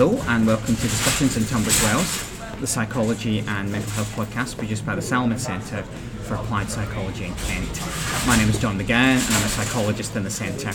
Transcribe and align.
Hello 0.00 0.18
and 0.28 0.46
welcome 0.46 0.74
to 0.74 0.80
Discussions 0.80 1.36
in 1.36 1.44
Tunbridge 1.44 1.78
Wells, 1.82 2.30
the 2.58 2.66
Psychology 2.66 3.40
and 3.40 3.70
Mental 3.70 3.90
Health 3.90 4.10
podcast 4.16 4.56
produced 4.56 4.86
by 4.86 4.94
the 4.94 5.02
Salomons 5.02 5.40
Centre 5.40 5.82
for 6.22 6.36
Applied 6.36 6.70
Psychology 6.70 7.26
in 7.26 7.34
Kent. 7.34 7.82
My 8.26 8.38
name 8.38 8.48
is 8.48 8.58
John 8.58 8.78
McGowan 8.78 9.20
and 9.20 9.34
I'm 9.34 9.44
a 9.44 9.48
psychologist 9.48 10.16
in 10.16 10.22
the 10.22 10.30
centre. 10.30 10.72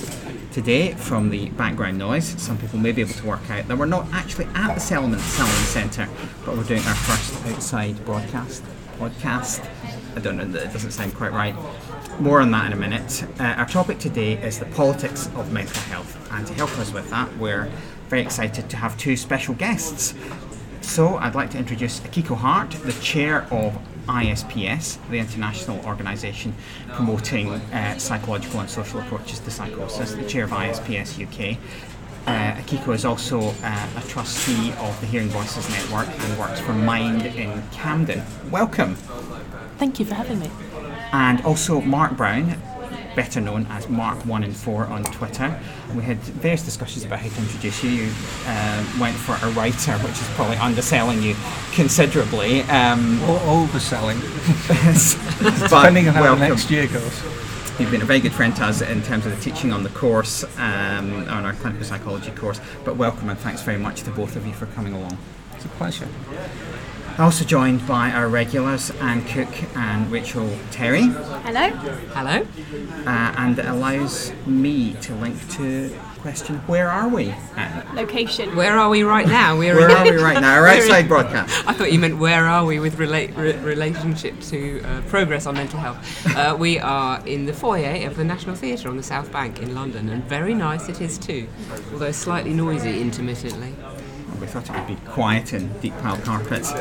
Today, 0.54 0.94
from 0.94 1.32
the 1.32 1.50
background 1.50 1.98
noise, 1.98 2.40
some 2.40 2.60
people 2.60 2.78
may 2.78 2.92
be 2.92 3.02
able 3.02 3.16
to 3.16 3.26
work 3.26 3.50
out 3.50 3.68
that 3.68 3.76
we're 3.76 3.88
not 3.88 4.08
actually 4.14 4.46
at 4.54 4.76
the 4.76 4.80
Salomons, 4.80 5.22
Salomons 5.22 5.71
Centre, 5.73 6.07
but 6.46 6.55
we're 6.55 6.64
doing 6.64 6.84
our 6.84 6.94
first 6.94 7.48
outside 7.48 8.05
broadcast. 8.05 8.64
Podcast. 9.00 9.68
I 10.16 10.20
don't 10.20 10.38
know, 10.38 10.46
that 10.46 10.68
it 10.68 10.71
doesn't 10.71 10.92
sound 10.92 11.16
quite 11.16 11.32
right. 11.32 11.55
More 12.20 12.42
on 12.42 12.52
that 12.52 12.68
in 12.68 12.73
a 12.73 12.76
minute. 12.76 13.26
Uh, 13.39 13.44
our 13.57 13.66
topic 13.66 13.98
today 13.98 14.34
is 14.34 14.60
the 14.60 14.68
politics 14.68 15.28
of 15.36 15.52
mental 15.52 15.82
health, 15.82 16.32
and 16.32 16.46
to 16.46 16.54
help 16.54 16.78
us 16.78 16.94
with 16.94 17.10
that, 17.10 17.36
we're 17.38 17.70
very 18.08 18.22
excited 18.22 18.70
to 18.70 18.77
have 18.77 18.98
two 18.98 19.16
special 19.18 19.54
guests. 19.55 20.14
So, 20.82 21.18
I'd 21.18 21.36
like 21.36 21.50
to 21.52 21.58
introduce 21.58 22.00
Akiko 22.02 22.36
Hart, 22.38 22.72
the 22.72 22.94
chair 22.94 23.48
of 23.52 23.78
ISPS, 24.08 25.00
the 25.09 25.18
international 25.18 25.84
organisation 25.86 26.54
promoting 26.90 27.50
uh, 27.50 27.98
psychological 27.98 28.59
and 28.59 28.70
social 28.70 29.00
approaches 29.00 29.40
to 29.40 29.52
psychosis, 29.52 30.14
the 30.14 30.28
chair 30.28 30.44
of 30.44 30.52
ISPS 30.52 31.20
UK. 31.20 31.58
Uh, 32.28 32.54
Akiko 32.59 32.94
is 32.94 33.05
also 33.05 33.54
uh, 33.64 33.88
a 33.98 34.02
trustee 34.08 34.72
of 34.80 35.00
the 35.02 35.08
Hearing 35.08 35.30
Voices 35.30 35.70
Network 35.70 36.08
and 36.08 36.40
works 36.40 36.59
for 36.59 36.73
Mind 36.73 37.23
in 37.23 37.64
Camden. 37.72 38.23
Welcome. 38.50 38.95
Thank 39.78 40.00
you 40.00 40.06
for 40.06 40.16
having 40.16 40.40
me. 40.40 40.50
And 41.12 41.42
also 41.42 41.81
Mark 41.81 42.17
Brown, 42.17 42.59
better 43.16 43.42
known 43.42 43.66
as 43.70 43.86
Mark1in4 43.88 44.90
on 44.90 45.04
Twitter. 45.05 45.60
We 45.96 46.04
had 46.04 46.17
various 46.17 46.64
discussions 46.64 47.06
about 47.06 47.20
how 47.20 47.30
to 47.30 47.42
introduce 47.42 47.84
you. 47.84 47.89
You 47.89 48.14
uh, 48.45 48.86
went 49.00 49.16
for 49.16 49.34
a 49.42 49.52
writer, 49.52 49.94
which 50.00 50.14
is 50.14 50.28
probably 50.36 50.58
underselling 50.58 51.23
you 51.23 51.36
considerably. 51.72 52.62
Um, 52.64 53.22
or 53.23 53.39
overselling, 53.39 54.20
depending 55.62 56.08
on 56.08 56.14
how 56.14 56.22
welcome. 56.22 56.50
next 56.50 56.70
year 56.70 56.88
goes. 56.88 57.23
You've 57.80 57.92
been 57.92 58.02
a 58.02 58.06
very 58.06 58.22
good 58.22 58.31
friend 58.31 58.56
to 58.56 58.66
us 58.66 58.81
in 58.81 59.04
terms 59.04 59.26
of 59.26 59.36
the 59.36 59.42
teaching 59.42 59.73
on 59.73 59.84
the 59.84 59.89
course, 59.89 60.45
um, 60.58 61.28
on 61.28 61.45
our 61.45 61.54
clinical 61.54 61.86
psychology 61.86 62.32
course. 62.32 62.61
But 62.86 62.95
welcome 62.95 63.30
and 63.30 63.38
thanks 63.38 63.61
very 63.64 63.78
much 63.78 64.04
to 64.04 64.11
both 64.11 64.38
of 64.38 64.48
you 64.48 64.54
for 64.54 64.66
coming 64.67 64.94
along. 64.94 65.17
It's 65.56 65.66
a 65.66 65.70
pleasure. 65.70 66.08
Also 67.17 67.45
joined 67.45 67.88
by 67.88 68.11
our 68.11 68.27
regulars, 68.27 68.91
Anne 68.99 69.23
Cook 69.23 69.47
and 69.77 70.11
Rachel 70.11 70.49
Terry. 70.71 71.03
Hello. 71.03 71.69
Hello. 72.13 72.45
Uh, 73.05 73.33
and 73.38 73.58
it 73.58 73.66
allows 73.66 74.33
me 74.45 74.95
to 74.95 75.16
link 75.16 75.39
to 75.52 75.88
the 75.88 75.95
question 76.19 76.58
where 76.67 76.89
are 76.89 77.08
we 77.08 77.33
Anne? 77.55 77.95
Location. 77.95 78.53
Where 78.55 78.77
are 78.77 78.89
we 78.89 79.03
right 79.03 79.27
now? 79.27 79.58
We're 79.58 79.75
where 79.77 79.91
are 79.91 80.03
we 80.03 80.17
right 80.17 80.41
now 80.41 80.55
our 80.55 80.61
We're 80.63 80.67
outside 80.69 81.08
broadcast 81.08 81.66
I 81.66 81.73
thought 81.73 81.93
you 81.93 81.99
meant 81.99 82.17
where 82.17 82.47
are 82.47 82.66
we 82.66 82.80
with 82.80 82.97
relate, 82.99 83.33
re- 83.38 83.55
relationship 83.59 84.38
to 84.41 84.81
uh, 84.81 85.02
progress 85.08 85.45
on 85.45 85.53
mental 85.53 85.80
health. 85.80 86.36
Uh, 86.36 86.58
we 86.59 86.80
are 86.80 87.25
in 87.25 87.45
the 87.45 87.53
foyer 87.53 88.05
of 88.08 88.17
the 88.17 88.25
National 88.25 88.55
Theatre 88.55 88.89
on 88.89 88.97
the 88.97 89.03
South 89.03 89.31
Bank 89.31 89.61
in 89.61 89.73
London, 89.73 90.09
and 90.09 90.21
very 90.25 90.53
nice 90.53 90.89
it 90.89 90.99
is 90.99 91.17
too, 91.17 91.47
although 91.93 92.11
slightly 92.11 92.53
noisy 92.53 92.99
intermittently. 92.99 93.73
We 94.39 94.47
thought 94.47 94.69
it 94.69 94.75
would 94.75 94.88
be 94.88 94.95
quiet 95.09 95.53
and 95.53 95.81
deep 95.81 95.97
pile 96.00 96.17
carpets. 96.17 96.73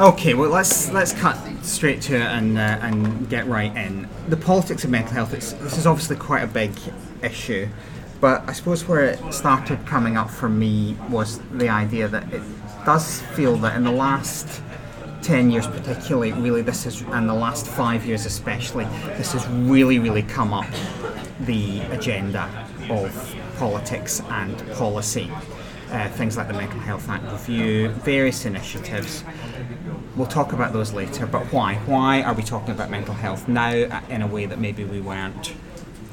Okay 0.00 0.34
well 0.34 0.50
let's 0.50 0.90
let's 0.92 1.12
cut 1.12 1.36
straight 1.62 2.00
to 2.02 2.16
it 2.16 2.22
and 2.22 2.58
uh, 2.58 2.78
and 2.82 3.28
get 3.28 3.46
right 3.46 3.74
in. 3.76 4.08
The 4.28 4.36
politics 4.36 4.84
of 4.84 4.90
mental 4.90 5.12
health 5.12 5.34
it's, 5.34 5.52
this 5.54 5.78
is 5.78 5.86
obviously 5.86 6.16
quite 6.16 6.42
a 6.42 6.46
big 6.46 6.72
issue 7.22 7.68
but 8.20 8.48
I 8.48 8.52
suppose 8.52 8.86
where 8.88 9.04
it 9.04 9.32
started 9.32 9.84
coming 9.86 10.16
up 10.16 10.30
for 10.30 10.48
me 10.48 10.96
was 11.10 11.38
the 11.52 11.68
idea 11.68 12.08
that 12.08 12.32
it 12.32 12.42
does 12.84 13.20
feel 13.34 13.56
that 13.58 13.76
in 13.76 13.84
the 13.84 13.92
last 13.92 14.62
10 15.22 15.50
years 15.50 15.66
particularly 15.66 16.32
really 16.32 16.62
this 16.62 16.86
is 16.86 17.02
and 17.02 17.28
the 17.28 17.34
last 17.34 17.66
five 17.66 18.06
years 18.06 18.26
especially 18.26 18.84
this 19.16 19.32
has 19.32 19.46
really 19.48 19.98
really 19.98 20.22
come 20.22 20.52
up 20.52 20.66
the 21.40 21.80
agenda 21.90 22.48
of 22.88 23.34
politics 23.58 24.22
and 24.28 24.56
policy 24.74 25.30
uh, 25.90 26.08
things 26.10 26.36
like 26.36 26.48
the 26.48 26.54
mental 26.54 26.80
health 26.80 27.08
act 27.08 27.24
review 27.30 27.88
various 27.88 28.44
initiatives 28.44 29.24
we'll 30.16 30.26
talk 30.26 30.52
about 30.52 30.72
those 30.72 30.92
later 30.92 31.26
but 31.26 31.44
why 31.52 31.74
why 31.86 32.22
are 32.22 32.34
we 32.34 32.42
talking 32.42 32.70
about 32.70 32.90
mental 32.90 33.14
health 33.14 33.48
now 33.48 33.70
in 34.08 34.22
a 34.22 34.26
way 34.26 34.46
that 34.46 34.58
maybe 34.58 34.84
we 34.84 35.00
weren't 35.00 35.54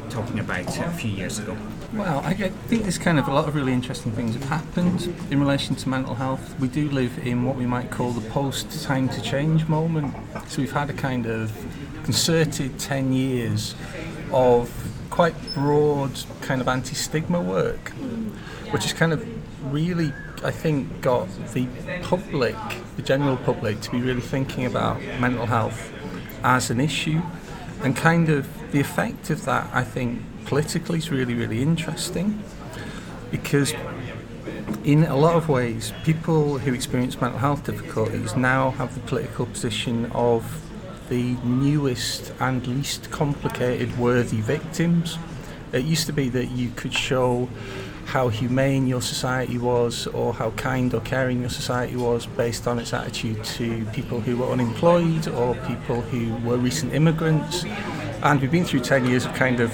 talking 0.10 0.40
about 0.40 0.78
a 0.80 0.90
few 0.92 1.10
years 1.12 1.40
ago 1.40 1.58
Well, 1.94 2.20
I 2.20 2.32
I 2.32 2.50
think 2.70 2.84
there's 2.84 2.98
kind 2.98 3.20
of 3.20 3.28
a 3.28 3.34
lot 3.34 3.48
of 3.48 3.56
really 3.56 3.72
interesting 3.74 4.12
things 4.12 4.34
have 4.34 4.50
happened 4.50 5.14
in 5.32 5.40
relation 5.40 5.76
to 5.76 5.90
mental 5.90 6.16
health. 6.16 6.60
We 6.60 6.68
do 6.68 6.90
live 6.90 7.20
in 7.26 7.44
what 7.46 7.56
we 7.56 7.66
might 7.66 7.90
call 7.92 8.12
the 8.12 8.28
post 8.30 8.84
time 8.84 9.10
to 9.10 9.22
change 9.22 9.68
moment. 9.68 10.14
So 10.48 10.62
we've 10.62 10.72
had 10.72 10.90
a 10.90 10.94
kind 10.94 11.26
of 11.28 11.52
concerted 12.04 12.80
10 12.80 13.14
years 13.14 13.76
of 14.32 14.72
quite 15.10 15.36
broad 15.54 16.12
kind 16.42 16.62
of 16.62 16.68
anti 16.68 16.96
stigma 16.96 17.40
work, 17.40 17.90
which 18.72 18.84
has 18.84 18.94
kind 18.94 19.14
of 19.14 19.24
really, 19.72 20.13
I 20.44 20.51
think, 20.51 21.01
got 21.01 21.28
the 21.53 21.68
public, 22.01 22.56
the 22.96 23.01
general 23.01 23.38
public, 23.38 23.81
to 23.81 23.91
be 23.91 24.01
really 24.01 24.22
thinking 24.22 24.66
about 24.66 25.01
mental 25.19 25.46
health 25.46 25.91
as 26.44 26.69
an 26.69 26.79
issue 26.79 27.22
and 27.84 27.96
kind 27.96 28.29
of 28.29 28.47
the 28.72 28.79
effect 28.79 29.29
of 29.29 29.46
that, 29.46 29.69
I 29.74 29.84
think, 29.84 30.22
politically 30.46 31.00
is 31.00 31.12
really, 31.12 31.34
really 31.34 31.62
interesting 31.62 32.44
because 33.29 33.74
in 34.84 35.03
a 35.03 35.16
lot 35.16 35.35
of 35.35 35.50
ways, 35.50 35.94
people 36.03 36.59
who 36.59 36.74
experience 36.74 37.19
mental 37.19 37.40
health 37.40 37.66
difficulties 37.66 38.35
now 38.35 38.72
have 38.72 38.94
the 38.94 39.00
political 39.01 39.45
position 39.45 40.06
of 40.13 40.62
the 41.09 41.35
newest 41.44 42.34
and 42.40 42.66
least 42.68 43.12
complicated 43.12 43.97
worthy 43.97 44.41
victims. 44.41 45.18
It 45.72 45.84
used 45.84 46.06
to 46.07 46.13
be 46.13 46.30
that 46.30 46.51
you 46.51 46.69
could 46.72 46.94
show 46.94 47.50
how 48.06 48.30
humane 48.30 48.88
your 48.88 49.02
society 49.02 49.58
was 49.58 50.08
or 50.08 50.34
how 50.34 50.52
kind 50.52 50.94
or 50.94 51.02
caring 51.02 51.41
your 51.41 51.50
society 51.50 51.96
was 51.96 52.25
based 52.25 52.68
on 52.68 52.80
its 52.80 52.94
attitude 52.94 53.44
to 53.44 53.86
people 53.94 54.19
who 54.19 54.38
were 54.38 54.52
unemployed 54.52 55.28
or 55.28 55.56
people 55.68 56.02
who 56.02 56.36
were 56.47 56.58
recent 56.58 56.94
immigrants. 56.94 57.66
And 58.22 58.40
we've 58.40 58.52
been 58.52 58.66
through 58.66 58.81
10 58.81 59.06
years 59.06 59.25
of 59.25 59.34
kind 59.34 59.59
of 59.59 59.72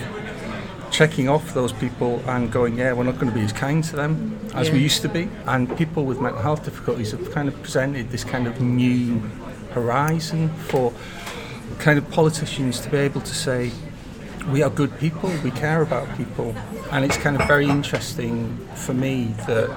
checking 0.91 1.29
off 1.29 1.53
those 1.53 1.71
people 1.73 2.23
and 2.27 2.51
going, 2.51 2.77
yeah, 2.77 2.93
we're 2.93 3.03
not 3.03 3.15
going 3.15 3.31
to 3.31 3.37
be 3.37 3.43
as 3.43 3.53
kind 3.53 3.83
to 3.83 3.95
them 3.95 4.39
as 4.53 4.71
we 4.71 4.79
used 4.79 5.01
to 5.01 5.09
be. 5.09 5.29
And 5.45 5.75
people 5.77 6.05
with 6.05 6.19
mental 6.19 6.41
health 6.41 6.63
difficulties 6.65 7.11
have 7.11 7.31
kind 7.31 7.47
of 7.47 7.61
presented 7.61 8.09
this 8.09 8.23
kind 8.23 8.47
of 8.47 8.59
new 8.59 9.19
horizon 9.71 10.49
for 10.49 10.93
kind 11.77 11.97
of 11.97 12.09
politicians 12.09 12.79
to 12.81 12.89
be 12.89 12.97
able 12.97 13.21
to 13.21 13.35
say, 13.35 13.71
we 14.51 14.63
are 14.63 14.69
good 14.69 14.97
people, 14.99 15.31
we 15.43 15.51
care 15.51 15.81
about 15.81 16.15
people. 16.17 16.55
And 16.91 17.05
it's 17.05 17.17
kind 17.17 17.39
of 17.39 17.47
very 17.47 17.67
interesting 17.67 18.57
for 18.75 18.93
me 18.93 19.35
that 19.45 19.69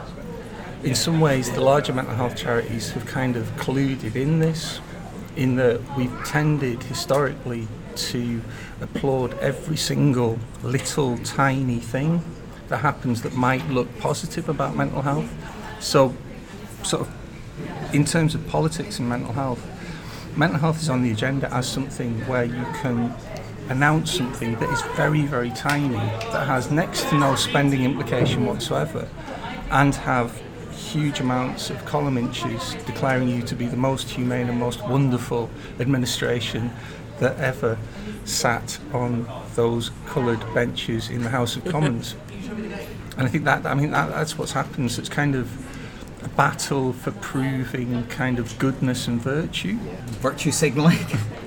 in 0.83 0.94
some 0.94 1.21
ways 1.21 1.50
the 1.50 1.60
larger 1.60 1.93
mental 1.93 2.15
health 2.15 2.37
charities 2.37 2.91
have 2.93 3.05
kind 3.06 3.37
of 3.37 3.44
colluded 3.56 4.16
in 4.16 4.38
this, 4.38 4.81
in 5.37 5.56
that 5.56 5.81
we've 5.97 6.25
tended 6.25 6.83
historically 6.84 7.69
to 7.94 8.41
applaud 8.81 9.34
every 9.38 9.77
single 9.77 10.38
little 10.62 11.19
tiny 11.19 11.78
thing 11.78 12.25
that 12.69 12.78
happens 12.78 13.22
that 13.22 13.34
might 13.34 13.66
look 13.69 13.99
positive 13.99 14.49
about 14.49 14.75
mental 14.75 15.03
health. 15.03 15.31
So, 15.81 16.15
sort 16.83 17.03
of, 17.03 17.94
in 17.94 18.04
terms 18.04 18.34
of 18.34 18.47
politics 18.49 18.99
and 18.99 19.09
mental 19.09 19.33
health, 19.33 19.62
mental 20.37 20.59
health 20.59 20.81
is 20.81 20.89
on 20.89 21.03
the 21.03 21.10
agenda 21.10 21.53
as 21.53 21.69
something 21.69 22.19
where 22.27 22.44
you 22.44 22.65
can 22.81 23.15
announce 23.72 24.12
something 24.12 24.55
that 24.56 24.69
is 24.69 24.83
very, 24.97 25.22
very 25.22 25.51
tiny, 25.51 25.97
that 26.30 26.47
has 26.47 26.71
next 26.71 27.09
to 27.09 27.19
no 27.19 27.34
spending 27.34 27.84
implication 27.84 28.47
whatsoever, 28.47 29.09
and 29.71 29.95
have 29.95 30.41
huge 30.71 31.21
amounts 31.21 31.71
of 31.71 31.83
column 31.86 32.19
inches 32.19 32.74
declaring 32.86 33.28
you 33.28 33.42
to 33.42 33.54
be 33.54 33.66
the 33.66 33.77
most 33.77 34.10
humane 34.10 34.48
and 34.48 34.60
most 34.60 34.86
wonderful 34.86 35.48
administration 35.80 36.71
that 37.19 37.39
ever 37.39 37.78
sat 38.24 38.78
on 38.92 39.27
those 39.54 39.91
coloured 40.07 40.41
benches 40.54 41.09
in 41.09 41.22
the 41.22 41.30
House 41.30 41.57
of 41.57 41.65
Commons. 41.65 42.15
And 43.16 43.27
I 43.27 43.28
think 43.28 43.45
that, 43.45 43.65
I 43.65 43.75
mean, 43.75 43.91
that, 43.92 44.10
that's 44.10 44.36
what's 44.36 44.53
happened. 44.53 44.92
So 44.92 45.01
it's 45.01 45.09
kind 45.09 45.34
of 45.34 45.51
a 46.25 46.28
battle 46.28 46.92
for 46.92 47.10
proving 47.13 48.07
kind 48.09 48.39
of 48.39 48.59
goodness 48.59 49.09
and 49.09 49.21
virtue. 49.21 49.78
virtue 50.21 50.51
signaling 50.51 50.98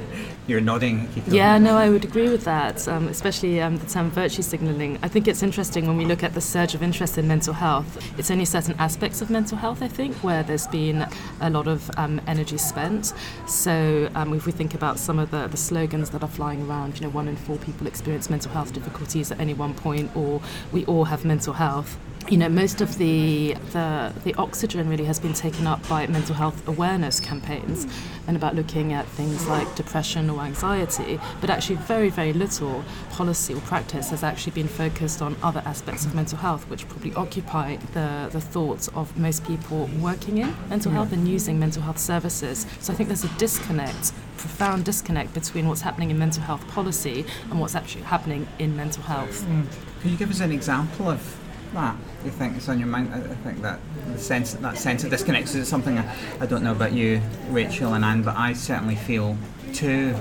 You're 0.47 0.62
nodding. 0.62 1.09
Yeah, 1.27 1.57
no, 1.57 1.75
I 1.75 1.89
would 1.89 2.06
agree 2.06 2.30
with 2.30 2.44
that, 2.44 2.88
um, 2.88 3.07
especially 3.07 3.59
um, 3.62 3.77
the 3.77 3.88
term 3.88 4.12
virtue 4.12 4.44
signalling. 4.44 5.00
I 5.01 5.07
think 5.07 5.27
it's 5.27 5.42
interesting 5.42 5.88
when 5.88 5.97
we 5.97 6.06
look 6.06 6.24
at 6.24 6.36
the 6.36 6.42
surge 6.42 6.75
of 6.75 6.83
interest 6.83 7.18
in 7.18 7.27
mental 7.27 7.53
health. 7.53 7.97
It's 8.19 8.30
only 8.30 8.45
certain 8.45 8.75
aspects 8.77 9.21
of 9.21 9.31
mental 9.31 9.57
health, 9.57 9.81
I 9.81 9.88
think, 9.88 10.15
where 10.18 10.44
there's 10.44 10.68
been 10.68 11.07
a 11.42 11.50
lot 11.50 11.68
of 11.68 11.89
um, 11.97 12.21
energy 12.27 12.59
spent. 12.59 13.13
So 13.47 14.07
um, 14.13 14.33
if 14.36 14.45
we 14.45 14.51
think 14.51 14.75
about 14.75 15.00
some 15.00 15.18
of 15.18 15.31
the, 15.31 15.47
the 15.47 15.57
slogans 15.57 16.12
that 16.12 16.21
are 16.21 16.30
flying 16.30 16.69
around, 16.69 17.00
you 17.00 17.07
know, 17.07 17.12
one 17.12 17.27
in 17.27 17.36
four 17.36 17.57
people 17.57 17.88
experience 17.88 18.30
mental 18.30 18.51
health 18.51 18.71
difficulties 18.71 19.31
at 19.31 19.39
any 19.39 19.56
one 19.56 19.74
point, 19.74 20.15
or 20.15 20.42
we 20.71 20.86
all 20.86 21.06
have 21.06 21.25
mental 21.25 21.53
health. 21.53 21.97
You 22.30 22.38
know, 22.38 22.50
most 22.50 22.81
of 22.81 22.98
the, 22.98 23.54
the 23.72 24.12
the 24.24 24.33
oxygen 24.36 24.89
really 24.89 25.06
has 25.06 25.19
been 25.19 25.33
taken 25.33 25.68
up 25.68 25.88
by 25.88 26.07
mental 26.07 26.33
health 26.33 26.68
awareness 26.68 27.19
campaigns 27.19 27.86
and 28.27 28.36
about 28.36 28.56
looking 28.56 28.94
at 28.94 29.06
things 29.10 29.48
like 29.48 29.74
depression 29.75 30.30
or 30.30 30.42
anxiety, 30.42 31.19
but 31.39 31.50
actually 31.50 31.75
very, 31.75 32.10
very 32.10 32.33
little 32.33 32.83
policy 33.12 33.54
or 33.54 33.62
practice 33.62 34.10
has 34.10 34.24
actually 34.24 34.54
been 34.54 34.68
focused 34.68 35.22
on 35.22 35.36
other 35.44 35.62
aspects 35.66 36.06
of 36.06 36.16
mental 36.16 36.38
health, 36.38 36.68
which 36.69 36.88
probably 36.88 37.13
occupy 37.13 37.75
the, 37.94 38.30
the 38.31 38.42
thoughts 38.42 38.88
of 38.89 39.16
most 39.18 39.45
people 39.45 39.88
working 40.00 40.39
in 40.39 40.56
mental 40.69 40.92
health 40.92 41.12
and 41.12 41.28
using 41.28 41.60
mental 41.60 41.83
health 41.83 42.00
services. 42.00 42.66
So 42.80 42.92
I 42.92 42.95
think 42.95 43.10
there's 43.10 43.24
a 43.24 43.38
disconnect 43.38 44.13
profound 44.38 44.86
disconnect 44.86 45.33
between 45.33 45.68
what's 45.68 45.81
happening 45.81 46.12
in 46.12 46.19
mental 46.19 46.44
health 46.44 46.68
policy 46.68 47.25
and 47.50 47.60
what's 47.60 47.74
actually 47.74 48.04
happening 48.04 48.48
in 48.60 48.75
mental 48.75 49.01
health. 49.04 49.44
Mm. 49.44 49.66
Can 50.01 50.12
you 50.12 50.18
give 50.18 50.30
us 50.30 50.39
an 50.39 50.51
example 50.51 51.10
of 51.10 51.39
that? 51.73 51.95
You 52.23 52.31
think 52.31 52.57
it's 52.57 52.69
on 52.69 52.79
your 52.79 52.88
mind? 52.88 53.13
I 53.13 53.19
think 53.19 53.62
that 53.62 53.79
the 54.07 54.17
sense 54.17 54.53
that 54.53 54.77
sense 54.77 55.03
of 55.03 55.09
disconnect 55.09 55.53
is 55.56 55.67
something 55.67 55.97
I, 55.97 56.15
I 56.39 56.45
don't 56.45 56.63
know 56.63 56.71
about 56.71 56.94
you, 56.94 57.21
Rachel 57.50 57.94
and 57.94 58.03
Anne, 58.03 58.23
but 58.23 58.35
I 58.35 58.53
certainly 58.53 58.95
feel 58.95 59.38
too. 59.73 60.15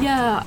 Yeah, 0.00 0.44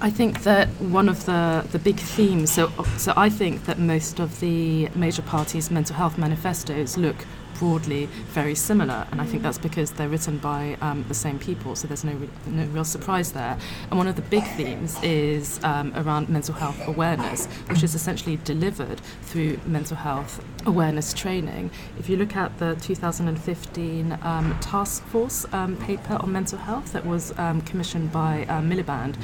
I 0.00 0.10
think 0.10 0.42
that 0.44 0.68
one 0.80 1.08
of 1.08 1.24
the, 1.24 1.66
the 1.72 1.78
big 1.78 1.96
themes, 1.96 2.52
so, 2.52 2.70
so 2.98 3.12
I 3.16 3.28
think 3.28 3.64
that 3.64 3.78
most 3.78 4.20
of 4.20 4.38
the 4.40 4.88
major 4.94 5.22
parties' 5.22 5.70
mental 5.70 5.96
health 5.96 6.18
manifestos 6.18 6.96
look 6.96 7.26
broadly 7.58 8.06
very 8.32 8.54
similar, 8.54 9.06
and 9.10 9.20
I 9.20 9.24
think 9.24 9.42
that's 9.42 9.58
because 9.58 9.90
they're 9.92 10.08
written 10.08 10.38
by 10.38 10.76
um, 10.80 11.04
the 11.08 11.14
same 11.14 11.38
people, 11.38 11.74
so 11.76 11.86
there's 11.88 12.04
no, 12.04 12.12
re- 12.12 12.28
no 12.46 12.64
real 12.66 12.84
surprise 12.84 13.32
there. 13.32 13.58
And 13.90 13.98
one 13.98 14.06
of 14.06 14.16
the 14.16 14.22
big 14.22 14.44
themes 14.56 14.98
is 15.02 15.60
um, 15.64 15.92
around 15.96 16.28
mental 16.28 16.54
health 16.54 16.80
awareness, 16.86 17.46
which 17.68 17.82
is 17.82 17.94
essentially 17.94 18.36
delivered 18.44 19.00
through 19.22 19.58
mental 19.66 19.96
health 19.96 20.44
awareness 20.66 21.12
training. 21.12 21.70
If 21.98 22.08
you 22.08 22.16
look 22.16 22.36
at 22.36 22.58
the 22.58 22.76
2015 22.80 24.18
um, 24.22 24.58
task 24.60 25.04
force 25.06 25.46
um, 25.52 25.76
paper 25.76 26.18
on 26.20 26.32
mental 26.32 26.58
health 26.58 26.92
that 26.92 27.04
was 27.06 27.36
um, 27.38 27.60
commissioned 27.62 28.12
by 28.12 28.44
uh, 28.48 28.60
Miliband, 28.60 29.16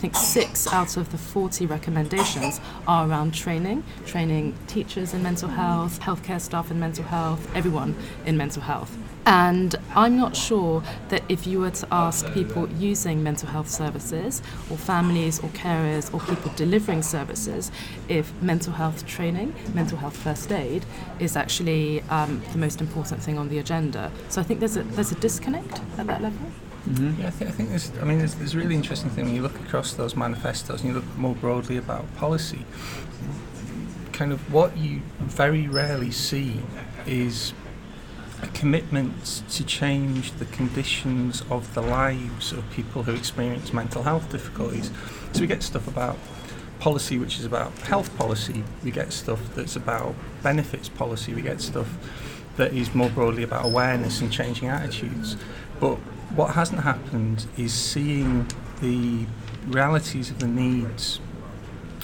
think 0.00 0.16
six 0.16 0.66
out 0.72 0.96
of 0.96 1.12
the 1.12 1.18
40 1.18 1.66
recommendations 1.66 2.58
are 2.88 3.06
around 3.06 3.34
training, 3.34 3.84
training 4.06 4.56
teachers 4.66 5.12
in 5.12 5.22
mental 5.22 5.50
health, 5.50 6.00
healthcare 6.00 6.40
staff 6.40 6.70
in 6.70 6.80
mental 6.80 7.04
health, 7.04 7.46
everyone 7.54 7.94
in 8.24 8.34
mental 8.34 8.62
health. 8.62 8.96
And 9.26 9.76
I'm 9.94 10.16
not 10.16 10.34
sure 10.34 10.82
that 11.10 11.22
if 11.28 11.46
you 11.46 11.60
were 11.60 11.70
to 11.70 11.86
ask 11.92 12.32
people 12.32 12.66
using 12.70 13.22
mental 13.22 13.48
health 13.48 13.68
services, 13.68 14.42
or 14.70 14.78
families, 14.78 15.38
or 15.40 15.50
carers, 15.50 16.12
or 16.14 16.20
people 16.20 16.50
delivering 16.56 17.02
services, 17.02 17.70
if 18.08 18.32
mental 18.40 18.72
health 18.72 19.06
training, 19.06 19.54
mental 19.74 19.98
health 19.98 20.16
first 20.16 20.50
aid, 20.50 20.86
is 21.18 21.36
actually 21.36 22.00
um, 22.08 22.42
the 22.52 22.58
most 22.58 22.80
important 22.80 23.22
thing 23.22 23.36
on 23.36 23.50
the 23.50 23.58
agenda. 23.58 24.10
So 24.30 24.40
I 24.40 24.44
think 24.44 24.60
there's 24.60 24.78
a, 24.78 24.82
there's 24.82 25.12
a 25.12 25.16
disconnect 25.16 25.78
at 25.98 26.06
that 26.06 26.22
level. 26.22 26.50
Mm-hmm. 26.88 27.20
Yeah, 27.20 27.28
I, 27.28 27.30
th- 27.30 27.50
I 27.50 27.52
think 27.52 27.68
there's. 27.68 27.92
I 28.00 28.04
mean, 28.04 28.18
there's, 28.18 28.34
there's 28.36 28.54
a 28.54 28.58
really 28.58 28.74
interesting 28.74 29.10
thing 29.10 29.26
when 29.26 29.34
you 29.34 29.42
look 29.42 29.58
across 29.60 29.92
those 29.94 30.16
manifestos 30.16 30.80
and 30.80 30.88
you 30.88 30.94
look 30.94 31.16
more 31.16 31.34
broadly 31.34 31.76
about 31.76 32.14
policy. 32.16 32.64
Kind 34.12 34.32
of 34.32 34.52
what 34.52 34.76
you 34.76 35.02
very 35.20 35.66
rarely 35.68 36.10
see 36.10 36.60
is 37.06 37.52
a 38.42 38.46
commitment 38.48 39.42
to 39.50 39.64
change 39.64 40.32
the 40.32 40.46
conditions 40.46 41.42
of 41.50 41.72
the 41.74 41.82
lives 41.82 42.52
of 42.52 42.68
people 42.70 43.02
who 43.02 43.14
experience 43.14 43.72
mental 43.72 44.02
health 44.02 44.30
difficulties. 44.30 44.90
So 45.32 45.40
we 45.40 45.46
get 45.46 45.62
stuff 45.62 45.86
about 45.86 46.16
policy 46.78 47.18
which 47.18 47.38
is 47.38 47.44
about 47.44 47.76
health 47.80 48.16
policy, 48.16 48.64
we 48.82 48.90
get 48.90 49.12
stuff 49.12 49.38
that's 49.54 49.76
about 49.76 50.14
benefits 50.42 50.88
policy, 50.88 51.34
we 51.34 51.42
get 51.42 51.60
stuff 51.60 51.88
that 52.56 52.72
is 52.72 52.94
more 52.94 53.10
broadly 53.10 53.42
about 53.42 53.66
awareness 53.66 54.20
and 54.20 54.32
changing 54.32 54.68
attitudes. 54.68 55.36
But 55.78 55.98
what 56.34 56.54
hasn't 56.54 56.82
happened 56.82 57.46
is 57.56 57.72
seeing 57.72 58.46
the 58.80 59.26
realities 59.66 60.30
of 60.30 60.38
the 60.38 60.46
needs 60.46 61.20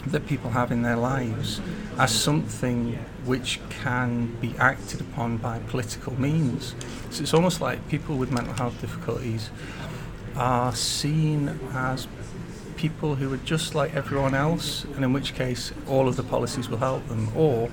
that 0.06 0.26
people 0.26 0.50
have 0.50 0.70
in 0.70 0.82
their 0.82 0.96
lives 0.96 1.61
as 1.99 2.12
something 2.12 2.94
which 3.25 3.61
can 3.70 4.26
be 4.40 4.55
acted 4.58 5.00
upon 5.00 5.37
by 5.37 5.58
political 5.61 6.19
means. 6.20 6.75
So 7.11 7.23
it's 7.23 7.34
almost 7.34 7.61
like 7.61 7.88
people 7.88 8.17
with 8.17 8.31
mental 8.31 8.55
health 8.55 8.81
difficulties 8.81 9.50
are 10.37 10.75
seen 10.75 11.58
as 11.73 12.06
people 12.76 13.14
who 13.17 13.32
are 13.32 13.38
just 13.38 13.75
like 13.75 13.94
everyone 13.94 14.34
else, 14.34 14.84
and 14.84 15.02
in 15.02 15.12
which 15.12 15.34
case 15.34 15.73
all 15.88 16.08
of 16.08 16.17
the 16.17 16.23
policies 16.23 16.69
will 16.69 16.78
help 16.78 17.06
them, 17.08 17.31
or 17.34 17.70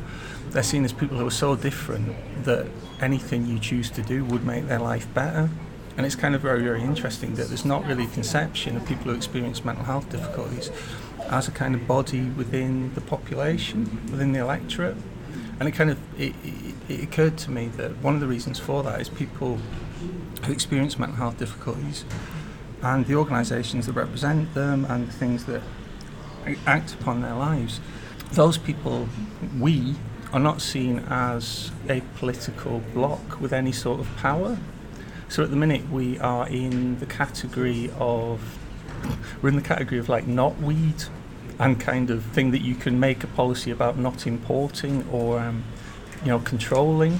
they're 0.51 0.63
seen 0.63 0.85
as 0.85 0.93
people 0.93 1.17
who 1.17 1.27
are 1.27 1.31
so 1.31 1.55
different 1.55 2.15
that 2.45 2.67
anything 3.01 3.45
you 3.45 3.59
choose 3.59 3.91
to 3.91 4.01
do 4.01 4.23
would 4.25 4.45
make 4.45 4.67
their 4.67 4.79
life 4.79 5.13
better. 5.13 5.49
And 5.95 6.05
it's 6.05 6.15
kind 6.15 6.33
of 6.33 6.41
very, 6.41 6.63
very 6.63 6.81
interesting 6.81 7.35
that 7.35 7.47
there's 7.47 7.65
not 7.65 7.85
really 7.85 8.05
a 8.05 8.07
conception 8.07 8.75
of 8.77 8.85
people 8.85 9.05
who 9.05 9.13
experience 9.13 9.63
mental 9.63 9.85
health 9.85 10.09
difficulties 10.09 10.71
as 11.29 11.47
a 11.47 11.51
kind 11.51 11.75
of 11.75 11.87
body 11.87 12.21
within 12.21 12.93
the 12.95 13.01
population, 13.01 14.01
within 14.11 14.31
the 14.31 14.39
electorate. 14.39 14.97
And 15.59 15.69
it 15.69 15.73
kind 15.73 15.91
of 15.91 15.99
it, 16.19 16.33
it, 16.43 16.75
it 16.89 17.03
occurred 17.03 17.37
to 17.39 17.51
me 17.51 17.67
that 17.77 17.97
one 17.97 18.15
of 18.15 18.21
the 18.21 18.27
reasons 18.27 18.59
for 18.59 18.81
that 18.83 18.99
is 18.99 19.09
people 19.09 19.59
who 20.45 20.51
experience 20.51 20.97
mental 20.97 21.17
health 21.17 21.37
difficulties 21.37 22.05
and 22.81 23.05
the 23.05 23.15
organisations 23.15 23.85
that 23.85 23.93
represent 23.93 24.53
them 24.55 24.85
and 24.85 25.07
the 25.07 25.13
things 25.13 25.45
that 25.45 25.61
act 26.65 26.93
upon 26.95 27.21
their 27.21 27.35
lives. 27.35 27.79
Those 28.31 28.57
people, 28.57 29.07
we, 29.59 29.95
are 30.33 30.39
not 30.39 30.61
seen 30.61 30.99
as 31.09 31.71
a 31.87 32.01
political 32.17 32.79
bloc 32.93 33.39
with 33.39 33.53
any 33.53 33.71
sort 33.71 33.99
of 33.99 34.17
power. 34.17 34.57
So 35.33 35.41
at 35.41 35.49
the 35.49 35.55
minute 35.55 35.89
we 35.89 36.19
are 36.19 36.47
in 36.47 36.99
the 36.99 37.07
category 37.07 37.89
of 37.97 38.39
we're 39.41 39.49
in 39.49 39.55
the 39.55 39.63
category 39.63 39.97
of 39.97 40.07
like 40.07 40.27
not 40.27 40.59
weed 40.59 41.05
and 41.57 41.79
kind 41.79 42.11
of 42.11 42.23
thing 42.23 42.51
that 42.51 42.61
you 42.61 42.75
can 42.75 42.99
make 42.99 43.23
a 43.23 43.27
policy 43.27 43.71
about 43.71 43.97
not 43.97 44.27
importing 44.27 45.03
or 45.11 45.39
um, 45.39 45.63
you 46.21 46.27
know 46.27 46.37
controlling. 46.37 47.19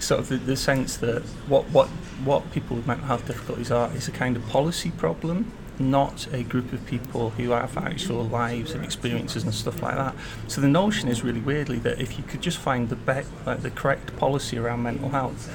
Sort 0.00 0.18
of 0.18 0.28
the, 0.28 0.38
the 0.38 0.56
sense 0.56 0.96
that 0.96 1.22
what 1.46 1.70
what 1.70 1.86
what 2.24 2.50
people 2.50 2.74
with 2.74 2.88
mental 2.88 3.06
health 3.06 3.28
difficulties 3.28 3.70
are 3.70 3.94
is 3.94 4.08
a 4.08 4.10
kind 4.10 4.36
of 4.36 4.44
policy 4.48 4.90
problem 4.90 5.52
not 5.78 6.26
a 6.32 6.42
group 6.42 6.72
of 6.72 6.84
people 6.86 7.30
who 7.30 7.50
have 7.50 7.76
actual 7.76 8.24
lives 8.24 8.72
and 8.72 8.84
experiences 8.84 9.44
and 9.44 9.54
stuff 9.54 9.82
like 9.82 9.94
that. 9.94 10.14
So 10.46 10.60
the 10.60 10.68
notion 10.68 11.08
is 11.08 11.24
really 11.24 11.40
weirdly 11.40 11.78
that 11.78 12.00
if 12.00 12.18
you 12.18 12.24
could 12.24 12.42
just 12.42 12.58
find 12.58 12.88
the 12.88 12.96
be- 12.96 13.22
like 13.46 13.62
the 13.62 13.70
correct 13.70 14.16
policy 14.16 14.58
around 14.58 14.82
mental 14.82 15.08
health, 15.08 15.50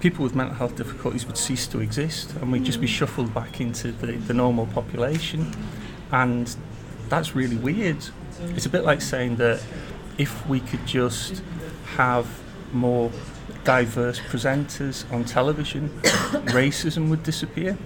people 0.00 0.22
with 0.22 0.34
mental 0.34 0.54
health 0.54 0.76
difficulties 0.76 1.26
would 1.26 1.36
cease 1.36 1.66
to 1.68 1.80
exist 1.80 2.34
and 2.36 2.52
we'd 2.52 2.64
just 2.64 2.80
be 2.80 2.86
shuffled 2.86 3.34
back 3.34 3.60
into 3.60 3.92
the, 3.92 4.12
the 4.12 4.34
normal 4.34 4.66
population. 4.66 5.52
And 6.12 6.54
that's 7.08 7.34
really 7.34 7.56
weird. 7.56 8.04
It's 8.40 8.66
a 8.66 8.70
bit 8.70 8.84
like 8.84 9.00
saying 9.00 9.36
that 9.36 9.62
if 10.16 10.46
we 10.46 10.60
could 10.60 10.86
just 10.86 11.42
have 11.96 12.26
more 12.72 13.10
diverse 13.64 14.20
presenters 14.20 15.10
on 15.12 15.24
television, 15.24 15.88
racism 16.52 17.08
would 17.08 17.22
disappear. 17.22 17.76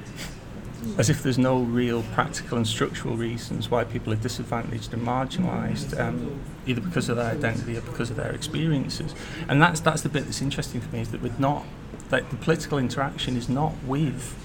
As 0.99 1.09
if 1.09 1.23
there's 1.23 1.39
no 1.39 1.61
real 1.61 2.03
practical 2.13 2.57
and 2.59 2.67
structural 2.67 3.17
reasons 3.17 3.71
why 3.71 3.85
people 3.85 4.13
are 4.13 4.17
disadvantaged 4.17 4.93
and 4.93 5.07
marginalised, 5.07 5.99
um, 5.99 6.41
either 6.67 6.81
because 6.81 7.09
of 7.09 7.17
their 7.17 7.31
identity 7.31 7.77
or 7.77 7.83
because 7.83 8.11
of 8.11 8.17
their 8.17 8.33
experiences. 8.33 9.15
And 9.49 9.63
that's 9.63 9.79
that's 9.79 10.03
the 10.03 10.09
bit 10.09 10.25
that's 10.25 10.43
interesting 10.43 10.81
for 10.81 10.93
me 10.93 11.03
is 11.03 11.13
that 11.13 11.23
we're 11.23 11.39
not 11.39 11.65
that 12.13 12.29
the 12.29 12.37
political 12.37 12.77
interaction 12.77 13.39
is 13.39 13.49
not 13.49 13.73
with 13.85 14.37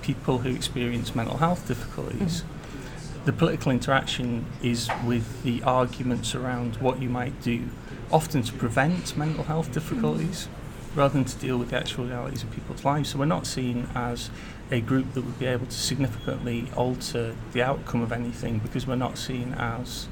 people 0.00 0.38
who 0.38 0.54
experience 0.54 1.12
mental 1.12 1.38
health 1.38 1.66
difficulties. 1.66 2.42
Mm. 2.42 3.24
The 3.24 3.32
political 3.32 3.72
interaction 3.72 4.46
is 4.62 4.88
with 5.04 5.42
the 5.42 5.60
arguments 5.64 6.36
around 6.36 6.76
what 6.76 7.02
you 7.02 7.08
might 7.08 7.42
do, 7.42 7.64
often 8.12 8.42
to 8.42 8.52
prevent 8.52 9.16
mental 9.16 9.42
health 9.42 9.72
difficulties, 9.72 10.46
mm. 10.46 10.96
rather 10.96 11.14
than 11.14 11.24
to 11.24 11.36
deal 11.38 11.58
with 11.58 11.70
the 11.70 11.76
actual 11.76 12.04
realities 12.04 12.44
of 12.44 12.52
people's 12.52 12.84
lives. 12.84 13.08
So 13.08 13.18
we're 13.18 13.24
not 13.24 13.44
seen 13.44 13.88
as 13.92 14.30
a 14.70 14.80
group 14.80 15.14
that 15.14 15.22
would 15.22 15.40
be 15.40 15.46
able 15.46 15.66
to 15.66 15.72
significantly 15.72 16.68
alter 16.76 17.34
the 17.50 17.62
outcome 17.62 18.02
of 18.02 18.12
anything 18.12 18.60
because 18.60 18.86
we're 18.86 18.94
not 18.94 19.18
seen 19.18 19.52
as 19.54 20.06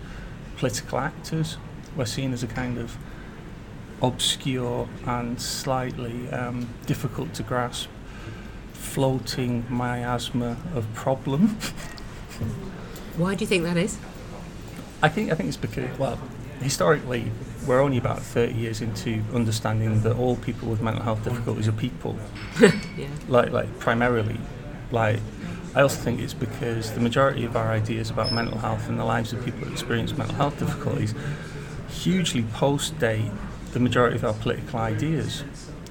political 0.57 0.99
actors. 0.99 1.59
We're 1.95 2.07
seen 2.07 2.33
as 2.33 2.43
a 2.43 2.49
kind 2.49 2.77
of 2.77 2.97
obscure 4.07 4.89
and 5.07 5.41
slightly 5.41 6.29
um, 6.31 6.69
difficult 6.87 7.33
to 7.35 7.43
grasp 7.43 7.89
floating 8.73 9.65
miasma 9.71 10.57
of 10.75 10.93
problem. 10.95 11.49
Why 13.17 13.35
do 13.35 13.43
you 13.43 13.47
think 13.47 13.65
that 13.65 13.77
is? 13.77 13.99
I 15.03 15.09
think 15.09 15.33
I 15.33 15.35
think 15.35 15.49
it's 15.49 15.57
because 15.57 15.99
well, 15.99 16.19
historically 16.61 17.31
we're 17.67 17.81
only 17.81 17.97
about 17.97 18.21
30 18.21 18.55
years 18.55 18.83
into 18.83 19.23
understanding 19.33 20.03
that 20.03 20.17
all 20.17 20.37
people 20.37 20.69
with 20.69 20.83
mental 20.83 21.03
health 21.03 21.25
difficulties 21.25 21.67
are 21.67 21.73
people. 21.73 22.17
yeah. 22.61 23.09
Like 23.29 23.53
like 23.53 23.79
primarily 23.79 24.39
like 24.91 25.21
I 25.75 25.81
also 25.81 26.01
think 26.01 26.21
it's 26.21 26.35
because 26.35 26.93
the 26.93 27.01
majority 27.01 27.45
of 27.45 27.57
our 27.57 27.71
ideas 27.73 28.11
about 28.11 28.33
mental 28.33 28.59
health 28.59 28.89
and 28.89 28.99
the 28.99 29.05
lives 29.05 29.33
of 29.33 29.45
people 29.45 29.61
who 29.61 29.73
experience 29.73 30.17
mental 30.17 30.37
health 30.37 30.59
difficulties 30.59 31.15
hugely 31.89 32.43
post 32.53 32.99
date 32.99 33.31
the 33.75 33.81
majority 33.81 34.17
of 34.17 34.25
our 34.25 34.33
political 34.33 34.79
ideas. 34.79 35.45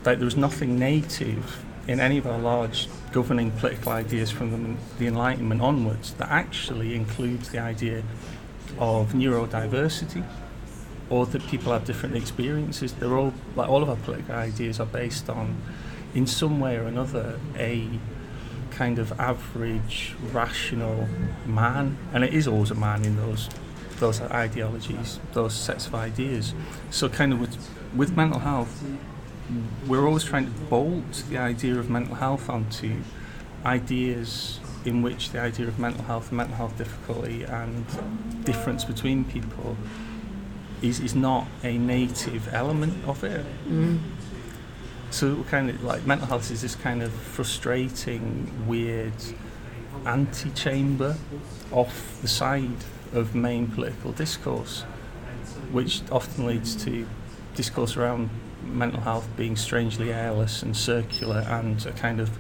Like 0.05 0.17
there 0.17 0.25
was 0.25 0.37
nothing 0.37 0.79
native 0.79 1.63
in 1.85 1.99
any 1.99 2.17
of 2.17 2.25
our 2.25 2.39
large 2.39 2.87
governing 3.11 3.51
political 3.51 3.91
ideas 3.91 4.31
from 4.31 4.51
the, 4.51 4.79
the 4.99 5.07
Enlightenment 5.07 5.61
onwards 5.61 6.13
that 6.13 6.29
actually 6.29 6.95
includes 6.95 7.49
the 7.49 7.59
idea 7.59 8.01
of 8.79 9.11
neurodiversity 9.11 10.25
or 11.09 11.25
that 11.27 11.45
people 11.47 11.73
have 11.73 11.83
different 11.83 12.15
experiences. 12.15 12.93
They're 12.93 13.17
all 13.17 13.33
like 13.55 13.69
all 13.69 13.83
of 13.83 13.89
our 13.89 13.97
political 13.97 14.33
ideas 14.33 14.79
are 14.79 14.85
based 14.85 15.29
on, 15.29 15.61
in 16.15 16.25
some 16.25 16.61
way 16.61 16.77
or 16.77 16.85
another, 16.85 17.37
a 17.57 17.87
kind 18.71 18.97
of 18.97 19.11
average, 19.19 20.15
rational 20.31 21.07
man, 21.45 21.97
and 22.13 22.23
it 22.23 22.33
is 22.33 22.47
always 22.47 22.71
a 22.71 22.75
man 22.75 23.03
in 23.03 23.17
those 23.17 23.49
those 24.03 24.19
ideologies, 24.21 25.21
those 25.31 25.53
sets 25.53 25.87
of 25.87 25.95
ideas. 25.95 26.53
So, 26.91 27.07
kind 27.07 27.31
of 27.31 27.39
with 27.39 27.55
with 27.95 28.17
mental 28.17 28.39
health, 28.39 28.83
we're 29.87 30.05
always 30.05 30.25
trying 30.25 30.45
to 30.45 30.51
bolt 30.69 31.23
the 31.29 31.37
idea 31.37 31.75
of 31.79 31.89
mental 31.89 32.15
health 32.15 32.49
onto 32.49 32.97
ideas 33.65 34.59
in 34.83 35.01
which 35.01 35.29
the 35.29 35.39
idea 35.39 35.67
of 35.69 35.79
mental 35.79 36.03
health 36.03 36.27
and 36.29 36.37
mental 36.37 36.57
health 36.57 36.77
difficulty 36.77 37.43
and 37.43 37.85
difference 38.43 38.83
between 38.83 39.23
people 39.23 39.77
is, 40.81 40.99
is 40.99 41.15
not 41.15 41.47
a 41.63 41.77
native 41.77 42.53
element 42.53 42.93
of 43.07 43.23
it. 43.23 43.45
Mm. 43.69 43.99
So 45.11 45.45
kind 45.49 45.69
of 45.69 45.81
like 45.81 46.05
mental 46.05 46.27
health 46.27 46.51
is 46.51 46.61
this 46.61 46.75
kind 46.75 47.01
of 47.01 47.13
frustrating, 47.13 48.51
weird 48.67 49.13
antechamber 50.05 51.15
off 51.71 52.19
the 52.21 52.27
side 52.27 52.83
of 53.13 53.35
main 53.35 53.67
political 53.67 54.11
discourse, 54.11 54.81
which 55.71 56.01
often 56.11 56.45
leads 56.45 56.75
to 56.83 57.07
discourse 57.55 57.95
around 57.95 58.29
mental 58.63 59.01
health 59.01 59.27
being 59.35 59.55
strangely 59.55 60.11
airless 60.11 60.63
and 60.63 60.75
circular 60.75 61.39
and 61.49 61.85
a 61.85 61.91
kind 61.91 62.19
of 62.19 62.37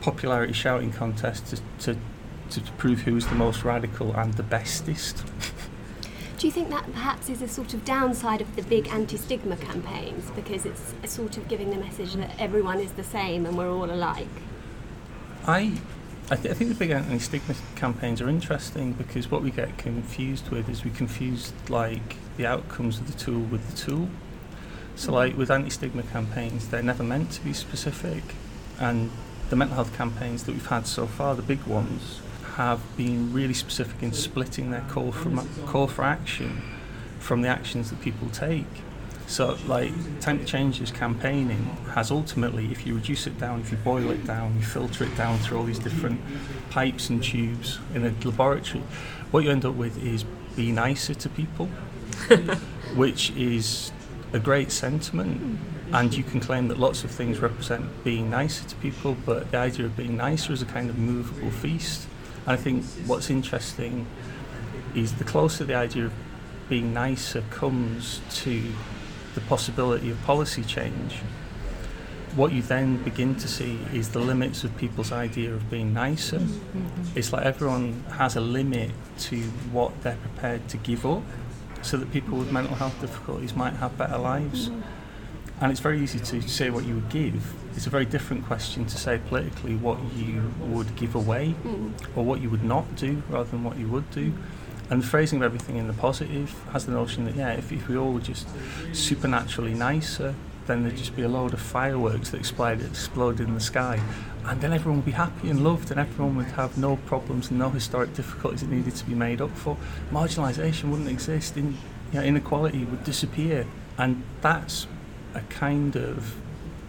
popularity 0.00 0.52
shouting 0.52 0.92
contest 0.92 1.46
to, 1.46 1.94
to, 1.94 2.00
to 2.50 2.72
prove 2.72 3.00
who's 3.00 3.26
the 3.26 3.34
most 3.34 3.64
radical 3.64 4.12
and 4.14 4.34
the 4.34 4.42
bestest. 4.42 5.24
Do 6.38 6.46
you 6.46 6.52
think 6.52 6.70
that 6.70 6.90
perhaps 6.94 7.28
is 7.28 7.42
a 7.42 7.48
sort 7.48 7.74
of 7.74 7.84
downside 7.84 8.40
of 8.40 8.56
the 8.56 8.62
big 8.62 8.88
anti 8.88 9.18
stigma 9.18 9.58
campaigns 9.58 10.30
because 10.30 10.64
it's 10.64 10.94
sort 11.04 11.36
of 11.36 11.46
giving 11.48 11.68
the 11.68 11.76
message 11.76 12.14
that 12.14 12.30
everyone 12.38 12.80
is 12.80 12.92
the 12.92 13.04
same 13.04 13.44
and 13.44 13.58
we're 13.58 13.70
all 13.70 13.84
alike? 13.84 14.26
I, 15.46 15.78
I, 16.32 16.36
th- 16.36 16.54
I 16.54 16.54
think 16.54 16.70
the 16.70 16.76
big 16.76 16.90
anti 16.90 17.18
stigma 17.18 17.56
campaigns 17.74 18.20
are 18.20 18.28
interesting 18.28 18.92
because 18.92 19.30
what 19.32 19.42
we 19.42 19.50
get 19.50 19.76
confused 19.78 20.48
with 20.50 20.68
is 20.68 20.84
we 20.84 20.90
confuse 20.90 21.52
like 21.68 22.16
the 22.36 22.46
outcomes 22.46 22.98
of 23.00 23.10
the 23.10 23.18
tool 23.18 23.40
with 23.40 23.68
the 23.68 23.76
tool. 23.76 24.08
So, 24.94 25.10
mm. 25.10 25.14
like 25.14 25.36
with 25.36 25.50
anti 25.50 25.70
stigma 25.70 26.04
campaigns, 26.04 26.68
they're 26.68 26.84
never 26.84 27.02
meant 27.02 27.32
to 27.32 27.40
be 27.42 27.52
specific, 27.52 28.22
and 28.78 29.10
the 29.48 29.56
mental 29.56 29.74
health 29.74 29.96
campaigns 29.96 30.44
that 30.44 30.52
we've 30.52 30.66
had 30.66 30.86
so 30.86 31.08
far, 31.08 31.34
the 31.34 31.42
big 31.42 31.64
ones, 31.64 32.20
have 32.54 32.80
been 32.96 33.32
really 33.32 33.54
specific 33.54 34.00
in 34.00 34.12
splitting 34.12 34.70
their 34.70 34.84
call 34.88 35.10
for 35.10 35.30
call 35.66 35.88
for 35.88 36.04
action 36.04 36.62
from 37.18 37.42
the 37.42 37.48
actions 37.48 37.90
that 37.90 38.00
people 38.00 38.28
take. 38.30 38.66
So, 39.30 39.56
like 39.68 39.92
Time 40.18 40.40
to 40.40 40.44
Change's 40.44 40.90
campaigning 40.90 41.62
has 41.94 42.10
ultimately, 42.10 42.72
if 42.72 42.84
you 42.84 42.96
reduce 42.96 43.28
it 43.28 43.38
down, 43.38 43.60
if 43.60 43.70
you 43.70 43.76
boil 43.76 44.10
it 44.10 44.26
down, 44.26 44.56
you 44.56 44.62
filter 44.62 45.04
it 45.04 45.16
down 45.16 45.38
through 45.38 45.58
all 45.58 45.64
these 45.64 45.78
different 45.78 46.20
pipes 46.68 47.08
and 47.10 47.22
tubes 47.22 47.78
in 47.94 48.04
a 48.04 48.10
laboratory, 48.28 48.82
what 49.30 49.44
you 49.44 49.50
end 49.52 49.64
up 49.64 49.76
with 49.76 50.02
is 50.04 50.24
be 50.56 50.72
nicer 50.72 51.14
to 51.14 51.28
people, 51.28 51.66
which 52.96 53.30
is 53.36 53.92
a 54.32 54.40
great 54.40 54.72
sentiment. 54.72 55.60
And 55.92 56.12
you 56.12 56.24
can 56.24 56.40
claim 56.40 56.66
that 56.66 56.80
lots 56.80 57.04
of 57.04 57.12
things 57.12 57.38
represent 57.38 58.02
being 58.02 58.30
nicer 58.30 58.68
to 58.68 58.74
people, 58.76 59.16
but 59.24 59.52
the 59.52 59.58
idea 59.58 59.86
of 59.86 59.96
being 59.96 60.16
nicer 60.16 60.52
is 60.52 60.60
a 60.60 60.66
kind 60.66 60.90
of 60.90 60.98
movable 60.98 61.52
feast. 61.52 62.08
And 62.46 62.54
I 62.54 62.56
think 62.56 62.84
what's 63.06 63.30
interesting 63.30 64.08
is 64.96 65.14
the 65.14 65.24
closer 65.24 65.62
the 65.62 65.76
idea 65.76 66.06
of 66.06 66.12
being 66.68 66.92
nicer 66.92 67.44
comes 67.50 68.20
to 68.30 68.72
the 69.34 69.40
possibility 69.42 70.10
of 70.10 70.20
policy 70.22 70.62
change, 70.62 71.20
what 72.36 72.52
you 72.52 72.62
then 72.62 73.02
begin 73.02 73.34
to 73.36 73.48
see 73.48 73.78
is 73.92 74.10
the 74.10 74.20
limits 74.20 74.62
of 74.62 74.76
people's 74.76 75.10
idea 75.10 75.52
of 75.52 75.68
being 75.70 75.92
nicer. 75.92 76.38
Mm-hmm. 76.38 77.18
It's 77.18 77.32
like 77.32 77.44
everyone 77.44 78.04
has 78.12 78.36
a 78.36 78.40
limit 78.40 78.92
to 79.20 79.36
what 79.72 80.02
they're 80.02 80.16
prepared 80.16 80.68
to 80.68 80.76
give 80.76 81.04
up 81.04 81.22
so 81.82 81.96
that 81.96 82.12
people 82.12 82.38
with 82.38 82.52
mental 82.52 82.76
health 82.76 83.00
difficulties 83.00 83.56
might 83.56 83.74
have 83.74 83.96
better 83.98 84.18
lives. 84.18 84.68
Mm-hmm. 84.68 84.80
And 85.60 85.70
it's 85.70 85.80
very 85.80 86.00
easy 86.00 86.18
to 86.18 86.40
say 86.48 86.70
what 86.70 86.84
you 86.84 86.94
would 86.94 87.10
give. 87.10 87.52
It's 87.76 87.86
a 87.86 87.90
very 87.90 88.06
different 88.06 88.46
question 88.46 88.86
to 88.86 88.96
say 88.96 89.20
politically 89.28 89.76
what 89.76 89.98
you 90.16 90.52
would 90.60 90.96
give 90.96 91.14
away 91.14 91.54
mm. 91.62 91.92
or 92.16 92.24
what 92.24 92.40
you 92.40 92.48
would 92.48 92.64
not 92.64 92.96
do 92.96 93.22
rather 93.28 93.50
than 93.50 93.62
what 93.62 93.76
you 93.76 93.86
would 93.88 94.10
do. 94.10 94.32
And 94.90 95.02
the 95.02 95.06
phrasing 95.06 95.38
of 95.38 95.44
everything 95.44 95.76
in 95.76 95.86
the 95.86 95.92
positive 95.92 96.52
has 96.72 96.84
the 96.84 96.92
notion 96.92 97.24
that, 97.24 97.36
yeah, 97.36 97.52
if, 97.52 97.70
if 97.70 97.88
we 97.88 97.96
all 97.96 98.12
were 98.12 98.20
just 98.20 98.48
supernaturally 98.92 99.72
nicer, 99.72 100.34
then 100.66 100.82
there'd 100.82 100.96
just 100.96 101.14
be 101.16 101.22
a 101.22 101.28
load 101.28 101.54
of 101.54 101.60
fireworks 101.60 102.30
that 102.30 102.38
explode, 102.38 102.82
explode 102.82 103.40
in 103.40 103.54
the 103.54 103.60
sky. 103.60 104.00
And 104.44 104.60
then 104.60 104.72
everyone 104.72 104.98
would 104.98 105.06
be 105.06 105.12
happy 105.12 105.48
and 105.48 105.62
loved, 105.62 105.90
and 105.90 106.00
everyone 106.00 106.36
would 106.36 106.46
have 106.46 106.76
no 106.76 106.96
problems 106.96 107.50
and 107.50 107.58
no 107.58 107.70
historic 107.70 108.14
difficulties 108.14 108.60
that 108.60 108.70
needed 108.70 108.96
to 108.96 109.04
be 109.04 109.14
made 109.14 109.40
up 109.40 109.50
for. 109.56 109.76
Marginalisation 110.10 110.90
wouldn't 110.90 111.08
exist, 111.08 111.56
in, 111.56 111.76
you 112.12 112.20
know, 112.20 112.22
inequality 112.22 112.84
would 112.84 113.04
disappear. 113.04 113.66
And 113.96 114.22
that's 114.40 114.86
a 115.34 115.40
kind 115.42 115.96
of 115.96 116.36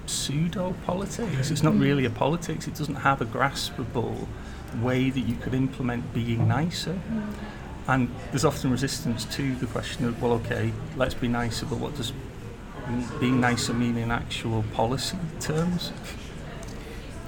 pseudo 0.05 0.75
politics. 0.85 1.51
It's 1.51 1.61
not 1.61 1.73
mm-hmm. 1.73 1.83
really 1.83 2.05
a 2.05 2.09
politics, 2.09 2.67
it 2.67 2.75
doesn't 2.75 2.95
have 2.95 3.21
a 3.21 3.25
graspable 3.25 4.27
way 4.81 5.09
that 5.09 5.19
you 5.19 5.35
could 5.35 5.53
implement 5.53 6.13
being 6.13 6.47
nicer. 6.47 6.93
Mm-hmm. 6.93 7.50
And 7.87 8.13
there's 8.29 8.45
often 8.45 8.71
resistance 8.71 9.25
to 9.35 9.55
the 9.55 9.65
question 9.67 10.05
of, 10.05 10.21
well, 10.21 10.33
okay, 10.33 10.71
let's 10.95 11.13
be 11.13 11.27
nicer, 11.27 11.65
but 11.65 11.79
what 11.79 11.95
does 11.95 12.13
being 13.19 13.39
nicer 13.39 13.73
mean 13.73 13.97
in 13.97 14.11
actual 14.11 14.63
policy 14.73 15.17
terms? 15.39 15.91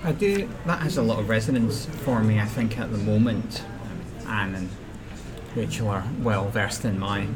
I 0.03 0.11
do. 0.11 0.49
That 0.65 0.81
has 0.81 0.97
a 0.97 1.01
lot 1.01 1.19
of 1.19 1.29
resonance 1.29 1.85
for 1.85 2.21
me. 2.21 2.39
I 2.39 2.45
think 2.45 2.77
at 2.77 2.91
the 2.91 2.97
moment, 2.97 3.63
Anne 4.27 4.55
and 4.55 4.69
Rachel 5.55 5.87
are 5.89 6.03
well 6.19 6.49
versed 6.49 6.83
in 6.83 6.99
my 6.99 7.27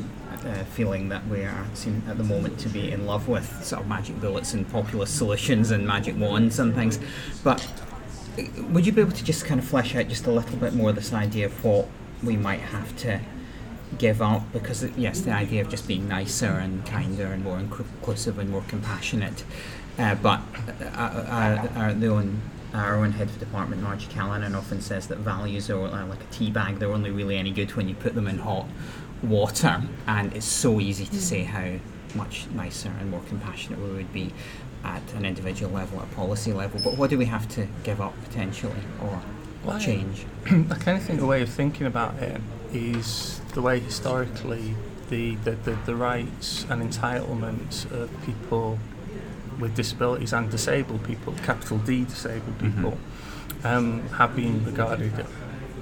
uh, 0.46 0.64
feeling 0.66 1.10
that 1.10 1.26
we 1.28 1.44
are 1.44 1.66
seem 1.74 2.04
at 2.08 2.18
the 2.18 2.24
moment 2.24 2.60
to 2.60 2.70
be 2.70 2.92
in 2.92 3.06
love 3.06 3.28
with 3.28 3.64
sort 3.64 3.82
of 3.82 3.88
magic 3.88 4.20
bullets 4.20 4.54
and 4.54 4.70
populist 4.70 5.18
solutions 5.18 5.72
and 5.72 5.86
magic 5.88 6.18
wands 6.18 6.60
and 6.60 6.76
things. 6.76 7.00
But 7.44 7.66
would 8.70 8.86
you 8.86 8.92
be 8.92 9.02
able 9.02 9.14
to 9.14 9.24
just 9.24 9.46
kind 9.46 9.60
of 9.60 9.66
flesh 9.66 9.96
out 9.96 10.08
just 10.08 10.28
a 10.28 10.32
little 10.32 10.58
bit 10.58 10.74
more 10.74 10.92
this 10.92 11.14
idea 11.14 11.48
of 11.48 11.64
what 11.64 11.88
we 12.24 12.38
might 12.38 12.60
have 12.60 12.96
to 12.98 13.20
give 13.98 14.22
up? 14.22 14.52
Because 14.54 14.84
yes, 14.98 15.22
the 15.22 15.32
idea 15.32 15.62
of 15.62 15.70
just 15.70 15.88
being 15.88 16.08
nicer 16.08 16.46
and 16.46 16.86
kinder 16.86 17.26
and 17.26 17.44
more 17.44 17.60
inclusive 17.60 18.40
and 18.40 18.50
more 18.50 18.64
compassionate, 18.68 19.44
uh, 19.98 20.16
but 20.16 20.42
uh, 20.82 20.84
uh, 20.84 21.68
uh 21.76 21.94
the 21.94 22.08
own 22.08 22.42
our 22.74 22.98
own 22.98 23.12
head 23.14 23.30
of 23.30 23.40
department, 23.40 23.82
Margie 23.82 24.08
Callanan, 24.08 24.54
often 24.54 24.82
says 24.82 25.08
that 25.08 25.20
values 25.20 25.70
are 25.70 25.88
like 26.06 26.22
a 26.22 26.28
tea 26.32 26.52
bag. 26.52 26.80
They're 26.80 26.92
only 26.92 27.12
really 27.12 27.38
any 27.38 27.52
good 27.52 27.76
when 27.76 27.88
you 27.88 27.96
put 27.96 28.14
them 28.14 28.28
in 28.28 28.40
hot 28.40 28.68
water, 29.24 29.82
and 30.06 30.34
it's 30.34 30.46
so 30.46 30.80
easy 30.80 31.06
to 31.06 31.22
say 31.22 31.44
how 31.44 31.80
much 32.16 32.48
nicer 32.54 32.92
and 33.00 33.10
more 33.10 33.22
compassionate 33.28 33.80
we 33.80 33.90
would 33.90 34.14
be 34.14 34.34
at 34.84 35.02
an 35.14 35.26
individual 35.26 35.72
level, 35.72 36.00
at 36.00 36.06
a 36.06 36.16
policy 36.16 36.54
level. 36.54 36.80
But 36.84 36.98
what 36.98 37.10
do 37.10 37.18
we 37.18 37.26
have 37.26 37.48
to 37.50 37.68
give 37.84 38.02
up 38.02 38.14
potentially 38.24 38.82
or 39.02 39.22
change? 39.80 40.26
I 40.46 40.50
kind 40.80 40.98
of 40.98 41.04
think 41.04 41.20
the 41.20 41.26
way 41.26 41.42
of 41.42 41.50
thinking 41.50 41.88
about 41.88 42.16
it 42.16 42.42
is 42.74 43.42
the 43.54 43.62
way 43.62 43.80
historically 43.80 44.76
the, 45.10 45.36
the, 45.36 45.52
the, 45.52 45.78
the 45.86 45.96
rights 45.96 46.66
and 46.70 46.82
entitlements 46.82 47.90
of 47.92 48.10
people 48.26 48.80
with 49.60 49.76
disabilities 49.76 50.34
and 50.34 50.50
disabled 50.50 51.04
people, 51.04 51.34
capital 51.44 51.78
D 51.80 52.06
disabled 52.06 52.58
mm-hmm. 52.58 52.76
people, 52.76 52.92
mm-hmm. 52.92 53.68
um, 53.68 54.08
have 54.10 54.36
been 54.36 54.64
regarded 54.66 55.26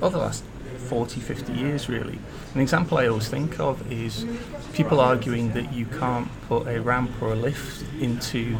over 0.02 0.18
the 0.18 0.24
last 0.24 0.44
40, 0.86 1.20
50 1.20 1.54
years, 1.54 1.90
really. 1.90 2.20
An 2.54 2.62
example 2.62 2.98
I 2.98 3.08
always 3.08 3.28
think 3.28 3.60
of 3.60 3.92
is 3.92 4.26
people 4.74 5.00
arguing 5.00 5.54
that 5.54 5.74
you 5.74 5.86
can't 5.86 6.30
put 6.48 6.68
a 6.68 6.80
ramp 6.80 7.12
or 7.22 7.34
a 7.34 7.36
lift 7.36 7.84
into 8.00 8.58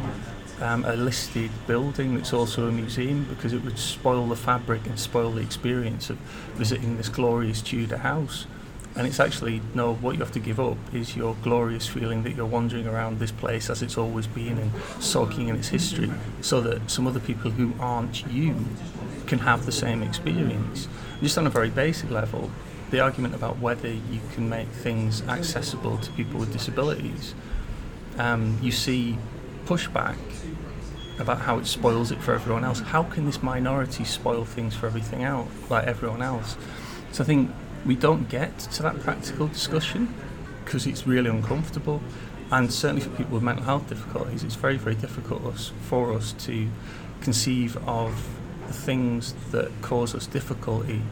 um, 0.60 0.84
a 0.84 0.96
listed 0.96 1.50
building 1.66 2.14
that's 2.14 2.32
also 2.32 2.68
a 2.68 2.72
museum 2.72 3.24
because 3.24 3.52
it 3.52 3.62
would 3.64 3.78
spoil 3.78 4.26
the 4.26 4.36
fabric 4.36 4.86
and 4.86 4.98
spoil 4.98 5.30
the 5.32 5.42
experience 5.42 6.10
of 6.10 6.16
visiting 6.54 6.96
this 6.96 7.08
glorious 7.08 7.60
Tudor 7.62 7.98
house. 7.98 8.46
And 8.94 9.06
it's 9.06 9.20
actually, 9.20 9.60
no, 9.74 9.94
what 9.94 10.14
you 10.14 10.20
have 10.20 10.32
to 10.32 10.38
give 10.38 10.58
up 10.58 10.78
is 10.94 11.14
your 11.14 11.36
glorious 11.42 11.86
feeling 11.86 12.22
that 12.22 12.34
you're 12.34 12.46
wandering 12.46 12.86
around 12.86 13.18
this 13.18 13.30
place 13.30 13.68
as 13.68 13.82
it's 13.82 13.98
always 13.98 14.26
been 14.26 14.56
and 14.56 14.72
soaking 15.00 15.48
in 15.48 15.56
its 15.56 15.68
history, 15.68 16.10
so 16.40 16.62
that 16.62 16.90
some 16.90 17.06
other 17.06 17.20
people 17.20 17.50
who 17.50 17.74
aren't 17.78 18.26
you 18.32 18.56
can 19.26 19.40
have 19.40 19.66
the 19.66 19.72
same 19.72 20.02
experience. 20.02 20.88
Just 21.20 21.36
on 21.36 21.46
a 21.46 21.50
very 21.50 21.68
basic 21.68 22.10
level, 22.10 22.50
the 22.90 23.00
argument 23.00 23.34
about 23.34 23.58
whether 23.58 23.88
you 23.88 24.20
can 24.32 24.48
make 24.48 24.68
things 24.68 25.20
accessible 25.28 25.98
to 25.98 26.10
people 26.12 26.40
with 26.40 26.50
disabilities, 26.50 27.34
um, 28.16 28.58
you 28.62 28.72
see 28.72 29.18
pushback 29.66 30.16
about 31.18 31.40
how 31.40 31.58
it 31.58 31.66
spoils 31.66 32.10
it 32.10 32.20
for 32.20 32.34
everyone 32.34 32.64
else. 32.64 32.80
How 32.80 33.02
can 33.02 33.26
this 33.26 33.42
minority 33.42 34.04
spoil 34.04 34.44
things 34.44 34.74
for 34.74 34.86
everything 34.86 35.22
else, 35.22 35.48
like 35.70 35.86
everyone 35.86 36.22
else? 36.22 36.56
So 37.12 37.22
I 37.22 37.26
think 37.26 37.50
we 37.84 37.94
don't 37.94 38.28
get 38.28 38.58
to 38.58 38.82
that 38.82 39.00
practical 39.00 39.46
discussion 39.48 40.14
because 40.64 40.86
it's 40.86 41.06
really 41.06 41.30
uncomfortable. 41.30 42.02
And 42.50 42.72
certainly 42.72 43.02
for 43.02 43.10
people 43.10 43.34
with 43.34 43.42
mental 43.42 43.64
health 43.64 43.88
difficulties, 43.88 44.44
it's 44.44 44.54
very, 44.54 44.76
very 44.76 44.94
difficult 44.94 45.72
for 45.88 46.12
us 46.12 46.32
to 46.44 46.68
conceive 47.20 47.76
of 47.88 48.28
the 48.66 48.72
things 48.72 49.34
that 49.52 49.70
cause 49.82 50.14
us 50.14 50.26
difficulty 50.26 51.02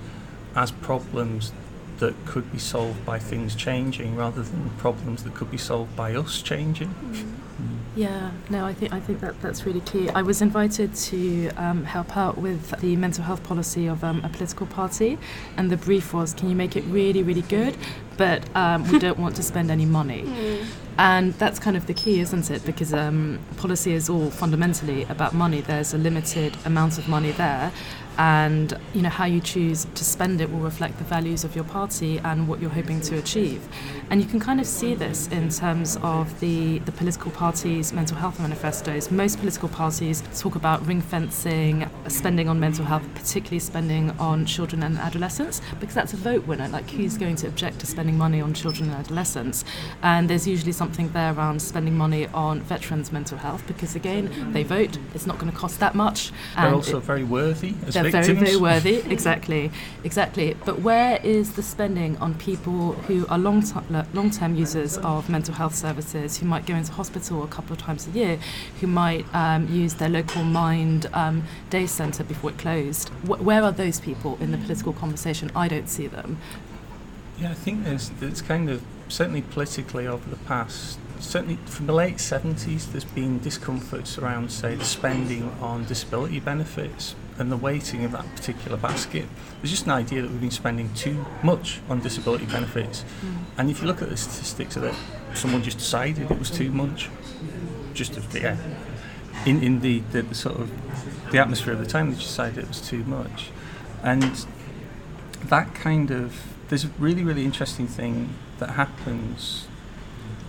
as 0.54 0.70
problems 0.70 1.52
that 1.98 2.14
could 2.26 2.50
be 2.52 2.58
solved 2.58 3.04
by 3.06 3.18
things 3.18 3.54
changing 3.54 4.16
rather 4.16 4.42
than 4.42 4.70
problems 4.78 5.22
that 5.24 5.34
could 5.34 5.50
be 5.50 5.58
solved 5.58 5.94
by 5.96 6.14
us 6.14 6.42
changing. 6.42 6.88
Mm. 6.88 7.43
Yeah, 7.96 8.32
no, 8.50 8.64
I 8.64 8.74
think 8.74 8.92
I 8.92 8.98
think 8.98 9.20
that 9.20 9.40
that's 9.40 9.64
really 9.64 9.80
key. 9.80 10.08
I 10.10 10.22
was 10.22 10.42
invited 10.42 10.94
to 10.94 11.48
um, 11.50 11.84
help 11.84 12.16
out 12.16 12.38
with 12.38 12.70
the 12.80 12.96
mental 12.96 13.22
health 13.22 13.44
policy 13.44 13.86
of 13.86 14.02
um, 14.02 14.20
a 14.24 14.28
political 14.28 14.66
party, 14.66 15.16
and 15.56 15.70
the 15.70 15.76
brief 15.76 16.12
was, 16.12 16.34
can 16.34 16.48
you 16.50 16.56
make 16.56 16.74
it 16.76 16.84
really, 16.88 17.22
really 17.22 17.42
good, 17.42 17.76
but 18.16 18.44
um, 18.56 18.90
we 18.90 18.98
don't 18.98 19.18
want 19.18 19.36
to 19.36 19.42
spend 19.42 19.70
any 19.70 19.86
money. 19.86 20.24
And 20.96 21.34
that's 21.34 21.58
kind 21.58 21.76
of 21.76 21.86
the 21.86 21.94
key, 21.94 22.20
isn't 22.20 22.52
it? 22.52 22.64
Because 22.64 22.94
um, 22.94 23.40
policy 23.56 23.94
is 23.94 24.08
all 24.08 24.30
fundamentally 24.30 25.02
about 25.04 25.34
money. 25.34 25.60
There's 25.60 25.92
a 25.92 25.98
limited 25.98 26.56
amount 26.64 26.98
of 26.98 27.08
money 27.08 27.32
there, 27.32 27.72
and 28.18 28.78
you 28.94 29.02
know 29.02 29.08
how 29.08 29.24
you 29.24 29.40
choose 29.40 29.86
to 29.94 30.04
spend 30.04 30.40
it 30.40 30.50
will 30.50 30.60
reflect 30.60 30.98
the 30.98 31.04
values 31.04 31.44
of 31.44 31.54
your 31.54 31.64
party 31.64 32.18
and 32.18 32.46
what 32.48 32.60
you're 32.60 32.70
hoping 32.70 33.00
to 33.02 33.18
achieve. 33.18 33.66
And 34.10 34.20
you 34.22 34.28
can 34.28 34.38
kind 34.38 34.60
of 34.60 34.66
see 34.66 34.94
this 34.94 35.28
in 35.28 35.48
terms 35.48 35.96
of 36.02 36.38
the, 36.40 36.78
the 36.80 36.92
political 36.92 37.30
parties' 37.30 37.92
mental 37.92 38.16
health 38.16 38.38
manifestos. 38.38 39.10
Most 39.10 39.38
political 39.38 39.68
parties 39.68 40.22
talk 40.38 40.54
about 40.54 40.86
ring 40.86 41.00
fencing, 41.00 41.88
spending 42.08 42.48
on 42.48 42.60
mental 42.60 42.84
health, 42.84 43.02
particularly 43.14 43.58
spending 43.58 44.10
on 44.18 44.44
children 44.46 44.82
and 44.82 44.98
adolescents, 44.98 45.60
because 45.80 45.94
that's 45.94 46.12
a 46.12 46.16
vote 46.16 46.46
winner. 46.46 46.68
Like, 46.68 46.88
who's 46.90 47.16
going 47.16 47.36
to 47.36 47.46
object 47.48 47.80
to 47.80 47.86
spending 47.86 48.18
money 48.18 48.40
on 48.40 48.52
children 48.54 48.90
and 48.90 48.98
adolescents? 48.98 49.64
And 50.02 50.28
there's 50.28 50.46
usually 50.46 50.72
something 50.72 51.08
there 51.12 51.32
around 51.32 51.60
spending 51.62 51.96
money 51.96 52.26
on 52.28 52.60
veterans' 52.60 53.10
mental 53.10 53.38
health, 53.38 53.66
because 53.66 53.96
again, 53.96 54.52
they 54.52 54.62
vote, 54.62 54.98
it's 55.14 55.26
not 55.26 55.38
going 55.38 55.50
to 55.50 55.56
cost 55.58 55.80
that 55.80 55.94
much. 55.94 56.30
They're 56.56 56.74
also 56.74 56.98
it- 56.98 57.04
very 57.04 57.24
worthy 57.24 57.74
as 57.86 57.94
victims. 58.04 58.26
very, 58.26 58.44
very 58.44 58.56
worthy. 58.56 58.96
Exactly, 59.10 59.70
exactly. 60.02 60.56
But 60.64 60.80
where 60.80 61.20
is 61.22 61.54
the 61.54 61.62
spending 61.62 62.16
on 62.18 62.34
people 62.34 62.92
who 62.92 63.26
are 63.28 63.38
long 63.38 63.62
long 64.12 64.30
term 64.30 64.54
users 64.54 64.98
of 64.98 65.28
mental 65.28 65.54
health 65.54 65.74
services, 65.74 66.38
who 66.38 66.46
might 66.46 66.66
go 66.66 66.74
into 66.74 66.92
hospital 66.92 67.42
a 67.42 67.48
couple 67.48 67.72
of 67.72 67.78
times 67.78 68.06
a 68.06 68.10
year, 68.10 68.38
who 68.80 68.86
might 68.86 69.26
um, 69.34 69.68
use 69.68 69.94
their 69.94 70.08
local 70.08 70.42
Mind 70.44 71.06
um, 71.12 71.44
day 71.70 71.86
centre 71.86 72.24
before 72.24 72.50
it 72.50 72.58
closed? 72.58 73.08
Wh- 73.26 73.44
where 73.44 73.62
are 73.62 73.72
those 73.72 74.00
people 74.00 74.38
in 74.40 74.52
the 74.52 74.58
political 74.58 74.92
conversation? 74.92 75.50
I 75.54 75.68
don't 75.68 75.88
see 75.88 76.06
them. 76.06 76.38
Yeah, 77.40 77.50
I 77.50 77.54
think 77.54 77.84
there's 77.84 78.10
there's 78.10 78.42
kind 78.42 78.70
of 78.70 78.82
certainly 79.08 79.42
politically 79.42 80.06
over 80.06 80.28
the 80.30 80.36
past 80.36 80.98
certainly 81.20 81.56
from 81.66 81.86
the 81.86 81.92
late 81.92 82.20
seventies 82.20 82.90
there's 82.92 83.04
been 83.04 83.38
discomforts 83.38 84.18
around 84.18 84.50
say 84.50 84.74
the 84.74 84.84
spending 84.84 85.50
on 85.60 85.84
disability 85.84 86.40
benefits 86.40 87.14
and 87.38 87.50
the 87.50 87.56
weighting 87.56 88.04
of 88.04 88.12
that 88.12 88.24
particular 88.36 88.76
basket. 88.76 89.26
There's 89.60 89.70
just 89.70 89.86
an 89.86 89.92
idea 89.92 90.22
that 90.22 90.30
we've 90.30 90.40
been 90.40 90.50
spending 90.50 90.92
too 90.94 91.24
much 91.42 91.80
on 91.88 92.00
disability 92.00 92.46
benefits. 92.46 93.04
Mm. 93.24 93.36
And 93.58 93.70
if 93.70 93.80
you 93.80 93.88
look 93.88 94.02
at 94.02 94.08
the 94.08 94.16
statistics 94.16 94.76
of 94.76 94.84
it, 94.84 94.94
someone 95.34 95.62
just 95.62 95.78
decided 95.78 96.30
it 96.30 96.38
was 96.38 96.50
too 96.50 96.70
much. 96.70 97.10
Just 97.92 98.18
yeah. 98.34 98.56
In 99.46 99.62
in 99.62 99.80
the, 99.80 100.00
the, 100.12 100.22
the 100.22 100.34
sort 100.34 100.56
of 100.56 100.70
the 101.30 101.38
atmosphere 101.38 101.72
of 101.72 101.80
the 101.80 101.86
time 101.86 102.10
they 102.10 102.16
decided 102.16 102.58
it 102.58 102.68
was 102.68 102.80
too 102.80 103.04
much. 103.04 103.50
And 104.02 104.46
that 105.44 105.74
kind 105.74 106.10
of 106.10 106.40
there's 106.68 106.84
a 106.84 106.90
really 106.98 107.24
really 107.24 107.44
interesting 107.44 107.86
thing 107.86 108.30
that 108.58 108.70
happens 108.70 109.66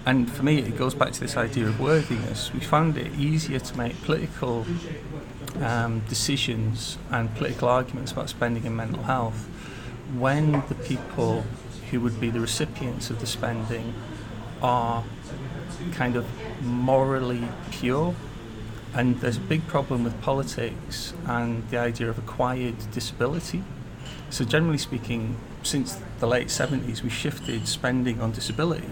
and 0.06 0.32
for 0.32 0.44
me 0.44 0.60
it 0.60 0.78
goes 0.78 0.94
back 0.94 1.12
to 1.14 1.20
this 1.20 1.36
idea 1.36 1.66
of 1.66 1.80
worthiness. 1.80 2.54
We 2.54 2.60
found 2.60 2.98
it 2.98 3.14
easier 3.16 3.60
to 3.60 3.78
make 3.78 4.02
political 4.04 4.66
um, 5.62 6.02
decisions 6.08 6.98
and 7.12 7.34
political 7.36 7.68
arguments 7.68 8.12
about 8.12 8.30
spending 8.30 8.66
in 8.66 8.76
mental 8.76 9.04
health 9.04 9.48
when 10.18 10.64
the 10.70 10.76
people 10.76 11.44
who 11.90 12.00
would 12.02 12.20
be 12.20 12.30
the 12.30 12.40
recipients 12.40 13.10
of 13.10 13.20
the 13.20 13.26
spending 13.26 13.94
are 14.62 15.04
kind 15.94 16.16
of 16.16 16.26
morally 16.62 17.48
pure. 17.72 18.16
And 18.94 19.20
there's 19.20 19.38
a 19.38 19.42
big 19.42 19.68
problem 19.68 20.04
with 20.04 20.20
politics 20.22 21.14
and 21.26 21.68
the 21.70 21.78
idea 21.78 22.10
of 22.10 22.18
acquired 22.18 22.76
disability. 22.92 23.64
So 24.30 24.46
generally 24.46 24.78
speaking, 24.78 25.36
since 25.64 26.00
the 26.20 26.28
late 26.28 26.48
70s, 26.48 27.02
we 27.02 27.10
shifted 27.10 27.68
spending 27.68 28.22
on 28.22 28.32
disability 28.32 28.88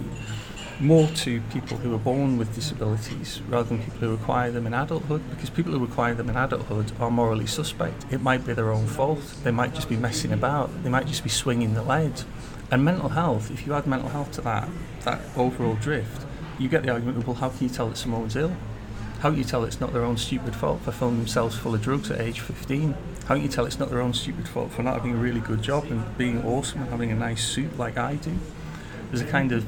more 0.84 1.08
to 1.08 1.39
people 1.54 1.78
who 1.78 1.96
are 1.96 2.00
born 2.00 2.38
with 2.38 2.54
disabilities 2.54 3.41
rather 3.48 3.69
than 3.69 3.80
people 3.80 4.00
who 4.00 4.13
acquire 4.13 4.52
them 4.52 4.67
in 4.67 4.74
adulthood 4.74 5.22
because 5.30 5.50
people 5.50 5.72
who 5.72 5.84
acquire 5.84 6.13
them 6.13 6.30
in 6.30 6.36
adulthood 6.36 6.91
are 7.00 7.10
morally 7.10 7.48
suspect. 7.48 8.06
It 8.12 8.22
might 8.22 8.46
be 8.46 8.54
their 8.54 8.72
own 8.72 8.86
fault. 8.86 9.22
They 9.43 9.52
might 9.52 9.74
just 9.74 9.88
be 9.88 9.96
messing 9.96 10.34
about. 10.34 10.84
They 10.84 10.89
might 10.89 11.08
just 11.08 11.24
be 11.24 11.30
swinging 11.30 11.74
the 11.74 11.84
lead. 11.84 12.24
And 12.69 12.84
mental 12.84 13.10
health, 13.10 13.50
if 13.50 13.65
you 13.65 13.74
add 13.74 13.88
mental 13.88 14.10
health 14.10 14.34
to 14.34 14.41
that, 14.41 14.67
that 15.06 15.22
overall 15.38 15.76
drift, 15.76 16.26
you 16.60 16.67
get 16.67 16.84
the 16.84 16.89
argument 16.89 17.26
well, 17.26 17.36
how 17.36 17.50
can 17.50 17.67
you 17.67 17.74
tell 17.74 17.88
that 17.88 17.98
someone's 17.98 18.36
ill? 18.36 18.56
How 19.19 19.30
can 19.30 19.38
you 19.38 19.46
tell 19.46 19.63
it's 19.63 19.80
not 19.80 19.93
their 19.93 20.04
own 20.04 20.17
stupid 20.17 20.54
fault 20.54 20.82
for 20.82 20.91
filling 20.91 21.17
themselves 21.17 21.58
full 21.58 21.74
of 21.74 21.82
drugs 21.82 22.12
at 22.12 22.19
age 22.19 22.41
15? 22.41 22.93
How 23.26 23.36
can 23.36 23.43
you 23.43 23.50
tell 23.50 23.65
it's 23.65 23.80
not 23.80 23.89
their 23.89 24.02
own 24.02 24.13
stupid 24.13 24.50
fault 24.50 24.72
for 24.74 24.84
not 24.84 24.96
having 24.96 25.13
a 25.13 25.17
really 25.17 25.39
good 25.39 25.62
job 25.62 25.86
and 25.86 26.17
being 26.17 26.43
awesome 26.43 26.82
and 26.82 26.89
having 26.89 27.10
a 27.10 27.15
nice 27.15 27.46
suit 27.48 27.78
like 27.78 27.98
I 27.98 28.15
do? 28.15 28.38
There's 29.10 29.22
a 29.22 29.32
kind 29.32 29.54
of 29.54 29.65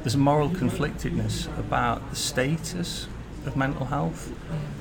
there's 0.00 0.14
a 0.14 0.18
moral 0.18 0.48
conflictedness 0.48 1.46
about 1.58 2.08
the 2.10 2.16
status 2.16 3.06
of 3.46 3.56
mental 3.56 3.86
health. 3.86 4.32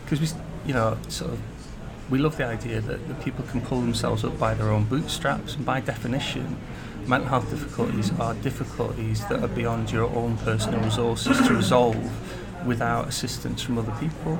Because 0.03 0.21
we, 0.21 0.27
you 0.65 0.73
know, 0.73 0.97
sort 1.07 1.31
of 1.31 1.41
we 2.09 2.17
love 2.17 2.37
the 2.37 2.45
idea 2.45 2.81
that, 2.81 3.07
that 3.07 3.23
people 3.23 3.45
can 3.45 3.61
pull 3.61 3.81
themselves 3.81 4.23
up 4.23 4.39
by 4.39 4.53
their 4.53 4.69
own 4.69 4.85
bootstraps, 4.85 5.55
and 5.55 5.65
by 5.65 5.79
definition, 5.79 6.57
mental 7.05 7.29
health 7.29 7.49
difficulties 7.49 8.11
are 8.19 8.33
difficulties 8.35 9.25
that 9.27 9.43
are 9.43 9.47
beyond 9.47 9.91
your 9.91 10.09
own 10.15 10.37
personal 10.37 10.79
resources 10.81 11.37
to 11.47 11.53
resolve 11.53 12.65
without 12.65 13.07
assistance 13.07 13.61
from 13.61 13.77
other 13.77 13.93
people. 13.99 14.39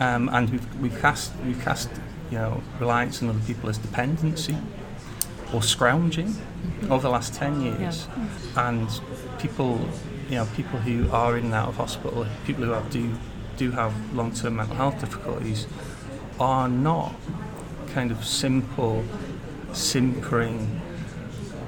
Um, 0.00 0.28
and 0.30 0.50
we've, 0.50 0.80
we've 0.80 1.00
cast 1.00 1.32
we've 1.46 1.60
cast 1.60 1.88
you 2.30 2.38
know 2.38 2.62
reliance 2.80 3.22
on 3.22 3.28
other 3.28 3.40
people 3.46 3.68
as 3.68 3.78
dependency 3.78 4.56
or 5.52 5.62
scrounging 5.62 6.34
over 6.90 7.02
the 7.02 7.10
last 7.10 7.34
ten 7.34 7.60
years, 7.60 8.08
and 8.56 8.88
people 9.42 9.78
you 10.28 10.36
know 10.36 10.46
people 10.56 10.78
who 10.78 11.10
are 11.10 11.36
in 11.36 11.46
and 11.46 11.54
out 11.54 11.68
of 11.68 11.76
hospital, 11.76 12.24
people 12.46 12.64
who 12.64 12.70
have 12.70 12.88
do 12.90 13.12
do 13.56 13.70
have 13.72 13.92
long 14.14 14.32
term 14.32 14.56
mental 14.56 14.76
health 14.76 14.98
difficulties, 15.00 15.66
are 16.40 16.68
not 16.68 17.14
kind 17.88 18.10
of 18.10 18.24
simple, 18.24 19.04
simpering, 19.72 20.80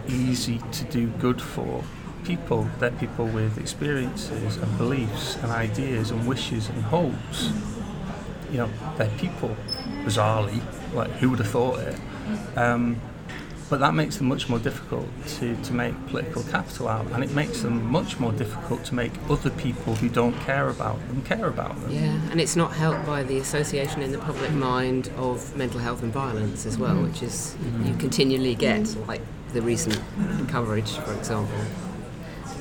easy 0.08 0.60
to 0.72 0.84
do 0.84 1.08
good 1.08 1.42
for 1.42 1.84
people. 2.24 2.66
They're 2.78 2.90
people 2.92 3.26
with 3.26 3.58
experiences 3.58 4.56
and 4.56 4.78
beliefs 4.78 5.36
and 5.42 5.52
ideas 5.52 6.10
and 6.10 6.26
wishes 6.26 6.68
and 6.68 6.82
hopes. 6.84 7.52
You 8.50 8.58
know, 8.58 8.70
they're 8.96 9.10
people, 9.18 9.54
bizarrely. 10.04 10.62
Like, 10.94 11.10
who 11.12 11.30
would 11.30 11.40
have 11.40 11.50
thought 11.50 11.80
it? 11.80 11.98
Um, 12.56 13.00
but 13.70 13.80
that 13.80 13.94
makes 13.94 14.16
them 14.18 14.28
much 14.28 14.48
more 14.48 14.58
difficult 14.58 15.08
to, 15.26 15.56
to 15.62 15.72
make 15.72 15.94
political 16.08 16.42
capital 16.44 16.88
out, 16.88 17.06
and 17.12 17.24
it 17.24 17.30
makes 17.32 17.62
them 17.62 17.84
much 17.90 18.20
more 18.20 18.32
difficult 18.32 18.84
to 18.84 18.94
make 18.94 19.12
other 19.28 19.50
people 19.50 19.94
who 19.94 20.08
don't 20.08 20.38
care 20.40 20.68
about 20.68 20.98
them 21.08 21.22
care 21.22 21.46
about 21.46 21.80
them. 21.80 21.90
Yeah, 21.90 22.30
and 22.30 22.40
it's 22.40 22.56
not 22.56 22.72
helped 22.72 23.06
by 23.06 23.22
the 23.22 23.38
association 23.38 24.02
in 24.02 24.12
the 24.12 24.18
public 24.18 24.50
mind 24.52 25.10
of 25.16 25.56
mental 25.56 25.80
health 25.80 26.02
and 26.02 26.12
violence 26.12 26.66
as 26.66 26.78
well, 26.78 26.96
which 27.02 27.22
is 27.22 27.56
you 27.84 27.94
continually 27.96 28.54
get, 28.54 28.94
like 29.06 29.22
the 29.52 29.62
recent 29.62 30.00
coverage, 30.48 30.90
for 30.98 31.14
example. 31.14 31.58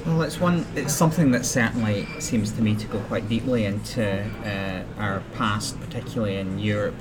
Well, 0.05 0.21
it's 0.23 0.39
one. 0.39 0.65
It's 0.75 0.93
something 0.93 1.31
that 1.31 1.45
certainly 1.45 2.07
seems 2.19 2.51
to 2.53 2.61
me 2.61 2.75
to 2.75 2.87
go 2.87 2.99
quite 3.01 3.29
deeply 3.29 3.65
into 3.65 4.21
uh, 4.45 4.83
our 5.01 5.23
past, 5.35 5.79
particularly 5.79 6.37
in 6.37 6.59
Europe 6.59 6.95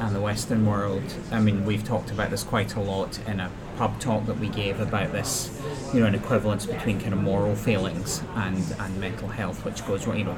and 0.00 0.14
the 0.14 0.20
Western 0.20 0.66
world. 0.66 1.02
I 1.30 1.40
mean, 1.40 1.64
we've 1.64 1.84
talked 1.84 2.10
about 2.10 2.30
this 2.30 2.42
quite 2.42 2.74
a 2.74 2.80
lot 2.80 3.18
in 3.26 3.40
a 3.40 3.50
pub 3.76 3.98
talk 4.00 4.26
that 4.26 4.38
we 4.38 4.48
gave 4.48 4.80
about 4.80 5.12
this. 5.12 5.50
You 5.92 6.00
know, 6.00 6.06
an 6.06 6.14
equivalence 6.14 6.66
between 6.66 7.00
kind 7.00 7.12
of 7.12 7.20
moral 7.20 7.54
failings 7.54 8.22
and, 8.34 8.64
and 8.78 9.00
mental 9.00 9.28
health, 9.28 9.64
which 9.64 9.86
goes, 9.86 10.06
you 10.06 10.24
know, 10.24 10.34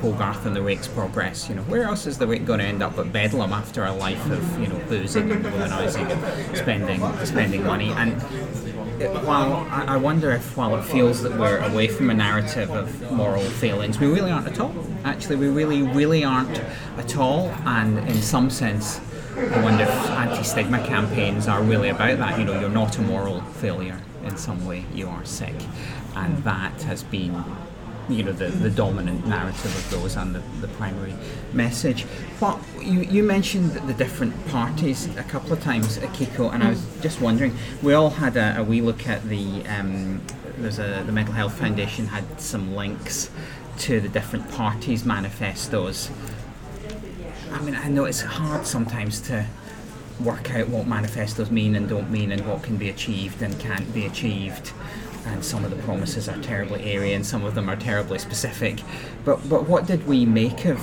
Hogarth 0.00 0.46
and 0.46 0.54
the 0.54 0.62
Rake's 0.62 0.88
Progress. 0.88 1.48
You 1.48 1.56
know, 1.56 1.62
where 1.62 1.84
else 1.84 2.06
is 2.06 2.18
the 2.18 2.26
Rake 2.26 2.44
going 2.44 2.60
to 2.60 2.66
end 2.66 2.82
up 2.82 2.96
but 2.96 3.12
Bedlam 3.12 3.52
after 3.52 3.84
a 3.84 3.92
life 3.92 4.30
of 4.30 4.60
you 4.60 4.68
know 4.68 4.78
boozing 4.88 5.30
and 5.30 5.44
womanizing 5.44 6.10
and 6.10 6.56
spending 6.56 7.26
spending 7.26 7.64
money 7.64 7.90
and 7.92 8.20
while 9.24 9.66
I 9.70 9.96
wonder 9.96 10.30
if 10.30 10.56
while 10.56 10.76
it 10.76 10.82
feels 10.82 11.22
that 11.22 11.38
we're 11.38 11.58
away 11.58 11.88
from 11.88 12.10
a 12.10 12.14
narrative 12.14 12.70
of 12.70 13.12
moral 13.12 13.42
failings, 13.42 13.98
we 13.98 14.06
really 14.06 14.30
aren't 14.30 14.46
at 14.46 14.60
all. 14.60 14.74
Actually, 15.04 15.36
we 15.36 15.48
really, 15.48 15.82
really 15.82 16.24
aren't 16.24 16.58
at 16.98 17.16
all. 17.16 17.48
And 17.66 17.98
in 17.98 18.20
some 18.22 18.50
sense, 18.50 19.00
I 19.36 19.62
wonder 19.62 19.84
if 19.84 19.90
anti-stigma 19.90 20.86
campaigns 20.86 21.48
are 21.48 21.62
really 21.62 21.88
about 21.88 22.18
that. 22.18 22.38
You 22.38 22.44
know, 22.44 22.60
you're 22.60 22.68
not 22.68 22.98
a 22.98 23.02
moral 23.02 23.40
failure 23.40 24.00
in 24.24 24.36
some 24.36 24.66
way. 24.66 24.84
You 24.94 25.08
are 25.08 25.24
sick, 25.24 25.54
and 26.14 26.38
that 26.44 26.82
has 26.82 27.02
been 27.02 27.44
you 28.08 28.22
know 28.22 28.32
the, 28.32 28.48
the 28.48 28.70
dominant 28.70 29.26
narrative 29.26 29.76
of 29.76 29.90
those 29.90 30.16
and 30.16 30.34
the, 30.34 30.42
the 30.60 30.68
primary 30.68 31.14
message. 31.52 32.02
What 32.40 32.58
you, 32.80 33.00
you 33.02 33.22
mentioned 33.22 33.72
the 33.72 33.94
different 33.94 34.46
parties 34.48 35.14
a 35.16 35.22
couple 35.22 35.52
of 35.52 35.62
times, 35.62 35.98
Akiko, 35.98 36.52
and 36.52 36.62
I 36.62 36.70
was 36.70 36.84
just 37.00 37.20
wondering. 37.20 37.56
We 37.82 37.94
all 37.94 38.10
had 38.10 38.36
a, 38.36 38.60
a 38.60 38.64
wee 38.64 38.80
look 38.80 39.08
at 39.08 39.28
the 39.28 39.66
um, 39.66 40.20
there's 40.58 40.78
a 40.78 41.02
the 41.06 41.12
Mental 41.12 41.34
Health 41.34 41.58
Foundation 41.58 42.06
had 42.06 42.40
some 42.40 42.74
links 42.74 43.30
to 43.78 44.00
the 44.00 44.08
different 44.08 44.50
parties' 44.50 45.04
manifestos. 45.04 46.10
I 47.52 47.60
mean, 47.60 47.74
I 47.74 47.88
know 47.88 48.04
it's 48.04 48.22
hard 48.22 48.66
sometimes 48.66 49.20
to 49.22 49.46
work 50.20 50.54
out 50.54 50.68
what 50.68 50.86
manifestos 50.86 51.50
mean 51.50 51.74
and 51.74 51.88
don't 51.88 52.10
mean 52.10 52.32
and 52.32 52.46
what 52.46 52.62
can 52.62 52.76
be 52.76 52.88
achieved 52.88 53.42
and 53.42 53.58
can't 53.58 53.92
be 53.92 54.06
achieved 54.06 54.72
and 55.26 55.44
some 55.44 55.64
of 55.64 55.70
the 55.70 55.82
promises 55.82 56.28
are 56.28 56.38
terribly 56.38 56.82
airy 56.84 57.12
and 57.12 57.24
some 57.24 57.44
of 57.44 57.54
them 57.54 57.68
are 57.68 57.76
terribly 57.76 58.18
specific. 58.18 58.82
But 59.24 59.48
but 59.48 59.68
what 59.68 59.86
did 59.86 60.06
we 60.06 60.24
make 60.26 60.64
of 60.64 60.80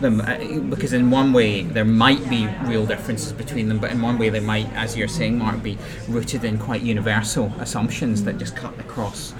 them? 0.00 0.20
Uh, 0.20 0.60
because 0.70 0.92
in 0.92 1.10
one 1.10 1.32
way 1.32 1.62
there 1.62 1.84
might 1.84 2.28
be 2.28 2.46
real 2.64 2.86
differences 2.86 3.32
between 3.32 3.68
them, 3.68 3.78
but 3.78 3.90
in 3.90 4.00
one 4.00 4.18
way 4.18 4.28
they 4.28 4.40
might, 4.40 4.72
as 4.74 4.96
you're 4.96 5.08
saying, 5.08 5.38
Mark, 5.38 5.62
be 5.62 5.78
rooted 6.08 6.44
in 6.44 6.58
quite 6.58 6.82
universal 6.82 7.52
assumptions 7.58 8.24
that 8.24 8.38
just 8.38 8.56
cut 8.56 8.78
across 8.78 9.34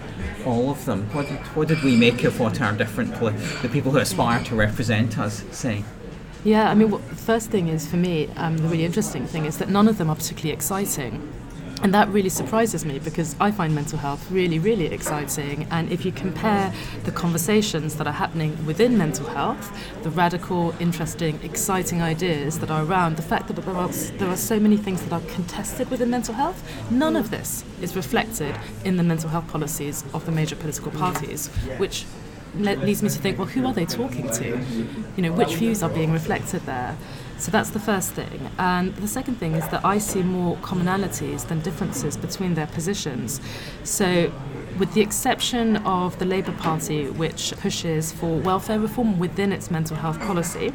all 0.47 0.71
of 0.71 0.85
them. 0.85 1.09
What 1.13 1.29
did, 1.29 1.39
what 1.57 1.69
did 1.69 1.83
we 1.83 1.97
make 1.97 2.25
of 2.25 2.39
what 2.39 2.61
our 2.61 2.73
different 2.73 3.15
the 3.63 3.69
people 3.69 3.93
who 3.93 3.99
aspire 3.99 4.43
to 4.45 4.55
represent 4.55 5.19
us 5.19 5.45
say? 5.51 5.85
Yeah, 6.45 6.71
I 6.71 6.75
mean, 6.75 6.91
the 6.91 6.99
first 6.99 7.51
thing 7.51 7.69
is 7.69 7.87
for 7.89 7.97
me, 7.97 8.29
um, 8.37 8.59
the 8.59 8.65
really 8.65 8.85
interesting 8.85 9.27
thing 9.27 9.47
is 9.47 9.57
that 9.59 9.71
none 9.71 9.89
of 9.89 9.97
them 9.97 10.11
are 10.11 10.17
particularly 10.17 10.53
exciting. 10.53 11.33
And 11.85 11.93
that 11.93 12.09
really 12.09 12.31
surprises 12.31 12.87
me 12.87 12.99
because 12.99 13.37
I 13.39 13.51
find 13.51 13.75
mental 13.75 13.99
health 13.99 14.31
really, 14.31 14.59
really 14.59 14.87
exciting. 14.87 15.67
And 15.71 15.93
if 15.93 16.07
you 16.07 16.13
compare 16.13 16.73
the 17.05 17.13
conversations 17.13 17.97
that 17.97 18.07
are 18.07 18.13
happening 18.15 18.65
within 18.65 18.97
mental 18.97 19.27
health, 19.27 19.71
the 20.03 20.09
radical, 20.09 20.75
interesting, 20.81 21.39
exciting 21.43 22.01
ideas 22.01 22.59
that 22.61 22.71
are 22.71 22.83
around, 22.85 23.17
the 23.17 23.23
fact 23.23 23.49
that 23.49 23.57
there 23.57 23.75
are, 23.75 23.89
there 23.89 24.31
are 24.31 24.37
so 24.37 24.59
many 24.59 24.79
things 24.79 25.03
that 25.03 25.13
are 25.13 25.21
contested 25.33 25.91
within 25.91 26.09
mental 26.09 26.33
health, 26.33 26.67
none 26.91 27.17
of 27.17 27.31
this 27.31 27.65
is 27.83 27.95
reflected 27.95 28.57
in 28.87 28.97
the 28.97 29.03
mental 29.03 29.29
health 29.29 29.47
policies 29.49 30.05
of 30.15 30.25
the 30.25 30.33
major 30.33 30.57
political 30.57 30.91
parties, 30.91 31.49
which 31.77 32.07
leads 32.57 33.03
me 33.03 33.11
to 33.11 33.19
think, 33.19 33.37
well, 33.37 33.49
who 33.49 33.67
are 33.67 33.75
they 33.75 33.85
talking 33.85 34.31
to? 34.31 34.59
You 35.17 35.23
know, 35.23 35.33
which 35.33 35.57
views 35.57 35.83
are 35.83 35.91
being 35.91 36.13
reflected 36.13 36.63
there? 36.63 36.97
So 37.39 37.51
that's 37.51 37.71
the 37.71 37.81
first 37.81 38.13
thing. 38.13 38.51
And 38.59 38.95
the 38.97 39.09
second 39.09 39.37
thing 39.37 39.55
is 39.55 39.67
that 39.69 39.85
I 39.85 39.99
see 39.99 40.23
more 40.23 40.57
commonalities 40.59 41.47
than 41.49 41.61
differences 41.61 42.17
between 42.17 42.55
their 42.55 42.67
positions. 42.69 43.41
So 43.83 44.33
with 44.79 44.95
the 44.95 45.01
exception 45.01 45.77
of 45.79 46.19
the 46.19 46.25
Labour 46.25 46.53
Party, 46.53 47.11
which 47.11 47.53
pushes 47.59 48.13
for 48.13 48.39
welfare 48.39 48.79
reform 48.79 49.19
within 49.19 49.53
its 49.53 49.71
mental 49.71 49.97
health 49.97 50.19
policy, 50.21 50.73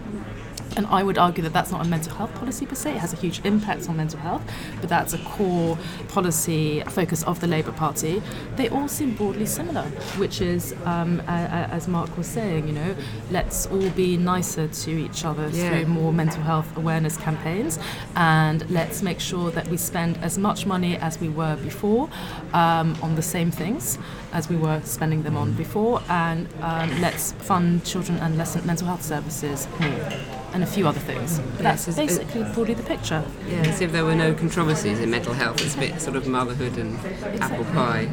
and 0.76 0.86
I 0.88 1.04
would 1.04 1.18
argue 1.18 1.44
that 1.44 1.54
that's 1.54 1.72
not 1.72 1.86
a 1.86 1.90
mental 1.90 2.14
health 2.16 2.34
policy 2.36 2.66
per 2.66 2.76
se. 2.76 2.92
It 2.96 2.98
has 2.98 3.14
a 3.14 3.16
huge 3.16 3.42
impact 3.44 3.90
on 3.90 3.98
mental 3.98 4.20
health, 4.20 4.44
but 4.80 4.90
that's 4.90 5.14
a 5.14 5.18
core 5.20 5.78
policy 6.08 6.82
focus 6.88 7.24
of 7.24 7.40
the 7.40 7.48
Labour 7.48 7.72
Party. 7.72 8.22
They 8.56 8.70
all 8.70 8.88
seem 8.88 9.16
broadly 9.16 9.46
similar, 9.46 9.84
which 10.18 10.42
is, 10.42 10.74
um, 10.86 11.22
as 11.28 11.88
Mark 11.88 12.16
was 12.18 12.28
saying, 12.28 12.68
you 12.68 12.74
know, 12.74 12.96
let's 13.32 13.66
all 13.68 13.90
be 13.92 14.18
nicer 14.18 14.68
to 14.68 14.92
each 14.92 15.26
other 15.26 15.50
yeah. 15.50 15.70
through 15.70 15.86
more 15.88 16.14
mental 16.14 16.42
health 16.44 16.76
awareness 16.78 17.18
campaigns, 17.18 17.80
and 18.16 18.70
let's 18.70 19.02
make 19.02 19.20
sure 19.20 19.52
that 19.52 19.68
we 19.68 19.78
spend 19.78 20.18
as 20.18 20.38
much 20.38 20.66
money 20.66 20.98
as 20.98 21.20
we 21.20 21.30
were 21.30 21.56
before 21.58 22.10
um, 22.54 22.98
on 23.02 23.16
the 23.16 23.22
same 23.22 23.52
things 23.52 23.98
as 24.32 24.50
we 24.50 24.56
were 24.56 24.82
spending 24.84 25.24
them 25.24 25.38
on 25.38 25.54
before, 25.54 26.02
and 26.10 26.48
um, 26.62 27.02
let's 27.02 27.34
fund 27.34 27.84
children 27.86 28.18
and 28.18 28.34
adolescent 28.34 28.66
mental 28.66 28.88
health 28.88 29.02
services 29.02 29.68
more 29.80 30.12
and 30.54 30.64
a 30.64 30.68
few 30.68 30.88
other 30.88 31.00
things. 31.00 31.40
But 31.40 31.64
that's 31.64 31.88
yes, 31.88 31.96
basically 31.96 32.42
it, 32.42 32.54
broadly 32.54 32.74
the 32.74 32.84
picture. 32.84 33.24
Yeah, 33.48 33.62
as 33.68 33.82
if 33.82 33.92
there 33.92 34.06
were 34.06 34.16
no 34.16 34.34
controversies 34.34 35.00
in 35.00 35.10
mental 35.10 35.34
health. 35.34 35.62
It's 35.62 35.76
a 35.76 35.80
bit 35.80 36.02
sort 36.02 36.16
of 36.16 36.28
motherhood 36.28 36.78
and 36.78 36.96
exactly. 37.06 37.40
apple 37.40 37.66
pie. 37.66 38.10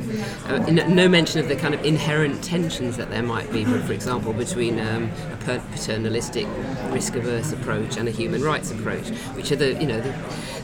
Uh, 0.46 0.58
no 0.88 1.08
mention 1.08 1.40
of 1.40 1.48
the 1.48 1.56
kind 1.56 1.74
of 1.74 1.84
inherent 1.84 2.42
tensions 2.42 2.96
that 2.96 3.10
there 3.10 3.22
might 3.22 3.50
be, 3.52 3.64
for, 3.64 3.80
for 3.80 3.92
example, 3.92 4.32
between 4.32 4.78
um, 4.80 5.10
a 5.32 5.36
paternalistic, 5.36 6.46
risk-averse 6.90 7.52
approach 7.52 7.96
and 7.96 8.08
a 8.08 8.12
human 8.12 8.42
rights 8.42 8.70
approach, 8.70 9.08
which 9.34 9.50
are 9.52 9.56
the 9.56 9.74
you 9.74 9.86
know 9.86 10.00
the, 10.00 10.14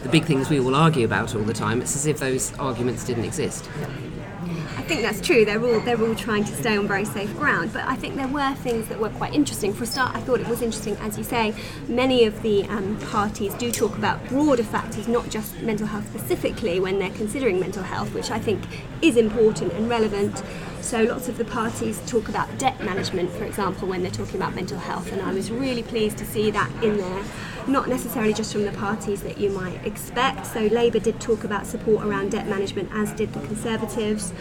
the 0.03 0.09
big 0.09 0.25
things 0.25 0.51
we 0.51 0.61
all 0.61 0.75
argue 0.75 1.05
about 1.05 1.35
all 1.35 1.43
the 1.43 1.55
time. 1.55 1.81
It's 1.81 1.97
as 1.97 2.07
if 2.07 2.19
those 2.19 2.57
arguments 2.59 3.05
didn't 3.05 3.25
exist. 3.25 3.69
I 4.83 4.85
think 4.85 5.03
that's 5.03 5.21
true. 5.21 5.45
They're 5.45 5.63
all 5.63 5.79
they're 5.79 6.03
all 6.03 6.17
trying 6.17 6.43
to 6.43 6.57
stay 6.57 6.77
on 6.77 6.89
very 6.89 7.05
safe 7.05 7.33
ground. 7.39 7.73
But 7.73 7.87
I 7.87 7.95
think 7.95 8.17
there 8.17 8.27
were 8.27 8.53
things 8.57 8.89
that 8.89 8.99
were 8.99 9.11
quite 9.11 9.33
interesting. 9.33 9.73
For 9.73 9.85
a 9.85 9.87
start, 9.87 10.17
I 10.17 10.21
thought 10.21 10.41
it 10.41 10.49
was 10.49 10.61
interesting, 10.61 10.97
as 10.97 11.17
you 11.17 11.23
say, 11.23 11.55
many 11.87 12.25
of 12.25 12.43
the 12.43 12.65
um, 12.65 12.99
parties 12.99 13.55
do 13.55 13.71
talk 13.71 13.97
about 13.97 14.27
broader 14.27 14.65
factors, 14.65 15.07
not 15.07 15.31
just 15.31 15.57
mental 15.61 15.87
health 15.87 16.09
specifically, 16.09 16.81
when 16.81 16.99
they're 16.99 17.11
considering 17.11 17.61
mental 17.61 17.85
health, 17.85 18.13
which 18.13 18.33
I 18.33 18.41
think 18.41 18.65
is 19.03 19.17
important 19.17 19.73
and 19.73 19.89
relevant. 19.89 20.43
So 20.81 21.05
lots 21.05 21.29
of 21.29 21.39
the 21.39 21.45
parties 21.45 22.03
talk 22.09 22.29
about 22.29 22.59
debt 22.59 22.83
management, 22.85 23.31
for 23.31 23.45
example, 23.45 23.87
when 23.87 24.03
they're 24.03 24.11
talking 24.11 24.35
about 24.35 24.57
mental 24.57 24.79
health, 24.79 25.13
and 25.13 25.23
I 25.23 25.33
was 25.33 25.53
really 25.53 25.85
pleased 25.85 26.19
to 26.19 26.27
see 26.27 26.51
that 26.51 26.69
in 26.83 26.99
there 26.99 27.23
not 27.69 27.89
necessarily 27.89 28.33
just 28.33 28.53
from 28.53 28.65
the 28.65 28.73
parties 28.73 29.23
that 29.23 29.39
you 29.39 29.51
might 29.51 29.85
expect. 29.87 30.47
So 30.47 30.61
Labour 30.67 30.99
did 30.99 31.21
talk 31.21 31.45
about 31.45 31.67
support 31.67 32.05
around 32.05 32.33
debt 32.33 32.49
management, 32.49 32.91
as 32.93 33.13
did 33.13 33.33
the 33.33 33.41
Conservatives. 33.41 34.33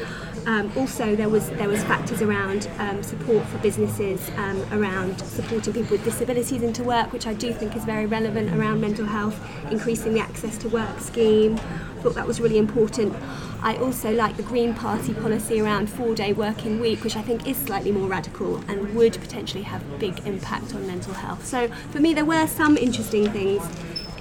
Um, 0.48 0.72
also, 0.76 1.16
there 1.16 1.30
was 1.30 1.50
there 1.52 1.70
was 1.70 1.84
factors 1.84 2.22
around 2.22 2.68
um, 2.80 3.04
support 3.04 3.46
for 3.46 3.60
businesses, 3.60 4.30
um, 4.38 4.62
around 4.72 5.20
supporting 5.22 5.74
people 5.74 5.92
with 5.92 6.04
disabilities 6.04 6.64
into 6.64 6.84
work, 6.84 7.14
which 7.14 7.28
I 7.28 7.34
do 7.34 7.54
think 7.54 7.76
is 7.76 7.86
very 7.86 8.08
relevant 8.08 8.56
around 8.56 8.82
mental 8.82 9.06
health, 9.06 9.40
increasing 9.72 10.14
the 10.14 10.20
access 10.20 10.58
to 10.60 10.70
work 10.70 11.00
scheme. 11.00 11.58
I 11.58 12.04
thought 12.04 12.16
that 12.16 12.26
was 12.26 12.42
really 12.42 12.58
important. 12.58 13.16
I 13.64 13.78
also 13.78 14.12
like 14.12 14.38
the 14.38 14.44
Green 14.44 14.74
Party 14.74 15.14
policy 15.14 15.62
around 15.62 15.88
four-day 15.88 16.34
working 16.34 16.80
week, 16.80 17.04
which 17.04 17.16
I 17.16 17.22
think 17.22 17.48
is 17.48 17.56
slightly 17.58 17.92
more 17.92 18.08
radical 18.08 18.58
and 18.68 18.96
would 18.96 19.14
potentially 19.14 19.62
have 19.62 19.84
big 20.00 20.26
impact 20.26 20.74
on 20.74 20.88
mental 20.88 21.14
health. 21.14 21.46
So 21.46 21.68
for 21.92 22.00
me, 22.00 22.16
there 22.16 22.26
were 22.26 22.48
some 22.48 22.76
interesting 22.76 23.11
things 23.12 23.64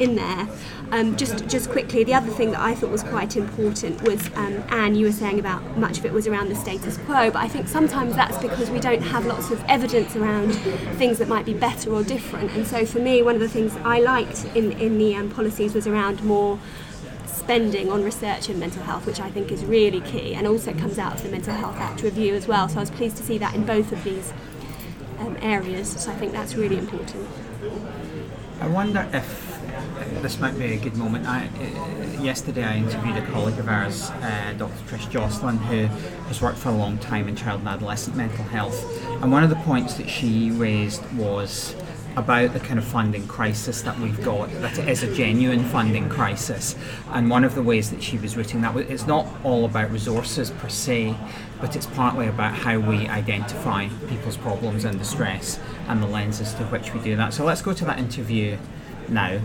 in 0.01 0.17
there. 0.17 0.49
Um, 0.93 1.17
just 1.17 1.47
just 1.47 1.71
quickly, 1.71 2.03
the 2.03 2.15
other 2.15 2.31
thing 2.33 2.51
that 2.51 2.61
I 2.61 2.75
thought 2.75 2.91
was 2.91 3.05
quite 3.05 3.37
important 3.37 4.03
was 4.03 4.27
um, 4.35 4.65
Anne. 4.71 4.97
You 4.97 5.07
were 5.07 5.13
saying 5.13 5.39
about 5.39 5.77
much 5.79 5.99
of 5.99 6.05
it 6.05 6.13
was 6.13 6.27
around 6.27 6.49
the 6.49 6.57
status 6.57 6.97
quo, 6.99 7.31
but 7.31 7.37
I 7.37 7.47
think 7.47 7.69
sometimes 7.69 8.17
that's 8.17 8.39
because 8.39 8.71
we 8.71 8.81
don't 8.81 9.03
have 9.03 9.25
lots 9.25 9.51
of 9.53 9.63
evidence 9.69 10.17
around 10.17 10.53
things 10.99 11.19
that 11.19 11.29
might 11.29 11.47
be 11.47 11.55
better 11.55 11.93
or 11.93 12.03
different. 12.03 12.51
And 12.53 12.67
so 12.67 12.85
for 12.85 12.99
me, 12.99 13.23
one 13.23 13.37
of 13.37 13.41
the 13.41 13.49
things 13.49 13.77
I 13.85 14.01
liked 14.01 14.47
in 14.57 14.73
in 14.73 14.99
the 14.99 15.15
um, 15.15 15.31
policies 15.31 15.75
was 15.75 15.87
around 15.87 16.25
more 16.25 16.59
spending 17.27 17.91
on 17.91 18.03
research 18.03 18.49
in 18.49 18.59
mental 18.59 18.83
health, 18.83 19.07
which 19.07 19.21
I 19.21 19.31
think 19.31 19.53
is 19.53 19.65
really 19.65 20.01
key, 20.01 20.35
and 20.35 20.47
also 20.47 20.73
comes 20.73 20.99
out 20.99 21.15
of 21.15 21.23
the 21.23 21.29
Mental 21.29 21.55
Health 21.55 21.77
Act 21.77 22.03
review 22.03 22.35
as 22.35 22.49
well. 22.49 22.69
So 22.69 22.77
I 22.79 22.81
was 22.81 22.91
pleased 22.91 23.17
to 23.19 23.23
see 23.23 23.39
that 23.39 23.55
in 23.55 23.65
both 23.65 23.93
of 23.93 24.03
these 24.03 24.33
um, 25.21 25.37
areas. 25.41 25.89
So 25.91 26.11
I 26.11 26.15
think 26.15 26.33
that's 26.33 26.55
really 26.57 26.79
important. 26.79 27.29
I 28.61 28.67
wonder 28.67 29.09
if 29.15 29.59
this 30.21 30.39
might 30.39 30.59
be 30.59 30.75
a 30.75 30.77
good 30.77 30.95
moment. 30.95 31.27
I, 31.27 31.47
uh, 31.47 32.23
yesterday, 32.23 32.63
I 32.63 32.77
interviewed 32.77 33.17
a 33.17 33.27
colleague 33.27 33.59
of 33.59 33.69
ours, 33.69 34.11
uh, 34.11 34.55
Dr. 34.59 34.75
Trish 34.85 35.09
Joslin, 35.11 35.57
who 35.57 35.87
has 36.27 36.43
worked 36.43 36.59
for 36.59 36.69
a 36.69 36.75
long 36.75 36.99
time 36.99 37.27
in 37.27 37.37
child 37.37 37.61
and 37.61 37.69
adolescent 37.69 38.17
mental 38.17 38.45
health. 38.45 39.03
And 39.23 39.33
one 39.33 39.43
of 39.43 39.49
the 39.49 39.57
points 39.57 39.95
that 39.95 40.11
she 40.11 40.51
raised 40.51 41.03
was 41.15 41.75
about 42.17 42.53
the 42.53 42.61
kind 42.61 42.79
of 42.79 42.85
funding 42.85 43.27
crisis 43.27 43.83
that 43.83 43.99
we've 43.99 44.23
got, 44.23 44.51
that 44.61 44.79
it 44.79 44.89
is 44.89 45.03
a 45.03 45.15
genuine 45.15 45.65
funding 45.65 46.09
crisis. 46.09 46.77
And 47.11 47.31
one 47.31 47.45
of 47.45 47.55
the 47.55 47.63
ways 47.63 47.91
that 47.91 48.03
she 48.03 48.19
was 48.19 48.37
rooting 48.37 48.61
that, 48.63 48.75
was 48.75 48.87
it's 48.89 49.07
not 49.07 49.27
all 49.45 49.65
about 49.65 49.91
resources 49.91 50.51
per 50.51 50.69
se, 50.69 51.17
but 51.61 51.77
it's 51.77 51.87
partly 51.87 52.27
about 52.27 52.55
how 52.55 52.79
we 52.79 53.07
identify 53.09 53.89
people's 54.09 54.37
problems 54.37 54.85
and 54.85 54.99
distress 54.99 55.61
and 55.89 56.03
the 56.03 56.07
lenses 56.07 56.53
to 56.55 56.65
which 56.65 56.93
we 56.93 57.01
do 57.01 57.17
that. 57.17 57.33
So 57.33 57.45
let's 57.45 57.63
go 57.63 57.73
to 57.73 57.85
that 57.85 57.99
interview 57.99 58.59
now. 59.09 59.41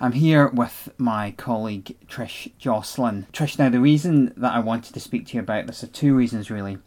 I'm 0.00 0.12
here 0.12 0.48
with 0.48 0.90
my 0.98 1.30
colleague 1.32 1.96
Trish 2.08 2.50
Joslin. 2.58 3.26
Trish, 3.32 3.58
now 3.58 3.68
the 3.68 3.80
reason 3.80 4.34
that 4.36 4.52
I 4.52 4.58
wanted 4.58 4.92
to 4.94 5.00
speak 5.00 5.28
to 5.28 5.34
you 5.34 5.40
about 5.40 5.66
this 5.66 5.84
are 5.84 5.86
two 5.86 6.14
reasons 6.14 6.50
really. 6.50 6.78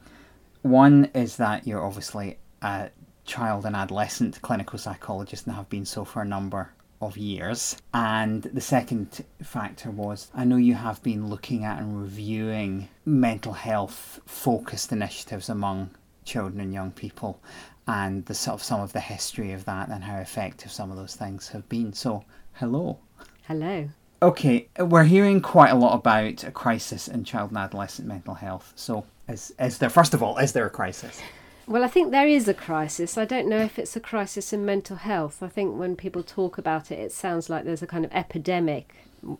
One 0.61 1.05
is 1.15 1.37
that 1.37 1.65
you're 1.65 1.83
obviously 1.83 2.37
a 2.61 2.89
child 3.27 3.65
and 3.65 3.75
adolescent 3.75 4.41
clinical 4.41 4.79
psychologist 4.79 5.45
and 5.45 5.55
have 5.55 5.69
been 5.69 5.85
so 5.85 6.03
for 6.03 6.23
a 6.23 6.25
number 6.25 6.71
of 6.99 7.15
years. 7.15 7.77
And 7.93 8.41
the 8.43 8.61
second 8.61 9.23
factor 9.43 9.91
was 9.91 10.31
I 10.33 10.45
know 10.45 10.55
you 10.55 10.73
have 10.73 11.03
been 11.03 11.29
looking 11.29 11.63
at 11.63 11.79
and 11.79 12.01
reviewing 12.01 12.89
mental 13.05 13.53
health 13.53 14.19
focused 14.25 14.91
initiatives 14.91 15.49
among 15.49 15.91
children 16.25 16.59
and 16.59 16.73
young 16.73 16.91
people 16.91 17.39
and 17.87 18.25
the 18.25 18.33
sort 18.33 18.55
of 18.55 18.63
some 18.63 18.81
of 18.81 18.93
the 18.93 18.99
history 18.99 19.53
of 19.53 19.65
that 19.65 19.89
and 19.89 20.03
how 20.03 20.17
effective 20.17 20.71
some 20.71 20.91
of 20.91 20.97
those 20.97 21.15
things 21.15 21.49
have 21.49 21.69
been. 21.69 21.93
So, 21.93 22.25
hello. 22.53 22.97
Hello. 23.43 23.89
Okay, 24.21 24.67
we're 24.79 25.03
hearing 25.03 25.41
quite 25.41 25.69
a 25.69 25.75
lot 25.75 25.93
about 25.93 26.43
a 26.43 26.51
crisis 26.51 27.07
in 27.07 27.23
child 27.23 27.51
and 27.51 27.57
adolescent 27.57 28.07
mental 28.07 28.33
health. 28.33 28.73
So, 28.75 29.05
is, 29.29 29.53
is 29.59 29.77
there, 29.77 29.89
first 29.89 30.13
of 30.13 30.23
all, 30.23 30.37
is 30.37 30.53
there 30.53 30.65
a 30.65 30.71
crisis? 30.71 31.21
Well, 31.67 31.83
I 31.83 31.87
think 31.87 32.11
there 32.11 32.27
is 32.27 32.47
a 32.47 32.53
crisis. 32.53 33.17
I 33.17 33.25
don't 33.25 33.49
know 33.49 33.59
if 33.59 33.77
it's 33.77 33.97
a 33.97 33.99
crisis 33.99 34.53
in 34.53 34.65
mental 34.65 34.95
health. 34.95 35.43
I 35.43 35.49
think 35.49 35.77
when 35.77 35.97
people 35.97 36.23
talk 36.23 36.57
about 36.57 36.91
it, 36.91 36.99
it 36.99 37.11
sounds 37.11 37.49
like 37.49 37.65
there's 37.65 37.81
a 37.81 37.87
kind 37.87 38.05
of 38.05 38.11
epidemic 38.13 38.95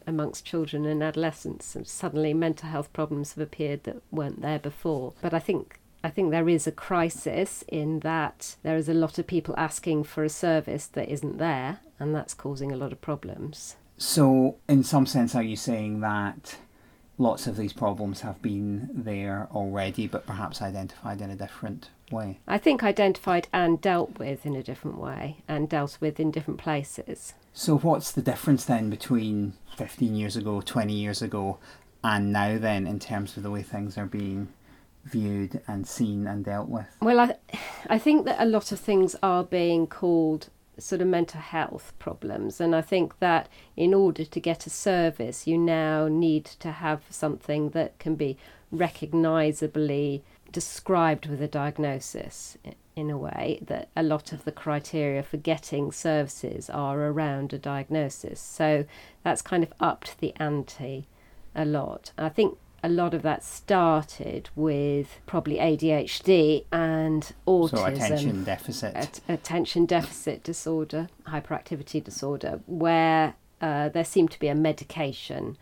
amongst 0.06 0.46
children 0.46 0.86
and 0.86 1.02
adolescents, 1.02 1.74
and 1.74 1.88
suddenly 1.88 2.34
mental 2.34 2.68
health 2.68 2.92
problems 2.92 3.34
have 3.34 3.42
appeared 3.42 3.86
that 3.86 4.02
weren't 4.12 4.42
there 4.42 4.60
before. 4.60 5.14
But 5.22 5.34
I 5.34 5.40
think 5.40 5.80
I 6.04 6.10
think 6.10 6.32
there 6.32 6.50
is 6.50 6.68
a 6.68 6.72
crisis 6.72 7.64
in 7.70 8.02
that 8.02 8.58
there 8.62 8.76
is 8.76 8.90
a 8.90 8.94
lot 8.94 9.18
of 9.18 9.26
people 9.26 9.56
asking 9.58 10.04
for 10.04 10.26
a 10.26 10.30
service 10.30 10.86
that 10.88 11.10
isn't 11.10 11.38
there, 11.38 11.80
and 11.98 12.14
that's 12.14 12.34
causing 12.34 12.74
a 12.74 12.78
lot 12.78 12.92
of 12.92 13.00
problems. 13.00 13.78
So, 13.98 14.58
in 14.68 14.84
some 14.84 15.06
sense, 15.06 15.34
are 15.34 15.44
you 15.44 15.56
saying 15.56 16.02
that 16.02 16.58
lots 17.18 17.48
of 17.48 17.58
these 17.58 17.74
problems 17.74 18.22
have 18.22 18.42
been 18.42 18.90
there 18.94 19.48
already, 19.52 20.08
but 20.08 20.26
perhaps 20.26 20.62
identified 20.62 21.22
in 21.22 21.30
a 21.30 21.36
different 21.36 21.90
way? 22.12 22.40
I 22.48 22.58
think 22.58 22.84
identified 22.84 23.48
and 23.52 23.82
dealt 23.82 24.20
with 24.20 24.46
in 24.46 24.56
a 24.56 24.64
different 24.64 25.00
way 25.00 25.38
and 25.48 25.70
dealt 25.70 25.98
with 26.00 26.20
in 26.20 26.32
different 26.32 26.60
places. 26.60 27.34
So, 27.54 27.78
what's 27.78 28.12
the 28.12 28.22
difference 28.22 28.66
then 28.66 28.90
between 28.90 29.54
15 29.78 30.16
years 30.16 30.36
ago, 30.36 30.62
20 30.62 30.94
years 30.94 31.22
ago, 31.22 31.58
and 32.04 32.32
now 32.32 32.58
then 32.58 32.86
in 32.86 33.00
terms 33.00 33.36
of 33.36 33.44
the 33.44 33.52
way 33.52 33.64
things 33.64 33.98
are 33.98 34.06
being 34.06 34.50
viewed 35.04 35.62
and 35.68 35.88
seen 35.88 36.28
and 36.28 36.46
dealt 36.46 36.70
with? 36.70 36.88
Well, 37.02 37.20
I, 37.20 37.36
I 37.90 37.98
think 37.98 38.26
that 38.26 38.40
a 38.40 38.46
lot 38.46 38.72
of 38.72 38.80
things 38.80 39.16
are 39.24 39.44
being 39.44 39.88
called 39.88 40.50
sort 40.78 41.02
of 41.02 41.08
mental 41.08 41.42
health 41.42 41.94
problems, 42.00 42.62
and 42.62 42.76
I 42.76 42.82
think 42.82 43.20
that 43.20 43.50
in 43.76 43.94
order 43.94 44.26
to 44.26 44.40
get 44.40 44.68
a 44.68 44.70
service, 44.70 45.48
you 45.48 45.58
now 45.58 46.08
need 46.08 46.46
to 46.46 46.72
have 46.72 47.04
something 47.10 47.70
that 47.70 47.98
can 48.00 48.16
be 48.16 48.38
recognisably 48.72 50.24
described 50.52 51.26
with 51.28 51.42
a 51.42 51.48
diagnosis 51.48 52.58
in 52.96 53.10
a 53.10 53.18
way 53.18 53.60
that 53.62 53.90
a 53.96 54.04
lot 54.04 54.32
of 54.32 54.44
the 54.44 54.52
criteria 54.52 55.22
for 55.22 55.38
getting 55.38 55.92
services 55.92 56.70
are 56.70 57.00
around 57.02 57.54
a 57.54 57.58
diagnosis. 57.58 58.40
So 58.40 58.86
that's 59.24 59.42
kind 59.42 59.64
of 59.64 59.74
upped 59.80 60.20
the 60.20 60.34
ante 60.40 61.08
a 61.56 61.66
lot. 61.66 62.12
I 62.18 62.30
think 62.30 62.58
a 62.88 62.90
lot 62.90 63.14
of 63.14 63.22
that 63.22 63.44
started 63.44 64.50
with 64.56 65.20
probably 65.26 65.56
ADHD 65.58 66.64
and 66.72 67.34
autism. 67.46 67.78
So 67.78 67.86
attention 67.86 68.44
deficit. 68.46 68.96
At- 68.96 69.20
attention 69.28 69.86
deficit 69.86 70.42
disorder, 70.42 71.10
hyperactivity 71.28 72.02
disorder, 72.02 72.62
where 72.66 73.36
uh, 73.60 73.90
there 73.90 74.06
seemed 74.06 74.32
to 74.32 74.40
be 74.40 74.48
a 74.48 74.56
medication 74.56 75.58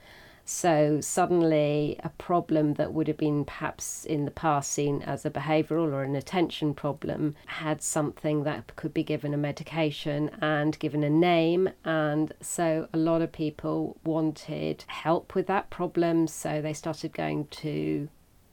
so 0.47 1.01
suddenly, 1.01 1.99
a 2.03 2.09
problem 2.09 2.75
that 2.75 2.93
would 2.93 3.07
have 3.07 3.17
been 3.17 3.45
perhaps 3.45 4.05
in 4.05 4.25
the 4.25 4.31
past 4.31 4.71
seen 4.71 5.01
as 5.01 5.25
a 5.25 5.31
behavioural 5.31 5.91
or 5.91 6.03
an 6.03 6.15
attention 6.15 6.75
problem 6.75 7.35
had 7.47 7.81
something 7.81 8.43
that 8.43 8.75
could 8.75 8.93
be 8.93 9.03
given 9.03 9.33
a 9.33 9.37
medication 9.37 10.29
and 10.41 10.77
given 10.77 11.03
a 11.03 11.09
name. 11.09 11.69
And 11.83 12.31
so 12.41 12.87
a 12.93 12.97
lot 12.97 13.23
of 13.23 13.31
people 13.31 13.97
wanted 14.03 14.83
help 14.85 15.33
with 15.33 15.47
that 15.47 15.71
problem. 15.71 16.27
So 16.27 16.61
they 16.61 16.73
started 16.73 17.13
going 17.13 17.47
to 17.47 18.07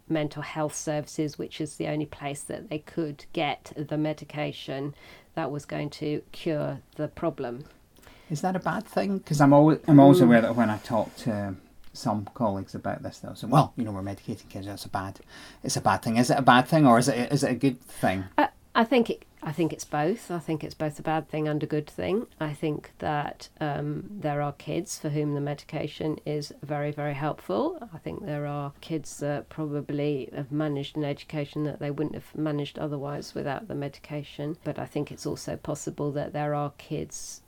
mental 0.08 0.42
health 0.42 0.74
services, 0.74 1.38
which 1.38 1.60
is 1.60 1.76
the 1.76 1.88
only 1.88 2.06
place 2.06 2.40
that 2.44 2.70
they 2.70 2.78
could 2.78 3.26
get 3.34 3.72
the 3.76 3.98
medication 3.98 4.94
that 5.34 5.50
was 5.50 5.66
going 5.66 5.90
to 5.90 6.22
cure 6.32 6.80
the 6.96 7.08
problem. 7.08 7.66
Is 8.30 8.40
that 8.40 8.56
a 8.56 8.60
bad 8.60 8.86
thing? 8.86 9.18
Because 9.18 9.42
I'm 9.42 9.52
always 9.52 9.78
I'm 9.86 10.00
always 10.00 10.20
mm. 10.20 10.24
aware 10.24 10.40
that 10.40 10.56
when 10.56 10.70
I 10.70 10.78
talk 10.78 11.14
to 11.16 11.54
some 11.92 12.28
colleagues 12.34 12.74
about 12.74 13.02
this 13.02 13.18
though. 13.18 13.34
So, 13.34 13.46
well, 13.46 13.72
you 13.76 13.84
know, 13.84 13.92
we're 13.92 14.02
medicating 14.02 14.48
kids. 14.48 14.66
That's 14.66 14.84
a 14.84 14.88
bad. 14.88 15.20
It's 15.62 15.76
a 15.76 15.80
bad 15.80 16.02
thing. 16.02 16.16
Is 16.16 16.30
it 16.30 16.38
a 16.38 16.42
bad 16.42 16.68
thing 16.68 16.86
or 16.86 16.98
is 16.98 17.08
it 17.08 17.32
is 17.32 17.44
it 17.44 17.50
a 17.50 17.54
good 17.54 17.80
thing? 17.80 18.24
Uh, 18.38 18.48
I 18.74 18.84
think 18.84 19.10
it. 19.10 19.24
I 19.44 19.50
think 19.50 19.72
it's 19.72 19.84
both. 19.84 20.30
I 20.30 20.38
think 20.38 20.62
it's 20.62 20.74
both 20.74 21.00
a 21.00 21.02
bad 21.02 21.28
thing 21.28 21.48
and 21.48 21.60
a 21.64 21.66
good 21.66 21.90
thing. 21.90 22.28
I 22.38 22.52
think 22.52 22.92
that 23.00 23.48
um, 23.60 24.04
there 24.08 24.40
are 24.40 24.52
kids 24.52 25.00
for 25.00 25.08
whom 25.08 25.34
the 25.34 25.40
medication 25.40 26.20
is 26.24 26.52
very, 26.62 26.92
very 26.92 27.14
helpful. 27.14 27.76
I 27.92 27.98
think 27.98 28.24
there 28.24 28.46
are 28.46 28.72
kids 28.80 29.18
that 29.18 29.48
probably 29.48 30.30
have 30.32 30.52
managed 30.52 30.96
an 30.96 31.04
education 31.04 31.64
that 31.64 31.80
they 31.80 31.90
wouldn't 31.90 32.14
have 32.14 32.36
managed 32.36 32.78
otherwise 32.78 33.34
without 33.34 33.66
the 33.66 33.74
medication. 33.74 34.58
But 34.62 34.78
I 34.78 34.86
think 34.86 35.10
it's 35.10 35.26
also 35.26 35.56
possible 35.56 36.12
that 36.12 36.32
there 36.32 36.54
are 36.54 36.72
kids 36.78 37.42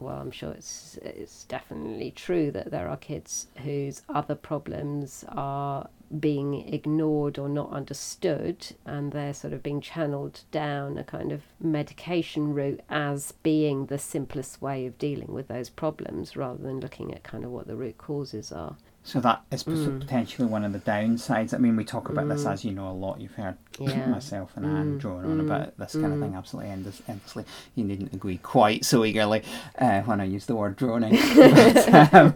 well, 0.00 0.16
I'm 0.16 0.30
sure 0.30 0.52
it's 0.52 0.98
it's 1.02 1.44
definitely 1.44 2.10
true 2.10 2.50
that 2.52 2.70
there 2.70 2.88
are 2.88 2.96
kids 2.96 3.48
whose 3.62 4.02
other 4.08 4.34
problems 4.34 5.24
are 5.28 5.88
being 6.20 6.54
ignored 6.68 7.38
or 7.38 7.48
not 7.48 7.70
understood, 7.70 8.74
and 8.86 9.12
they're 9.12 9.34
sort 9.34 9.52
of 9.52 9.62
being 9.62 9.80
channeled 9.80 10.40
down 10.50 10.96
a 10.96 11.04
kind 11.04 11.32
of 11.32 11.42
medication 11.60 12.54
route 12.54 12.80
as 12.88 13.32
being 13.42 13.86
the 13.86 13.98
simplest 13.98 14.62
way 14.62 14.86
of 14.86 14.98
dealing 14.98 15.32
with 15.32 15.48
those 15.48 15.68
problems, 15.68 16.36
rather 16.36 16.62
than 16.62 16.80
looking 16.80 17.12
at 17.12 17.22
kind 17.22 17.44
of 17.44 17.50
what 17.50 17.66
the 17.66 17.76
root 17.76 17.98
causes 17.98 18.52
are. 18.52 18.76
So 19.04 19.20
that 19.20 19.42
is 19.50 19.64
mm. 19.64 20.00
potentially 20.00 20.46
one 20.46 20.64
of 20.64 20.72
the 20.72 20.80
downsides. 20.80 21.54
I 21.54 21.58
mean, 21.58 21.76
we 21.76 21.84
talk 21.84 22.10
about 22.10 22.26
mm. 22.26 22.36
this 22.36 22.44
as 22.44 22.64
you 22.64 22.72
know 22.72 22.88
a 22.88 22.92
lot. 22.92 23.20
You've 23.20 23.34
heard 23.34 23.56
yeah. 23.78 24.06
myself 24.10 24.52
and 24.56 24.66
mm. 24.66 24.78
Anne 24.78 24.98
drone 24.98 25.24
on 25.24 25.40
about 25.40 25.78
this 25.78 25.92
kind 25.94 26.12
of 26.12 26.20
thing 26.20 26.32
mm. 26.32 26.36
absolutely 26.36 26.70
endless, 26.70 27.00
endlessly. 27.08 27.44
You 27.74 27.84
needn't 27.84 28.12
agree 28.12 28.36
quite 28.38 28.84
so 28.84 29.04
eagerly 29.04 29.42
uh, 29.78 30.02
when 30.02 30.20
I 30.20 30.24
use 30.24 30.44
the 30.44 30.56
word 30.56 30.76
droning. 30.76 31.12
but, 31.36 32.14
um, 32.14 32.32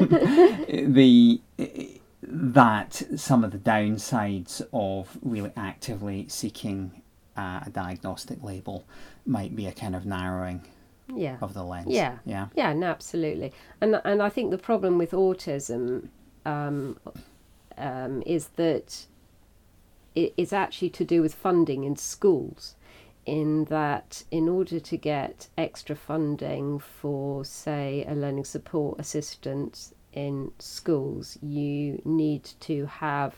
the 0.94 1.40
that 2.22 3.02
some 3.16 3.44
of 3.44 3.50
the 3.50 3.58
downsides 3.58 4.62
of 4.72 5.18
really 5.22 5.52
actively 5.56 6.26
seeking 6.28 7.02
uh, 7.36 7.60
a 7.66 7.70
diagnostic 7.70 8.42
label 8.42 8.86
might 9.26 9.54
be 9.54 9.66
a 9.66 9.72
kind 9.72 9.94
of 9.94 10.06
narrowing 10.06 10.62
yeah. 11.14 11.36
of 11.42 11.52
the 11.54 11.64
lens. 11.64 11.88
Yeah, 11.88 12.18
yeah, 12.24 12.48
yeah, 12.54 12.72
no, 12.72 12.86
absolutely. 12.86 13.52
And 13.80 14.00
and 14.04 14.22
I 14.22 14.28
think 14.28 14.50
the 14.50 14.58
problem 14.58 14.98
with 14.98 15.10
autism 15.10 16.08
um, 16.44 16.98
um, 17.76 18.22
is 18.26 18.48
that 18.56 19.06
it 20.14 20.34
is 20.36 20.52
actually 20.52 20.90
to 20.90 21.04
do 21.04 21.22
with 21.22 21.34
funding 21.34 21.84
in 21.84 21.96
schools. 21.96 22.74
In 23.24 23.66
that, 23.66 24.24
in 24.32 24.48
order 24.48 24.80
to 24.80 24.96
get 24.96 25.48
extra 25.56 25.94
funding 25.94 26.80
for, 26.80 27.44
say, 27.44 28.04
a 28.08 28.14
learning 28.14 28.44
support 28.44 28.98
assistant 28.98 29.94
in 30.12 30.50
schools, 30.58 31.38
you 31.40 32.02
need 32.04 32.44
to 32.60 32.86
have 32.86 33.36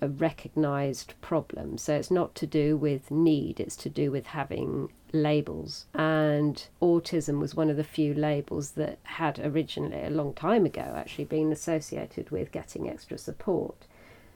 a 0.00 0.08
recognised 0.08 1.14
problem. 1.20 1.78
So 1.78 1.94
it's 1.94 2.10
not 2.10 2.34
to 2.36 2.46
do 2.46 2.76
with 2.76 3.10
need, 3.10 3.60
it's 3.60 3.76
to 3.76 3.88
do 3.88 4.10
with 4.10 4.26
having 4.26 4.92
labels. 5.12 5.86
And 5.94 6.66
autism 6.82 7.40
was 7.40 7.54
one 7.54 7.70
of 7.70 7.76
the 7.76 7.84
few 7.84 8.14
labels 8.14 8.72
that 8.72 8.98
had 9.04 9.38
originally, 9.38 10.04
a 10.04 10.10
long 10.10 10.34
time 10.34 10.66
ago, 10.66 10.94
actually 10.96 11.24
been 11.24 11.52
associated 11.52 12.30
with 12.30 12.52
getting 12.52 12.88
extra 12.88 13.18
support. 13.18 13.86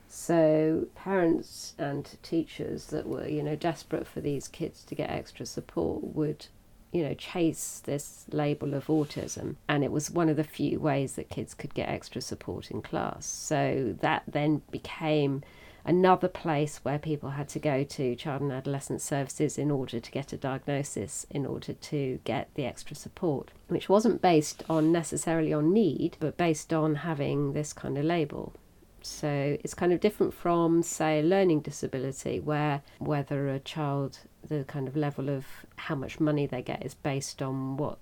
So 0.09 0.87
parents 0.95 1.75
and 1.79 2.17
teachers 2.23 2.87
that 2.87 3.07
were, 3.07 3.29
you 3.29 3.43
know, 3.43 3.55
desperate 3.55 4.07
for 4.07 4.21
these 4.21 4.49
kids 4.49 4.83
to 4.85 4.95
get 4.95 5.11
extra 5.11 5.47
support 5.47 6.03
would 6.03 6.47
you 6.93 7.03
know, 7.05 7.15
chase 7.15 7.81
this 7.85 8.25
label 8.33 8.75
of 8.75 8.87
autism. 8.87 9.57
And 9.69 9.85
it 9.85 9.93
was 9.93 10.11
one 10.11 10.29
of 10.29 10.37
the 10.37 10.45
few 10.45 10.81
ways 10.81 11.15
that 11.15 11.29
kids 11.29 11.55
could 11.55 11.75
get 11.75 11.89
extra 11.89 12.21
support 12.21 12.71
in 12.71 12.83
class. 12.83 13.27
So 13.27 13.97
that 14.01 14.25
then 14.27 14.63
became 14.71 15.43
another 15.85 16.29
place 16.29 16.81
where 16.83 16.99
people 16.99 17.31
had 17.31 17.49
to 17.49 17.59
go 17.59 17.85
to 17.85 18.15
child 18.15 18.43
and 18.43 18.53
adolescent 18.53 19.01
services 19.01 19.57
in 19.57 19.71
order 19.71 20.01
to 20.01 20.11
get 20.11 20.33
a 20.33 20.37
diagnosis, 20.37 21.27
in 21.31 21.47
order 21.47 21.73
to 21.73 22.21
get 22.25 22.51
the 22.55 22.67
extra 22.67 22.95
support, 22.95 23.51
which 23.69 23.89
wasn't 23.89 24.21
based 24.21 24.63
on 24.69 24.93
necessarily 24.93 25.53
on 25.53 25.73
need, 25.73 26.17
but 26.21 26.37
based 26.37 26.73
on 26.73 26.97
having 26.97 27.53
this 27.53 27.73
kind 27.73 27.97
of 27.97 28.05
label. 28.05 28.53
So 29.03 29.59
it's 29.63 29.75
kind 29.75 29.93
of 29.93 30.01
different 30.01 30.35
from, 30.35 30.83
say, 30.83 31.23
learning 31.23 31.61
disability, 31.61 32.41
where 32.41 32.83
whether 32.99 33.49
a 33.49 33.59
child, 33.59 34.19
the 34.47 34.65
kind 34.65 34.89
of 34.89 34.97
level 34.97 35.29
of 35.29 35.47
how 35.77 35.95
much 35.95 36.21
money 36.21 36.47
they 36.47 36.63
get 36.63 36.85
is 36.85 36.95
based 36.95 37.43
on 37.43 37.77
what 37.77 37.99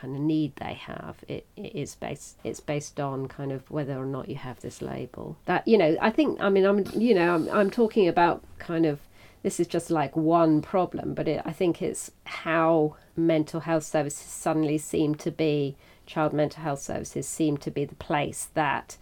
kind 0.00 0.14
of 0.14 0.22
need 0.22 0.56
they 0.56 0.74
have. 0.74 1.16
It, 1.28 1.46
it 1.56 1.74
is 1.74 1.94
based 1.94 2.38
it's 2.44 2.60
based 2.60 2.98
on 2.98 3.28
kind 3.28 3.52
of 3.52 3.70
whether 3.70 3.96
or 3.98 4.06
not 4.06 4.28
you 4.28 4.36
have 4.36 4.60
this 4.60 4.80
label. 4.80 5.36
That 5.46 5.66
you 5.68 5.76
know, 5.78 5.96
I 6.00 6.10
think 6.10 6.40
I 6.40 6.48
mean 6.48 6.64
I'm 6.64 6.84
you 6.94 7.14
know 7.14 7.34
I'm 7.34 7.48
I'm 7.50 7.70
talking 7.70 8.08
about 8.08 8.42
kind 8.58 8.86
of 8.86 9.00
this 9.42 9.60
is 9.60 9.66
just 9.66 9.90
like 9.90 10.16
one 10.16 10.60
problem, 10.60 11.14
but 11.14 11.26
it, 11.26 11.42
I 11.44 11.52
think 11.52 11.80
it's 11.80 12.10
how 12.24 12.96
mental 13.16 13.60
health 13.60 13.84
services 13.84 14.26
suddenly 14.26 14.78
seem 14.78 15.14
to 15.16 15.30
be 15.30 15.76
child 16.06 16.32
mental 16.32 16.62
health 16.62 16.80
services 16.80 17.26
seem 17.26 17.56
to 17.56 17.70
be 17.70 17.84
the 17.84 17.94
place 17.94 18.48
that 18.54 18.96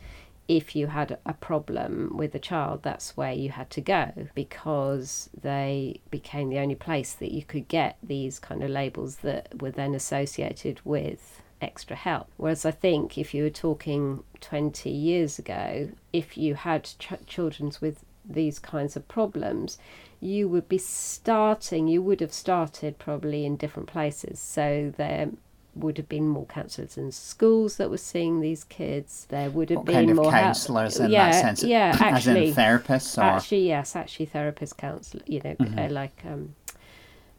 if 0.49 0.75
you 0.75 0.87
had 0.87 1.19
a 1.27 1.35
problem 1.35 2.17
with 2.17 2.35
a 2.35 2.39
child, 2.39 2.83
that's 2.83 3.17
where 3.17 3.33
you 3.33 3.51
had 3.51 3.69
to 3.69 3.83
go 3.83 4.11
because 4.35 5.29
they 5.39 6.01
became 6.11 6.49
the 6.49 6.59
only 6.59 6.75
place 6.75 7.13
that 7.13 7.33
you 7.33 7.43
could 7.43 7.69
get 7.69 7.99
these 8.03 8.39
kind 8.39 8.63
of 8.63 8.71
labels 8.71 9.17
that 9.17 9.61
were 9.61 9.71
then 9.71 9.95
associated 9.95 10.81
with 10.85 11.43
extra 11.61 11.95
help. 11.95 12.29
Whereas 12.39 12.65
I 12.65 12.71
think 12.71 13.19
if 13.19 13.35
you 13.35 13.43
were 13.43 13.51
talking 13.51 14.25
20 14.41 14.89
years 14.89 15.39
ago, 15.39 15.91
if 16.15 16.39
you 16.39 16.55
had 16.55 16.85
ch- 16.85 17.27
children 17.27 17.71
with 17.83 18.05
these 18.25 18.59
kinds 18.59 18.97
of 18.97 19.07
problems, 19.07 19.77
you 20.21 20.49
would 20.49 20.69
be 20.69 20.79
starting, 20.79 21.89
you 21.89 22.01
would 22.01 22.21
have 22.21 22.33
started 22.33 22.99
probably 22.99 23.45
in 23.45 23.57
different 23.57 23.89
places. 23.89 24.39
So 24.39 24.93
there 24.97 25.31
would 25.75 25.97
have 25.97 26.09
been 26.09 26.29
more 26.29 26.47
counsellors 26.47 26.97
in 26.99 27.13
schools 27.13 27.77
that 27.77 27.91
were 27.91 27.97
seeing 27.99 28.41
these 28.41 28.65
kids. 28.65 29.27
There 29.29 29.51
would 29.51 29.71
have 29.71 29.79
what 29.79 29.87
been 29.87 29.95
kind 29.95 30.11
of 30.11 30.17
more 30.17 30.31
counsellors 30.31 30.99
in 30.99 31.11
yeah, 31.11 31.31
that 31.31 31.41
sense? 31.41 31.63
Yeah, 31.63 31.97
actually, 32.01 32.51
as 32.51 32.59
in 32.59 32.65
therapists 32.65 33.19
or 33.19 33.23
actually, 33.23 33.69
yes, 33.69 33.95
actually, 33.95 34.27
therapist, 34.27 34.77
counsellor. 34.77 35.23
You 35.27 35.41
know, 35.45 35.55
Mhm. 35.55 35.79
uh, 35.91 35.93
like 35.93 36.23
um, 36.25 36.55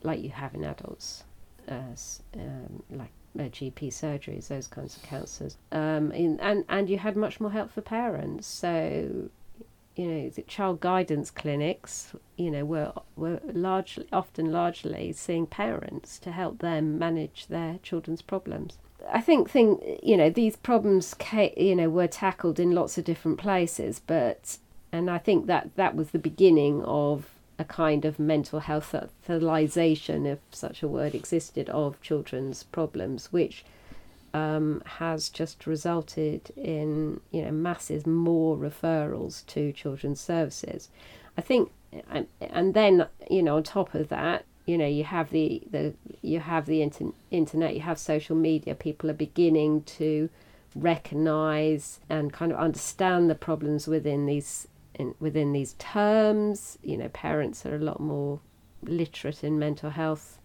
like 0.03 0.21
you 0.21 0.29
have 0.29 0.53
in 0.55 0.63
adults, 0.63 1.23
uh, 1.67 1.95
um, 2.35 2.83
like 2.89 3.11
uh, 3.37 3.43
GP 3.43 3.89
surgeries, 3.89 4.47
those 4.47 4.67
kinds 4.67 4.95
of 4.97 5.03
counsellors. 5.03 5.57
Um, 5.71 6.11
in, 6.11 6.39
and 6.39 6.63
and 6.69 6.89
you 6.89 6.97
had 6.97 7.15
much 7.15 7.39
more 7.39 7.51
help 7.51 7.71
for 7.71 7.81
parents. 7.81 8.47
So, 8.47 9.29
you 9.99 10.07
know, 10.07 10.31
child 10.47 10.79
guidance 10.79 11.29
clinics, 11.29 12.13
you 12.37 12.49
know, 12.49 12.63
were 12.63 12.93
were 13.17 13.41
largely 13.51 14.07
often 14.13 14.49
largely 14.49 15.11
seeing 15.11 15.45
parents 15.45 16.17
to 16.19 16.31
help 16.31 16.59
them 16.59 16.97
manage 16.97 17.47
their 17.47 17.79
children's 17.83 18.21
problems. 18.21 18.77
I 19.11 19.19
think 19.19 19.49
thing 19.49 19.97
you 20.01 20.15
know 20.15 20.29
these 20.29 20.55
problems 20.55 21.13
ca- 21.15 21.53
you 21.57 21.75
know 21.75 21.89
were 21.89 22.07
tackled 22.07 22.61
in 22.61 22.71
lots 22.71 22.97
of 22.97 23.03
different 23.03 23.39
places, 23.39 23.99
but 23.99 24.57
and 24.93 25.09
I 25.09 25.17
think 25.17 25.47
that 25.47 25.75
that 25.75 25.97
was 25.97 26.11
the 26.11 26.19
beginning 26.19 26.81
of 26.83 27.31
a 27.57 27.65
kind 27.65 28.05
of 28.05 28.19
mental 28.19 28.61
health 28.61 28.95
fertilization, 29.21 30.25
if 30.25 30.39
such 30.51 30.81
a 30.81 30.87
word 30.87 31.13
existed, 31.13 31.69
of 31.71 32.01
children's 32.01 32.63
problems, 32.63 33.33
which 33.33 33.65
um, 34.33 34.81
has 34.85 35.29
just 35.29 35.65
resulted 35.65 36.51
in 36.55 37.19
you 37.31 37.43
know 37.43 37.51
masses 37.51 38.05
more 38.05 38.57
referrals 38.57 39.45
to 39.47 39.71
children's 39.71 40.21
services. 40.21 40.89
I 41.37 41.41
think, 41.41 41.71
and, 42.39 42.73
then 42.73 43.07
you 43.29 43.43
know 43.43 43.57
on 43.57 43.63
top 43.63 43.93
of 43.95 44.09
that, 44.09 44.45
you 44.65 44.77
know 44.77 44.87
you 44.87 45.03
have 45.03 45.29
the, 45.29 45.63
the 45.69 45.93
you 46.21 46.39
have 46.39 46.65
the 46.65 46.81
inter- 46.81 47.13
internet, 47.31 47.75
you 47.75 47.81
have 47.81 47.99
social 47.99 48.35
media. 48.35 48.75
People 48.75 49.09
are 49.09 49.13
beginning 49.13 49.83
to 49.83 50.29
recognize 50.75 51.99
and 52.09 52.31
kind 52.31 52.51
of 52.51 52.59
understand 52.59 53.29
the 53.29 53.35
problems 53.35 53.87
within 53.87 54.25
these 54.25 54.67
in, 54.95 55.15
within 55.19 55.53
these 55.53 55.73
terms. 55.79 56.77
You 56.83 56.97
know, 56.97 57.09
parents 57.09 57.65
are 57.65 57.75
a 57.75 57.79
lot 57.79 57.99
more 57.99 58.39
literate 58.83 59.43
in 59.43 59.59
mental 59.59 59.89
health 59.89 60.39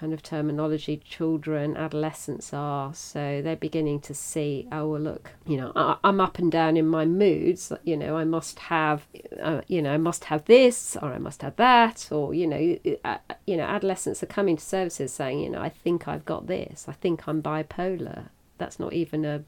kind 0.00 0.12
of 0.12 0.22
terminology 0.22 0.96
children 1.04 1.76
adolescents 1.76 2.54
are. 2.54 2.94
So 2.94 3.42
they're 3.42 3.56
beginning 3.56 4.00
to 4.00 4.14
see 4.14 4.66
oh 4.72 4.88
well 4.88 5.00
look 5.00 5.32
you 5.46 5.56
know 5.56 5.72
I, 5.74 5.96
i'm 6.04 6.20
up 6.20 6.38
and 6.38 6.50
down 6.50 6.76
in 6.76 6.86
my 6.86 7.04
moods 7.04 7.72
you 7.84 7.96
know 7.96 8.16
i 8.16 8.24
must 8.24 8.58
have 8.58 9.06
uh, 9.40 9.62
you 9.66 9.82
know 9.82 9.92
i 9.92 9.96
must 9.96 10.24
have 10.24 10.44
this 10.44 10.96
or 11.00 11.12
i 11.12 11.18
must 11.18 11.42
have 11.42 11.56
that 11.56 12.08
or 12.10 12.34
you 12.34 12.46
know 12.46 12.78
uh, 13.04 13.18
you 13.46 13.56
know 13.56 13.64
adolescents 13.64 14.22
are 14.22 14.26
coming 14.26 14.56
to 14.56 14.64
services 14.64 15.12
saying 15.12 15.40
you 15.40 15.50
know 15.50 15.60
i 15.60 15.68
think 15.68 16.06
i've 16.08 16.24
got 16.24 16.46
this 16.46 16.86
i 16.88 16.92
think 16.92 17.26
i'm 17.26 17.42
bipolar. 17.42 18.28
That's 18.58 18.78
not 18.78 18.92
even 18.92 19.24
a 19.24 19.42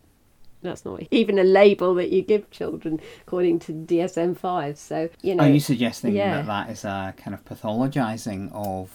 that's 0.62 0.84
not 0.84 1.02
even 1.10 1.38
a 1.38 1.44
label 1.44 1.94
that 1.94 2.10
you 2.10 2.22
give 2.22 2.50
children 2.50 3.00
according 3.26 3.58
to 3.58 3.72
DSM 3.72 4.36
5 4.36 4.78
so 4.78 5.08
you 5.22 5.34
know 5.34 5.44
Are 5.44 5.50
you 5.50 5.60
suggesting 5.60 6.14
yeah. 6.14 6.36
that 6.36 6.46
that 6.46 6.70
is 6.70 6.84
a 6.84 7.14
kind 7.16 7.34
of 7.34 7.44
pathologizing 7.44 8.50
of, 8.52 8.90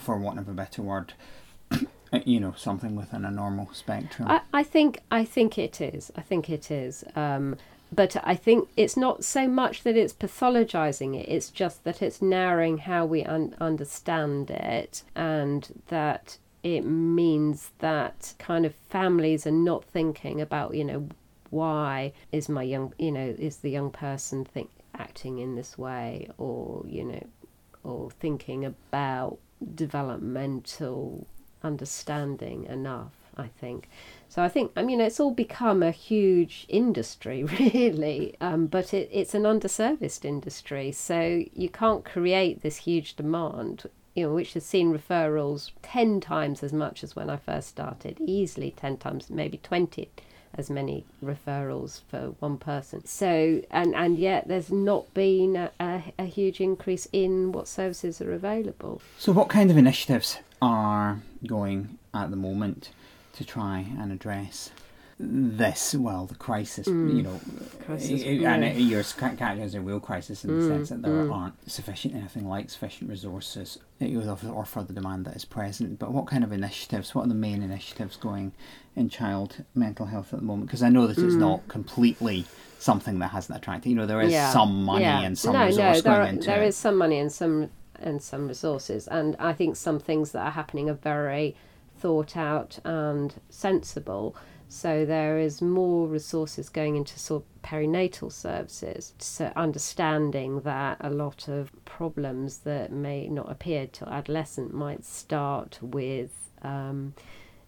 for 0.00 0.16
want 0.18 0.38
of 0.38 0.48
a 0.48 0.52
better 0.52 0.82
word, 0.82 1.12
you 2.24 2.40
know, 2.40 2.54
something 2.56 2.96
within 2.96 3.24
a 3.24 3.30
normal 3.30 3.70
spectrum? 3.72 4.28
I, 4.28 4.40
I 4.52 4.62
think 4.62 5.00
I 5.10 5.24
think 5.24 5.58
it 5.58 5.80
is. 5.80 6.10
I 6.16 6.20
think 6.20 6.50
it 6.50 6.70
is. 6.70 7.04
Um, 7.16 7.56
but 7.90 8.16
I 8.22 8.34
think 8.34 8.68
it's 8.76 8.96
not 8.96 9.24
so 9.24 9.48
much 9.48 9.82
that 9.82 9.96
it's 9.96 10.12
pathologizing 10.12 11.18
it. 11.18 11.26
It's 11.28 11.50
just 11.50 11.84
that 11.84 12.02
it's 12.02 12.20
narrowing 12.20 12.78
how 12.78 13.06
we 13.06 13.24
un- 13.24 13.54
understand 13.60 14.50
it, 14.50 15.02
and 15.14 15.82
that 15.88 16.36
it 16.62 16.82
means 16.82 17.70
that 17.78 18.34
kind 18.38 18.66
of 18.66 18.74
families 18.74 19.46
are 19.46 19.50
not 19.50 19.84
thinking 19.84 20.40
about 20.40 20.74
you 20.74 20.84
know 20.84 21.08
why 21.50 22.12
is 22.32 22.48
my 22.48 22.62
young 22.62 22.92
you 22.98 23.12
know 23.12 23.34
is 23.38 23.58
the 23.58 23.70
young 23.70 23.90
person 23.90 24.44
think 24.44 24.70
acting 24.94 25.38
in 25.38 25.54
this 25.54 25.78
way 25.78 26.28
or 26.38 26.84
you 26.86 27.04
know 27.04 27.26
or 27.84 28.10
thinking 28.10 28.64
about 28.64 29.38
developmental 29.74 31.26
understanding 31.62 32.64
enough 32.66 33.12
i 33.36 33.46
think. 33.46 33.88
So 34.28 34.42
i 34.42 34.48
think 34.48 34.72
i 34.76 34.82
mean 34.82 35.00
it's 35.00 35.20
all 35.20 35.30
become 35.30 35.82
a 35.82 35.92
huge 35.92 36.66
industry 36.68 37.44
really 37.60 38.36
um, 38.40 38.66
but 38.66 38.92
it, 38.92 39.08
it's 39.12 39.34
an 39.34 39.44
underserviced 39.44 40.24
industry. 40.24 40.90
So 40.92 41.44
you 41.52 41.68
can't 41.68 42.04
create 42.04 42.62
this 42.62 42.78
huge 42.78 43.14
demand 43.14 43.86
you 44.18 44.26
know, 44.26 44.34
which 44.34 44.54
has 44.54 44.66
seen 44.66 44.92
referrals 44.92 45.70
10 45.82 46.20
times 46.20 46.64
as 46.64 46.72
much 46.72 47.04
as 47.04 47.14
when 47.14 47.30
I 47.30 47.36
first 47.36 47.68
started, 47.68 48.18
easily 48.20 48.72
10 48.72 48.96
times, 48.96 49.30
maybe 49.30 49.58
20 49.58 50.10
as 50.54 50.68
many 50.68 51.04
referrals 51.22 52.00
for 52.08 52.34
one 52.40 52.58
person. 52.58 53.06
So, 53.06 53.62
and, 53.70 53.94
and 53.94 54.18
yet 54.18 54.48
there's 54.48 54.72
not 54.72 55.14
been 55.14 55.54
a, 55.54 55.70
a, 55.78 56.12
a 56.18 56.24
huge 56.24 56.60
increase 56.60 57.06
in 57.12 57.52
what 57.52 57.68
services 57.68 58.20
are 58.20 58.32
available. 58.32 59.00
So, 59.18 59.30
what 59.30 59.48
kind 59.48 59.70
of 59.70 59.76
initiatives 59.76 60.38
are 60.60 61.20
going 61.46 61.96
at 62.12 62.30
the 62.30 62.36
moment 62.36 62.90
to 63.34 63.44
try 63.44 63.86
and 64.00 64.10
address 64.10 64.72
this? 65.18 65.94
Well, 65.94 66.26
the 66.26 66.34
crisis, 66.36 66.86
you 66.86 67.22
know, 67.22 67.40
Crisis, 67.84 68.10
i- 68.22 68.26
i- 68.26 68.30
yeah. 68.30 68.54
and 68.54 68.64
it, 68.64 68.76
you're 68.76 69.02
characterising 69.02 69.64
as 69.64 69.74
a 69.74 69.80
real 69.80 69.98
crisis 70.00 70.44
in 70.44 70.56
the 70.58 70.64
Mm, 70.64 70.68
sense 70.68 70.88
that 70.90 71.02
there 71.02 71.12
mm. 71.12 71.32
aren't 71.34 71.70
sufficient 71.70 72.14
anything 72.14 72.48
like 72.48 72.70
sufficient 72.70 73.10
resources 73.10 73.78
know, 74.00 74.36
or 74.52 74.64
for 74.64 74.84
the 74.84 74.92
demand 74.92 75.24
that 75.24 75.34
is 75.34 75.44
present. 75.44 75.98
But 75.98 76.12
what 76.12 76.26
kind 76.26 76.44
of 76.44 76.52
initiatives? 76.52 77.14
What 77.14 77.24
are 77.24 77.28
the 77.28 77.34
main 77.34 77.62
initiatives 77.62 78.16
going 78.16 78.52
in 78.94 79.08
child 79.08 79.64
mental 79.74 80.06
health 80.06 80.32
at 80.32 80.38
the 80.40 80.44
moment? 80.46 80.68
Because 80.68 80.82
I 80.84 80.88
know 80.88 81.06
that 81.08 81.18
it's 81.18 81.34
not 81.34 81.66
completely 81.66 82.44
something 82.78 83.18
that 83.18 83.28
hasn't 83.32 83.58
attracted. 83.58 83.88
You 83.88 83.96
know, 83.96 84.06
there 84.06 84.20
is 84.20 84.28
Mm. 84.30 84.32
Yeah, 84.34 84.50
some 84.52 84.84
money 84.84 85.04
yeah. 85.04 85.20
and 85.22 85.36
some 85.36 85.52
no, 85.54 85.64
resource 85.66 85.96
no, 85.96 86.00
there, 86.02 86.24
going 86.26 86.38
are- 86.38 86.42
there 86.46 86.62
is 86.62 86.76
some 86.76 86.96
money 86.96 87.18
and 87.18 87.32
some 87.32 87.70
and 88.00 88.22
some 88.22 88.46
resources, 88.46 89.08
and 89.08 89.34
I 89.40 89.52
think 89.52 89.74
some 89.74 89.98
things 89.98 90.30
that 90.30 90.42
are 90.46 90.50
happening 90.52 90.88
are 90.88 90.94
very 90.94 91.56
thought 91.98 92.36
out 92.36 92.78
and 92.84 93.34
sensible. 93.50 94.36
So 94.68 95.06
there 95.06 95.38
is 95.38 95.62
more 95.62 96.06
resources 96.06 96.68
going 96.68 96.96
into 96.96 97.18
sort 97.18 97.42
of 97.42 97.62
perinatal 97.62 98.30
services, 98.30 99.14
so 99.18 99.50
understanding 99.56 100.60
that 100.60 100.98
a 101.00 101.10
lot 101.10 101.48
of 101.48 101.72
problems 101.86 102.58
that 102.58 102.92
may 102.92 103.28
not 103.28 103.50
appear 103.50 103.86
till 103.86 104.08
adolescent 104.08 104.74
might 104.74 105.04
start 105.04 105.78
with. 105.82 106.50
Um, 106.62 107.14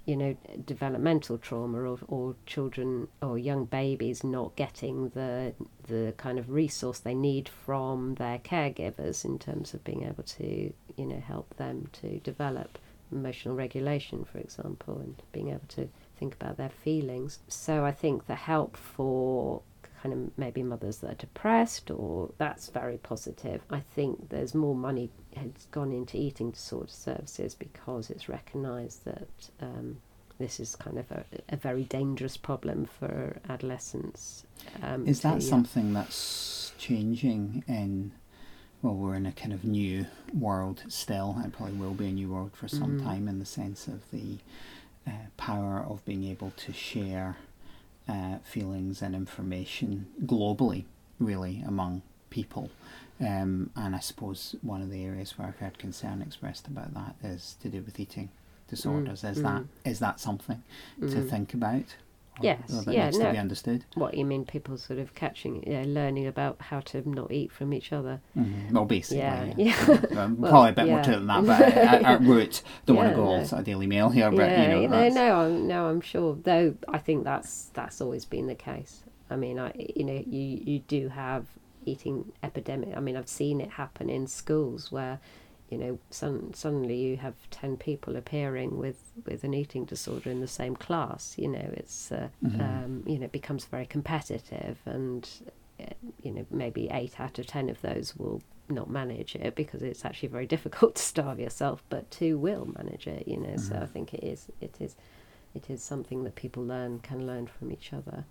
you 0.06 0.16
know, 0.16 0.36
developmental 0.64 1.38
trauma 1.38 1.78
or, 1.78 1.98
or 2.08 2.34
children 2.44 3.06
or 3.22 3.38
young 3.38 3.64
babies 3.64 4.24
not 4.24 4.56
getting 4.56 5.10
the 5.10 5.54
the 5.86 6.14
kind 6.16 6.38
of 6.38 6.50
resource 6.50 6.98
they 6.98 7.14
need 7.14 7.48
from 7.48 8.14
their 8.14 8.38
caregivers 8.38 9.24
in 9.24 9.38
terms 9.38 9.72
of 9.72 9.84
being 9.84 10.02
able 10.02 10.24
to, 10.24 10.72
you 10.96 11.06
know, 11.06 11.20
help 11.20 11.54
them 11.58 11.88
to 11.92 12.18
develop 12.20 12.78
emotional 13.12 13.54
regulation, 13.54 14.24
for 14.24 14.38
example, 14.38 14.98
and 14.98 15.22
being 15.32 15.50
able 15.50 15.68
to 15.68 15.88
think 16.20 16.34
about 16.34 16.56
their 16.58 16.68
feelings. 16.68 17.40
So 17.48 17.84
I 17.84 17.90
think 17.92 18.26
the 18.26 18.36
help 18.36 18.76
for 18.76 19.62
kind 20.02 20.14
of 20.14 20.38
maybe 20.38 20.62
mothers 20.62 20.98
that 20.98 21.10
are 21.10 21.14
depressed 21.14 21.90
or 21.90 22.30
that's 22.38 22.68
very 22.68 22.96
positive. 22.98 23.62
I 23.70 23.80
think 23.80 24.28
there's 24.30 24.54
more 24.54 24.74
money 24.74 25.10
has 25.36 25.66
gone 25.70 25.92
into 25.92 26.16
eating 26.16 26.50
disorder 26.52 26.88
services 26.90 27.54
because 27.54 28.08
it's 28.10 28.28
recognised 28.28 29.04
that 29.04 29.28
um, 29.60 29.98
this 30.38 30.58
is 30.60 30.74
kind 30.76 30.98
of 30.98 31.10
a, 31.10 31.24
a 31.50 31.56
very 31.56 31.84
dangerous 31.84 32.36
problem 32.36 32.86
for 32.98 33.36
adolescents. 33.48 34.44
Um, 34.82 35.06
Is 35.06 35.20
that 35.20 35.34
to- 35.40 35.46
something 35.46 35.92
that's 35.92 36.72
changing 36.78 37.64
in? 37.68 38.12
Well, 38.82 38.94
we're 38.94 39.16
in 39.16 39.26
a 39.26 39.32
kind 39.32 39.52
of 39.52 39.62
new 39.62 40.06
world 40.32 40.82
still, 40.88 41.36
and 41.42 41.52
probably 41.52 41.74
will 41.74 41.92
be 41.92 42.06
a 42.08 42.12
new 42.12 42.30
world 42.30 42.52
for 42.54 42.66
some 42.68 42.98
Mm. 42.98 43.04
time 43.04 43.28
in 43.28 43.38
the 43.38 43.44
sense 43.44 43.86
of 43.86 44.10
the 44.10 44.38
uh, 45.06 45.10
power 45.36 45.84
of 45.88 46.04
being 46.04 46.24
able 46.24 46.52
to 46.56 46.72
share 46.72 47.36
uh, 48.08 48.38
feelings 48.44 49.02
and 49.02 49.14
information 49.14 50.06
globally, 50.24 50.84
really, 51.18 51.62
among 51.66 52.02
people. 52.30 52.70
Um, 53.20 53.70
and 53.76 53.94
I 53.94 54.00
suppose 54.00 54.56
one 54.62 54.80
of 54.82 54.90
the 54.90 55.04
areas 55.04 55.36
where 55.38 55.48
I've 55.48 55.58
heard 55.58 55.78
concern 55.78 56.22
expressed 56.22 56.66
about 56.66 56.94
that 56.94 57.14
is 57.22 57.56
to 57.62 57.68
do 57.68 57.82
with 57.82 58.00
eating 58.00 58.30
disorders. 58.68 59.24
Is 59.24 59.42
that 59.42 59.62
is 59.84 59.98
that 59.98 60.20
something 60.20 60.62
to 61.00 61.20
think 61.22 61.52
about? 61.54 61.96
Yes, 62.42 62.84
yeah, 62.88 63.10
no. 63.10 63.18
to 63.18 63.32
be 63.32 63.38
understood. 63.38 63.84
What 63.94 64.14
you 64.14 64.24
mean? 64.24 64.44
People 64.44 64.76
sort 64.76 64.98
of 64.98 65.14
catching, 65.14 65.62
yeah, 65.66 65.84
learning 65.86 66.26
about 66.26 66.60
how 66.60 66.80
to 66.80 67.08
not 67.08 67.30
eat 67.32 67.52
from 67.52 67.72
each 67.72 67.92
other. 67.92 68.20
Mhm. 68.36 68.72
Well, 68.72 68.84
basically, 68.84 69.18
Yeah, 69.18 69.52
yeah. 69.56 69.74
yeah. 69.88 70.22
Um, 70.22 70.36
Well, 70.40 70.50
probably 70.50 70.70
a 70.70 70.72
bit 70.72 70.86
more 70.88 71.02
to 71.02 71.10
it 71.12 71.14
than 71.16 71.26
that, 71.26 71.46
but 71.46 71.60
at, 71.62 72.02
at 72.04 72.20
root, 72.22 72.62
don't 72.86 72.96
want 72.96 73.08
Yeah, 73.08 73.14
to 73.14 73.16
go 73.16 73.24
all 73.26 73.46
no. 73.50 73.62
Daily 73.62 73.86
Mail 73.86 74.08
here, 74.10 74.30
but 74.30 74.48
yeah, 74.48 74.62
you 74.80 74.88
know, 74.88 75.08
no, 75.08 75.08
no, 75.08 75.40
I'm, 75.40 75.66
no, 75.68 75.86
I'm 75.86 76.00
sure. 76.00 76.36
Though 76.42 76.74
I 76.88 76.98
think 76.98 77.24
that's 77.24 77.70
that's 77.74 78.00
always 78.00 78.24
been 78.24 78.46
the 78.46 78.54
case. 78.54 79.02
I 79.30 79.36
mean, 79.36 79.58
I 79.58 79.72
you 79.96 80.04
know 80.04 80.22
you 80.26 80.60
you 80.64 80.78
do 80.80 81.08
have 81.08 81.46
eating 81.86 82.32
epidemic. 82.42 82.96
I 82.96 83.00
mean, 83.00 83.16
I've 83.16 83.28
seen 83.28 83.60
it 83.60 83.70
happen 83.70 84.10
in 84.10 84.26
schools 84.26 84.90
where 84.92 85.18
you 85.70 85.78
know 85.78 85.98
suddenly 86.10 86.96
you 86.96 87.16
have 87.18 87.34
ten 87.50 87.76
people 87.76 88.16
appearing 88.16 88.76
with 88.78 89.12
with 89.26 89.44
an 89.44 89.54
eating 89.54 89.84
disorder 89.84 90.30
in 90.30 90.40
the 90.40 90.48
same 90.60 90.74
class. 90.76 91.34
You 91.38 91.48
know, 91.48 91.70
it's 91.74 92.12
uh, 92.12 92.28
um, 92.60 93.02
you 93.06 93.18
know 93.18 93.26
it 93.26 93.32
becomes 93.32 93.64
very 93.66 93.86
competitive 93.86 94.78
and. 94.84 95.28
uh, 95.80 95.94
You 96.22 96.32
know, 96.34 96.46
maybe 96.50 96.82
eight 97.00 97.14
out 97.24 97.38
of 97.38 97.46
ten 97.46 97.70
of 97.70 97.78
those 97.80 98.08
will 98.20 98.40
not 98.68 98.88
manage 98.90 99.34
it 99.46 99.54
because 99.54 99.82
it's 99.90 100.04
actually 100.04 100.28
very 100.28 100.46
difficult 100.56 100.92
to 100.96 101.02
starve 101.02 101.40
yourself, 101.46 101.78
but 101.88 102.02
two 102.10 102.34
will 102.46 102.66
manage 102.78 103.06
it. 103.16 103.22
You 103.32 103.38
know, 103.44 103.56
so 103.56 103.74
I 103.76 103.86
think 103.94 104.12
it 104.14 104.22
is 104.34 104.40
it 104.60 104.74
is 104.86 104.92
it 105.54 105.64
is 105.70 105.82
something 105.82 106.24
that 106.24 106.34
people 106.34 106.62
learn 106.74 106.92
can 107.08 107.26
learn 107.26 107.46
from 107.46 107.72
each 107.72 107.92
other. 107.98 108.24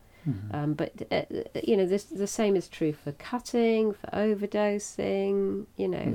Um, 0.57 0.73
but 0.81 0.91
uh, 1.11 1.23
you 1.69 1.75
know, 1.77 1.87
this 1.87 2.03
the 2.03 2.27
same 2.27 2.55
is 2.61 2.67
true 2.67 2.93
for 3.03 3.11
cutting, 3.13 3.93
for 3.99 4.07
overdosing. 4.27 5.65
You 5.77 5.87
know, 5.87 6.09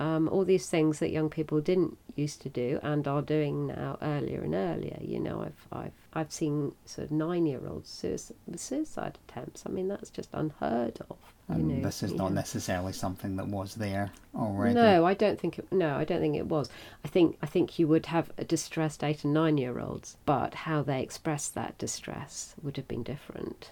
um, 0.00 0.28
all 0.28 0.44
these 0.44 0.68
things 0.68 0.98
that 0.98 1.10
young 1.10 1.30
people 1.30 1.60
didn't 1.60 1.96
used 2.16 2.42
to 2.42 2.48
do 2.48 2.80
and 2.82 3.06
are 3.06 3.22
doing 3.22 3.68
now 3.68 3.98
earlier 4.02 4.40
and 4.42 4.54
earlier. 4.54 4.98
You 5.00 5.20
know, 5.20 5.42
I've 5.42 5.78
I've 5.78 5.92
I've 6.12 6.32
seen 6.32 6.74
sort 6.84 7.06
of 7.06 7.12
nine 7.12 7.46
year 7.46 7.60
olds 7.66 7.90
suicide, 7.90 8.36
suicide 8.56 9.18
attempts. 9.28 9.64
I 9.66 9.70
mean, 9.70 9.88
that's 9.88 10.10
just 10.10 10.30
unheard 10.32 10.98
of. 11.10 11.16
You 11.48 11.54
and 11.56 11.68
know, 11.68 11.82
this 11.82 12.02
is 12.02 12.12
not 12.12 12.30
know. 12.30 12.36
necessarily 12.36 12.92
something 12.92 13.36
that 13.36 13.46
was 13.46 13.74
there 13.74 14.10
already. 14.34 14.74
No, 14.74 15.04
I 15.04 15.14
don't 15.14 15.38
think 15.38 15.58
it. 15.58 15.70
No, 15.72 15.96
I 15.96 16.04
don't 16.04 16.20
think 16.20 16.36
it 16.36 16.46
was. 16.46 16.70
I 17.04 17.08
think 17.08 17.36
I 17.42 17.46
think 17.46 17.78
you 17.78 17.86
would 17.86 18.06
have 18.06 18.30
a 18.38 18.44
distressed 18.44 19.04
eight 19.04 19.24
and 19.24 19.34
nine 19.34 19.58
year 19.58 19.78
olds, 19.78 20.16
but 20.24 20.54
how 20.54 20.82
they 20.82 21.02
expressed 21.02 21.54
that 21.54 21.78
distress 21.78 22.54
would 22.62 22.76
have 22.76 22.88
been 22.88 23.02
different. 23.02 23.70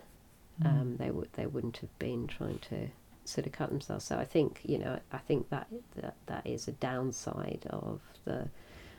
Um, 0.64 0.96
they 0.98 1.10
would 1.10 1.30
they 1.32 1.46
wouldn't 1.46 1.78
have 1.78 1.98
been 1.98 2.28
trying 2.28 2.58
to 2.70 2.88
sort 3.24 3.46
of 3.46 3.52
cut 3.52 3.70
themselves. 3.70 4.04
So 4.04 4.18
I 4.18 4.24
think 4.24 4.60
you 4.64 4.78
know 4.78 4.98
I 5.12 5.18
think 5.18 5.48
that 5.50 5.68
that, 5.96 6.16
that 6.26 6.46
is 6.46 6.68
a 6.68 6.72
downside 6.72 7.66
of 7.70 8.00
the 8.24 8.48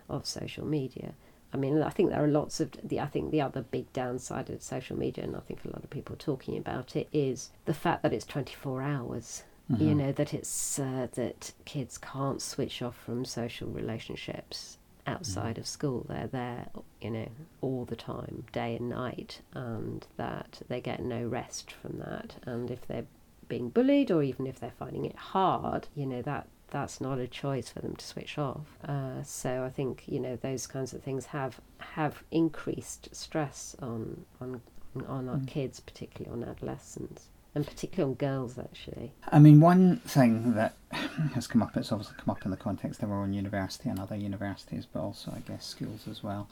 of 0.09 0.25
social 0.25 0.65
media. 0.65 1.13
I 1.53 1.57
mean, 1.57 1.81
I 1.83 1.89
think 1.89 2.09
there 2.09 2.23
are 2.23 2.27
lots 2.27 2.59
of 2.59 2.71
the. 2.83 2.99
I 2.99 3.05
think 3.05 3.31
the 3.31 3.41
other 3.41 3.61
big 3.61 3.91
downside 3.93 4.49
of 4.49 4.63
social 4.63 4.97
media, 4.97 5.23
and 5.23 5.35
I 5.35 5.39
think 5.39 5.59
a 5.63 5.69
lot 5.69 5.83
of 5.83 5.89
people 5.89 6.15
talking 6.15 6.57
about 6.57 6.95
it, 6.95 7.07
is 7.13 7.51
the 7.65 7.75
fact 7.75 8.01
that 8.03 8.13
it's 8.13 8.25
twenty 8.25 8.55
four 8.55 8.81
hours. 8.81 9.43
You 9.69 9.95
know 9.95 10.11
that 10.11 10.33
it's 10.33 10.77
uh, 10.77 11.07
that 11.13 11.53
kids 11.65 11.97
can't 11.97 12.41
switch 12.41 12.81
off 12.81 12.97
from 12.97 13.23
social 13.23 13.69
relationships 13.69 14.77
outside 15.07 15.57
of 15.57 15.65
school. 15.67 16.05
They're 16.07 16.27
there, 16.27 16.67
you 17.01 17.11
know, 17.11 17.29
all 17.61 17.85
the 17.85 17.95
time, 17.95 18.45
day 18.51 18.75
and 18.75 18.89
night, 18.89 19.41
and 19.53 20.05
that 20.17 20.61
they 20.67 20.81
get 20.81 21.01
no 21.01 21.25
rest 21.25 21.71
from 21.71 21.99
that. 21.99 22.35
And 22.45 22.69
if 22.69 22.85
they're 22.87 23.05
being 23.47 23.69
bullied, 23.69 24.11
or 24.11 24.23
even 24.23 24.47
if 24.47 24.59
they're 24.59 24.71
finding 24.77 25.05
it 25.05 25.15
hard, 25.15 25.87
you 25.95 26.05
know 26.05 26.21
that 26.21 26.47
that's 26.73 26.99
not 26.99 27.19
a 27.19 27.27
choice 27.27 27.69
for 27.69 27.79
them 27.79 27.95
to 27.95 28.05
switch 28.05 28.37
off. 28.37 28.77
Uh, 28.83 29.21
so 29.23 29.63
I 29.63 29.69
think 29.69 30.03
you 30.07 30.19
know 30.19 30.35
those 30.35 30.67
kinds 30.67 30.93
of 30.93 31.03
things 31.03 31.27
have 31.27 31.61
have 31.79 32.23
increased 32.31 33.15
stress 33.15 33.75
on 33.81 34.25
on 34.41 34.61
on 35.07 35.29
our 35.29 35.41
kids, 35.47 35.79
particularly 35.79 36.31
on 36.43 36.49
adolescents, 36.49 37.27
and 37.55 37.65
particularly 37.65 38.11
on 38.11 38.15
girls 38.15 38.57
actually. 38.57 39.13
I 39.31 39.39
mean, 39.39 39.59
one 39.59 39.97
thing 39.97 40.53
that 40.55 40.75
has 41.33 41.47
come 41.47 41.61
up, 41.61 41.77
it's 41.77 41.91
obviously 41.91 42.15
come 42.17 42.31
up 42.31 42.43
in 42.45 42.51
the 42.51 42.57
context 42.57 43.03
of 43.03 43.11
our 43.11 43.21
own 43.21 43.33
university 43.33 43.89
and 43.89 43.99
other 43.99 44.15
universities, 44.15 44.87
but 44.91 45.01
also, 45.01 45.31
I 45.31 45.39
guess, 45.39 45.65
schools 45.65 46.07
as 46.09 46.23
well. 46.23 46.47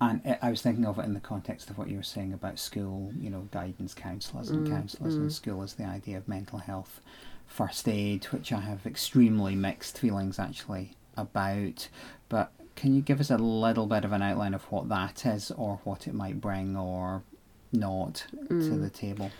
And 0.00 0.20
I- 0.24 0.38
I 0.42 0.50
was 0.50 0.62
thinking 0.62 0.86
of 0.86 0.98
it 0.98 1.04
in 1.04 1.14
the 1.14 1.20
context 1.20 1.70
of 1.70 1.78
what 1.78 1.88
you 1.88 1.96
were 1.96 2.02
saying 2.04 2.32
about 2.32 2.58
school, 2.58 3.12
you 3.18 3.30
know, 3.30 3.48
guidance 3.50 3.94
counsellors 3.94 4.48
and 4.50 4.68
counsellors 4.68 5.14
in 5.16 5.30
school 5.30 5.62
is 5.62 5.74
the 5.74 5.84
idea 5.84 6.16
of 6.18 6.28
mental 6.28 6.58
health 6.60 7.00
first 7.46 7.88
aid, 7.88 8.24
which 8.26 8.52
I 8.52 8.60
have 8.60 8.86
extremely 8.86 9.54
mixed 9.56 9.98
feelings 9.98 10.38
actually 10.38 10.92
about. 11.16 11.88
But 12.28 12.52
can 12.76 12.94
you 12.94 13.00
give 13.00 13.18
us 13.20 13.30
a 13.30 13.38
little 13.38 13.86
bit 13.86 14.04
of 14.04 14.12
an 14.12 14.22
outline 14.22 14.54
of 14.54 14.62
what 14.70 14.88
that 14.88 15.26
is 15.26 15.50
or 15.52 15.80
what 15.84 16.06
it 16.06 16.14
might 16.14 16.40
bring 16.40 16.76
or 16.76 17.22
not 17.72 18.26
to 18.48 18.76
the 18.78 18.90
table? 18.90 19.30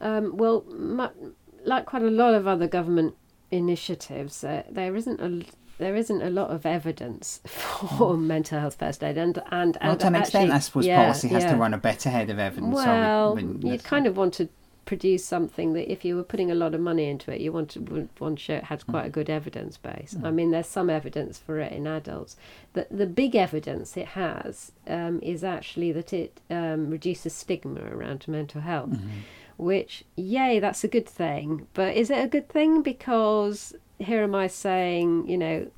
Um, 0.00 0.36
well, 0.36 0.64
mu- 0.68 1.32
like 1.64 1.86
quite 1.86 2.02
a 2.02 2.10
lot 2.10 2.34
of 2.34 2.48
other 2.48 2.66
government 2.66 3.14
initiatives, 3.52 4.42
uh, 4.42 4.64
there 4.68 4.96
isn't 4.96 5.20
a 5.20 5.44
there 5.78 5.96
isn't 5.96 6.22
a 6.22 6.30
lot 6.30 6.50
of 6.50 6.64
evidence 6.66 7.40
for 7.46 8.16
mental 8.16 8.60
health 8.60 8.76
first 8.78 9.02
aid, 9.02 9.16
and 9.18 9.42
and, 9.50 9.76
Well, 9.80 9.90
and 9.92 10.00
to 10.00 10.06
an 10.08 10.14
extent, 10.16 10.50
I 10.50 10.58
suppose 10.58 10.86
yeah, 10.86 11.02
policy 11.02 11.28
has 11.28 11.44
yeah. 11.44 11.52
to 11.52 11.56
run 11.56 11.74
a 11.74 11.78
bit 11.78 12.06
ahead 12.06 12.30
of 12.30 12.38
evidence. 12.38 12.74
Well, 12.74 13.34
we- 13.36 13.44
we- 13.44 13.70
you'd 13.70 13.84
kind 13.84 14.06
of 14.06 14.16
want 14.16 14.34
to 14.34 14.48
produce 14.84 15.24
something 15.24 15.74
that 15.74 15.90
if 15.90 16.04
you 16.04 16.16
were 16.16 16.24
putting 16.24 16.50
a 16.50 16.56
lot 16.56 16.74
of 16.74 16.80
money 16.80 17.08
into 17.08 17.30
it, 17.32 17.40
you 17.40 17.52
want 17.52 17.70
to 17.70 18.08
want 18.18 18.36
to 18.38 18.44
show 18.44 18.54
it 18.54 18.64
had 18.64 18.84
quite 18.86 19.06
a 19.06 19.10
good 19.10 19.30
evidence 19.30 19.76
base. 19.76 20.16
I 20.24 20.32
mean, 20.32 20.50
there's 20.50 20.66
some 20.66 20.90
evidence 20.90 21.38
for 21.38 21.60
it 21.60 21.72
in 21.72 21.86
adults. 21.86 22.36
The 22.72 22.86
the 22.90 23.06
big 23.06 23.36
evidence 23.36 23.96
it 23.96 24.08
has 24.08 24.72
um, 24.88 25.20
is 25.22 25.44
actually 25.44 25.92
that 25.92 26.12
it 26.12 26.40
um, 26.50 26.90
reduces 26.90 27.32
stigma 27.32 27.80
around 27.92 28.26
mental 28.26 28.60
health. 28.60 28.90
Which, 29.62 30.04
yay, 30.16 30.58
that's 30.58 30.84
a 30.84 30.88
good 30.88 31.08
thing. 31.08 31.66
But 31.74 31.96
is 31.96 32.10
it 32.10 32.22
a 32.24 32.28
good 32.28 32.48
thing? 32.48 32.82
Because 32.82 33.74
here 33.98 34.22
am 34.22 34.34
I 34.34 34.46
saying, 34.48 35.28
you 35.28 35.38
know, 35.38 35.70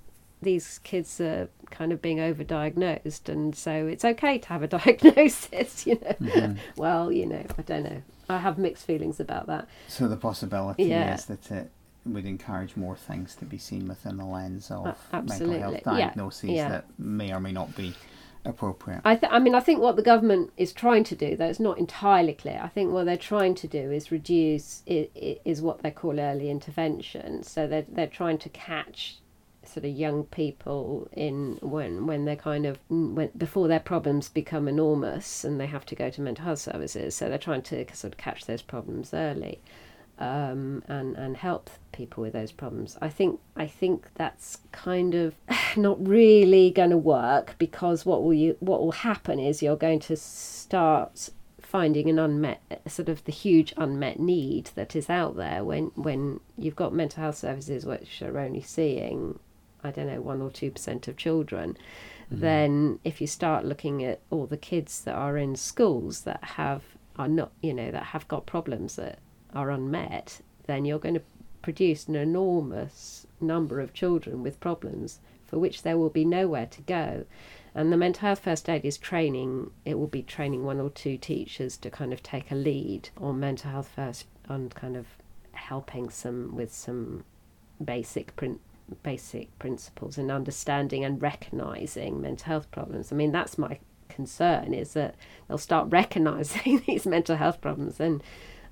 these 0.42 0.78
kids 0.80 1.20
are 1.20 1.48
kind 1.70 1.92
of 1.92 2.00
being 2.02 2.18
overdiagnosed, 2.18 3.28
and 3.28 3.54
so 3.56 3.86
it's 3.86 4.04
okay 4.04 4.38
to 4.38 4.48
have 4.48 4.62
a 4.62 4.66
diagnosis, 4.78 5.86
you 5.86 5.94
know. 5.94 6.16
Mm-hmm. 6.20 6.58
Well, 6.76 7.10
you 7.12 7.26
know, 7.26 7.44
I 7.58 7.62
don't 7.62 7.84
know. 7.84 8.02
I 8.28 8.38
have 8.38 8.58
mixed 8.58 8.86
feelings 8.86 9.20
about 9.20 9.46
that. 9.46 9.68
So 9.88 10.08
the 10.08 10.16
possibility 10.16 10.84
Yeah. 10.84 11.14
is 11.14 11.26
that 11.26 11.50
it 11.50 11.70
would 12.06 12.26
encourage 12.26 12.76
more 12.76 12.96
things 12.96 13.34
to 13.36 13.44
be 13.44 13.58
seen 13.58 13.88
within 13.88 14.16
the 14.18 14.24
lens 14.24 14.70
of 14.70 14.96
mental 15.12 15.58
health 15.58 15.74
Yeah, 15.86 15.92
diagnoses 15.92 16.50
yeah. 16.50 16.68
that 16.68 16.84
may 16.98 17.32
or 17.32 17.40
may 17.40 17.52
not 17.52 17.74
be 17.76 17.94
appropriate. 18.44 19.00
I, 19.04 19.16
th- 19.16 19.32
I 19.32 19.38
mean, 19.38 19.54
I 19.54 19.60
think 19.60 19.80
what 19.80 19.96
the 19.96 20.02
government 20.02 20.52
is 20.56 20.72
trying 20.72 21.04
to 21.04 21.14
do, 21.14 21.36
though 21.36 21.46
it's 21.46 21.60
not 21.60 21.78
entirely 21.78 22.34
clear. 22.34 22.60
I 22.62 22.68
think 22.68 22.92
what 22.92 23.06
they're 23.06 23.16
trying 23.16 23.54
to 23.56 23.68
do 23.68 23.90
is 23.90 24.10
reduce 24.12 24.82
i- 24.88 25.08
i- 25.16 25.38
is 25.44 25.62
what 25.62 25.82
they 25.82 25.90
call 25.90 26.20
early 26.20 26.50
intervention. 26.50 27.42
So 27.42 27.66
they're 27.66 27.86
they're 27.88 28.06
trying 28.06 28.38
to 28.38 28.48
catch 28.50 29.18
sort 29.66 29.86
of 29.86 29.92
young 29.92 30.24
people 30.24 31.08
in 31.12 31.58
when 31.62 32.06
when 32.06 32.26
they're 32.26 32.36
kind 32.36 32.66
of 32.66 32.78
when 32.90 33.30
before 33.36 33.66
their 33.66 33.80
problems 33.80 34.28
become 34.28 34.68
enormous 34.68 35.42
and 35.44 35.58
they 35.58 35.66
have 35.66 35.86
to 35.86 35.94
go 35.94 36.10
to 36.10 36.20
mental 36.20 36.44
health 36.44 36.58
services. 36.58 37.14
So 37.14 37.28
they're 37.28 37.38
trying 37.38 37.62
to 37.62 37.86
sort 37.94 38.12
of 38.12 38.18
catch 38.18 38.44
those 38.44 38.62
problems 38.62 39.14
early. 39.14 39.60
Um, 40.18 40.82
and 40.88 41.16
and 41.16 41.36
help 41.36 41.70
people 41.92 42.22
with 42.22 42.32
those 42.32 42.52
problems. 42.52 42.96
I 43.00 43.08
think 43.08 43.40
I 43.56 43.66
think 43.66 44.08
that's 44.14 44.58
kind 44.72 45.14
of 45.14 45.34
not 45.76 46.06
really 46.06 46.70
going 46.70 46.90
to 46.90 46.98
work 46.98 47.56
because 47.58 48.06
what 48.06 48.22
will 48.22 48.34
you 48.34 48.56
what 48.60 48.80
will 48.80 48.92
happen 48.92 49.38
is 49.38 49.62
you're 49.62 49.76
going 49.76 50.00
to 50.00 50.16
start 50.16 51.30
finding 51.60 52.08
an 52.08 52.18
unmet 52.18 52.60
sort 52.86 53.08
of 53.08 53.24
the 53.24 53.32
huge 53.32 53.74
unmet 53.76 54.20
need 54.20 54.70
that 54.76 54.94
is 54.94 55.10
out 55.10 55.36
there 55.36 55.64
when 55.64 55.86
when 55.96 56.38
you've 56.56 56.76
got 56.76 56.94
mental 56.94 57.22
health 57.22 57.36
services 57.36 57.84
which 57.84 58.22
are 58.22 58.38
only 58.38 58.60
seeing 58.60 59.38
I 59.82 59.90
don't 59.90 60.06
know 60.06 60.20
one 60.20 60.40
or 60.40 60.50
two 60.50 60.70
percent 60.70 61.08
of 61.08 61.16
children 61.16 61.76
then 62.30 62.98
if 63.04 63.20
you 63.20 63.26
start 63.26 63.64
looking 63.64 64.02
at 64.04 64.20
all 64.30 64.46
the 64.46 64.56
kids 64.56 65.02
that 65.02 65.14
are 65.14 65.36
in 65.36 65.56
schools 65.56 66.22
that 66.22 66.42
have 66.42 66.82
are 67.16 67.28
not 67.28 67.52
you 67.60 67.74
know 67.74 67.90
that 67.90 68.04
have 68.04 68.26
got 68.28 68.46
problems 68.46 68.96
that 68.96 69.18
are 69.54 69.70
unmet 69.70 70.40
then 70.66 70.84
you're 70.84 70.98
going 70.98 71.14
to 71.14 71.22
produce 71.62 72.08
an 72.08 72.14
enormous 72.14 73.26
number 73.40 73.80
of 73.80 73.94
children 73.94 74.42
with 74.42 74.60
problems 74.60 75.20
for 75.46 75.58
which 75.58 75.82
there 75.82 75.96
will 75.96 76.10
be 76.10 76.24
nowhere 76.24 76.66
to 76.66 76.82
go. 76.82 77.24
And 77.74 77.92
the 77.92 77.96
mental 77.96 78.20
health 78.22 78.40
first 78.40 78.68
aid 78.68 78.84
is 78.84 78.98
training 78.98 79.70
it 79.84 79.98
will 79.98 80.06
be 80.06 80.22
training 80.22 80.64
one 80.64 80.80
or 80.80 80.90
two 80.90 81.16
teachers 81.16 81.76
to 81.78 81.90
kind 81.90 82.12
of 82.12 82.22
take 82.22 82.50
a 82.50 82.54
lead 82.54 83.08
on 83.16 83.40
mental 83.40 83.70
health 83.70 83.90
first 83.94 84.26
on 84.48 84.68
kind 84.70 84.96
of 84.96 85.06
helping 85.52 86.10
some 86.10 86.54
with 86.54 86.72
some 86.72 87.24
basic 87.82 88.36
prin- 88.36 88.60
basic 89.02 89.58
principles 89.58 90.18
and 90.18 90.30
understanding 90.30 91.04
and 91.04 91.22
recognizing 91.22 92.20
mental 92.20 92.46
health 92.46 92.70
problems. 92.70 93.10
I 93.10 93.16
mean 93.16 93.32
that's 93.32 93.58
my 93.58 93.78
concern 94.08 94.74
is 94.74 94.92
that 94.92 95.14
they'll 95.48 95.58
start 95.58 95.88
recognizing 95.90 96.82
these 96.86 97.06
mental 97.06 97.36
health 97.36 97.60
problems 97.60 97.98
and 97.98 98.22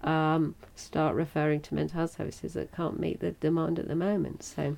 um, 0.05 0.55
start 0.75 1.15
referring 1.15 1.61
to 1.61 1.75
mental 1.75 1.99
health 1.99 2.17
services 2.17 2.55
that 2.55 2.73
can't 2.73 2.99
meet 2.99 3.21
the 3.21 3.33
demand 3.33 3.79
at 3.79 3.89
the 3.89 3.95
moment 3.95 4.43
so 4.43 4.77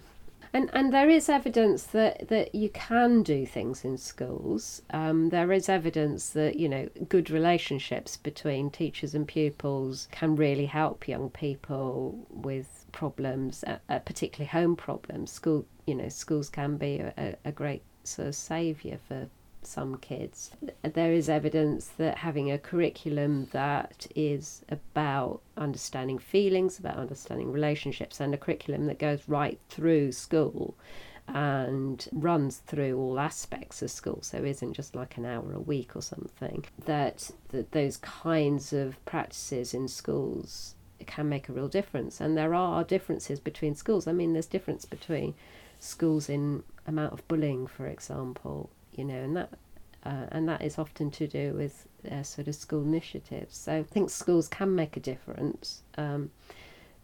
And 0.54 0.70
and 0.72 0.92
there 0.92 1.10
is 1.10 1.28
evidence 1.28 1.82
that, 1.82 2.28
that 2.28 2.54
you 2.54 2.68
can 2.68 3.24
do 3.24 3.44
things 3.44 3.84
in 3.84 3.98
schools. 3.98 4.82
Um, 4.90 5.30
there 5.30 5.50
is 5.50 5.68
evidence 5.68 6.30
that 6.30 6.56
you 6.60 6.68
know 6.68 6.88
good 7.08 7.28
relationships 7.28 8.16
between 8.16 8.70
teachers 8.70 9.16
and 9.16 9.26
pupils 9.26 10.06
can 10.12 10.36
really 10.36 10.66
help 10.66 11.08
young 11.08 11.28
people 11.30 12.24
with 12.30 12.86
problems, 12.92 13.64
uh, 13.66 13.78
uh, 13.88 13.98
particularly 13.98 14.48
home 14.48 14.76
problems. 14.76 15.32
School, 15.32 15.66
you 15.86 15.96
know, 15.96 16.08
schools 16.08 16.48
can 16.48 16.76
be 16.76 17.00
a, 17.00 17.36
a 17.44 17.50
great 17.50 17.82
sort 18.04 18.28
of 18.28 18.36
saviour 18.36 18.98
for 19.08 19.28
some 19.66 19.96
kids. 19.96 20.50
There 20.82 21.12
is 21.12 21.28
evidence 21.28 21.88
that 21.96 22.18
having 22.18 22.50
a 22.50 22.58
curriculum 22.58 23.48
that 23.52 24.06
is 24.14 24.62
about 24.68 25.40
understanding 25.56 26.18
feelings, 26.18 26.78
about 26.78 26.96
understanding 26.96 27.52
relationships, 27.52 28.20
and 28.20 28.34
a 28.34 28.38
curriculum 28.38 28.86
that 28.86 28.98
goes 28.98 29.28
right 29.28 29.58
through 29.68 30.12
school 30.12 30.74
and 31.26 32.06
runs 32.12 32.58
through 32.58 32.98
all 32.98 33.18
aspects 33.18 33.80
of 33.80 33.90
school, 33.90 34.18
so 34.20 34.44
isn't 34.44 34.74
just 34.74 34.94
like 34.94 35.16
an 35.16 35.24
hour 35.24 35.52
a 35.54 35.60
week 35.60 35.96
or 35.96 36.02
something, 36.02 36.64
that, 36.84 37.30
that 37.48 37.72
those 37.72 37.96
kinds 37.98 38.72
of 38.72 39.02
practices 39.06 39.72
in 39.72 39.88
schools 39.88 40.74
can 41.06 41.28
make 41.28 41.48
a 41.48 41.52
real 41.52 41.68
difference. 41.68 42.20
And 42.20 42.36
there 42.36 42.54
are 42.54 42.84
differences 42.84 43.40
between 43.40 43.74
schools. 43.74 44.06
I 44.06 44.12
mean, 44.12 44.32
there's 44.32 44.46
difference 44.46 44.84
between 44.84 45.34
schools 45.78 46.28
in 46.28 46.62
amount 46.86 47.12
of 47.12 47.26
bullying, 47.28 47.66
for 47.66 47.86
example, 47.86 48.70
you 48.94 49.04
know, 49.04 49.14
and 49.14 49.36
that 49.36 49.50
uh, 50.04 50.26
and 50.32 50.48
that 50.48 50.62
is 50.62 50.78
often 50.78 51.10
to 51.10 51.26
do 51.26 51.54
with 51.54 51.86
uh, 52.10 52.22
sort 52.22 52.48
of 52.48 52.54
school 52.54 52.82
initiatives. 52.82 53.56
So 53.56 53.76
I 53.76 53.82
think 53.82 54.10
schools 54.10 54.48
can 54.48 54.74
make 54.74 54.96
a 54.96 55.00
difference 55.00 55.82
um, 55.96 56.30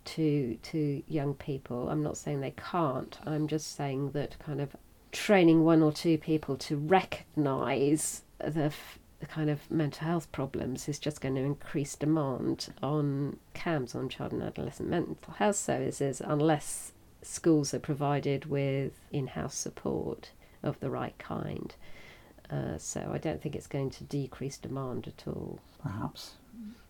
to 0.04 0.58
to 0.62 1.02
young 1.08 1.34
people. 1.34 1.88
I'm 1.88 2.02
not 2.02 2.16
saying 2.16 2.40
they 2.40 2.54
can't. 2.56 3.18
I'm 3.26 3.46
just 3.48 3.74
saying 3.74 4.10
that 4.12 4.38
kind 4.38 4.60
of 4.60 4.76
training 5.12 5.64
one 5.64 5.82
or 5.82 5.92
two 5.92 6.18
people 6.18 6.56
to 6.56 6.76
recognise 6.76 8.22
the, 8.38 8.64
f- 8.64 8.98
the 9.18 9.26
kind 9.26 9.50
of 9.50 9.68
mental 9.70 10.06
health 10.06 10.30
problems 10.30 10.88
is 10.88 10.98
just 10.98 11.20
going 11.20 11.34
to 11.34 11.40
increase 11.40 11.96
demand 11.96 12.68
on 12.82 13.38
CAMHS, 13.54 13.94
on 13.94 14.08
child 14.08 14.32
and 14.32 14.42
adolescent 14.42 14.88
mental 14.88 15.16
health 15.34 15.56
services, 15.56 16.22
unless 16.24 16.92
schools 17.22 17.74
are 17.74 17.80
provided 17.80 18.46
with 18.46 18.92
in-house 19.10 19.56
support 19.56 20.30
of 20.62 20.78
the 20.80 20.90
right 20.90 21.16
kind. 21.18 21.74
Uh, 22.50 22.76
so 22.78 23.10
I 23.12 23.18
don't 23.18 23.40
think 23.40 23.54
it's 23.54 23.66
going 23.68 23.90
to 23.90 24.04
decrease 24.04 24.58
demand 24.58 25.06
at 25.06 25.26
all. 25.28 25.60
Perhaps. 25.82 26.32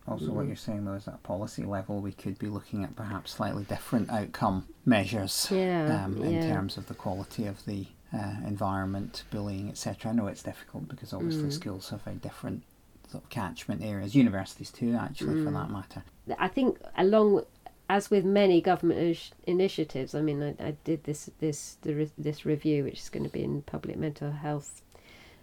Also, 0.07 0.31
what 0.31 0.47
you're 0.47 0.55
saying 0.55 0.85
though 0.85 0.93
is 0.93 1.07
at 1.07 1.21
policy 1.21 1.63
level, 1.63 1.99
we 2.01 2.11
could 2.11 2.39
be 2.39 2.47
looking 2.47 2.83
at 2.83 2.95
perhaps 2.95 3.31
slightly 3.31 3.63
different 3.63 4.09
outcome 4.09 4.67
measures 4.85 5.47
Yeah, 5.51 6.03
um, 6.05 6.21
in 6.23 6.33
yeah. 6.33 6.47
terms 6.47 6.77
of 6.77 6.87
the 6.87 6.95
quality 6.95 7.45
of 7.45 7.63
the 7.65 7.85
uh, 8.13 8.35
environment, 8.45 9.23
bullying, 9.29 9.69
etc. 9.69 10.11
I 10.11 10.15
know 10.15 10.27
it's 10.27 10.43
difficult 10.43 10.89
because 10.89 11.13
obviously 11.13 11.49
Mm. 11.49 11.53
schools 11.53 11.89
have 11.91 12.01
very 12.01 12.17
different 12.17 12.63
sort 13.09 13.23
of 13.23 13.29
catchment 13.29 13.83
areas, 13.83 14.15
universities 14.15 14.71
too, 14.71 14.95
actually, 14.95 15.41
for 15.43 15.51
Mm. 15.51 15.53
that 15.53 15.69
matter. 15.69 16.03
I 16.39 16.47
think 16.47 16.79
along 16.97 17.45
as 17.91 18.09
with 18.09 18.23
many 18.23 18.61
government 18.61 19.31
initiatives, 19.45 20.15
I 20.15 20.21
mean, 20.21 20.41
I, 20.41 20.67
I 20.69 20.71
did 20.85 21.03
this 21.03 21.29
this 21.39 21.77
this 22.17 22.45
review, 22.45 22.85
which 22.85 22.99
is 22.99 23.09
going 23.09 23.25
to 23.25 23.29
be 23.29 23.43
in 23.43 23.63
public 23.63 23.97
mental 23.97 24.31
health 24.31 24.81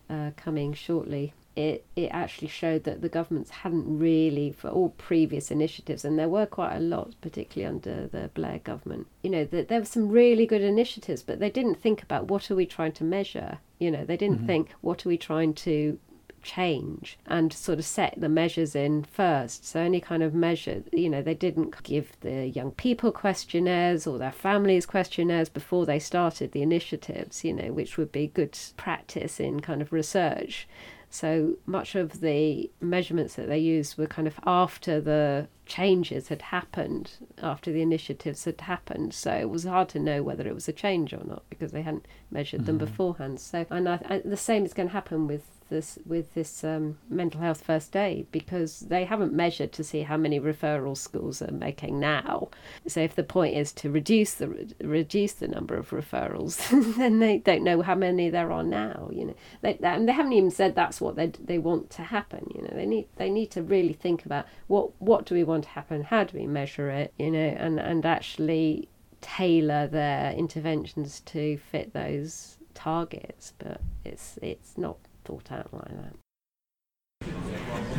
uh, 0.08 0.30
coming 0.34 0.72
shortly. 0.72 1.34
It 1.56 1.84
it 1.94 2.08
actually 2.10 2.48
showed 2.48 2.84
that 2.84 3.02
the 3.02 3.10
governments 3.10 3.50
hadn't 3.50 3.98
really, 3.98 4.50
for 4.50 4.70
all 4.70 4.94
previous 4.96 5.50
initiatives, 5.50 6.06
and 6.06 6.18
there 6.18 6.30
were 6.30 6.46
quite 6.46 6.74
a 6.74 6.80
lot, 6.80 7.14
particularly 7.20 7.68
under 7.68 8.06
the 8.06 8.30
Blair 8.32 8.60
government. 8.60 9.08
You 9.22 9.28
know, 9.28 9.44
that 9.44 9.68
there 9.68 9.80
were 9.80 9.94
some 9.96 10.08
really 10.08 10.46
good 10.46 10.62
initiatives, 10.62 11.22
but 11.22 11.40
they 11.40 11.50
didn't 11.50 11.82
think 11.82 12.02
about 12.02 12.30
what 12.30 12.50
are 12.50 12.56
we 12.56 12.64
trying 12.64 12.92
to 12.92 13.04
measure. 13.04 13.58
You 13.78 13.90
know, 13.90 14.06
they 14.06 14.16
didn't 14.16 14.46
think 14.46 14.70
what 14.80 15.04
are 15.04 15.10
we 15.10 15.18
trying 15.18 15.52
to 15.68 15.98
change 16.42 17.18
and 17.26 17.52
sort 17.52 17.78
of 17.78 17.84
set 17.84 18.14
the 18.16 18.28
measures 18.28 18.74
in 18.74 19.04
first. 19.04 19.66
So 19.66 19.80
any 19.80 20.00
kind 20.00 20.22
of 20.22 20.34
measure, 20.34 20.82
you 20.92 21.10
know, 21.10 21.22
they 21.22 21.34
didn't 21.34 21.82
give 21.82 22.12
the 22.20 22.46
young 22.46 22.72
people 22.72 23.12
questionnaires 23.12 24.06
or 24.06 24.18
their 24.18 24.32
families 24.32 24.86
questionnaires 24.86 25.48
before 25.48 25.86
they 25.86 25.98
started 25.98 26.52
the 26.52 26.62
initiatives, 26.62 27.44
you 27.44 27.52
know, 27.52 27.72
which 27.72 27.96
would 27.96 28.12
be 28.12 28.28
good 28.28 28.58
practice 28.76 29.40
in 29.40 29.60
kind 29.60 29.82
of 29.82 29.92
research. 29.92 30.66
So 31.10 31.56
much 31.64 31.94
of 31.94 32.20
the 32.20 32.70
measurements 32.80 33.34
that 33.36 33.48
they 33.48 33.58
used 33.58 33.96
were 33.96 34.06
kind 34.06 34.28
of 34.28 34.38
after 34.44 35.00
the 35.00 35.48
changes 35.64 36.28
had 36.28 36.42
happened, 36.42 37.12
after 37.42 37.72
the 37.72 37.80
initiatives 37.80 38.44
had 38.44 38.60
happened. 38.60 39.14
So 39.14 39.32
it 39.32 39.48
was 39.48 39.64
hard 39.64 39.88
to 39.90 39.98
know 39.98 40.22
whether 40.22 40.46
it 40.46 40.54
was 40.54 40.68
a 40.68 40.72
change 40.72 41.14
or 41.14 41.24
not 41.24 41.48
because 41.48 41.72
they 41.72 41.82
hadn't 41.82 42.06
measured 42.30 42.66
them 42.66 42.76
mm-hmm. 42.76 42.86
beforehand. 42.86 43.40
So 43.40 43.64
and 43.70 43.88
I, 43.88 44.00
I, 44.08 44.18
the 44.24 44.36
same 44.36 44.64
is 44.64 44.74
going 44.74 44.88
to 44.88 44.92
happen 44.92 45.26
with 45.26 45.44
this 45.68 45.98
with 46.04 46.34
this 46.34 46.64
um, 46.64 46.98
mental 47.08 47.40
health 47.40 47.62
first 47.62 47.96
aid 47.96 48.26
because 48.32 48.80
they 48.80 49.04
haven't 49.04 49.32
measured 49.32 49.72
to 49.72 49.84
see 49.84 50.02
how 50.02 50.16
many 50.16 50.40
referral 50.40 50.96
schools 50.96 51.42
are 51.42 51.52
making 51.52 52.00
now. 52.00 52.48
So 52.86 53.00
if 53.00 53.14
the 53.14 53.22
point 53.22 53.56
is 53.56 53.72
to 53.74 53.90
reduce 53.90 54.34
the 54.34 54.74
reduce 54.82 55.34
the 55.34 55.48
number 55.48 55.76
of 55.76 55.90
referrals, 55.90 56.56
then 56.96 57.18
they 57.18 57.38
don't 57.38 57.64
know 57.64 57.82
how 57.82 57.94
many 57.94 58.30
there 58.30 58.52
are 58.52 58.62
now. 58.62 59.10
You 59.12 59.26
know, 59.26 59.34
they, 59.62 59.78
and 59.82 60.08
they 60.08 60.12
haven't 60.12 60.32
even 60.32 60.50
said 60.50 60.74
that's 60.74 61.00
what 61.00 61.16
they 61.16 61.28
they 61.28 61.58
want 61.58 61.90
to 61.90 62.02
happen. 62.02 62.50
You 62.54 62.62
know, 62.62 62.72
they 62.72 62.86
need 62.86 63.08
they 63.16 63.30
need 63.30 63.50
to 63.52 63.62
really 63.62 63.92
think 63.92 64.24
about 64.26 64.46
what 64.66 65.00
what 65.00 65.26
do 65.26 65.34
we 65.34 65.44
want 65.44 65.64
to 65.64 65.70
happen, 65.70 66.02
how 66.04 66.24
do 66.24 66.38
we 66.38 66.46
measure 66.46 66.90
it, 66.90 67.12
you 67.18 67.30
know, 67.30 67.38
and 67.38 67.78
and 67.78 68.04
actually 68.04 68.88
tailor 69.20 69.86
their 69.86 70.32
interventions 70.32 71.20
to 71.20 71.58
fit 71.58 71.92
those 71.92 72.58
targets. 72.74 73.52
But 73.58 73.80
it's 74.04 74.38
it's 74.42 74.78
not 74.78 74.98
thought 75.28 75.52
out 75.52 75.72
like 75.72 75.88
that. 75.88 76.14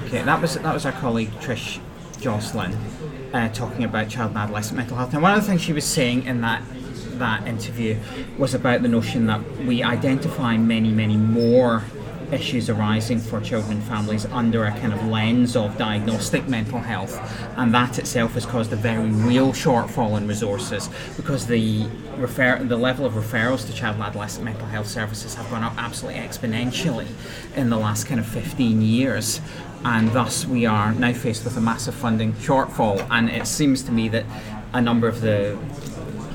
Okay, 0.05 0.23
that 0.23 0.41
was 0.41 0.55
that 0.55 0.73
was 0.73 0.85
our 0.85 0.91
colleague 0.93 1.29
Trish 1.41 1.79
Jocelyn 2.19 2.73
uh, 3.33 3.49
talking 3.49 3.83
about 3.83 4.09
child 4.09 4.31
and 4.31 4.39
adolescent 4.39 4.77
mental 4.77 4.97
health. 4.97 5.13
And 5.13 5.21
one 5.21 5.35
of 5.35 5.41
the 5.41 5.47
things 5.47 5.61
she 5.61 5.73
was 5.73 5.85
saying 5.85 6.25
in 6.25 6.41
that 6.41 6.63
that 7.19 7.47
interview 7.47 7.97
was 8.37 8.53
about 8.53 8.81
the 8.81 8.87
notion 8.87 9.27
that 9.27 9.41
we 9.57 9.83
identify 9.83 10.57
many, 10.57 10.89
many 10.89 11.17
more 11.17 11.83
issues 12.31 12.69
arising 12.69 13.19
for 13.19 13.41
children 13.41 13.77
and 13.77 13.83
families 13.83 14.25
under 14.27 14.65
a 14.65 14.71
kind 14.71 14.93
of 14.93 15.05
lens 15.07 15.55
of 15.55 15.77
diagnostic 15.77 16.47
mental 16.47 16.79
health, 16.79 17.19
and 17.57 17.73
that 17.73 17.97
itself 17.97 18.33
has 18.33 18.45
caused 18.45 18.71
a 18.71 18.75
very 18.75 19.09
real 19.09 19.51
shortfall 19.51 20.17
in 20.17 20.27
resources 20.27 20.89
because 21.15 21.47
the 21.47 21.87
refer- 22.17 22.63
the 22.63 22.77
level 22.77 23.05
of 23.05 23.13
referrals 23.13 23.65
to 23.65 23.73
child 23.73 23.95
and 23.95 24.03
adolescent 24.03 24.45
mental 24.45 24.67
health 24.67 24.87
services 24.87 25.35
have 25.35 25.49
gone 25.49 25.63
up 25.63 25.73
absolutely 25.77 26.19
exponentially 26.19 27.07
in 27.55 27.69
the 27.69 27.77
last 27.77 28.05
kind 28.05 28.19
of 28.19 28.27
15 28.27 28.81
years. 28.81 29.41
And 29.85 30.11
thus 30.11 30.45
we 30.45 30.65
are 30.65 30.93
now 30.93 31.13
faced 31.13 31.45
with 31.45 31.55
a 31.55 31.61
massive 31.61 31.95
funding 31.95 32.33
shortfall. 32.33 33.05
And 33.09 33.29
it 33.29 33.47
seems 33.47 33.81
to 33.83 33.91
me 33.91 34.09
that 34.09 34.25
a 34.73 34.81
number 34.81 35.07
of 35.07 35.21
the 35.21 35.57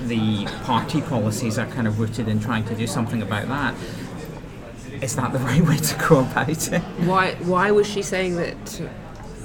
the 0.05 0.45
party 0.65 1.01
policies 1.01 1.59
are 1.59 1.67
kind 1.69 1.87
of 1.87 1.99
rooted 1.99 2.29
in 2.29 2.39
trying 2.39 2.63
to 2.63 2.75
do 2.75 2.87
something 2.87 3.23
about 3.23 3.49
that 3.49 3.75
is 5.05 5.17
that 5.17 5.33
the 5.33 5.39
right 5.39 5.61
way 5.61 5.77
to 5.77 6.09
go 6.09 6.21
about 6.21 6.49
it. 6.73 6.83
Why, 7.07 7.35
why 7.35 7.71
was 7.71 7.87
she 7.87 8.03
saying 8.03 8.37
that 8.37 8.57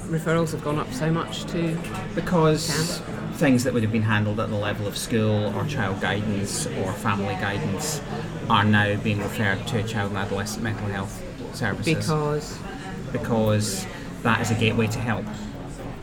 referrals 0.08 0.52
have 0.52 0.64
gone 0.64 0.78
up 0.78 0.92
so 0.92 1.10
much 1.10 1.44
to 1.44 1.78
because 2.16 3.00
things 3.34 3.62
that 3.62 3.72
would 3.72 3.82
have 3.82 3.92
been 3.92 4.02
handled 4.02 4.40
at 4.40 4.48
the 4.48 4.56
level 4.56 4.86
of 4.86 4.96
school 4.96 5.54
or 5.56 5.64
child 5.66 6.00
guidance 6.00 6.66
or 6.66 6.92
family 6.94 7.34
guidance 7.34 8.00
are 8.48 8.64
now 8.64 8.96
being 8.96 9.20
referred 9.20 9.64
to 9.68 9.82
child 9.84 10.10
and 10.10 10.18
adolescent 10.18 10.64
mental 10.64 10.88
health 10.88 11.22
services. 11.54 11.94
Because? 11.94 12.58
Because 13.12 13.86
that 14.22 14.40
is 14.40 14.50
a 14.50 14.54
gateway 14.54 14.88
to 14.88 14.98
help 14.98 15.24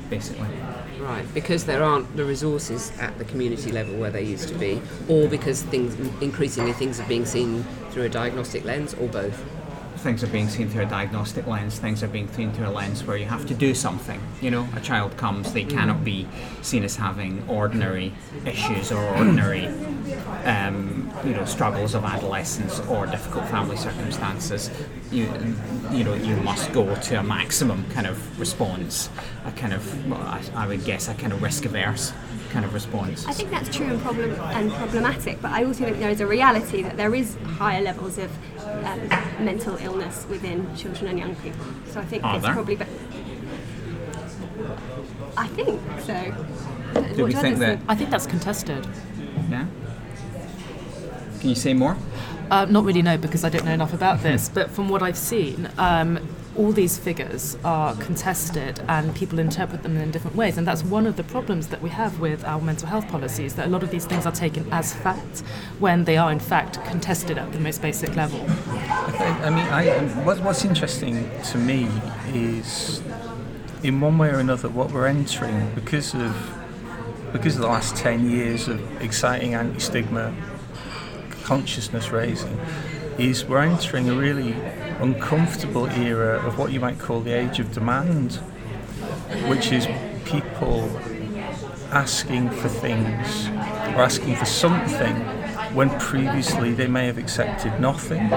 basically 0.10 0.48
right 1.08 1.34
because 1.34 1.66
there 1.66 1.84
aren't 1.84 2.16
the 2.18 2.26
resources 2.26 2.92
at 3.00 3.18
the 3.18 3.26
community 3.26 3.72
level 3.72 3.96
where 3.96 4.12
they 4.12 4.24
used 4.24 4.50
to 4.50 4.56
be 4.56 4.82
or 5.08 5.28
because 5.28 5.64
things 5.64 5.96
increasingly 6.22 6.74
things 6.74 7.00
are 7.00 7.08
being 7.08 7.26
seen 7.26 7.64
through 7.92 8.04
a 8.04 8.10
diagnostic 8.10 8.64
lens 8.66 8.94
or 8.96 9.08
both 9.08 9.44
things 10.08 10.24
are 10.24 10.28
being 10.28 10.48
seen 10.48 10.70
through 10.70 10.84
a 10.84 10.86
diagnostic 10.86 11.46
lens, 11.48 11.80
things 11.80 12.02
are 12.02 12.08
being 12.08 12.32
seen 12.32 12.50
through 12.54 12.66
a 12.66 12.72
lens 12.72 13.04
where 13.04 13.18
you 13.18 13.26
have 13.26 13.46
to 13.46 13.54
do 13.54 13.76
something. 13.76 14.22
You 14.40 14.52
know, 14.52 14.66
a 14.74 14.80
child 14.80 15.18
comes, 15.18 15.52
they 15.52 15.66
cannot 15.66 16.06
be 16.06 16.26
seen 16.62 16.86
as 16.86 16.96
having 16.96 17.44
ordinary 17.50 18.14
issues 18.46 18.90
or 18.90 19.04
ordinary, 19.18 19.68
um, 20.46 21.12
you 21.26 21.34
know, 21.34 21.44
struggles 21.44 21.94
of 21.94 22.06
adolescence 22.06 22.80
or 22.88 23.06
difficult 23.06 23.50
family 23.50 23.76
circumstances. 23.76 24.72
You, 25.12 25.24
you 25.92 26.06
know, 26.06 26.14
you 26.14 26.38
must 26.38 26.72
go 26.72 26.96
to 26.96 27.20
a 27.20 27.24
maximum 27.24 27.84
kind 27.90 28.08
of 28.08 28.40
response, 28.40 29.10
a 29.44 29.52
kind 29.52 29.74
of, 29.74 30.14
I 30.56 30.68
would 30.68 30.86
guess, 30.86 31.10
a 31.10 31.16
kind 31.16 31.34
of 31.34 31.44
risk 31.44 31.66
averse 31.66 32.14
kind 32.58 32.66
of 32.66 32.74
response. 32.74 33.24
I 33.28 33.34
think 33.34 33.52
that's 33.52 33.70
true 33.70 33.86
and 33.86 34.02
problem 34.02 34.32
and 34.32 34.72
problematic, 34.72 35.40
but 35.44 35.52
I 35.52 35.64
also 35.64 35.84
think 35.86 36.00
there 36.00 36.10
is 36.10 36.22
a 36.22 36.26
reality 36.26 36.82
that 36.82 36.98
there 36.98 37.14
is 37.14 37.36
higher 37.60 37.82
levels 37.82 38.18
of 38.18 38.32
um, 38.84 39.00
mental 39.46 39.78
illness 39.78 40.26
within 40.28 40.76
children 40.76 41.08
and 41.12 41.20
young 41.20 41.36
people. 41.36 41.68
So 41.92 42.00
I 42.00 42.06
think 42.06 42.24
Are 42.24 42.36
it's 42.36 42.46
there? 42.46 42.54
probably. 42.56 42.78
Be- 42.78 42.86
I 45.38 45.48
think 45.50 45.80
so. 46.02 47.14
Do 47.16 47.26
we 47.26 47.34
think 47.34 47.60
that? 47.60 47.78
I 47.88 47.94
think 47.94 48.10
that's 48.10 48.26
contested. 48.26 48.88
Yeah. 49.52 49.68
Can 51.40 51.50
you 51.50 51.56
say 51.56 51.76
more? 51.76 51.96
Uh, 52.50 52.66
not 52.66 52.86
really, 52.86 53.04
no, 53.04 53.20
because 53.20 53.44
I 53.44 53.50
don't 53.50 53.66
know 53.66 53.74
enough 53.74 53.94
about 53.94 54.24
this. 54.24 54.50
But 54.50 54.72
from 54.72 54.90
what 54.90 55.04
I've 55.04 55.18
seen, 55.32 55.70
um, 55.78 56.18
all 56.58 56.72
these 56.72 56.98
figures 56.98 57.56
are 57.64 57.96
contested 57.96 58.82
and 58.88 59.16
people 59.16 59.38
interpret 59.38 59.84
them 59.84 59.96
in 59.98 60.10
different 60.12 60.36
ways. 60.36 60.58
And 60.58 60.68
that's 60.68 60.84
one 60.84 61.06
of 61.06 61.16
the 61.16 61.24
problems 61.24 61.68
that 61.68 61.82
we 61.82 61.90
have 61.90 62.20
with 62.20 62.44
our 62.46 62.60
mental 62.60 62.88
health 62.88 63.08
policies 63.08 63.56
that 63.56 63.68
a 63.68 63.70
lot 63.70 63.84
of 63.84 63.92
these 63.92 64.06
things 64.06 64.26
are 64.26 64.32
taken 64.32 64.68
as 64.72 64.94
fact 64.94 65.44
when 65.80 66.06
they 66.06 66.18
are, 66.18 66.32
in 66.32 66.40
fact, 66.40 66.84
contested 66.86 67.38
at 67.38 67.52
the 67.54 67.60
most 67.60 67.82
basic 67.82 68.16
level. 68.16 68.44
I, 68.70 69.50
mean, 69.50 69.68
I, 69.68 70.00
what, 70.24 70.40
what's 70.42 70.66
interesting 70.66 71.30
to 71.52 71.58
me 71.58 71.88
is, 72.30 73.02
in 73.84 74.02
one 74.02 74.18
way 74.18 74.30
or 74.30 74.40
another, 74.40 74.70
what 74.70 74.92
we're 74.92 75.08
entering 75.08 75.74
because 75.76 76.16
of 76.16 76.36
because 77.34 77.56
of 77.56 77.62
the 77.62 77.68
last 77.68 77.96
ten 77.96 78.30
years 78.30 78.70
of 78.70 79.02
exciting 79.02 79.54
anti-stigma 79.54 80.34
consciousness 81.44 82.10
raising, 82.10 82.58
is 83.18 83.46
we're 83.46 83.62
entering 83.62 84.10
a 84.10 84.14
really 84.16 84.56
uncomfortable 85.02 85.88
era 85.88 86.46
of 86.46 86.58
what 86.58 86.72
you 86.72 86.80
might 86.80 87.00
call 87.00 87.22
the 87.22 87.32
age 87.32 87.60
of 87.60 87.72
demand, 87.72 88.36
which 89.48 89.72
is 89.72 89.88
people 90.26 90.90
asking 91.92 92.50
for 92.50 92.68
things 92.68 93.48
or 93.96 94.02
asking 94.02 94.36
for 94.36 94.46
something 94.46 95.16
when 95.74 95.90
previously 96.00 96.74
they 96.74 96.88
may 96.88 97.06
have 97.06 97.18
accepted 97.18 97.80
nothing. 97.80 98.32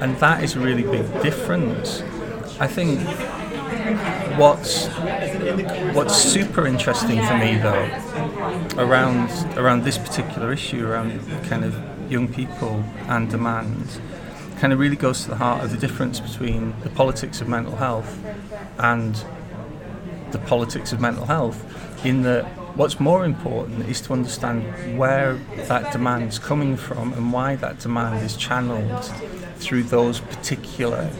And 0.00 0.16
that 0.18 0.44
is 0.44 0.54
a 0.54 0.60
really 0.60 0.84
big 0.84 1.22
difference. 1.22 2.02
I 2.60 2.66
think 2.66 3.00
what's 4.38 4.86
what's 5.94 6.16
super 6.16 6.66
interesting 6.66 7.24
for 7.26 7.36
me 7.38 7.56
though 7.58 7.88
around 8.76 9.30
around 9.56 9.82
this 9.82 9.98
particular 9.98 10.52
issue 10.52 10.86
around 10.86 11.10
kind 11.44 11.64
of 11.64 11.76
young 12.10 12.28
people 12.28 12.84
and 13.08 13.30
demand 13.30 14.00
kind 14.58 14.72
of 14.72 14.78
really 14.78 14.96
goes 14.96 15.22
to 15.22 15.30
the 15.30 15.36
heart 15.36 15.64
of 15.64 15.70
the 15.70 15.78
difference 15.78 16.20
between 16.20 16.74
the 16.80 16.90
politics 16.90 17.40
of 17.40 17.48
mental 17.48 17.76
health 17.76 18.18
and 18.78 19.24
the 20.32 20.38
politics 20.38 20.92
of 20.92 21.00
mental 21.00 21.24
health 21.24 21.64
in 22.04 22.22
that 22.22 22.44
what's 22.76 23.00
more 23.00 23.24
important 23.24 23.88
is 23.88 24.00
to 24.00 24.12
understand 24.12 24.62
where 24.98 25.34
that 25.66 25.90
demand 25.92 26.28
is 26.28 26.38
coming 26.38 26.76
from 26.76 27.12
and 27.14 27.32
why 27.32 27.56
that 27.56 27.78
demand 27.80 28.24
is 28.24 28.36
channeled 28.36 29.04
through 29.56 29.82
those 29.82 30.20
particular 30.20 31.10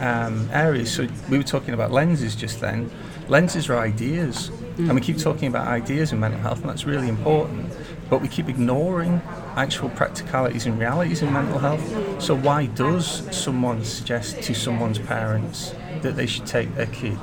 um, 0.00 0.48
areas. 0.52 0.92
So 0.92 1.06
we 1.30 1.38
were 1.38 1.44
talking 1.44 1.74
about 1.74 1.92
lenses 1.92 2.34
just 2.34 2.60
then. 2.60 2.90
Lenses 3.28 3.70
are 3.70 3.78
ideas, 3.78 4.50
mm. 4.50 4.78
and 4.78 4.94
we 4.94 5.00
keep 5.00 5.18
talking 5.18 5.48
about 5.48 5.66
ideas 5.68 6.12
in 6.12 6.20
mental 6.20 6.40
health, 6.40 6.60
and 6.60 6.68
that's 6.68 6.84
really 6.84 7.08
important. 7.08 7.72
But 8.10 8.20
we 8.20 8.28
keep 8.28 8.48
ignoring 8.48 9.22
actual 9.56 9.88
practicalities 9.90 10.66
and 10.66 10.78
realities 10.78 11.22
in 11.22 11.32
mental 11.32 11.58
health. 11.58 12.22
So 12.22 12.36
why 12.36 12.66
does 12.66 13.06
someone 13.36 13.84
suggest 13.84 14.42
to 14.42 14.54
someone's 14.54 14.98
parents 14.98 15.74
that 16.02 16.16
they 16.16 16.26
should 16.26 16.46
take 16.46 16.74
their 16.74 16.86
kid 16.86 17.18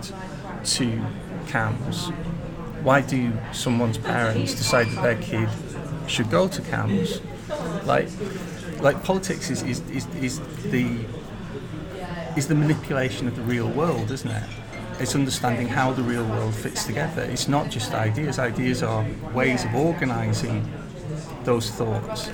to 0.63 1.05
CAMHS? 1.47 2.11
Why 2.83 3.01
do 3.01 3.33
someone's 3.51 3.97
parents 3.97 4.53
decide 4.55 4.87
that 4.87 5.01
their 5.01 5.21
kid 5.21 5.49
should 6.07 6.29
go 6.29 6.47
to 6.47 6.61
CAMHS? 6.61 7.21
Like, 7.85 8.09
like 8.81 9.03
politics 9.03 9.49
is, 9.49 9.61
is, 9.63 9.81
is, 9.89 10.07
is 10.15 10.39
the 10.71 11.05
is 12.37 12.47
the 12.47 12.55
manipulation 12.55 13.27
of 13.27 13.35
the 13.35 13.41
real 13.41 13.67
world, 13.67 14.09
isn't 14.09 14.31
it? 14.31 14.43
It's 14.99 15.15
understanding 15.15 15.67
how 15.67 15.91
the 15.91 16.03
real 16.03 16.25
world 16.25 16.55
fits 16.55 16.85
together. 16.85 17.23
It's 17.23 17.49
not 17.49 17.69
just 17.69 17.93
ideas. 17.93 18.39
Ideas 18.39 18.83
are 18.83 19.05
ways 19.33 19.65
of 19.65 19.75
organising 19.75 20.71
those 21.45 21.69
thoughts. 21.69 22.29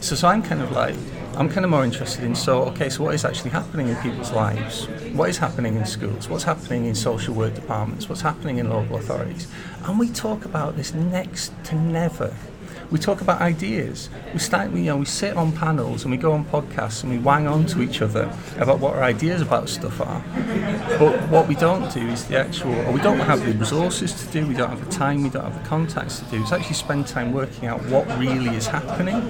So, 0.00 0.14
so 0.14 0.28
I'm 0.28 0.42
kind 0.42 0.62
of 0.62 0.72
like, 0.72 0.94
I'm 1.36 1.48
kind 1.48 1.64
of 1.64 1.70
more 1.70 1.84
interested 1.84 2.24
in 2.24 2.34
so 2.34 2.62
okay, 2.70 2.88
so 2.88 3.04
what 3.04 3.14
is 3.14 3.24
actually 3.24 3.50
happening 3.50 3.88
in 3.88 3.96
people's 3.96 4.32
lives? 4.32 4.86
What 5.12 5.28
is 5.28 5.38
happening 5.38 5.76
in 5.76 5.86
schools? 5.86 6.28
What's 6.28 6.44
happening 6.44 6.86
in 6.86 6.94
social 6.94 7.34
work 7.34 7.54
departments? 7.54 8.08
What's 8.08 8.22
happening 8.22 8.58
in 8.58 8.70
local 8.70 8.96
authorities? 8.96 9.46
And 9.84 9.98
we 9.98 10.08
talk 10.10 10.44
about 10.44 10.76
this 10.76 10.94
next 10.94 11.52
to 11.64 11.74
never 11.74 12.34
we 12.90 12.98
talk 12.98 13.20
about 13.20 13.40
ideas. 13.40 14.10
We 14.32 14.40
start, 14.40 14.72
you 14.72 14.82
know, 14.82 14.96
we 14.96 15.04
sit 15.04 15.36
on 15.36 15.52
panels 15.52 16.02
and 16.02 16.10
we 16.10 16.16
go 16.16 16.32
on 16.32 16.44
podcasts 16.44 17.04
and 17.04 17.12
we 17.12 17.18
wang 17.18 17.46
on 17.46 17.66
to 17.66 17.82
each 17.82 18.02
other 18.02 18.32
about 18.56 18.80
what 18.80 18.94
our 18.94 19.02
ideas 19.02 19.40
about 19.40 19.68
stuff 19.68 20.00
are. 20.00 20.22
But 20.98 21.28
what 21.28 21.46
we 21.46 21.54
don't 21.54 21.92
do 21.92 22.00
is 22.08 22.24
the 22.24 22.38
actual, 22.38 22.74
or 22.86 22.92
we 22.92 23.00
don't 23.00 23.20
have 23.20 23.44
the 23.44 23.52
resources 23.52 24.12
to 24.14 24.26
do, 24.32 24.46
we 24.46 24.54
don't 24.54 24.70
have 24.70 24.84
the 24.84 24.90
time, 24.90 25.22
we 25.22 25.30
don't 25.30 25.44
have 25.44 25.62
the 25.62 25.68
contacts 25.68 26.18
to 26.18 26.24
do, 26.26 26.42
is 26.42 26.52
actually 26.52 26.74
spend 26.74 27.06
time 27.06 27.32
working 27.32 27.68
out 27.68 27.80
what 27.86 28.06
really 28.18 28.56
is 28.56 28.66
happening 28.66 29.22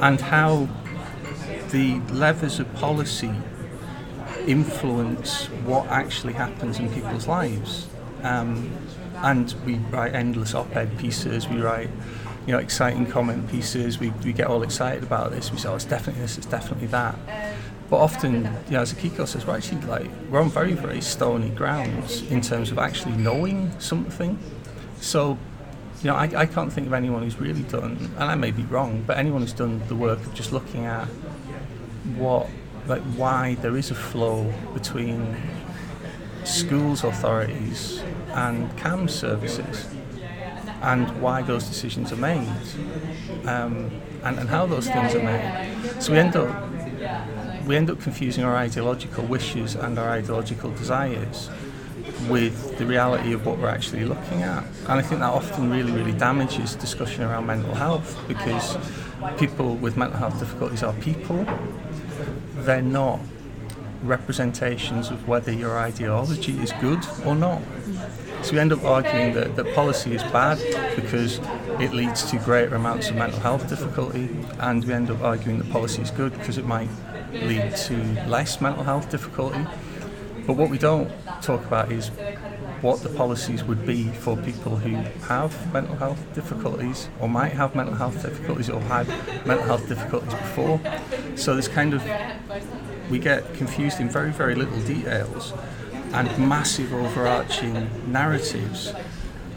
and 0.00 0.20
how 0.20 0.66
the 1.70 2.00
levers 2.12 2.58
of 2.58 2.72
policy 2.74 3.32
influence 4.46 5.46
what 5.64 5.86
actually 5.88 6.32
happens 6.32 6.78
in 6.78 6.92
people's 6.92 7.26
lives. 7.26 7.88
Um, 8.22 8.70
and 9.16 9.54
we 9.64 9.74
write 9.90 10.14
endless 10.14 10.54
op-ed 10.54 10.96
pieces, 10.98 11.48
we 11.48 11.60
write 11.60 11.90
you 12.46 12.52
know, 12.52 12.58
exciting 12.58 13.06
comment 13.06 13.50
pieces. 13.50 13.98
We, 13.98 14.10
we 14.24 14.32
get 14.32 14.46
all 14.46 14.62
excited 14.62 15.02
about 15.02 15.32
this. 15.32 15.50
We 15.50 15.58
say, 15.58 15.68
oh, 15.68 15.74
it's 15.74 15.84
definitely 15.84 16.22
this, 16.22 16.38
it's 16.38 16.46
definitely 16.46 16.86
that. 16.88 17.18
But 17.90 17.98
often, 17.98 18.44
you 18.66 18.72
know, 18.72 18.80
as 18.80 18.92
Akiko 18.92 19.26
says, 19.26 19.46
we're 19.46 19.56
actually 19.56 19.80
like, 19.82 20.10
we're 20.30 20.40
on 20.40 20.50
very, 20.50 20.72
very 20.72 21.00
stony 21.00 21.50
grounds 21.50 22.22
in 22.22 22.40
terms 22.40 22.70
of 22.70 22.78
actually 22.78 23.16
knowing 23.16 23.78
something. 23.80 24.38
So, 25.00 25.38
you 26.02 26.10
know, 26.10 26.16
I, 26.16 26.30
I 26.36 26.46
can't 26.46 26.72
think 26.72 26.86
of 26.86 26.92
anyone 26.92 27.22
who's 27.22 27.38
really 27.38 27.62
done, 27.62 28.10
and 28.16 28.24
I 28.24 28.34
may 28.34 28.50
be 28.50 28.64
wrong, 28.64 29.02
but 29.06 29.18
anyone 29.18 29.40
who's 29.40 29.52
done 29.52 29.82
the 29.88 29.94
work 29.94 30.18
of 30.20 30.34
just 30.34 30.52
looking 30.52 30.84
at 30.84 31.06
what, 32.16 32.48
like, 32.86 33.02
why 33.16 33.54
there 33.56 33.76
is 33.76 33.90
a 33.90 33.94
flow 33.94 34.52
between 34.74 35.36
schools 36.44 37.02
authorities 37.02 38.02
and 38.34 38.76
CAM 38.78 39.08
services 39.08 39.86
and 40.82 41.20
why 41.20 41.42
those 41.42 41.64
decisions 41.64 42.12
are 42.12 42.16
made 42.16 42.48
um, 43.46 43.90
and, 44.22 44.38
and 44.38 44.48
how 44.48 44.66
those 44.66 44.88
things 44.88 45.14
are 45.14 45.22
made. 45.22 46.02
So 46.02 46.12
we 46.12 46.18
end 46.18 46.36
up 46.36 46.48
we 47.66 47.76
end 47.76 47.90
up 47.90 48.00
confusing 48.00 48.44
our 48.44 48.54
ideological 48.56 49.24
wishes 49.24 49.74
and 49.74 49.98
our 49.98 50.08
ideological 50.08 50.70
desires 50.70 51.50
with 52.28 52.78
the 52.78 52.86
reality 52.86 53.32
of 53.32 53.44
what 53.44 53.58
we're 53.58 53.68
actually 53.68 54.04
looking 54.04 54.42
at. 54.42 54.64
And 54.88 54.92
I 54.92 55.02
think 55.02 55.20
that 55.20 55.32
often 55.32 55.70
really, 55.70 55.90
really 55.92 56.12
damages 56.12 56.76
discussion 56.76 57.24
around 57.24 57.46
mental 57.46 57.74
health 57.74 58.22
because 58.28 58.78
people 59.38 59.74
with 59.76 59.96
mental 59.96 60.18
health 60.18 60.38
difficulties 60.38 60.82
are 60.82 60.92
people. 60.94 61.44
They're 62.54 62.82
not 62.82 63.20
representations 64.02 65.10
of 65.10 65.26
whether 65.26 65.52
your 65.52 65.78
ideology 65.78 66.58
is 66.60 66.72
good 66.80 67.04
or 67.24 67.34
not. 67.34 67.62
So 68.46 68.52
we 68.52 68.60
end 68.60 68.72
up 68.72 68.84
arguing 68.84 69.34
that, 69.34 69.56
that 69.56 69.74
policy 69.74 70.14
is 70.14 70.22
bad 70.22 70.58
because 70.94 71.40
it 71.80 71.92
leads 71.92 72.30
to 72.30 72.38
greater 72.38 72.76
amounts 72.76 73.10
of 73.10 73.16
mental 73.16 73.40
health 73.40 73.68
difficulty, 73.68 74.30
and 74.60 74.84
we 74.84 74.92
end 74.92 75.10
up 75.10 75.20
arguing 75.20 75.58
that 75.58 75.68
policy 75.70 76.02
is 76.02 76.12
good 76.12 76.32
because 76.32 76.56
it 76.56 76.64
might 76.64 76.88
lead 77.32 77.74
to 77.74 77.96
less 78.28 78.60
mental 78.60 78.84
health 78.84 79.10
difficulty. 79.10 79.66
But 80.46 80.52
what 80.52 80.70
we 80.70 80.78
don't 80.78 81.10
talk 81.42 81.66
about 81.66 81.90
is 81.90 82.10
what 82.82 83.02
the 83.02 83.08
policies 83.08 83.64
would 83.64 83.84
be 83.84 84.04
for 84.10 84.36
people 84.36 84.76
who 84.76 84.94
have 85.26 85.72
mental 85.72 85.96
health 85.96 86.24
difficulties 86.32 87.08
or 87.18 87.28
might 87.28 87.50
have 87.50 87.74
mental 87.74 87.96
health 87.96 88.22
difficulties 88.22 88.70
or 88.70 88.80
had 88.82 89.08
mental 89.44 89.64
health 89.64 89.88
difficulties 89.88 90.34
before. 90.34 90.80
So 91.34 91.54
there's 91.54 91.66
kind 91.66 91.94
of 91.94 92.02
we 93.10 93.18
get 93.18 93.54
confused 93.54 93.98
in 93.98 94.08
very, 94.08 94.30
very 94.30 94.54
little 94.54 94.80
details 94.82 95.52
and 96.12 96.48
massive 96.48 96.92
overarching 96.92 97.90
narratives 98.10 98.92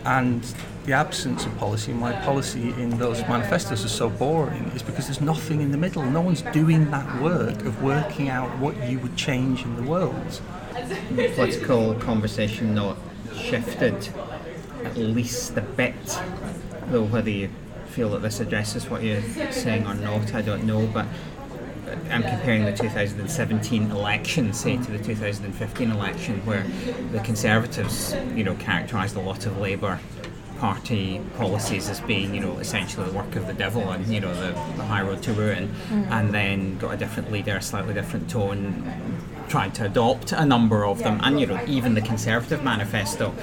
and 0.05 0.43
the 0.85 0.93
absence 0.93 1.45
of 1.45 1.55
policy 1.57 1.91
and 1.91 2.01
why 2.01 2.13
policy 2.13 2.69
in 2.71 2.97
those 2.97 3.19
manifestos 3.27 3.83
is 3.83 3.91
so 3.91 4.09
boring 4.09 4.65
is 4.75 4.81
because 4.81 5.05
there's 5.05 5.21
nothing 5.21 5.61
in 5.61 5.71
the 5.71 5.77
middle. 5.77 6.03
No 6.03 6.21
one's 6.21 6.41
doing 6.41 6.89
that 6.91 7.21
work 7.21 7.63
of 7.65 7.83
working 7.83 8.29
out 8.29 8.57
what 8.57 8.75
you 8.89 8.97
would 8.99 9.15
change 9.15 9.63
in 9.63 9.75
the 9.75 9.83
world. 9.83 10.41
The 11.11 11.31
political 11.35 11.93
conversation 11.95 12.73
not 12.73 12.97
shifted 13.35 14.09
at 14.83 14.97
least 14.97 15.57
a 15.57 15.61
bit, 15.61 16.19
though 16.87 17.03
whether 17.03 17.29
you 17.29 17.49
feel 17.87 18.09
that 18.11 18.21
this 18.21 18.39
addresses 18.39 18.89
what 18.89 19.03
you're 19.03 19.21
saying 19.51 19.85
or 19.85 19.93
not, 19.95 20.33
I 20.33 20.41
don't 20.41 20.63
know, 20.63 20.87
but 20.87 21.05
I'm 22.09 22.23
comparing 22.23 22.65
the 22.65 22.75
2017 22.75 23.91
election, 23.91 24.51
say, 24.53 24.77
to 24.77 24.91
the 24.91 24.97
2015 24.97 25.91
election, 25.91 26.45
where 26.45 26.65
the 27.11 27.19
Conservatives, 27.19 28.15
you 28.35 28.43
know, 28.43 28.55
characterised 28.55 29.15
a 29.15 29.19
lot 29.19 29.45
of 29.45 29.57
Labour 29.59 29.99
Party 30.57 31.21
policies 31.37 31.87
as 31.87 32.01
being, 32.01 32.33
you 32.33 32.41
know, 32.41 32.57
essentially 32.57 33.07
the 33.07 33.15
work 33.15 33.35
of 33.35 33.47
the 33.47 33.53
devil 33.53 33.91
and, 33.91 34.05
you 34.07 34.19
know, 34.19 34.33
the, 34.33 34.51
the 34.75 34.83
high 34.83 35.03
road 35.03 35.21
to 35.23 35.33
ruin, 35.33 35.73
mm. 35.89 36.11
and 36.11 36.33
then 36.33 36.77
got 36.79 36.93
a 36.93 36.97
different 36.97 37.31
leader, 37.31 37.57
a 37.57 37.61
slightly 37.61 37.93
different 37.93 38.29
tone, 38.29 38.83
tried 39.47 39.75
to 39.75 39.85
adopt 39.85 40.31
a 40.31 40.45
number 40.45 40.85
of 40.85 40.99
them, 40.99 41.19
and, 41.23 41.39
you 41.39 41.45
know, 41.45 41.63
even 41.67 41.93
the 41.93 42.01
Conservative 42.01 42.63
manifesto, 42.63 43.33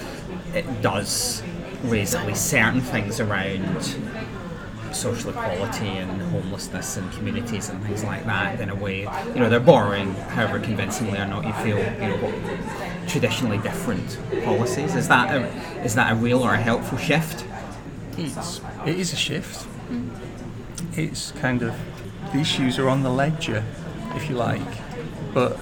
it 0.55 0.83
does 0.83 1.43
raise 1.85 2.15
at 2.15 2.27
least 2.27 2.49
certain 2.49 2.81
things 2.81 3.21
around 3.21 3.97
social 4.95 5.31
equality 5.31 5.89
and 5.89 6.23
homelessness 6.23 6.97
and 6.97 7.11
communities 7.13 7.69
and 7.69 7.83
things 7.85 8.05
like 8.05 8.25
that 8.27 8.61
in 8.61 8.71
a 8.71 8.75
way. 8.75 9.01
You 9.35 9.41
know, 9.41 9.49
they're 9.49 9.61
borrowing, 9.61 10.15
however 10.15 10.59
convincingly 10.59 11.19
or 11.19 11.27
not 11.27 11.47
you 11.47 11.53
feel, 11.65 11.79
you 11.79 12.17
know, 12.17 12.59
traditionally 13.07 13.59
different 13.59 14.19
policies. 14.45 14.95
Is 14.95 15.09
that 15.09 15.35
a, 15.35 15.47
is 15.85 15.95
that 15.95 16.13
a 16.13 16.15
real 16.17 16.43
or 16.43 16.55
a 16.55 16.61
helpful 16.61 16.99
shift? 16.99 17.45
It's, 18.19 18.61
it 18.87 18.99
is 18.99 19.13
a 19.13 19.17
shift. 19.17 19.67
It's 20.95 21.33
kind 21.33 21.63
of 21.63 21.75
the 22.33 22.39
issues 22.39 22.79
are 22.79 22.89
on 22.89 23.03
the 23.03 23.11
ledger, 23.11 23.65
if 24.15 24.29
you 24.29 24.37
like, 24.37 24.61
but 25.35 25.59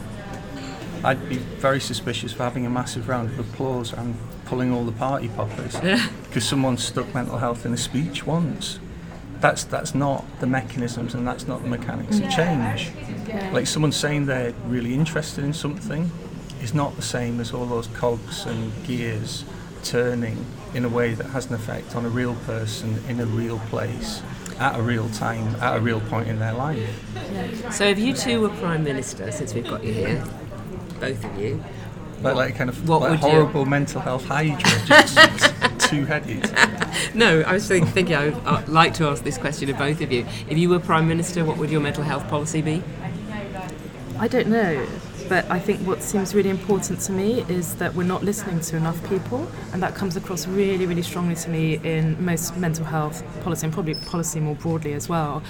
I'd 1.03 1.29
be 1.29 1.37
very 1.37 1.81
suspicious 1.81 2.33
of 2.33 2.39
having 2.39 2.65
a 2.65 2.71
massive 2.71 3.09
round 3.09 3.31
of 3.31 3.39
applause 3.39 3.93
and 3.93 4.17
pulling 4.47 4.73
all 4.73 4.85
the 4.85 4.93
party 4.93 5.29
poppers 5.29 5.77
because 6.23 6.47
someone 6.49 6.79
stuck 6.79 7.13
mental 7.15 7.39
health 7.39 7.67
in 7.67 7.75
a 7.75 7.77
speech 7.77 8.27
once. 8.27 8.79
That's 9.45 9.65
that's 9.65 9.95
not 9.95 10.25
the 10.41 10.47
mechanisms 10.47 11.13
and 11.13 11.29
that's 11.29 11.47
not 11.47 11.61
the 11.63 11.69
mechanics 11.69 12.19
of 12.19 12.31
change. 12.31 12.91
Like 13.53 13.67
someone 13.67 13.93
saying 13.93 14.25
they're 14.25 14.55
really 14.69 14.95
interested 14.95 15.45
in 15.45 15.53
something 15.53 16.11
is 16.63 16.73
not 16.73 16.97
the 16.97 17.03
same 17.03 17.41
as 17.41 17.53
all 17.53 17.67
those 17.67 17.89
cogs 17.89 18.47
and 18.47 18.73
gears 18.87 19.45
turning 19.83 20.47
in 20.73 20.87
a 20.87 20.89
way 20.89 21.13
that 21.13 21.27
has 21.27 21.45
an 21.51 21.55
effect 21.57 21.95
on 21.95 22.07
a 22.07 22.09
real 22.09 22.35
person 22.47 22.99
in 23.07 23.21
a 23.21 23.27
real 23.27 23.59
place 23.69 24.23
at 24.59 24.79
a 24.81 24.83
real 24.83 25.11
time 25.11 25.55
at 25.57 25.77
a 25.77 25.81
real 25.81 26.01
point 26.01 26.27
in 26.27 26.39
their 26.39 26.55
life. 26.55 26.89
So 27.71 27.85
if 27.85 27.99
you 27.99 28.15
two 28.15 28.41
were 28.41 28.49
Prime 28.49 28.83
Minister, 28.83 29.31
since 29.31 29.53
we've 29.53 29.69
got 29.69 29.85
you 29.85 29.93
here, 29.93 30.25
both 31.01 31.23
of 31.23 31.39
you, 31.39 31.63
Like, 32.23 32.37
like 32.37 32.57
kind 32.57 32.71
of 32.71 32.89
What 32.89 33.03
like 33.03 33.11
would 33.11 33.21
you- 33.21 33.29
horrible 33.29 33.67
mental 33.67 34.01
health 34.01 34.25
hydra, 34.25 34.57
just 34.87 35.53
two-headed. 35.91 36.45
No, 37.15 37.41
I 37.43 37.53
was 37.53 37.67
think- 37.67 37.89
thinking 37.89 38.15
I 38.17 38.27
would 38.31 38.47
uh, 38.47 38.63
like 38.67 38.95
to 38.95 39.07
ask 39.09 39.23
this 39.25 39.39
question 39.39 39.71
of 39.71 39.79
both 39.79 40.01
of 40.01 40.11
you. 40.13 40.27
If 40.49 40.59
you 40.59 40.69
were 40.69 40.79
Prime 40.79 41.07
Minister, 41.09 41.45
what 41.45 41.57
would 41.59 41.71
your 41.71 41.81
mental 41.81 42.03
health 42.05 42.29
policy 42.29 42.63
be? 42.63 42.83
I 44.19 44.29
don't 44.29 44.47
know, 44.49 44.87
but 45.29 45.51
I 45.51 45.59
think 45.59 45.81
what 45.81 46.01
seems 46.03 46.35
really 46.35 46.51
important 46.51 47.01
to 47.01 47.13
me 47.13 47.41
is 47.49 47.75
that 47.77 47.95
we're 47.95 48.05
not 48.05 48.23
listening 48.23 48.61
to 48.61 48.77
enough 48.77 49.03
people, 49.09 49.47
and 49.73 49.83
that 49.83 49.95
comes 49.95 50.17
across 50.17 50.47
really, 50.47 50.87
really 50.87 51.03
strongly 51.03 51.35
to 51.35 51.51
me 51.51 51.81
in 51.83 52.23
most 52.25 52.57
mental 52.57 52.85
health 52.85 53.25
policy 53.43 53.67
and 53.67 53.75
probably 53.75 53.95
policy 53.95 54.39
more 54.39 54.55
broadly 54.55 54.93
as 54.93 55.09
well. 55.09 55.43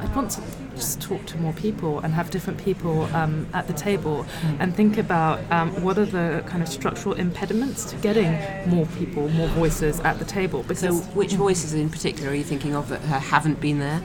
I 0.00 0.06
want 0.14 0.30
to 0.32 0.42
just 0.76 1.00
talk 1.00 1.24
to 1.26 1.38
more 1.38 1.52
people 1.54 1.98
and 2.00 2.14
have 2.14 2.30
different 2.30 2.58
people 2.58 3.02
um, 3.14 3.46
at 3.52 3.66
the 3.66 3.72
table 3.72 4.26
and 4.60 4.74
think 4.74 4.96
about 4.96 5.40
um, 5.50 5.82
what 5.82 5.98
are 5.98 6.06
the 6.06 6.44
kind 6.46 6.62
of 6.62 6.68
structural 6.68 7.14
impediments 7.14 7.84
to 7.86 7.96
getting 7.96 8.30
more 8.68 8.86
people, 8.98 9.28
more 9.30 9.48
voices 9.48 10.00
at 10.00 10.18
the 10.18 10.24
table. 10.24 10.62
Because 10.62 10.80
So 10.80 10.94
which 11.14 11.32
voices 11.32 11.74
in 11.74 11.90
particular 11.90 12.30
are 12.30 12.34
you 12.34 12.44
thinking 12.44 12.74
of 12.74 12.88
that 12.88 13.00
uh, 13.02 13.18
haven't 13.18 13.60
been 13.60 13.80
there? 13.80 14.02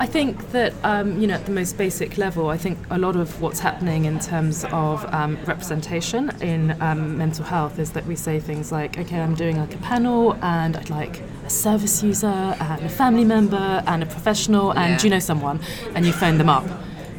I 0.00 0.06
think 0.06 0.52
that, 0.52 0.72
um, 0.84 1.20
you 1.20 1.26
know, 1.26 1.34
at 1.34 1.44
the 1.44 1.50
most 1.50 1.76
basic 1.76 2.18
level, 2.18 2.50
I 2.50 2.56
think 2.56 2.78
a 2.90 2.98
lot 2.98 3.16
of 3.16 3.40
what's 3.40 3.58
happening 3.58 4.04
in 4.04 4.20
terms 4.20 4.64
of 4.70 5.04
um, 5.12 5.36
representation 5.44 6.30
in 6.40 6.80
um, 6.80 7.18
mental 7.18 7.44
health 7.44 7.80
is 7.80 7.90
that 7.92 8.06
we 8.06 8.14
say 8.14 8.38
things 8.38 8.70
like, 8.70 8.96
okay, 8.96 9.20
I'm 9.20 9.34
doing 9.34 9.58
like 9.58 9.74
a 9.74 9.78
panel 9.78 10.34
and 10.40 10.76
I'd 10.76 10.88
like 10.88 11.20
a 11.44 11.50
service 11.50 12.00
user 12.04 12.26
and 12.28 12.84
a 12.84 12.88
family 12.88 13.24
member 13.24 13.82
and 13.88 14.04
a 14.04 14.06
professional 14.06 14.70
and 14.70 14.92
Yeah. 14.92 14.98
do 14.98 15.06
you 15.08 15.10
know 15.10 15.18
someone? 15.18 15.58
And 15.96 16.06
you 16.06 16.12
phone 16.12 16.38
them 16.38 16.48
up. 16.48 16.64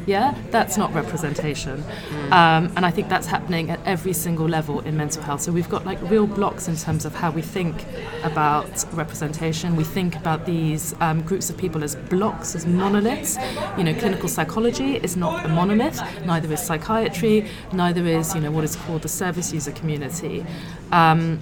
Yeah, 0.06 0.34
that's 0.50 0.76
not 0.76 0.92
representation. 0.94 1.84
Um, 2.30 2.72
and 2.76 2.86
I 2.86 2.90
think 2.90 3.08
that's 3.08 3.26
happening 3.26 3.70
at 3.70 3.80
every 3.86 4.12
single 4.12 4.48
level 4.48 4.80
in 4.80 4.96
mental 4.96 5.22
health. 5.22 5.42
So 5.42 5.52
we've 5.52 5.68
got 5.68 5.84
like 5.84 6.00
real 6.10 6.26
blocks 6.26 6.68
in 6.68 6.76
terms 6.76 7.04
of 7.04 7.14
how 7.14 7.30
we 7.30 7.42
think 7.42 7.84
about 8.24 8.84
representation. 8.94 9.76
We 9.76 9.84
think 9.84 10.16
about 10.16 10.46
these 10.46 10.94
um, 11.00 11.22
groups 11.22 11.50
of 11.50 11.56
people 11.56 11.84
as 11.84 11.96
blocks, 11.96 12.54
as 12.54 12.66
monoliths. 12.66 13.36
You 13.76 13.84
know, 13.84 13.94
clinical 13.94 14.28
psychology 14.28 14.96
is 14.96 15.16
not 15.16 15.44
a 15.44 15.48
monolith, 15.48 16.00
neither 16.24 16.52
is 16.52 16.60
psychiatry, 16.60 17.48
neither 17.72 18.06
is, 18.06 18.34
you 18.34 18.40
know, 18.40 18.50
what 18.50 18.64
is 18.64 18.76
called 18.76 19.02
the 19.02 19.08
service 19.08 19.52
user 19.52 19.72
community. 19.72 20.44
Um, 20.92 21.38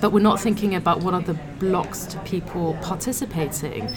but 0.00 0.10
we're 0.10 0.20
not 0.20 0.40
thinking 0.40 0.74
about 0.74 1.00
what 1.00 1.14
are 1.14 1.20
the 1.20 1.34
blocks 1.34 2.06
to 2.06 2.18
people 2.20 2.76
participating 2.82 3.88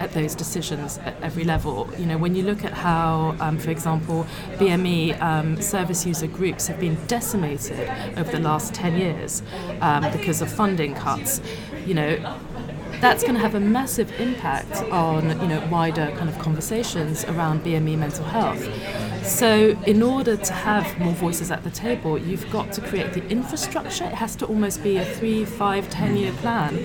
at 0.00 0.12
those 0.12 0.34
decisions 0.34 0.98
at 0.98 1.14
every 1.22 1.44
level. 1.44 1.88
You 1.98 2.06
know, 2.06 2.18
when 2.18 2.34
you 2.34 2.42
look 2.42 2.64
at 2.64 2.72
how, 2.72 3.36
um, 3.40 3.58
for 3.58 3.70
example, 3.70 4.26
BME 4.56 5.20
um, 5.20 5.60
service 5.60 6.06
user 6.06 6.26
groups 6.26 6.66
have 6.66 6.80
been 6.80 6.96
decimated 7.06 7.88
over 8.18 8.30
the 8.30 8.40
last 8.40 8.74
10 8.74 8.96
years 8.96 9.42
um, 9.80 10.10
because 10.12 10.42
of 10.42 10.50
funding 10.50 10.94
cuts, 10.94 11.40
you 11.86 11.94
know, 11.94 12.38
that's 13.02 13.22
going 13.22 13.34
to 13.34 13.40
have 13.40 13.56
a 13.56 13.60
massive 13.60 14.08
impact 14.20 14.76
on 14.92 15.28
you 15.40 15.48
know 15.48 15.68
wider 15.72 16.14
kind 16.16 16.28
of 16.28 16.38
conversations 16.38 17.24
around 17.24 17.64
BME 17.64 17.98
mental 17.98 18.24
health. 18.24 18.62
So 19.26 19.76
in 19.86 20.02
order 20.04 20.36
to 20.36 20.52
have 20.52 20.98
more 21.00 21.12
voices 21.12 21.50
at 21.50 21.64
the 21.64 21.70
table, 21.70 22.16
you've 22.16 22.48
got 22.52 22.72
to 22.74 22.80
create 22.80 23.12
the 23.12 23.26
infrastructure. 23.28 24.04
It 24.04 24.14
has 24.14 24.36
to 24.36 24.46
almost 24.46 24.84
be 24.84 24.98
a 24.98 25.04
three, 25.04 25.44
five, 25.44 25.90
ten 25.90 26.16
year 26.16 26.32
plan 26.34 26.76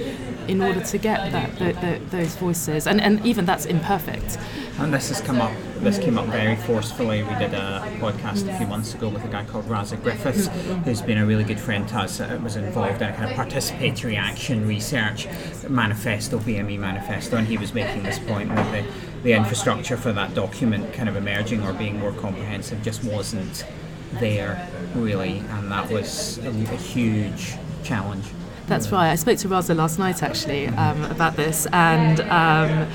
in 0.47 0.59
order 0.59 0.81
to 0.81 0.97
get 0.97 1.31
that 1.31 1.55
the, 1.59 1.73
the, 1.73 2.01
those 2.09 2.35
voices, 2.35 2.87
and 2.87 2.99
and 2.99 3.23
even 3.23 3.45
that's 3.45 3.65
imperfect. 3.65 4.39
And 4.79 4.91
this 4.91 5.09
has 5.09 5.21
come 5.21 5.39
up. 5.39 5.53
This 5.79 5.99
came 5.99 6.17
up 6.17 6.25
very 6.25 6.55
forcefully. 6.55 7.23
We 7.23 7.35
did 7.35 7.53
a 7.53 7.81
podcast 7.99 8.53
a 8.53 8.57
few 8.57 8.67
months 8.67 8.93
ago 8.93 9.09
with 9.09 9.23
a 9.23 9.27
guy 9.27 9.45
called 9.45 9.65
Raza 9.65 10.01
Griffiths, 10.01 10.47
who's 10.83 11.01
been 11.01 11.17
a 11.17 11.25
really 11.25 11.43
good 11.43 11.59
friend 11.59 11.87
to 11.89 11.99
us. 11.99 12.19
Uh, 12.19 12.39
was 12.43 12.55
involved 12.55 13.01
in 13.01 13.09
a 13.09 13.13
kind 13.15 13.29
of 13.31 13.37
participatory 13.37 14.17
action 14.17 14.67
research 14.67 15.27
manifesto, 15.69 16.39
BME 16.39 16.79
manifesto, 16.79 17.37
and 17.37 17.47
he 17.47 17.57
was 17.57 17.73
making 17.73 18.03
this 18.03 18.19
point 18.19 18.49
that 18.49 18.71
the, 18.71 18.91
the 19.23 19.33
infrastructure 19.33 19.95
for 19.97 20.11
that 20.13 20.33
document 20.33 20.93
kind 20.93 21.07
of 21.07 21.15
emerging 21.15 21.63
or 21.63 21.73
being 21.73 21.99
more 21.99 22.11
comprehensive 22.13 22.81
just 22.81 23.03
wasn't 23.03 23.65
there 24.13 24.67
really, 24.95 25.39
and 25.51 25.71
that 25.71 25.89
was 25.91 26.39
a, 26.39 26.49
a 26.49 26.77
huge 26.77 27.55
challenge. 27.83 28.25
That's 28.67 28.91
right. 28.91 29.11
I 29.11 29.15
spoke 29.15 29.37
to 29.39 29.47
Raza 29.47 29.75
last 29.75 29.97
night 29.97 30.21
actually 30.23 30.67
um, 30.67 31.03
about 31.05 31.35
this 31.35 31.65
and. 31.71 32.21
Um, 32.21 32.87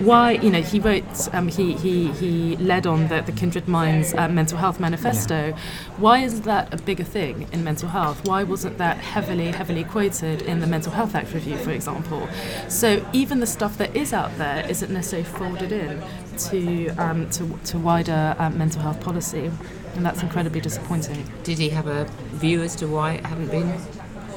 why 0.00 0.32
you 0.32 0.50
know 0.50 0.60
he 0.60 0.80
wrote 0.80 1.32
um, 1.32 1.46
he, 1.46 1.74
he 1.74 2.10
he 2.12 2.56
led 2.56 2.84
on 2.84 3.06
the, 3.06 3.22
the 3.22 3.30
kindred 3.30 3.68
minds 3.68 4.12
uh, 4.14 4.28
mental 4.28 4.58
health 4.58 4.80
manifesto 4.80 5.52
why 5.98 6.18
is 6.18 6.40
that 6.40 6.72
a 6.74 6.76
bigger 6.82 7.04
thing 7.04 7.46
in 7.52 7.62
mental 7.62 7.88
health 7.88 8.26
why 8.26 8.42
wasn't 8.42 8.76
that 8.76 8.96
heavily 8.96 9.52
heavily 9.52 9.84
quoted 9.84 10.42
in 10.42 10.58
the 10.58 10.66
mental 10.66 10.90
health 10.90 11.14
act 11.14 11.32
review 11.32 11.56
for 11.58 11.70
example 11.70 12.28
so 12.68 13.06
even 13.12 13.38
the 13.38 13.46
stuff 13.46 13.78
that 13.78 13.94
is 13.94 14.12
out 14.12 14.36
there 14.36 14.68
isn't 14.68 14.90
necessarily 14.92 15.28
folded 15.28 15.70
in 15.70 16.02
to 16.38 16.88
um, 16.96 17.30
to, 17.30 17.56
to 17.64 17.78
wider 17.78 18.34
um, 18.40 18.58
mental 18.58 18.82
health 18.82 19.00
policy 19.00 19.48
and 19.94 20.04
that's 20.04 20.22
incredibly 20.22 20.60
disappointing 20.60 21.24
Did 21.44 21.58
he 21.58 21.68
have 21.68 21.86
a 21.86 22.04
view 22.32 22.62
as 22.62 22.74
to 22.76 22.88
why 22.88 23.12
it 23.12 23.24
hadn't 23.24 23.48
been 23.48 23.80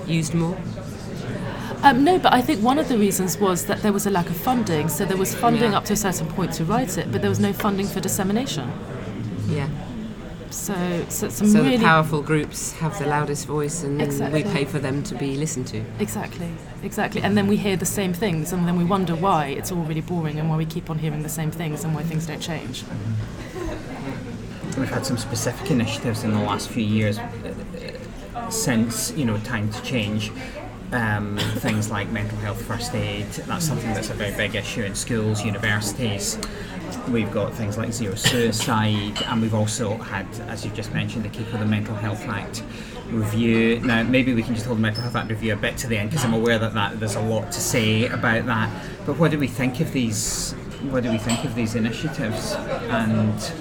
used 0.08 0.34
more? 0.34 0.58
Um, 1.84 2.04
no, 2.04 2.18
but 2.18 2.34
I 2.34 2.42
think 2.42 2.64
one 2.64 2.80
of 2.80 2.90
the 2.90 2.98
reasons 2.98 3.38
was 3.38 3.66
that 3.66 3.82
there 3.84 3.94
was 3.94 4.08
a 4.08 4.10
lack 4.10 4.30
of 4.30 4.38
funding. 4.38 4.90
So 4.90 5.06
there 5.06 5.18
was 5.18 5.36
funding 5.36 5.72
Yeah. 5.72 5.78
up 5.78 5.86
to 5.86 5.94
a 5.94 5.98
certain 5.98 6.28
point 6.28 6.54
to 6.54 6.66
write 6.66 6.98
it, 6.98 7.12
but 7.12 7.22
there 7.22 7.30
was 7.30 7.40
no 7.40 7.54
funding 7.54 7.86
for 7.88 8.00
dissemination. 8.00 8.72
Yeah. 9.48 9.68
So, 10.50 10.74
so 11.10 11.30
some 11.30 11.50
So 11.50 11.62
really 11.62 11.78
the 11.78 11.84
powerful 11.84 12.22
groups 12.22 12.72
have 12.74 12.98
the 12.98 13.06
loudest 13.06 13.46
voice, 13.46 13.84
and 13.84 14.02
Exactly. 14.02 14.44
we 14.44 14.50
pay 14.50 14.66
for 14.66 14.80
them 14.80 15.04
to 15.04 15.14
be 15.16 15.36
listened 15.36 15.68
to. 15.68 15.84
exactly, 16.00 16.48
exactly, 16.84 17.22
and 17.22 17.38
then 17.38 17.48
we 17.48 17.58
hear 17.58 17.76
the 17.76 17.86
same 17.86 18.14
things, 18.14 18.54
and 18.54 18.66
then 18.66 18.78
we 18.78 18.86
wonder 18.86 19.14
why 19.14 19.48
it's 19.48 19.72
all 19.74 19.84
really 19.84 20.02
boring, 20.02 20.40
and 20.40 20.50
why 20.50 20.56
we 20.56 20.66
keep 20.66 20.90
on 20.90 21.00
hearing 21.00 21.22
the 21.22 21.30
same 21.30 21.52
things, 21.52 21.84
and 21.84 21.94
why 21.94 22.02
things 22.02 22.26
don't 22.26 22.40
change. 22.42 22.86
We've 24.78 24.90
had 24.90 25.06
some 25.06 25.18
specific 25.18 25.70
initiatives 25.70 26.24
in 26.24 26.32
the 26.32 26.40
last 26.40 26.70
few 26.70 26.84
years 26.86 27.20
since 28.50 29.12
you 29.14 29.26
know 29.26 29.38
time 29.40 29.70
to 29.72 29.82
change. 29.82 30.32
Um, 30.94 31.38
things 31.58 31.92
like 31.92 32.10
mental 32.12 32.38
health 32.38 32.62
first 32.62 32.96
aid. 32.96 33.26
That's 33.26 33.66
something 33.66 33.94
that's 33.94 34.10
a 34.10 34.14
very 34.14 34.34
big 34.38 34.56
issue 34.56 34.84
in 34.84 34.96
schools, 34.96 35.44
universities. 35.44 36.40
We've 37.10 37.32
got 37.32 37.54
things 37.54 37.78
like 37.78 37.92
zero 37.92 38.16
suicide, 38.16 39.22
and 39.24 39.42
we've 39.42 39.54
also 39.54 39.98
had, 39.98 40.26
as 40.48 40.64
you've 40.64 40.76
just 40.76 40.94
mentioned, 40.94 41.26
the 41.26 41.30
Keep 41.30 41.54
of 41.54 41.60
the 41.60 41.66
Mental 41.66 41.94
Health 41.94 42.26
Act 42.30 42.64
review. 43.10 43.80
Now, 43.80 44.04
maybe 44.04 44.34
we 44.34 44.44
can 44.44 44.54
just 44.54 44.66
hold 44.66 44.78
the 44.78 44.82
Mental 44.82 45.02
Health 45.02 45.16
Act 45.16 45.30
review 45.30 45.54
a 45.54 45.58
bit 45.58 45.78
to 45.78 45.88
the 45.88 45.98
end 45.98 46.10
because 46.10 46.26
I'm 46.26 46.34
aware 46.34 46.60
that, 46.60 46.74
that 46.74 47.00
there's 47.00 47.16
a 47.16 47.22
lot 47.22 47.52
to 47.52 47.60
say 47.60 48.08
about 48.08 48.46
that. 48.46 48.70
But 49.06 49.18
what 49.18 49.32
do 49.32 49.40
we 49.40 49.48
think 49.48 49.80
of 49.80 49.92
these? 49.92 50.54
What 50.90 51.04
do 51.04 51.12
we 51.12 51.18
think 51.18 51.44
of 51.44 51.56
these 51.56 51.76
initiatives? 51.76 52.54
And 52.54 53.52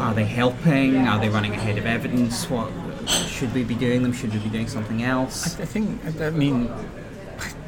are 0.00 0.14
they 0.14 0.24
helping? 0.24 0.96
Are 1.06 1.18
they 1.18 1.28
running 1.28 1.52
ahead 1.52 1.78
of 1.78 1.86
evidence? 1.86 2.48
What 2.50 2.70
should 3.10 3.52
we 3.54 3.64
be 3.64 3.74
doing 3.74 4.02
them? 4.02 4.12
Should 4.12 4.32
we 4.32 4.38
be 4.38 4.48
doing 4.48 4.68
something 4.68 5.02
else? 5.02 5.58
I 5.58 5.64
think, 5.64 6.00
I 6.20 6.30
mean, 6.30 6.70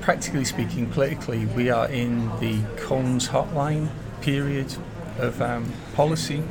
practically 0.00 0.44
speaking, 0.44 0.90
politically, 0.90 1.46
we 1.46 1.70
are 1.70 1.88
in 1.88 2.28
the 2.40 2.62
Cones 2.76 3.28
hotline 3.28 3.88
period 4.20 4.74
of 5.18 5.40
um, 5.42 5.72
policy. 5.94 6.42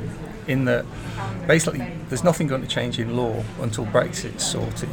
In 0.46 0.64
that 0.64 0.84
basically 1.46 1.86
there's 2.08 2.24
nothing 2.24 2.46
going 2.46 2.62
to 2.62 2.68
change 2.68 2.98
in 2.98 3.16
law 3.16 3.42
until 3.60 3.84
Brexit's 3.86 4.44
sorted, 4.44 4.90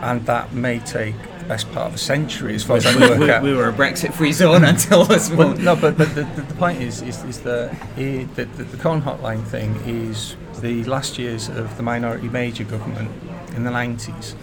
and 0.00 0.24
that 0.26 0.52
may 0.52 0.78
take 0.80 1.14
the 1.38 1.44
best 1.46 1.70
part 1.72 1.88
of 1.88 1.94
a 1.94 1.98
century 1.98 2.54
as 2.54 2.62
far 2.62 2.76
as 2.76 2.86
I 2.86 2.92
can 2.92 3.00
work 3.00 3.18
we, 3.18 3.30
out. 3.30 3.42
we 3.42 3.54
were 3.54 3.68
a 3.68 3.72
Brexit-free 3.72 4.32
zone 4.32 4.64
until 4.74 5.04
this 5.04 5.30
moment. 5.30 5.62
no, 5.62 5.76
but, 5.76 5.96
but 5.96 6.14
the, 6.14 6.24
the, 6.24 6.42
the 6.42 6.54
point 6.54 6.82
is, 6.82 7.02
is, 7.02 7.22
is 7.24 7.40
that 7.42 7.76
it, 7.96 8.34
the, 8.34 8.44
the, 8.44 8.64
the 8.64 8.76
Cones 8.76 9.04
Hotline 9.04 9.44
thing 9.44 9.74
is 9.86 10.36
the 10.60 10.84
last 10.84 11.18
years 11.18 11.48
of 11.48 11.76
the 11.76 11.82
minority 11.82 12.28
Major 12.28 12.64
government 12.64 13.10
in 13.54 13.64
the 13.64 13.70
90s. 13.70 14.34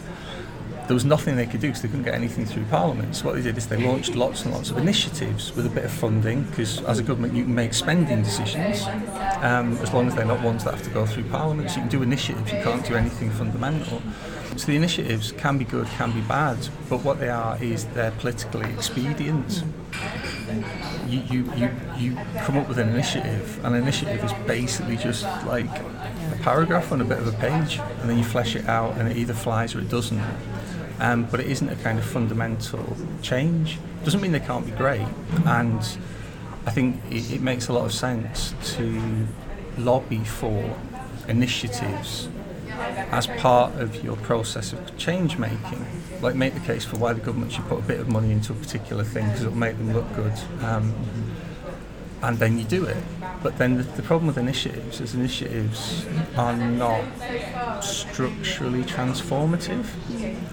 There 0.87 0.93
was 0.93 1.05
nothing 1.05 1.35
they 1.35 1.45
could 1.45 1.61
do 1.61 1.67
because 1.67 1.81
they 1.81 1.87
couldn't 1.87 2.03
get 2.03 2.13
anything 2.13 2.45
through 2.45 2.65
Parliament. 2.65 3.15
So 3.15 3.25
what 3.25 3.35
they 3.35 3.41
did 3.41 3.57
is 3.57 3.67
they 3.67 3.77
launched 3.77 4.15
lots 4.15 4.43
and 4.43 4.53
lots 4.53 4.69
of 4.69 4.77
initiatives 4.77 5.55
with 5.55 5.65
a 5.65 5.69
bit 5.69 5.85
of 5.85 5.91
funding 5.91 6.43
because 6.43 6.81
as 6.83 6.99
a 6.99 7.03
government 7.03 7.33
you 7.33 7.43
can 7.43 7.55
make 7.55 7.73
spending 7.73 8.21
decisions 8.21 8.83
um, 9.41 9.77
as 9.77 9.93
long 9.93 10.07
as 10.07 10.15
they're 10.15 10.25
not 10.25 10.41
ones 10.43 10.63
that 10.65 10.73
have 10.73 10.83
to 10.83 10.89
go 10.89 11.05
through 11.05 11.23
Parliament. 11.25 11.69
So 11.69 11.77
you 11.77 11.81
can 11.83 11.89
do 11.89 12.03
initiatives, 12.03 12.51
you 12.51 12.61
can't 12.61 12.85
do 12.85 12.95
anything 12.95 13.31
fundamental. 13.31 14.01
So 14.57 14.67
the 14.67 14.75
initiatives 14.75 15.31
can 15.31 15.57
be 15.57 15.65
good, 15.65 15.87
can 15.87 16.11
be 16.11 16.21
bad, 16.21 16.57
but 16.89 17.03
what 17.03 17.19
they 17.19 17.29
are 17.29 17.61
is 17.63 17.85
they're 17.85 18.11
politically 18.11 18.71
expedient 18.71 19.63
you, 21.07 21.21
you, 21.29 21.53
you, 21.55 21.69
you 21.97 22.15
come 22.39 22.57
up 22.57 22.67
with 22.67 22.79
an 22.79 22.89
initiative, 22.89 23.63
and 23.63 23.75
an 23.75 23.81
initiative 23.81 24.23
is 24.23 24.33
basically 24.47 24.97
just 24.97 25.23
like 25.45 25.65
a 25.65 26.39
paragraph 26.41 26.91
on 26.91 27.01
a 27.01 27.05
bit 27.05 27.19
of 27.19 27.27
a 27.27 27.31
page, 27.33 27.79
and 27.99 28.09
then 28.09 28.17
you 28.17 28.23
flesh 28.23 28.55
it 28.55 28.67
out, 28.67 28.97
and 28.97 29.07
it 29.07 29.17
either 29.17 29.33
flies 29.33 29.75
or 29.75 29.79
it 29.79 29.89
doesn't. 29.89 30.21
Um, 30.99 31.25
but 31.25 31.39
it 31.39 31.47
isn't 31.47 31.69
a 31.69 31.75
kind 31.77 31.97
of 31.97 32.05
fundamental 32.05 32.95
change. 33.21 33.79
Doesn't 34.03 34.21
mean 34.21 34.31
they 34.31 34.39
can't 34.39 34.65
be 34.65 34.71
great, 34.71 35.07
and 35.45 35.79
I 36.65 36.71
think 36.71 37.01
it, 37.09 37.31
it 37.31 37.41
makes 37.41 37.67
a 37.67 37.73
lot 37.73 37.85
of 37.85 37.93
sense 37.93 38.53
to 38.75 39.27
lobby 39.77 40.23
for 40.23 40.75
initiatives 41.27 42.29
as 43.11 43.27
part 43.27 43.73
of 43.75 44.03
your 44.03 44.15
process 44.17 44.73
of 44.73 44.97
change 44.97 45.37
making. 45.37 45.85
Like 46.21 46.35
make 46.35 46.53
the 46.53 46.59
case 46.61 46.85
for 46.85 46.97
why 46.97 47.13
the 47.13 47.21
government 47.21 47.51
should 47.51 47.67
put 47.67 47.79
a 47.79 47.83
bit 47.83 47.99
of 47.99 48.07
money 48.07 48.31
into 48.31 48.53
a 48.53 48.55
particular 48.55 49.03
thing 49.03 49.25
because 49.25 49.41
it'll 49.41 49.57
make 49.57 49.77
them 49.77 49.93
look 49.93 50.13
good. 50.15 50.33
Um, 50.61 50.93
and 52.23 52.39
then 52.39 52.57
you 52.57 52.63
do 52.63 52.85
it. 52.85 52.97
But 53.43 53.57
then 53.57 53.77
the, 53.77 53.83
the 53.83 54.01
problem 54.01 54.27
with 54.27 54.37
initiatives 54.37 55.01
is 55.01 55.13
initiatives 55.13 56.05
are 56.37 56.55
not 56.55 57.03
structurally 57.83 58.83
transformative. 58.83 59.85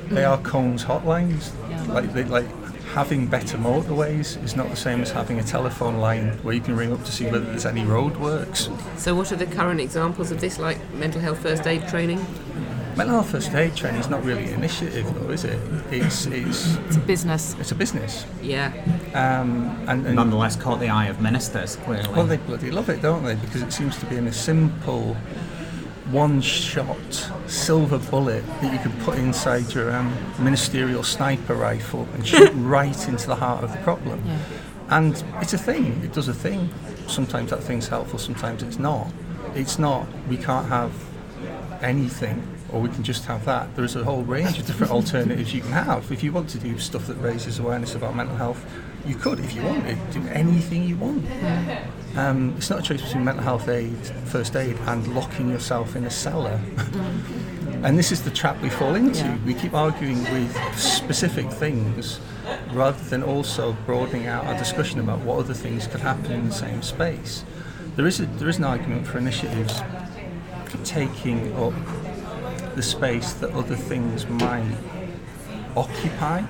They 0.09 0.25
are 0.25 0.39
cones 0.39 0.85
hotlines. 0.85 1.53
Like 1.87 2.13
they, 2.13 2.25
like 2.25 2.47
having 2.93 3.29
better 3.29 3.57
motorways 3.57 4.43
is 4.43 4.57
not 4.57 4.69
the 4.69 4.77
same 4.77 5.01
as 5.01 5.13
having 5.13 5.39
a 5.39 5.45
telephone 5.45 5.99
line 5.99 6.31
where 6.43 6.55
you 6.55 6.61
can 6.61 6.75
ring 6.77 6.93
up 6.93 7.05
to 7.05 7.13
see 7.13 7.25
whether 7.27 7.45
there's 7.45 7.67
any 7.67 7.83
roadworks. 7.83 8.69
So, 8.99 9.15
what 9.15 9.31
are 9.31 9.37
the 9.37 9.47
current 9.47 9.81
examples 9.81 10.33
of 10.33 10.41
this, 10.41 10.59
like 10.59 10.79
mental 10.95 11.21
health 11.21 11.39
first 11.39 11.67
aid 11.69 11.87
training? 11.89 12.19
Mental 13.01 13.21
health 13.23 13.31
first 13.31 13.55
aid 13.55 13.75
training 13.75 13.99
is 13.99 14.11
not 14.11 14.23
really 14.27 14.45
an 14.45 14.53
initiative, 14.53 15.07
though, 15.15 15.31
is 15.31 15.45
it? 15.45 15.59
It's 15.91 16.27
it's 16.27 16.77
It's 16.77 16.97
a 16.97 17.01
business. 17.01 17.57
it's 17.59 17.73
a 17.73 17.75
business, 17.75 18.27
Yeah. 18.43 18.75
um, 19.15 19.75
and, 19.89 20.07
and 20.07 20.17
Nonetheless, 20.17 20.55
caught 20.55 20.81
the 20.81 20.91
eye 20.91 21.07
of 21.07 21.19
ministers 21.19 21.77
clearly. 21.77 22.11
well, 22.11 22.27
they 22.27 22.37
bloody 22.37 22.71
love 22.71 22.91
it, 22.91 23.01
don't 23.01 23.25
they? 23.25 23.37
Because 23.37 23.63
it 23.63 23.73
seems 23.73 23.97
to 24.01 24.05
be 24.05 24.17
in 24.17 24.27
a 24.27 24.33
simple, 24.35 25.15
one-shot 26.11 27.31
silver 27.47 27.97
bullet 28.11 28.45
that 28.61 28.71
you 28.71 28.79
can 28.81 28.93
put 29.01 29.17
inside 29.17 29.73
your 29.73 29.91
um, 29.97 30.15
ministerial 30.39 31.03
sniper 31.03 31.55
rifle 31.55 32.07
and 32.13 32.27
shoot 32.27 32.53
right 32.57 33.09
into 33.09 33.27
the 33.29 33.37
heart 33.37 33.65
of 33.65 33.73
the 33.73 33.79
problem. 33.79 34.23
Yeah. 34.27 34.39
And 34.91 35.25
it's 35.41 35.55
a 35.55 35.59
thing. 35.59 36.03
It 36.05 36.13
does 36.13 36.29
a 36.29 36.35
thing. 36.35 36.69
Sometimes 37.07 37.49
that 37.49 37.63
thing's 37.63 37.89
helpful. 37.89 38.19
Sometimes 38.19 38.63
it's 38.63 38.79
not. 38.79 39.07
It's 39.55 39.79
not. 39.79 40.07
We 40.29 40.37
can't 40.37 40.69
have 40.69 40.93
anything, 41.81 42.43
or 42.73 42.81
we 42.81 42.89
can 42.89 43.03
just 43.03 43.25
have 43.27 43.45
that. 43.45 43.75
There 43.77 43.85
is 43.85 43.97
a 43.97 44.05
whole 44.05 44.23
range 44.23 44.59
of 44.59 44.67
different 44.67 44.93
alternatives 44.93 45.55
you 45.55 45.61
can 45.61 45.73
have. 45.73 46.11
If 46.13 46.23
you 46.23 46.33
want 46.33 46.49
to 46.51 46.59
do 46.59 46.79
stuff 46.79 47.07
that 47.07 47.17
raises 47.17 47.59
awareness 47.59 47.95
about 47.95 48.15
mental 48.17 48.37
health, 48.37 48.65
you 49.07 49.15
could, 49.15 49.41
if 49.41 49.55
you 49.55 49.63
wanted, 49.63 49.99
do 50.11 50.23
anything 50.29 50.85
you 50.85 50.97
want. 50.97 51.27
Um, 52.17 52.55
it's 52.57 52.71
not 52.71 52.81
a 52.81 52.83
choice 52.83 53.03
between 53.03 53.25
mental 53.25 53.45
health 53.45 53.69
aid, 53.69 53.97
first 54.27 54.57
aid, 54.57 54.77
and 54.87 55.15
locking 55.15 55.49
yourself 55.49 55.97
in 55.97 56.05
a 56.05 56.11
cellar. 56.11 56.61
and 57.83 57.99
this 57.99 58.13
is 58.13 58.23
the 58.23 58.31
trap 58.31 58.61
we 58.61 58.69
fall 58.69 58.95
into. 58.95 59.25
Yeah. 59.25 59.39
We 59.47 59.55
keep 59.55 59.75
arguing 59.75 60.23
with 60.25 60.79
specific 60.79 61.51
things 61.51 62.21
rather 62.73 63.03
than 63.09 63.23
also 63.23 63.73
broadening 63.87 64.27
out 64.27 64.45
our 64.45 64.59
discussion 64.59 65.01
about 65.01 65.21
what 65.21 65.39
other 65.39 65.55
things 65.55 65.87
could 65.87 66.01
happen 66.01 66.33
in 66.33 66.49
the 66.49 66.55
same 66.55 66.83
space. 66.83 67.45
There 67.97 68.07
is, 68.07 68.21
a, 68.21 68.27
there 68.27 68.49
is 68.49 68.59
an 68.59 68.65
argument 68.65 69.07
for 69.07 69.19
initiatives 69.19 69.81
taking 70.85 71.53
up 71.57 71.75
the 72.75 72.83
space 72.83 73.33
that 73.35 73.51
other 73.53 73.77
things 73.77 74.27
might 74.27 74.77
occupy. 75.77 76.43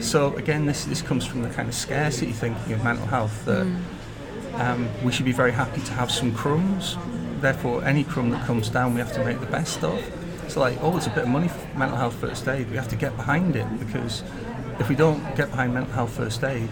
So 0.00 0.34
again, 0.36 0.66
this 0.66 0.84
this 0.84 1.02
comes 1.02 1.24
from 1.26 1.42
the 1.42 1.50
kind 1.50 1.68
of 1.68 1.74
scarcity 1.74 2.32
thinking 2.32 2.72
of 2.72 2.84
mental 2.84 3.06
health 3.06 3.44
that 3.46 3.66
um, 4.54 4.88
we 5.04 5.12
should 5.12 5.24
be 5.24 5.32
very 5.32 5.52
happy 5.52 5.80
to 5.82 5.92
have 5.92 6.10
some 6.10 6.34
crumbs. 6.34 6.96
Therefore, 7.40 7.84
any 7.84 8.04
crumb 8.04 8.30
that 8.30 8.44
comes 8.46 8.68
down, 8.68 8.94
we 8.94 9.00
have 9.00 9.12
to 9.14 9.24
make 9.24 9.40
the 9.40 9.46
best 9.46 9.82
of. 9.84 10.00
So 10.48 10.60
like, 10.60 10.78
oh, 10.80 10.92
there's 10.92 11.06
a 11.06 11.10
bit 11.10 11.24
of 11.24 11.28
money 11.28 11.48
for 11.48 11.78
mental 11.78 11.96
health 11.96 12.14
first 12.14 12.48
aid. 12.48 12.70
We 12.70 12.76
have 12.76 12.88
to 12.88 12.96
get 12.96 13.16
behind 13.16 13.54
it 13.54 13.66
because 13.78 14.22
if 14.78 14.88
we 14.88 14.94
don't 14.94 15.20
get 15.36 15.50
behind 15.50 15.74
mental 15.74 15.92
health 15.92 16.16
first 16.16 16.42
aid, 16.42 16.70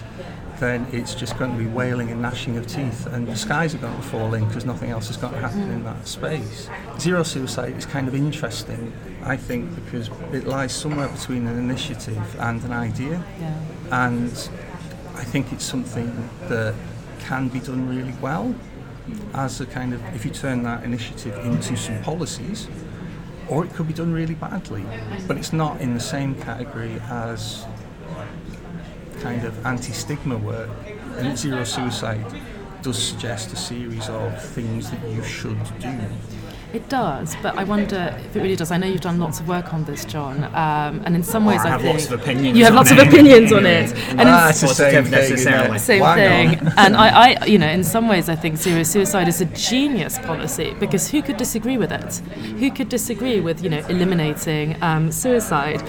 then 0.58 0.86
it's 0.92 1.14
just 1.14 1.38
going 1.38 1.52
to 1.52 1.58
be 1.58 1.66
wailing 1.68 2.10
and 2.10 2.20
gnashing 2.22 2.56
of 2.56 2.66
teeth, 2.66 3.06
and 3.06 3.26
the 3.26 3.36
skies 3.36 3.74
are 3.74 3.78
going 3.78 3.96
to 3.96 4.02
fall 4.02 4.34
in 4.34 4.46
because 4.46 4.64
nothing 4.64 4.90
else 4.90 5.10
is 5.10 5.16
going 5.16 5.32
to 5.34 5.40
happen 5.40 5.70
in 5.70 5.84
that 5.84 6.06
space. 6.06 6.68
Zero 6.98 7.22
suicide 7.22 7.74
is 7.76 7.86
kind 7.86 8.08
of 8.08 8.14
interesting, 8.14 8.92
I 9.22 9.36
think, 9.36 9.74
because 9.84 10.08
it 10.32 10.46
lies 10.46 10.72
somewhere 10.72 11.08
between 11.08 11.46
an 11.46 11.58
initiative 11.58 12.36
and 12.40 12.62
an 12.64 12.72
idea, 12.72 13.22
Yeah. 13.40 14.06
and 14.06 14.30
I 15.14 15.24
think 15.24 15.52
it's 15.52 15.64
something 15.64 16.28
that 16.48 16.74
can 17.20 17.48
be 17.48 17.60
done 17.60 17.88
really 17.88 18.14
well 18.20 18.54
as 19.34 19.60
a 19.60 19.66
kind 19.66 19.94
of 19.94 20.02
if 20.14 20.24
you 20.24 20.30
turn 20.30 20.62
that 20.64 20.82
initiative 20.84 21.36
into 21.46 21.76
some 21.76 22.00
policies 22.02 22.68
or 23.48 23.64
it 23.64 23.72
could 23.72 23.86
be 23.86 23.94
done 23.94 24.12
really 24.12 24.34
badly 24.34 24.84
but 25.28 25.36
it's 25.36 25.52
not 25.52 25.80
in 25.80 25.94
the 25.94 26.00
same 26.00 26.34
category 26.42 27.00
as 27.08 27.64
kind 29.20 29.44
of 29.44 29.66
anti-stigma 29.66 30.36
work 30.36 30.70
and 31.18 31.36
zero 31.38 31.64
suicide 31.64 32.24
does 32.82 33.02
suggest 33.02 33.52
a 33.52 33.56
series 33.56 34.08
of 34.08 34.44
things 34.52 34.90
that 34.90 35.08
you 35.08 35.22
should 35.22 35.58
do 35.80 35.98
It 36.72 36.88
does, 36.88 37.34
but 37.42 37.56
I 37.56 37.64
wonder 37.64 38.14
if 38.18 38.36
it 38.36 38.40
really 38.40 38.54
does. 38.56 38.70
I 38.70 38.76
know 38.76 38.86
you've 38.86 39.00
done 39.00 39.18
lots 39.18 39.40
of 39.40 39.48
work 39.48 39.72
on 39.72 39.84
this, 39.84 40.04
John, 40.04 40.44
um, 40.44 41.00
and 41.04 41.16
in 41.16 41.22
some 41.22 41.46
ways 41.46 41.60
I 41.62 41.68
I, 41.68 41.70
have 41.70 41.80
think 41.80 41.94
lots 41.94 42.10
of 42.10 42.20
opinions 42.20 42.58
You 42.58 42.64
have 42.64 42.72
on 42.74 42.76
lots 42.76 42.90
of 42.90 42.98
opinions 42.98 43.52
on 43.52 43.64
it, 43.66 43.92
and 44.10 44.20
in 44.20 44.28
ah, 44.28 44.50
it's 44.50 44.60
the 44.60 44.68
same 44.68 45.02
thing, 45.04 45.10
necessarily. 45.12 45.78
same 45.78 46.00
Wang 46.02 46.16
thing. 46.58 46.72
and 46.76 46.96
I, 46.96 47.08
I, 47.08 47.44
you 47.46 47.58
know, 47.58 47.68
in 47.68 47.82
some 47.82 48.08
ways, 48.08 48.28
I 48.28 48.36
think 48.36 48.56
zero 48.56 48.82
suicide 48.82 49.26
is 49.26 49.40
a 49.40 49.46
genius 49.46 50.18
policy 50.18 50.74
because 50.78 51.10
who 51.10 51.22
could 51.22 51.38
disagree 51.38 51.78
with 51.78 51.92
it? 51.92 52.16
Who 52.60 52.70
could 52.70 52.88
disagree 52.88 53.40
with, 53.40 53.62
you 53.64 53.70
know, 53.70 53.82
eliminating 53.88 54.80
um, 54.82 55.10
suicide? 55.10 55.82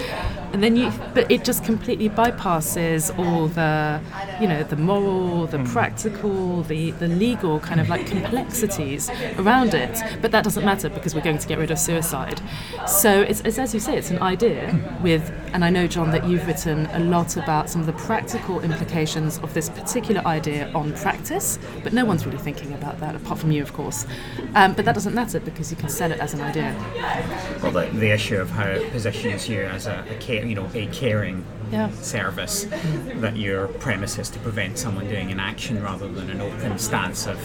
And 0.52 0.62
then 0.62 0.76
you, 0.76 0.90
but 1.14 1.30
it 1.30 1.44
just 1.44 1.64
completely 1.64 2.08
bypasses 2.08 3.16
all 3.18 3.48
the, 3.48 4.00
you 4.40 4.48
know, 4.48 4.62
the 4.62 4.76
moral, 4.76 5.46
the 5.46 5.58
practical, 5.64 6.62
the, 6.62 6.92
the 6.92 7.08
legal 7.08 7.60
kind 7.60 7.80
of 7.80 7.88
like 7.88 8.06
complexities 8.06 9.10
around 9.36 9.74
it. 9.74 10.00
But 10.22 10.32
that 10.32 10.44
doesn't 10.44 10.64
matter 10.64 10.88
because 10.88 11.14
we're 11.14 11.20
going 11.20 11.38
to 11.38 11.46
get 11.46 11.58
rid 11.58 11.70
of 11.70 11.78
suicide. 11.78 12.40
So 12.86 13.20
it's, 13.20 13.40
it's 13.42 13.58
as 13.58 13.74
you 13.74 13.80
say, 13.80 13.96
it's 13.96 14.10
an 14.10 14.20
idea 14.20 14.98
with, 15.02 15.30
and 15.52 15.64
I 15.64 15.70
know, 15.70 15.86
John, 15.86 16.10
that 16.12 16.26
you've 16.26 16.46
written 16.46 16.86
a 16.86 16.98
lot 16.98 17.36
about 17.36 17.68
some 17.68 17.80
of 17.80 17.86
the 17.86 17.92
practical 17.92 18.60
implications 18.60 19.38
of 19.38 19.52
this 19.54 19.68
particular 19.68 20.26
idea 20.26 20.70
on 20.74 20.92
practice, 20.94 21.58
but 21.82 21.92
no 21.92 22.04
one's 22.04 22.24
really 22.24 22.38
thinking 22.38 22.72
about 22.72 22.98
that 23.00 23.14
apart 23.14 23.38
from 23.38 23.50
you, 23.52 23.62
of 23.62 23.72
course. 23.72 24.06
Um, 24.54 24.72
but 24.72 24.84
that 24.86 24.94
doesn't 24.94 25.14
matter 25.14 25.40
because 25.40 25.70
you 25.70 25.76
can 25.76 25.88
sell 25.88 26.10
it 26.10 26.20
as 26.20 26.34
an 26.34 26.40
idea. 26.40 26.74
Well, 27.62 27.72
the, 27.72 27.86
the 27.98 28.10
issue 28.10 28.36
of 28.36 28.50
how 28.50 28.66
it 28.66 28.90
positions 28.90 29.48
you 29.48 29.62
as 29.62 29.86
a, 29.86 30.04
a 30.10 30.14
care, 30.16 30.37
you 30.44 30.54
know, 30.54 30.68
a 30.74 30.86
caring 30.86 31.44
Yeah. 31.70 31.90
service, 32.00 32.66
that 33.16 33.36
your 33.36 33.68
premise 33.68 34.18
is 34.18 34.30
to 34.30 34.38
prevent 34.38 34.78
someone 34.78 35.06
doing 35.08 35.30
an 35.30 35.38
action 35.40 35.82
rather 35.82 36.08
than 36.08 36.30
an 36.30 36.40
open 36.40 36.78
stance 36.78 37.26
of 37.26 37.38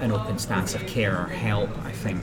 an 0.00 0.10
open 0.12 0.38
stance 0.38 0.74
of 0.74 0.86
care 0.86 1.14
or 1.20 1.26
help. 1.26 1.68
I 1.84 1.92
think 1.92 2.22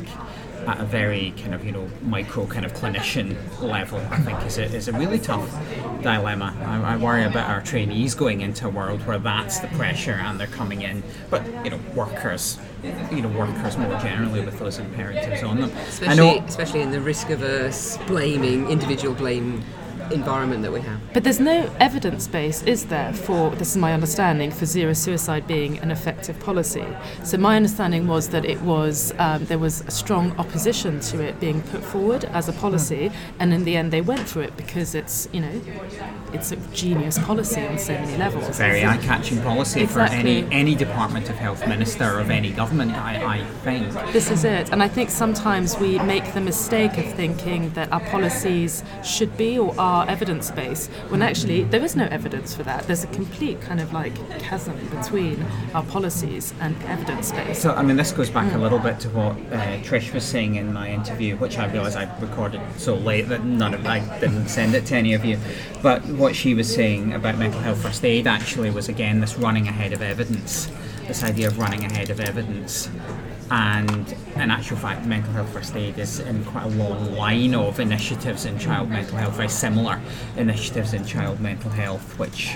at 0.66 0.80
a 0.82 0.86
very 0.86 1.32
kind 1.40 1.54
of 1.54 1.64
you 1.64 1.72
know 1.72 1.88
micro 2.02 2.48
kind 2.48 2.66
of 2.66 2.74
clinician 2.74 3.36
level, 3.62 4.00
I 4.10 4.18
think 4.22 4.44
is 4.46 4.58
a, 4.58 4.64
is 4.64 4.88
a 4.88 4.94
really 4.94 5.20
tough 5.20 5.48
dilemma. 6.02 6.56
I, 6.66 6.94
I 6.94 6.98
worry 6.98 7.24
about 7.24 7.48
our 7.50 7.62
trainees 7.62 8.16
going 8.16 8.42
into 8.42 8.66
a 8.66 8.70
world 8.70 9.06
where 9.06 9.20
that's 9.20 9.60
the 9.60 9.68
pressure 9.68 10.14
and 10.14 10.40
they're 10.40 10.48
coming 10.48 10.82
in, 10.82 11.04
but 11.30 11.44
you 11.64 11.70
know 11.70 11.80
workers. 11.94 12.58
You 13.12 13.22
know, 13.22 13.30
workers 13.30 13.78
more 13.78 13.98
generally 14.00 14.42
with 14.46 14.58
those 14.60 14.78
imperatives 14.78 15.42
on 15.44 15.60
them. 15.60 15.72
I 15.76 15.80
Especially, 15.82 16.16
know 16.18 16.46
especially 16.48 16.82
in 16.82 16.92
the 16.92 17.02
risk 17.02 17.30
of 17.30 17.42
averse, 17.42 17.98
blaming, 18.08 18.70
individual 18.70 19.16
blame 19.16 19.64
environment 20.12 20.62
that 20.64 20.72
we 20.72 20.82
have. 20.82 21.00
But 21.14 21.24
there's 21.24 21.40
no 21.40 21.70
evidence 21.80 22.28
base, 22.28 22.64
is 22.64 22.86
there, 22.86 23.14
for 23.14 23.52
this 23.52 23.72
is 23.72 23.78
my 23.78 23.94
understanding, 23.94 24.52
for 24.52 24.66
zero 24.66 24.94
suicide 24.94 25.48
being 25.48 25.78
an 25.80 25.92
effective 25.92 26.40
policy. 26.40 26.86
So 27.24 27.38
my 27.38 27.56
understanding 27.56 28.08
was 28.08 28.30
that 28.30 28.46
it 28.46 28.62
was 28.62 29.14
um, 29.20 29.46
there 29.46 29.60
was 29.60 29.82
a 29.82 29.92
strong 29.92 30.32
opposition 30.38 31.00
to 31.02 31.22
it 31.24 31.40
being 31.40 31.62
put 31.64 31.84
forward 31.84 32.26
as 32.26 32.50
a 32.50 32.54
policy, 32.54 33.12
and 33.40 33.54
in 33.54 33.64
the 33.64 33.76
end 33.76 33.92
they 33.92 34.02
went 34.02 34.28
for 34.28 34.42
it 34.42 34.56
because 34.58 34.96
it's 34.96 35.30
you 35.32 35.42
know 35.42 35.62
it's 36.34 36.52
a 36.52 36.58
genius 36.74 37.18
policy 37.20 37.66
on 37.66 37.78
so 37.78 37.94
many 37.94 38.18
levels. 38.18 38.48
It's 38.50 38.60
a 38.60 38.64
very 38.64 38.86
eye-catching 38.86 39.42
policy 39.42 39.82
Exactly. 39.82 40.18
for 40.18 40.28
any 40.28 40.36
any 40.52 40.76
Department 40.76 41.30
of 41.30 41.36
Health 41.36 41.68
minister 41.68 42.20
of 42.20 42.30
any 42.30 42.52
government. 42.52 42.92
I, 42.94 43.40
I 43.40 43.44
think. 43.64 43.94
This 44.12 44.30
is 44.30 44.44
it. 44.44 44.72
And 44.72 44.82
I 44.84 44.88
think 44.88 45.10
sometimes 45.10 45.78
we 45.78 46.00
make 46.00 46.34
the 46.34 46.42
mistake 46.42 46.98
of 46.98 47.06
thinking 47.14 47.70
that 47.72 47.92
our 47.92 48.02
policies 48.02 48.84
should 49.04 49.36
be 49.38 49.58
or 49.58 49.74
are 49.80 49.95
evidence 50.04 50.52
based, 50.52 50.92
when 51.10 51.22
actually 51.22 51.64
there 51.64 51.84
is 51.84 51.96
no 51.96 52.06
evidence 52.12 52.54
for 52.54 52.64
that. 52.64 52.86
There's 52.88 53.04
a 53.04 53.08
complete 53.08 53.62
kind 53.62 53.80
of 53.80 53.94
like 53.94 54.14
chasm 54.40 54.76
between 54.90 55.46
our 55.74 55.84
policies 55.84 56.54
and 56.60 56.76
evidence 56.84 57.32
based. 57.32 57.62
So, 57.62 57.74
I 57.74 57.82
mean, 57.82 57.96
this 57.96 58.12
goes 58.12 58.30
back 58.30 58.54
a 58.54 58.58
little 58.58 58.80
bit 58.80 59.00
to 59.02 59.10
what 59.10 59.38
uh, 59.54 59.78
Trish 59.84 60.14
was 60.14 60.26
saying 60.26 60.56
in 60.56 60.74
my 60.74 60.92
interview, 60.92 61.38
which 61.38 61.58
I 61.58 61.72
realise 61.72 61.96
I 61.96 62.14
recorded 62.20 62.62
so 62.78 62.96
late 62.96 63.30
that 63.30 63.46
none 63.46 63.74
of 63.74 63.86
I 63.86 64.00
didn't 64.20 64.48
send 64.50 64.76
it 64.76 64.86
to 64.88 64.96
any 64.96 65.14
of 65.14 65.24
you. 65.24 65.40
But 65.82 66.04
what 66.06 66.36
she 66.36 66.54
was 66.54 66.74
saying 66.74 67.14
about 67.14 67.38
mental 67.38 67.62
health 67.62 67.82
first 67.82 68.04
aid 68.04 68.28
actually 68.28 68.72
was 68.72 68.90
again 68.90 69.22
this 69.22 69.38
running 69.38 69.68
ahead 69.68 69.94
of 69.94 70.02
evidence, 70.02 70.72
this 71.08 71.24
idea 71.24 71.48
of 71.48 71.60
running 71.60 71.84
ahead 71.86 72.10
of 72.10 72.20
evidence. 72.20 72.90
And 73.52 74.16
in 74.36 74.50
actual 74.50 74.78
fact, 74.78 75.06
mental 75.06 75.32
health 75.34 75.50
first 75.54 75.76
aid 75.76 76.00
is 76.00 76.20
in 76.20 76.44
quite 76.46 76.66
a 76.66 76.70
long 76.70 77.16
line 77.16 77.54
of 77.54 77.80
initiatives 77.80 78.46
in 78.46 78.58
child 78.58 78.90
mental 78.90 79.18
health, 79.18 79.36
very 79.36 79.50
similar 79.50 80.02
initiatives 80.36 80.94
in 80.94 81.06
child 81.06 81.40
mental 81.40 81.70
health, 81.70 82.18
which 82.18 82.56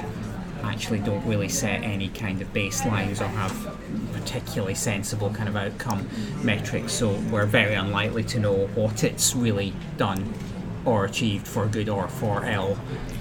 actually 0.63 0.99
don't 0.99 1.25
really 1.25 1.49
set 1.49 1.83
any 1.83 2.09
kind 2.09 2.41
of 2.41 2.51
baselines 2.53 3.21
or 3.21 3.27
have 3.27 3.77
particularly 4.13 4.75
sensible 4.75 5.29
kind 5.29 5.47
of 5.47 5.55
outcome 5.55 6.07
metrics. 6.43 6.93
So 6.93 7.11
we're 7.31 7.45
very 7.45 7.75
unlikely 7.75 8.23
to 8.25 8.39
know 8.39 8.67
what 8.67 9.03
it's 9.03 9.35
really 9.35 9.73
done 9.97 10.33
or 10.89 11.05
achieved 11.05 11.47
for 11.47 11.67
good 11.67 11.87
or 11.87 12.07
for 12.07 12.43
ill. 12.45 12.77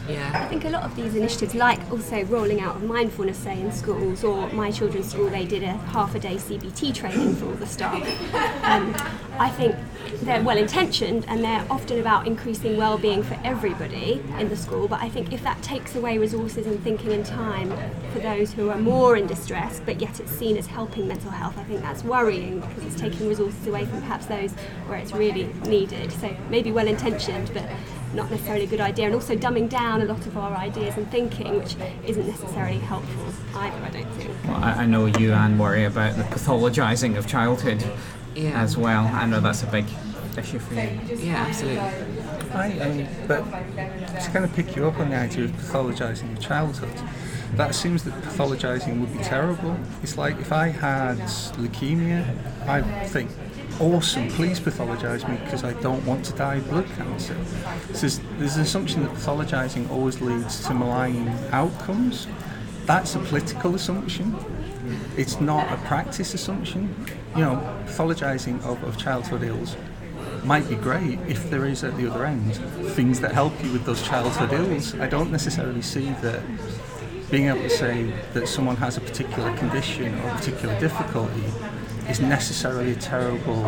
Yeah. 0.08 0.30
I 0.34 0.48
think 0.48 0.64
a 0.64 0.70
lot 0.70 0.84
of 0.84 0.96
these 0.96 1.14
initiatives, 1.14 1.54
like 1.54 1.78
also 1.90 2.24
rolling 2.24 2.60
out 2.60 2.76
of 2.76 2.82
mindfulness, 2.82 3.36
say 3.36 3.60
in 3.60 3.70
schools, 3.70 4.24
or 4.24 4.48
my 4.52 4.70
children's 4.70 5.10
school, 5.10 5.28
they 5.28 5.44
did 5.44 5.62
a 5.62 5.72
half 5.92 6.14
a 6.14 6.18
day 6.18 6.36
CBT 6.36 6.94
training 6.94 7.34
for 7.36 7.46
all 7.46 7.52
the 7.52 7.66
staff. 7.66 8.02
Um, 8.64 8.94
I 9.38 9.50
think 9.50 9.76
they're 10.22 10.42
well 10.42 10.58
intentioned 10.58 11.24
and 11.28 11.42
they're 11.42 11.64
often 11.70 11.98
about 12.00 12.26
increasing 12.26 12.76
well-being 12.76 13.22
for 13.22 13.38
everybody 13.44 14.22
in 14.38 14.48
the 14.48 14.56
school. 14.56 14.88
But 14.88 15.00
I 15.00 15.08
think 15.08 15.32
if 15.32 15.42
that 15.42 15.62
takes 15.62 15.94
away 15.96 16.18
resources 16.18 16.66
and 16.66 16.82
thinking 16.82 17.12
and 17.12 17.24
time 17.24 17.70
for 18.12 18.18
those 18.20 18.52
who 18.52 18.70
are 18.70 18.78
more 18.78 19.16
in 19.16 19.26
distress, 19.26 19.80
but 19.84 20.00
yet 20.00 20.20
it's 20.20 20.32
seen 20.32 20.56
as 20.56 20.66
helping 20.66 21.06
mental 21.08 21.30
health, 21.30 21.56
I 21.58 21.64
think 21.64 21.80
that's 21.80 22.04
worrying 22.04 22.60
because 22.60 22.84
it's 22.84 23.00
taking 23.00 23.28
resources 23.28 23.66
away 23.66 23.84
from 23.84 24.00
perhaps 24.00 24.26
those 24.26 24.52
where 24.86 24.98
it's 24.98 25.12
really 25.12 25.44
needed. 25.66 26.12
So 26.12 26.34
maybe 26.50 26.72
well 26.72 26.88
intentioned, 26.88 27.50
but 27.52 27.64
not 28.14 28.30
necessarily 28.30 28.64
a 28.64 28.68
good 28.68 28.80
idea, 28.80 29.06
and 29.06 29.14
also 29.14 29.36
dumbing 29.36 29.68
down 29.68 30.00
a 30.00 30.04
lot 30.04 30.26
of 30.26 30.36
our 30.36 30.56
ideas 30.56 30.96
and 30.96 31.10
thinking, 31.10 31.58
which 31.58 31.76
isn't 32.06 32.26
necessarily 32.26 32.78
helpful 32.78 33.24
either, 33.56 33.76
I 33.84 33.90
don't 33.90 34.10
think. 34.12 34.30
Well, 34.44 34.56
I, 34.56 34.86
know 34.86 35.06
you, 35.06 35.32
Anne, 35.32 35.58
worry 35.58 35.84
about 35.84 36.16
the 36.16 36.22
pathologising 36.24 37.16
of 37.16 37.26
childhood 37.26 37.84
Yeah. 38.38 38.62
as 38.62 38.76
well. 38.76 39.06
I 39.06 39.26
know 39.26 39.40
that's 39.40 39.62
a 39.62 39.66
big 39.66 39.86
issue 40.36 40.58
for 40.58 40.74
you. 40.74 41.00
Yeah, 41.16 41.46
absolutely. 41.48 41.78
I, 41.78 42.78
um, 42.78 42.82
I 42.82 42.88
mean, 42.94 43.08
but 43.26 43.44
to 43.44 44.30
kind 44.30 44.44
of 44.44 44.52
pick 44.54 44.76
you 44.76 44.86
up 44.86 44.98
on 45.00 45.10
the 45.10 45.16
idea 45.16 45.44
of 45.44 45.50
pathologising 45.52 46.30
your 46.30 46.40
childhood, 46.40 46.94
that 47.54 47.70
assumes 47.70 48.04
that 48.04 48.14
pathologising 48.22 49.00
would 49.00 49.12
be 49.12 49.24
terrible. 49.24 49.76
It's 50.02 50.16
like 50.16 50.38
if 50.38 50.52
I 50.52 50.68
had 50.68 51.18
leukemia, 51.18 52.24
I'd 52.68 53.08
think, 53.08 53.30
awesome, 53.80 54.28
please 54.28 54.60
pathologise 54.60 55.28
me 55.28 55.36
because 55.44 55.64
I 55.64 55.72
don't 55.74 56.04
want 56.04 56.24
to 56.26 56.32
die 56.34 56.56
of 56.56 56.68
blood 56.70 56.86
cancer. 56.96 57.36
So 57.92 58.00
there's, 58.00 58.20
there's 58.38 58.56
an 58.56 58.62
assumption 58.62 59.02
that 59.02 59.12
pathologising 59.12 59.90
always 59.90 60.20
leads 60.20 60.64
to 60.66 60.74
malign 60.74 61.28
outcomes. 61.52 62.28
That's 62.86 63.14
a 63.14 63.18
political 63.18 63.74
assumption. 63.74 64.36
It's 65.16 65.40
not 65.40 65.70
a 65.72 65.76
practice 65.86 66.32
assumption. 66.34 66.94
You 67.38 67.44
know, 67.44 67.82
pathologising 67.86 68.64
of, 68.64 68.82
of 68.82 68.98
childhood 68.98 69.44
ills 69.44 69.76
might 70.42 70.68
be 70.68 70.74
great 70.74 71.20
if 71.28 71.48
there 71.50 71.66
is 71.66 71.84
at 71.84 71.96
the 71.96 72.10
other 72.10 72.24
end 72.24 72.56
things 72.96 73.20
that 73.20 73.30
help 73.30 73.52
you 73.62 73.70
with 73.70 73.84
those 73.84 74.02
childhood 74.02 74.52
ills. 74.52 74.96
I 74.96 75.06
don't 75.06 75.30
necessarily 75.30 75.80
see 75.80 76.10
that 76.20 76.42
being 77.30 77.46
able 77.46 77.62
to 77.62 77.70
say 77.70 78.12
that 78.32 78.48
someone 78.48 78.74
has 78.78 78.96
a 78.96 79.00
particular 79.00 79.56
condition 79.56 80.18
or 80.18 80.30
a 80.30 80.34
particular 80.34 80.80
difficulty 80.80 81.44
is 82.08 82.20
necessarily 82.20 82.92
a 82.92 82.96
terrible 82.96 83.62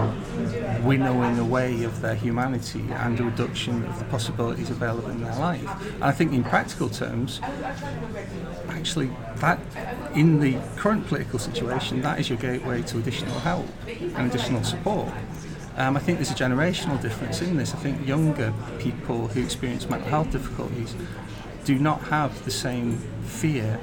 winnowing 0.82 1.38
away 1.38 1.84
of 1.84 2.00
their 2.00 2.14
humanity 2.14 2.84
and 2.90 3.20
a 3.20 3.24
reduction 3.24 3.84
of 3.84 3.98
the 3.98 4.04
possibilities 4.06 4.70
available 4.70 5.10
in 5.10 5.22
their 5.22 5.36
life. 5.36 5.68
And 5.94 6.04
I 6.04 6.12
think 6.12 6.32
in 6.32 6.42
practical 6.42 6.88
terms, 6.88 7.40
actually 8.68 9.10
that 9.36 9.58
in 10.14 10.40
the 10.40 10.58
current 10.76 11.06
political 11.06 11.38
situation, 11.38 12.02
that 12.02 12.18
is 12.18 12.28
your 12.28 12.38
gateway 12.38 12.82
to 12.82 12.98
additional 12.98 13.38
help 13.40 13.66
and 13.86 14.30
additional 14.30 14.64
support. 14.64 15.08
Um, 15.76 15.96
I 15.96 16.00
think 16.00 16.18
there's 16.18 16.30
a 16.30 16.34
generational 16.34 17.00
difference 17.00 17.40
in 17.40 17.56
this. 17.56 17.74
I 17.74 17.78
think 17.78 18.06
younger 18.06 18.52
people 18.78 19.28
who 19.28 19.42
experience 19.42 19.88
mental 19.88 20.08
health 20.08 20.30
difficulties 20.30 20.94
do 21.64 21.78
not 21.78 22.00
have 22.04 22.44
the 22.44 22.50
same 22.50 22.98
fear 23.22 23.80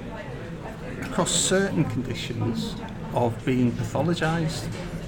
across 1.01 1.32
certain 1.32 1.86
conditions 1.86 2.76
of 3.18 3.45
being 3.45 3.72
pathologised 3.72 4.68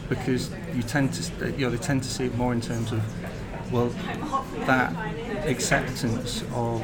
because 0.09 0.49
you 0.75 0.81
tend 0.81 1.13
to 1.13 1.51
you 1.51 1.65
know 1.65 1.69
they 1.69 1.77
tend 1.77 2.01
to 2.01 2.09
see 2.09 2.25
it 2.25 2.35
more 2.35 2.51
in 2.51 2.59
terms 2.59 2.91
of 2.91 3.01
well 3.71 3.89
that 4.65 4.91
acceptance 5.45 6.41
of 6.53 6.81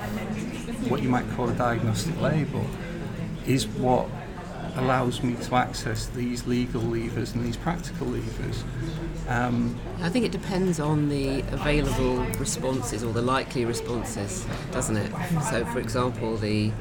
what 0.89 1.01
you 1.01 1.09
might 1.09 1.27
call 1.31 1.49
a 1.49 1.53
diagnostic 1.53 2.19
label 2.21 2.63
is 3.47 3.67
what 3.67 4.07
allows 4.75 5.23
me 5.23 5.35
to 5.35 5.55
access 5.55 6.07
these 6.07 6.45
legal 6.45 6.81
levers 6.81 7.33
and 7.33 7.45
these 7.45 7.55
practical 7.55 8.07
levers. 8.07 8.63
Um, 9.29 9.79
I 10.01 10.09
think 10.09 10.25
it 10.25 10.33
depends 10.33 10.81
on 10.81 11.07
the 11.07 11.39
available 11.51 12.17
responses 12.37 13.01
or 13.01 13.13
the 13.13 13.21
likely 13.21 13.63
responses, 13.63 14.45
doesn't 14.71 14.97
it? 14.97 15.11
So, 15.49 15.63
for 15.65 15.79
example, 15.79 16.35
the 16.35 16.71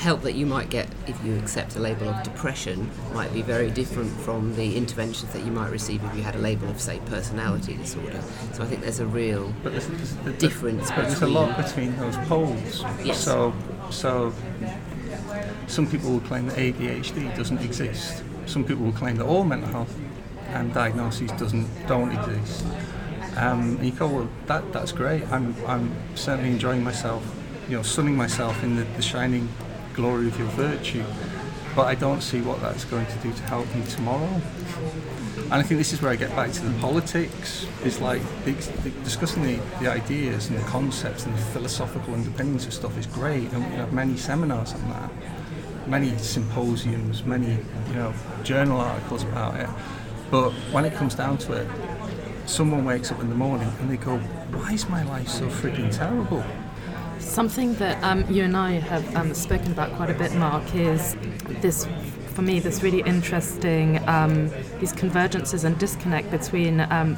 help 0.00 0.22
that 0.22 0.32
you 0.32 0.46
might 0.46 0.70
get 0.70 0.88
if 1.06 1.22
you 1.22 1.36
accept 1.36 1.76
a 1.76 1.78
label 1.78 2.08
of 2.08 2.22
depression 2.22 2.90
might 3.12 3.30
be 3.34 3.42
very 3.42 3.70
different 3.70 4.10
from 4.20 4.56
the 4.56 4.74
interventions 4.74 5.30
that 5.34 5.44
you 5.44 5.52
might 5.52 5.70
receive 5.70 6.02
if 6.02 6.16
you 6.16 6.22
had 6.22 6.34
a 6.34 6.38
label 6.38 6.66
of, 6.70 6.80
say, 6.80 6.98
personality 7.04 7.74
disorder. 7.74 8.22
So 8.54 8.62
I 8.62 8.66
think 8.66 8.80
there's 8.80 9.00
a 9.00 9.06
real 9.06 9.52
but 9.62 9.72
there's, 9.72 9.86
there's, 9.88 10.16
there's, 10.16 10.38
difference 10.38 10.90
but 10.90 11.02
there's 11.02 11.20
a 11.20 11.26
lot 11.26 11.54
between 11.54 11.94
those 11.98 12.16
poles. 12.28 12.82
Yes. 13.04 13.22
So, 13.22 13.52
so 13.90 14.32
some 15.66 15.86
people 15.86 16.12
will 16.12 16.20
claim 16.20 16.46
that 16.46 16.56
ADHD 16.56 17.36
doesn't 17.36 17.60
exist. 17.60 18.24
Some 18.46 18.64
people 18.64 18.86
will 18.86 18.92
claim 18.92 19.16
that 19.16 19.26
all 19.26 19.44
mental 19.44 19.68
health 19.68 19.94
and 20.48 20.72
diagnoses 20.72 21.30
doesn't 21.32 21.68
don't 21.86 22.10
exist. 22.10 22.64
Um, 23.36 23.76
and 23.76 23.84
you 23.84 23.92
go, 23.92 24.08
well, 24.08 24.30
that 24.46 24.72
that's 24.72 24.92
great. 24.92 25.30
I'm 25.30 25.54
I'm 25.66 25.94
certainly 26.14 26.52
enjoying 26.52 26.82
myself, 26.82 27.22
you 27.68 27.76
know, 27.76 27.82
sunning 27.82 28.16
myself 28.16 28.64
in 28.64 28.76
the, 28.76 28.84
the 28.96 29.02
shining 29.02 29.50
glory 29.94 30.28
of 30.28 30.38
your 30.38 30.48
virtue. 30.48 31.04
But 31.76 31.86
I 31.86 31.94
don't 31.94 32.20
see 32.20 32.40
what 32.40 32.60
that's 32.60 32.84
going 32.84 33.06
to 33.06 33.18
do 33.18 33.32
to 33.32 33.42
help 33.44 33.72
me 33.74 33.84
tomorrow. 33.86 34.40
And 35.36 35.54
I 35.54 35.62
think 35.62 35.78
this 35.78 35.92
is 35.92 36.00
where 36.02 36.12
I 36.12 36.16
get 36.16 36.30
back 36.36 36.52
to 36.52 36.62
the 36.62 36.78
politics. 36.80 37.66
It's 37.84 38.00
like 38.00 38.22
the, 38.44 38.52
the, 38.52 38.90
discussing 39.02 39.42
the, 39.42 39.58
the 39.80 39.88
ideas 39.88 40.48
and 40.48 40.58
the 40.58 40.62
concepts 40.64 41.26
and 41.26 41.34
the 41.34 41.40
philosophical 41.40 42.14
underpinnings 42.14 42.66
of 42.66 42.72
stuff 42.72 42.96
is 42.98 43.06
great, 43.06 43.50
and 43.52 43.68
we 43.70 43.76
have 43.76 43.92
many 43.92 44.16
seminars 44.16 44.72
on 44.74 44.88
that, 44.90 45.10
many 45.88 46.16
symposiums, 46.18 47.24
many 47.24 47.58
you 47.88 47.94
know 47.94 48.12
journal 48.44 48.80
articles 48.80 49.24
about 49.24 49.58
it. 49.58 49.68
But 50.30 50.52
when 50.72 50.84
it 50.84 50.94
comes 50.94 51.16
down 51.16 51.38
to 51.38 51.52
it, 51.54 51.68
someone 52.46 52.84
wakes 52.84 53.10
up 53.10 53.20
in 53.20 53.28
the 53.28 53.34
morning 53.34 53.72
and 53.80 53.90
they 53.90 53.96
go, 53.96 54.18
"Why 54.18 54.72
is 54.72 54.88
my 54.88 55.02
life 55.02 55.28
so 55.28 55.46
freaking 55.48 55.90
terrible?" 55.96 56.44
Something 57.20 57.74
that 57.74 58.02
um, 58.02 58.28
you 58.28 58.42
and 58.44 58.56
I 58.56 58.72
have 58.72 59.16
um, 59.16 59.34
spoken 59.34 59.70
about 59.70 59.92
quite 59.92 60.10
a 60.10 60.14
bit, 60.14 60.34
Mark, 60.34 60.74
is 60.74 61.16
this, 61.60 61.86
for 62.34 62.42
me, 62.42 62.58
this 62.58 62.82
really 62.82 63.02
interesting, 63.02 64.06
um, 64.08 64.48
these 64.80 64.92
convergences 64.92 65.64
and 65.64 65.78
disconnect 65.78 66.30
between 66.30 66.80
um, 66.80 67.16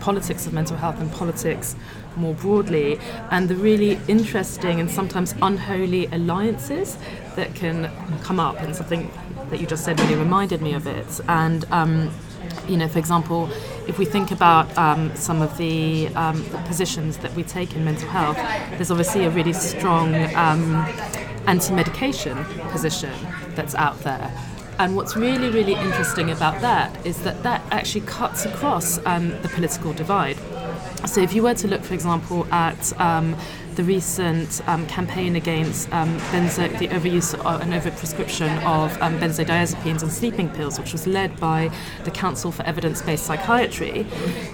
politics 0.00 0.46
of 0.46 0.52
mental 0.52 0.76
health 0.76 0.98
and 1.00 1.12
politics 1.12 1.76
more 2.16 2.34
broadly, 2.34 2.98
and 3.30 3.48
the 3.48 3.56
really 3.56 3.98
interesting 4.08 4.80
and 4.80 4.90
sometimes 4.90 5.34
unholy 5.42 6.06
alliances 6.06 6.96
that 7.36 7.54
can 7.54 7.90
come 8.22 8.40
up, 8.40 8.60
and 8.60 8.74
something 8.74 9.10
that 9.50 9.60
you 9.60 9.66
just 9.66 9.84
said 9.84 10.00
really 10.00 10.14
reminded 10.14 10.62
me 10.62 10.72
of 10.74 10.86
it. 10.86 11.20
And 11.28 11.64
um, 11.70 12.10
you 12.68 12.76
know, 12.76 12.88
for 12.88 12.98
example, 12.98 13.50
if 13.86 13.98
we 13.98 14.04
think 14.04 14.30
about 14.30 14.76
um, 14.78 15.14
some 15.14 15.42
of 15.42 15.56
the, 15.58 16.08
um, 16.14 16.42
the, 16.50 16.58
positions 16.66 17.18
that 17.18 17.34
we 17.34 17.42
take 17.42 17.74
in 17.74 17.84
mental 17.84 18.08
health, 18.08 18.36
there's 18.76 18.90
obviously 18.90 19.24
a 19.24 19.30
really 19.30 19.52
strong 19.52 20.14
um, 20.34 20.74
anti-medication 21.46 22.44
position 22.70 23.12
that's 23.54 23.74
out 23.74 23.98
there. 24.00 24.32
And 24.78 24.96
what's 24.96 25.14
really, 25.16 25.50
really 25.50 25.74
interesting 25.74 26.30
about 26.30 26.60
that 26.60 27.06
is 27.06 27.22
that 27.22 27.42
that 27.44 27.62
actually 27.70 28.00
cuts 28.02 28.44
across 28.44 28.98
um, 29.06 29.30
the 29.42 29.48
political 29.48 29.92
divide. 29.92 30.36
So 31.06 31.20
if 31.20 31.32
you 31.32 31.42
were 31.42 31.54
to 31.54 31.68
look, 31.68 31.84
for 31.84 31.94
example, 31.94 32.46
at 32.52 32.98
um, 33.00 33.36
the 33.76 33.84
recent 33.84 34.66
um, 34.68 34.86
campaign 34.86 35.36
against 35.36 35.92
um, 35.92 36.18
benzo, 36.30 36.78
the 36.78 36.88
overuse 36.88 37.34
and 37.62 37.72
overprescription 37.72 38.56
of 38.64 39.00
um, 39.02 39.18
benzodiazepines 39.18 40.02
and 40.02 40.12
sleeping 40.12 40.48
pills, 40.50 40.78
which 40.78 40.92
was 40.92 41.06
led 41.06 41.38
by 41.40 41.70
the 42.04 42.10
Council 42.10 42.52
for 42.52 42.62
Evidence-Based 42.64 43.24
Psychiatry, 43.24 44.04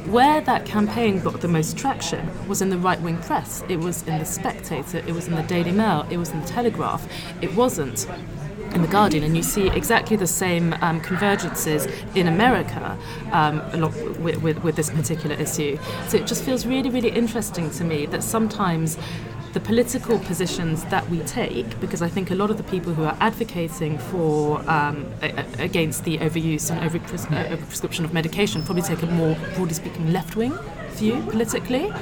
where 0.06 0.40
that 0.40 0.64
campaign 0.64 1.20
got 1.20 1.40
the 1.40 1.48
most 1.48 1.76
traction 1.76 2.28
was 2.48 2.62
in 2.62 2.70
the 2.70 2.78
right-wing 2.78 3.18
press. 3.18 3.62
It 3.68 3.78
was 3.78 4.06
in 4.06 4.18
the 4.18 4.24
Spectator, 4.24 4.98
it 4.98 5.12
was 5.12 5.28
in 5.28 5.34
the 5.34 5.42
Daily 5.42 5.72
Mail, 5.72 6.06
it 6.10 6.16
was 6.16 6.30
in 6.30 6.40
the 6.40 6.46
Telegraph. 6.46 7.06
It 7.40 7.54
wasn't 7.54 8.06
in 8.74 8.82
the 8.82 8.88
Guardian, 8.88 9.24
and 9.24 9.36
you 9.36 9.42
see 9.42 9.68
exactly 9.68 10.16
the 10.16 10.26
same 10.26 10.72
um, 10.74 11.00
convergences 11.00 11.90
in 12.14 12.28
America 12.28 12.96
um, 13.32 13.58
with, 14.22 14.38
with, 14.42 14.62
with, 14.62 14.76
this 14.76 14.90
particular 14.90 15.36
issue. 15.36 15.78
So 16.08 16.18
it 16.18 16.26
just 16.26 16.44
feels 16.44 16.66
really, 16.66 16.90
really 16.90 17.10
interesting 17.10 17.70
to 17.72 17.84
me 17.84 18.06
that 18.06 18.22
sometimes 18.22 18.98
the 19.52 19.60
political 19.60 20.18
positions 20.20 20.84
that 20.84 21.08
we 21.10 21.18
take, 21.20 21.80
because 21.80 22.02
I 22.02 22.08
think 22.08 22.30
a 22.30 22.36
lot 22.36 22.50
of 22.50 22.56
the 22.56 22.62
people 22.62 22.94
who 22.94 23.02
are 23.02 23.16
advocating 23.20 23.98
for 23.98 24.60
um, 24.70 25.12
a, 25.22 25.44
against 25.58 26.04
the 26.04 26.18
overuse 26.18 26.70
and 26.70 26.80
overpres- 26.88 27.30
uh, 27.32 27.56
overprescription 27.56 28.04
of 28.04 28.12
medication 28.12 28.62
probably 28.62 28.82
take 28.82 29.02
a 29.02 29.06
more, 29.06 29.36
broadly 29.56 29.74
speaking, 29.74 30.12
left 30.12 30.36
wing 30.36 30.56
view 30.90 31.20
politically. 31.30 31.92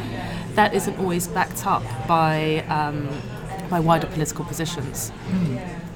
That 0.54 0.74
isn't 0.74 0.98
always 0.98 1.28
backed 1.28 1.66
up 1.66 1.84
by 2.06 2.64
um, 2.68 3.08
by 3.70 3.80
wider 3.80 4.06
political 4.06 4.44
positions. 4.44 5.12
Mm. 5.28 5.87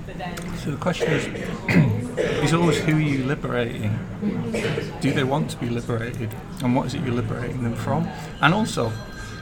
So 0.58 0.70
the 0.70 0.76
question 0.76 1.12
is, 1.12 1.26
is 2.44 2.54
always 2.54 2.78
who 2.78 2.96
are 2.96 3.00
you 3.00 3.24
liberating? 3.24 3.98
Do 5.00 5.12
they 5.12 5.24
want 5.24 5.50
to 5.50 5.56
be 5.56 5.68
liberated? 5.68 6.34
And 6.62 6.76
what 6.76 6.86
is 6.86 6.94
it 6.94 7.02
you're 7.02 7.14
liberating 7.14 7.62
them 7.62 7.74
from? 7.74 8.08
And 8.40 8.54
also, 8.54 8.88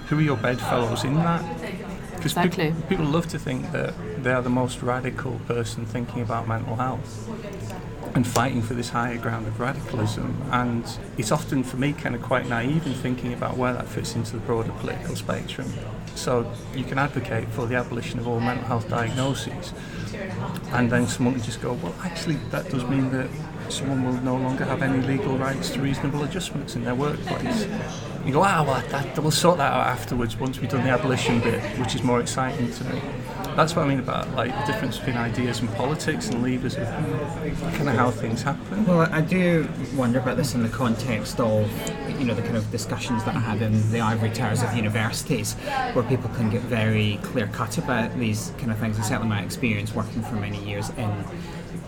who 0.09 0.19
are 0.19 0.23
your 0.23 0.37
bedfellows 0.37 1.05
in 1.05 1.15
that? 1.17 1.43
Because 2.17 2.33
exactly. 2.33 2.73
pe- 2.73 2.89
people 2.89 3.05
love 3.05 3.29
to 3.29 3.39
think 3.39 3.71
that 3.73 3.95
they 4.23 4.33
are 4.33 4.43
the 4.43 4.51
most 4.51 4.83
radical 4.83 5.41
person 5.47 5.87
thinking 5.87 6.23
about 6.23 6.47
mental 6.47 6.77
health 6.77 7.29
and 8.15 8.27
fighting 8.27 8.61
for 8.61 8.75
this 8.75 8.91
higher 8.91 9.17
ground 9.19 9.47
of 9.47 9.61
radicalism. 9.61 10.43
And 10.51 10.85
it's 11.17 11.31
often, 11.31 11.63
for 11.63 11.77
me, 11.77 11.93
kind 11.93 12.15
of 12.15 12.23
quite 12.23 12.49
naive 12.49 12.87
in 12.87 12.95
thinking 12.95 13.33
about 13.33 13.57
where 13.57 13.73
that 13.73 13.87
fits 13.89 14.15
into 14.15 14.33
the 14.33 14.41
broader 14.41 14.73
political 14.73 15.17
spectrum. 15.17 15.73
So 16.15 16.53
you 16.75 16.85
can 16.85 16.99
advocate 16.99 17.49
for 17.49 17.67
the 17.67 17.77
abolition 17.77 18.19
of 18.19 18.27
all 18.27 18.41
mental 18.41 18.67
health 18.67 18.89
diagnoses, 18.89 19.73
and 20.73 20.91
then 20.91 21.07
someone 21.07 21.41
just 21.43 21.61
go, 21.61 21.75
well, 21.75 21.95
actually, 22.03 22.37
that 22.51 22.69
does 22.71 22.85
mean 22.85 23.11
that 23.11 23.29
someone 23.69 24.05
will 24.05 24.21
no 24.23 24.37
longer 24.37 24.65
have 24.65 24.83
any 24.83 25.05
legal 25.07 25.37
rights 25.39 25.71
to 25.71 25.81
reasonable 25.81 26.25
adjustments 26.25 26.77
in 26.77 26.85
their 26.85 26.95
workplace. 26.95 27.67
You 28.25 28.33
go, 28.33 28.43
ah, 28.43 28.65
well, 28.67 28.83
that, 28.89 29.19
we'll 29.19 29.31
sort 29.31 29.59
that 29.59 29.73
out 29.73 29.87
afterwards 29.87 30.37
once 30.37 30.61
we've 30.61 30.71
done 30.71 30.85
the 30.85 30.91
abolition 30.91 31.41
bit, 31.41 31.63
which 31.79 31.95
is 31.95 32.03
more 32.03 32.21
exciting 32.21 32.71
to 32.73 32.85
me. 32.85 33.01
That's 33.57 33.75
what 33.75 33.85
I 33.85 33.89
mean 33.89 33.99
about 33.99 34.31
like 34.35 34.51
the 34.61 34.73
difference 34.73 34.99
between 34.99 35.17
ideas 35.17 35.61
and 35.61 35.69
politics 35.75 36.29
and 36.29 36.43
levers 36.43 36.77
of 36.77 36.87
kind 36.87 37.89
of 37.89 37.95
how 37.95 38.11
things 38.11 38.43
happen. 38.43 38.87
Well, 38.87 39.01
I 39.13 39.21
do 39.21 39.69
wonder 39.97 40.19
about 40.19 40.37
this 40.37 40.55
in 40.55 40.63
the 40.63 40.69
context 40.69 41.41
of 41.41 41.69
you 42.21 42.27
know 42.27 42.35
the 42.35 42.43
kind 42.43 42.57
of 42.59 42.71
discussions 42.71 43.25
that 43.25 43.35
I 43.35 43.41
have 43.41 43.63
in 43.63 43.91
the 43.91 44.01
ivory 44.01 44.31
towers 44.31 44.63
of 44.63 44.75
universities, 44.77 45.55
where 45.95 46.05
people 46.05 46.29
can 46.31 46.51
get 46.51 46.61
very 46.61 47.19
clear 47.23 47.47
cut 47.47 47.79
about 47.79 48.17
these 48.19 48.53
kind 48.59 48.71
of 48.71 48.79
things. 48.79 48.97
And 48.97 49.07
certainly 49.07 49.29
my 49.29 49.43
experience 49.43 49.95
working 49.95 50.21
for 50.23 50.35
many 50.35 50.63
years 50.63 50.91
in 50.91 51.25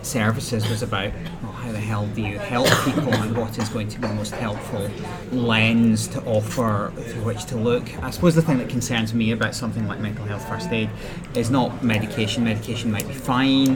services 0.01 0.67
was 0.69 0.81
about 0.81 1.13
well, 1.43 1.51
how 1.51 1.71
the 1.71 1.79
hell 1.79 2.07
do 2.07 2.21
you 2.21 2.39
help 2.39 2.67
people 2.83 3.13
and 3.13 3.37
what 3.37 3.57
is 3.59 3.69
going 3.69 3.87
to 3.89 3.99
be 3.99 4.07
the 4.07 4.13
most 4.15 4.33
helpful 4.33 4.89
lens 5.31 6.07
to 6.07 6.21
offer 6.23 6.91
through 6.95 7.23
which 7.23 7.45
to 7.45 7.55
look. 7.55 7.83
I 8.03 8.09
suppose 8.09 8.33
the 8.33 8.41
thing 8.41 8.57
that 8.57 8.69
concerns 8.69 9.13
me 9.13 9.31
about 9.31 9.53
something 9.53 9.87
like 9.87 9.99
mental 9.99 10.25
health 10.25 10.47
first 10.49 10.71
aid 10.71 10.89
is 11.35 11.51
not 11.51 11.83
medication. 11.83 12.43
Medication 12.43 12.91
might 12.91 13.07
be 13.07 13.13
fine. 13.13 13.75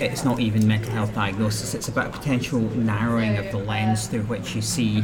It's 0.00 0.24
not 0.24 0.38
even 0.38 0.66
mental 0.66 0.90
health 0.90 1.14
diagnosis. 1.14 1.74
It's 1.74 1.88
about 1.88 2.12
potential 2.12 2.60
narrowing 2.60 3.38
of 3.38 3.50
the 3.50 3.58
lens 3.58 4.06
through 4.06 4.24
which 4.24 4.54
you 4.54 4.60
see 4.60 5.02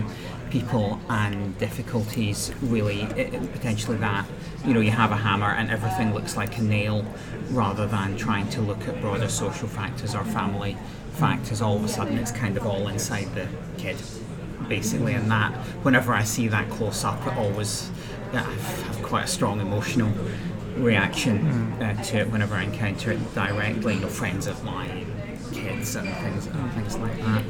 people 0.50 1.00
and 1.08 1.56
difficulties 1.58 2.52
really 2.62 3.02
eh, 3.02 3.30
eh, 3.32 3.46
potentially 3.52 3.96
that 3.98 4.26
you 4.64 4.74
know 4.74 4.80
you 4.80 4.90
have 4.90 5.12
a 5.12 5.16
hammer 5.16 5.50
and 5.50 5.70
everything 5.70 6.12
looks 6.12 6.36
like 6.36 6.58
a 6.58 6.62
nail 6.62 7.04
rather 7.50 7.86
than 7.86 8.16
trying 8.16 8.48
to 8.50 8.60
look 8.60 8.86
at 8.88 9.00
broader 9.00 9.28
social 9.28 9.68
factors 9.68 10.14
or 10.14 10.24
family 10.24 10.76
factors. 11.12 11.62
All 11.62 11.76
of 11.76 11.84
a 11.84 11.88
sudden 11.88 12.18
it's 12.18 12.32
kind 12.32 12.56
of 12.56 12.66
all 12.66 12.88
inside 12.88 13.34
the 13.34 13.48
kid 13.78 13.96
basically 14.68 15.14
and 15.14 15.30
that 15.30 15.52
whenever 15.82 16.12
i 16.12 16.22
see 16.22 16.46
that 16.46 16.68
close 16.70 17.04
up 17.04 17.26
it 17.26 17.36
always 17.36 17.90
I 18.32 18.38
have 18.38 19.02
quite 19.02 19.24
a 19.24 19.26
strong 19.26 19.60
emotional 19.60 20.12
reaction 20.76 21.38
mm. 21.78 21.98
uh, 21.98 22.02
to 22.04 22.18
it 22.18 22.30
whenever 22.30 22.54
i 22.54 22.62
encounter 22.62 23.12
it 23.12 23.34
directly 23.34 23.94
you 23.94 24.00
know 24.00 24.08
friends 24.08 24.46
of 24.46 24.62
mine 24.62 25.06
kids 25.52 25.96
and 25.96 26.08
things, 26.08 26.46
and 26.46 26.72
things 26.72 26.96
like 26.96 27.18
that 27.18 27.44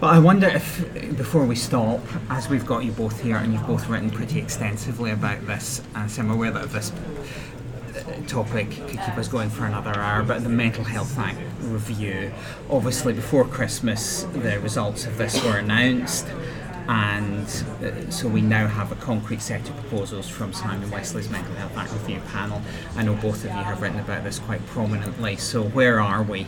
but 0.00 0.08
I 0.08 0.18
wonder 0.18 0.46
if, 0.46 1.16
before 1.16 1.44
we 1.46 1.56
stop, 1.56 2.00
as 2.28 2.48
we've 2.48 2.66
got 2.66 2.84
you 2.84 2.92
both 2.92 3.22
here 3.22 3.36
and 3.36 3.52
you've 3.52 3.66
both 3.66 3.88
written 3.88 4.10
pretty 4.10 4.38
extensively 4.38 5.10
about 5.10 5.46
this, 5.46 5.80
and 5.94 6.10
so 6.10 6.22
I'm 6.22 6.30
aware 6.30 6.50
that 6.50 6.70
this 6.70 6.92
uh, 6.92 8.26
topic 8.26 8.70
could 8.72 8.88
keep 8.88 9.16
us 9.16 9.28
going 9.28 9.48
for 9.48 9.64
another 9.64 9.98
hour, 9.98 10.22
but 10.22 10.42
the 10.42 10.50
Mental 10.50 10.84
Health 10.84 11.18
Act 11.18 11.38
review, 11.60 12.30
obviously 12.68 13.14
before 13.14 13.46
Christmas, 13.46 14.24
the 14.34 14.60
results 14.60 15.06
of 15.06 15.16
this 15.16 15.42
were 15.42 15.56
announced. 15.56 16.26
And 16.88 17.46
uh, 17.82 18.10
so 18.10 18.28
we 18.28 18.42
now 18.42 18.68
have 18.68 18.92
a 18.92 18.96
concrete 18.96 19.42
set 19.42 19.68
of 19.68 19.76
proposals 19.76 20.28
from 20.28 20.52
Simon 20.52 20.88
Wessely's 20.90 21.28
Mental 21.28 21.54
Health 21.54 21.76
Act 21.76 21.92
Review 21.92 22.20
panel. 22.32 22.62
I 22.94 23.02
know 23.02 23.14
both 23.14 23.44
of 23.44 23.50
you 23.50 23.62
have 23.62 23.82
written 23.82 23.98
about 23.98 24.22
this 24.22 24.38
quite 24.38 24.64
prominently. 24.66 25.36
So, 25.36 25.64
where 25.64 26.00
are 26.00 26.22
we 26.22 26.46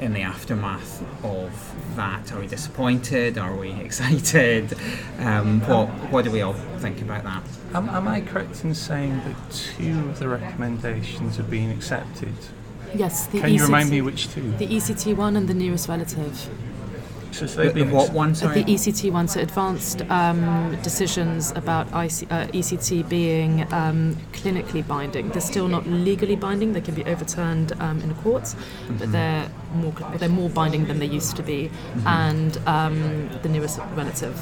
in 0.00 0.12
the 0.12 0.22
aftermath 0.22 1.02
of 1.24 1.96
that? 1.96 2.32
Are 2.32 2.40
we 2.40 2.46
disappointed? 2.46 3.38
Are 3.38 3.54
we 3.54 3.70
excited? 3.80 4.76
Um, 5.18 5.60
what 5.62 5.88
what 6.10 6.24
do 6.24 6.30
we 6.30 6.42
all 6.42 6.54
think 6.78 7.00
about 7.02 7.24
that? 7.24 7.42
Am, 7.74 7.88
am 7.88 8.08
I 8.08 8.20
correct 8.20 8.64
in 8.64 8.74
saying 8.74 9.18
that 9.24 9.52
two 9.52 10.08
of 10.08 10.18
the 10.18 10.28
recommendations 10.28 11.36
have 11.36 11.50
been 11.50 11.70
accepted? 11.70 12.34
Yes. 12.94 13.26
Can 13.28 13.40
ECT, 13.40 13.52
you 13.52 13.64
remind 13.64 13.90
me 13.90 14.00
which 14.02 14.28
two? 14.30 14.52
The 14.52 14.66
ECT 14.66 15.16
one 15.16 15.36
and 15.36 15.48
the 15.48 15.54
nearest 15.54 15.88
relative. 15.88 16.48
So 17.32 17.46
the, 17.46 17.70
the 17.70 17.82
what 17.84 18.12
one? 18.12 18.34
Sorry? 18.34 18.62
The 18.62 18.74
ECT 18.74 19.12
one, 19.12 19.28
so 19.28 19.40
advanced 19.40 20.02
um, 20.10 20.76
decisions 20.82 21.50
about 21.52 21.86
IC, 21.88 22.30
uh, 22.30 22.46
ECT 22.48 23.08
being 23.08 23.70
um, 23.72 24.16
clinically 24.32 24.86
binding. 24.86 25.28
They're 25.28 25.40
still 25.40 25.68
not 25.68 25.86
legally 25.86 26.36
binding. 26.36 26.72
They 26.72 26.80
can 26.80 26.94
be 26.94 27.04
overturned 27.04 27.72
um, 27.80 28.00
in 28.00 28.08
the 28.08 28.14
courts, 28.16 28.54
mm-hmm. 28.54 28.96
but 28.98 29.12
they're 29.12 29.50
more 29.74 29.92
they're 30.18 30.28
more 30.28 30.50
binding 30.50 30.86
than 30.86 30.98
they 30.98 31.06
used 31.06 31.36
to 31.36 31.42
be. 31.42 31.68
Mm-hmm. 31.68 32.08
And 32.08 32.58
um, 32.66 33.28
the 33.42 33.48
nearest 33.48 33.78
relative 33.94 34.40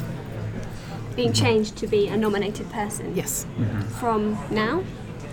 being 1.17 1.33
changed 1.33 1.77
to 1.77 1.87
be 1.87 2.09
a 2.09 2.17
nominated 2.17 2.71
person. 2.71 3.15
Yes. 3.15 3.47
Mm-hmm. 3.59 3.81
From 4.01 4.39
now. 4.51 4.85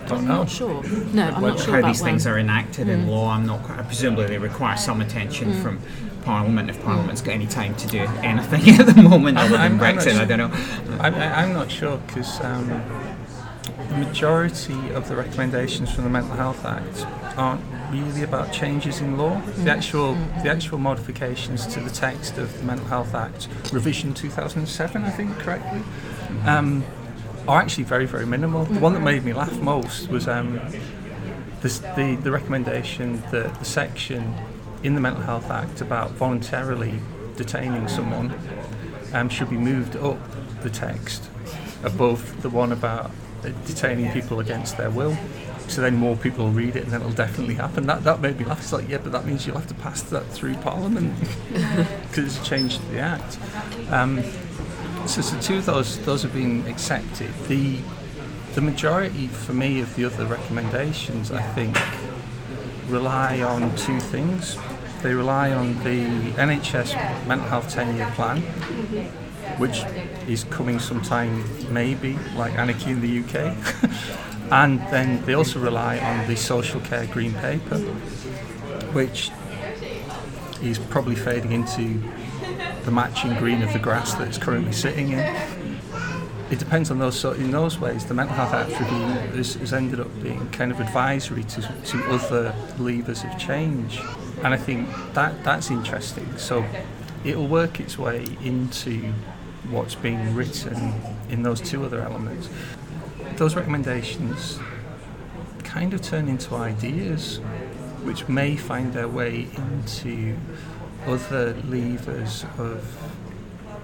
I'm 0.08 0.26
not 0.26 0.50
sure. 0.50 0.82
No, 1.14 1.28
I'm 1.28 1.42
well, 1.42 1.54
not 1.54 1.60
sure 1.60 1.74
how 1.74 1.78
about 1.78 1.88
these 1.88 2.02
things 2.02 2.26
are 2.26 2.38
enacted 2.38 2.88
mm. 2.88 2.90
in 2.90 3.08
law. 3.08 3.30
I'm 3.30 3.46
not. 3.46 3.62
Quite, 3.62 3.86
presumably, 3.86 4.26
they 4.26 4.38
require 4.38 4.76
some 4.76 5.00
attention 5.00 5.52
mm. 5.52 5.62
from 5.62 5.80
Parliament 6.22 6.70
if 6.70 6.82
Parliament's 6.82 7.20
got 7.20 7.32
any 7.32 7.46
time 7.46 7.74
to 7.76 7.86
do 7.88 8.00
anything 8.22 8.74
at 8.80 8.86
the 8.86 9.02
moment 9.02 9.38
other 9.38 9.56
than 9.56 9.78
Brexit. 9.78 10.18
I 10.18 10.24
don't 10.24 10.38
know. 10.38 10.98
I'm, 11.00 11.14
I'm 11.14 11.52
not 11.52 11.70
sure 11.70 11.98
because 11.98 12.40
um, 12.40 12.68
the 13.88 13.96
majority 13.96 14.90
of 14.92 15.08
the 15.08 15.16
recommendations 15.16 15.92
from 15.92 16.04
the 16.04 16.10
Mental 16.10 16.34
Health 16.36 16.64
Act 16.64 17.06
aren't 17.36 17.62
really 17.90 18.22
about 18.22 18.52
changes 18.52 19.00
in 19.00 19.18
law. 19.18 19.40
The 19.58 19.70
actual 19.70 20.14
the 20.42 20.50
actual 20.50 20.78
modifications 20.78 21.66
to 21.68 21.80
the 21.80 21.90
text 21.90 22.38
of 22.38 22.56
the 22.58 22.64
Mental 22.64 22.86
Health 22.86 23.14
Act, 23.14 23.48
revision 23.72 24.14
2007, 24.14 25.04
I 25.04 25.10
think 25.10 25.38
correctly, 25.38 25.82
um, 26.46 26.84
are 27.46 27.60
actually 27.60 27.84
very 27.84 28.06
very 28.06 28.26
minimal. 28.26 28.64
The 28.64 28.80
one 28.80 28.94
that 28.94 29.00
made 29.00 29.24
me 29.24 29.32
laugh 29.32 29.58
most 29.60 30.08
was 30.08 30.28
um, 30.28 30.60
the 31.60 32.18
the 32.22 32.30
recommendation 32.30 33.22
that 33.30 33.58
the 33.58 33.64
section 33.64 34.34
in 34.82 34.94
the 34.94 35.00
Mental 35.00 35.22
Health 35.22 35.50
Act 35.50 35.80
about 35.80 36.12
voluntarily 36.12 36.98
detaining 37.36 37.88
someone 37.88 38.34
um, 39.12 39.28
should 39.28 39.50
be 39.50 39.56
moved 39.56 39.96
up 39.96 40.18
the 40.62 40.70
text 40.70 41.28
above 41.84 42.42
the 42.42 42.50
one 42.50 42.72
about 42.72 43.10
detaining 43.66 44.10
people 44.12 44.40
against 44.40 44.76
their 44.76 44.90
will. 44.90 45.16
so 45.68 45.80
then 45.80 45.96
more 45.96 46.16
people 46.16 46.46
will 46.46 46.52
read 46.52 46.76
it, 46.76 46.84
and 46.84 46.92
then 46.92 47.00
it'll 47.00 47.12
definitely 47.12 47.54
happen. 47.54 47.86
That 47.86 48.04
that 48.04 48.20
made 48.20 48.38
me 48.38 48.44
laugh. 48.44 48.60
It's 48.60 48.72
like, 48.72 48.88
yeah, 48.88 48.98
but 48.98 49.12
that 49.12 49.24
means 49.24 49.46
you'll 49.46 49.58
have 49.58 49.68
to 49.68 49.74
pass 49.74 50.02
that 50.02 50.26
through 50.26 50.54
Parliament 50.56 51.14
because 52.08 52.36
it's 52.36 52.48
changed 52.48 52.80
the 52.90 52.98
Act. 52.98 53.38
Um, 53.90 54.22
so, 55.06 55.20
so 55.20 55.38
two 55.40 55.56
of 55.56 55.66
those 55.66 55.98
those 56.04 56.22
have 56.22 56.32
been 56.32 56.66
accepted. 56.66 57.32
The 57.48 57.78
the 58.54 58.60
majority 58.60 59.28
for 59.28 59.54
me 59.54 59.80
of 59.80 59.94
the 59.96 60.04
other 60.04 60.26
recommendations, 60.26 61.32
I 61.32 61.42
think, 61.42 61.76
rely 62.88 63.40
on 63.40 63.74
two 63.76 63.98
things. 63.98 64.58
They 65.02 65.14
rely 65.14 65.50
on 65.50 65.74
the 65.82 66.30
NHS 66.36 67.26
mental 67.26 67.48
health 67.48 67.68
10 67.70 67.96
year 67.96 68.10
plan, 68.14 68.40
which 69.58 69.82
is 70.28 70.44
coming 70.44 70.78
sometime 70.78 71.44
maybe, 71.72 72.16
like 72.36 72.54
Anarchy 72.54 72.92
in 72.92 73.00
the 73.00 73.18
UK. 73.18 73.56
and 74.52 74.78
then 74.92 75.24
they 75.26 75.34
also 75.34 75.58
rely 75.58 75.98
on 75.98 76.28
the 76.28 76.36
social 76.36 76.80
care 76.82 77.06
green 77.06 77.34
paper, 77.34 77.78
which 78.92 79.32
is 80.62 80.78
probably 80.78 81.16
fading 81.16 81.50
into 81.50 82.00
the 82.84 82.92
matching 82.92 83.34
green 83.34 83.62
of 83.62 83.72
the 83.72 83.80
grass 83.80 84.14
that 84.14 84.28
it's 84.28 84.38
currently 84.38 84.72
sitting 84.72 85.10
in. 85.12 85.18
It 86.50 86.58
depends 86.58 86.90
on 86.90 86.98
those. 86.98 87.18
So 87.18 87.32
in 87.32 87.50
those 87.50 87.78
ways, 87.78 88.04
the 88.04 88.14
Mental 88.14 88.36
Health 88.36 88.52
Act 88.52 88.78
review 88.78 89.36
has, 89.36 89.54
has 89.54 89.72
ended 89.72 89.98
up 89.98 90.22
being 90.22 90.48
kind 90.50 90.70
of 90.70 90.80
advisory 90.80 91.44
to, 91.44 91.62
to 91.86 92.04
other 92.10 92.54
levers 92.78 93.24
of 93.24 93.36
change, 93.38 93.98
and 94.38 94.54
I 94.54 94.56
think 94.56 94.88
that 95.14 95.44
that's 95.44 95.70
interesting. 95.70 96.36
So 96.38 96.64
it'll 97.24 97.48
work 97.48 97.80
its 97.80 97.98
way 97.98 98.26
into 98.42 99.12
what's 99.70 99.94
being 99.94 100.34
written 100.34 100.94
in 101.28 101.42
those 101.42 101.60
two 101.60 101.84
other 101.84 102.00
elements. 102.00 102.48
Those 103.36 103.54
recommendations 103.54 104.58
kind 105.62 105.94
of 105.94 106.02
turn 106.02 106.28
into 106.28 106.54
ideas 106.54 107.40
which 108.02 108.28
may 108.28 108.56
find 108.56 108.92
their 108.92 109.08
way 109.08 109.48
into 109.56 110.36
other 111.06 111.54
levers 111.64 112.44
of 112.58 112.84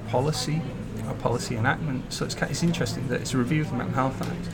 policy 0.09 0.61
or 1.07 1.15
policy 1.15 1.57
enactment. 1.57 2.13
So 2.13 2.25
it's, 2.25 2.35
it's 2.35 2.63
interesting 2.63 3.09
that 3.09 3.21
it's 3.21 3.35
a 3.35 3.39
review 3.39 3.63
of 3.63 3.71
the 3.71 3.77
Mental 3.77 3.95
Health 3.95 4.21
Act, 4.23 4.49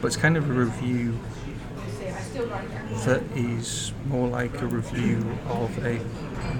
but 0.00 0.08
it's 0.08 0.16
kind 0.16 0.36
of 0.36 0.48
a 0.48 0.52
review 0.52 1.18
that 2.36 3.22
is 3.34 3.92
more 4.06 4.28
like 4.28 4.60
a 4.60 4.66
review 4.66 5.24
of 5.48 5.84
a 5.84 6.00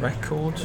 record 0.00 0.60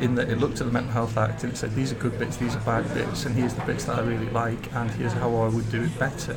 in 0.00 0.14
that 0.14 0.28
it 0.28 0.38
looked 0.38 0.60
at 0.60 0.66
the 0.66 0.72
Mental 0.72 0.92
Health 0.92 1.16
Act 1.16 1.44
and 1.44 1.52
it 1.52 1.56
said 1.56 1.74
these 1.74 1.92
are 1.92 1.96
good 1.96 2.18
bits, 2.18 2.36
these 2.36 2.54
are 2.54 2.60
bad 2.60 2.92
bits, 2.94 3.26
and 3.26 3.34
here's 3.34 3.54
the 3.54 3.62
bits 3.62 3.84
that 3.84 3.98
I 3.98 4.02
really 4.02 4.30
like, 4.30 4.72
and 4.74 4.90
here's 4.92 5.12
how 5.12 5.34
I 5.36 5.48
would 5.48 5.70
do 5.70 5.82
it 5.82 5.98
better. 5.98 6.36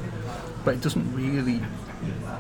But 0.66 0.76
it 0.76 0.82
doesn't 0.82 1.14
really, 1.16 1.62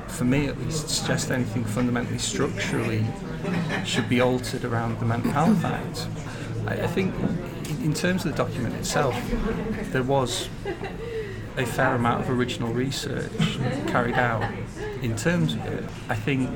for 0.07 0.25
me 0.25 0.47
at 0.47 0.59
least, 0.59 0.89
suggest 0.89 1.31
anything 1.31 1.65
fundamentally 1.65 2.19
structurally 2.19 3.05
should 3.85 4.09
be 4.09 4.21
altered 4.21 4.65
around 4.65 4.99
the 4.99 5.05
Mental 5.05 5.31
Health 5.31 5.63
Act. 5.63 6.07
I, 6.67 6.83
I 6.83 6.87
think, 6.87 7.13
in, 7.69 7.83
in 7.83 7.93
terms 7.93 8.25
of 8.25 8.31
the 8.31 8.37
document 8.37 8.75
itself, 8.75 9.15
there 9.91 10.03
was 10.03 10.49
a 11.57 11.65
fair 11.65 11.95
amount 11.95 12.23
of 12.23 12.29
original 12.29 12.71
research 12.71 13.31
carried 13.87 14.15
out 14.15 14.49
in 15.01 15.15
terms 15.15 15.53
of 15.53 15.65
it. 15.65 15.83
I 16.07 16.15
think 16.15 16.49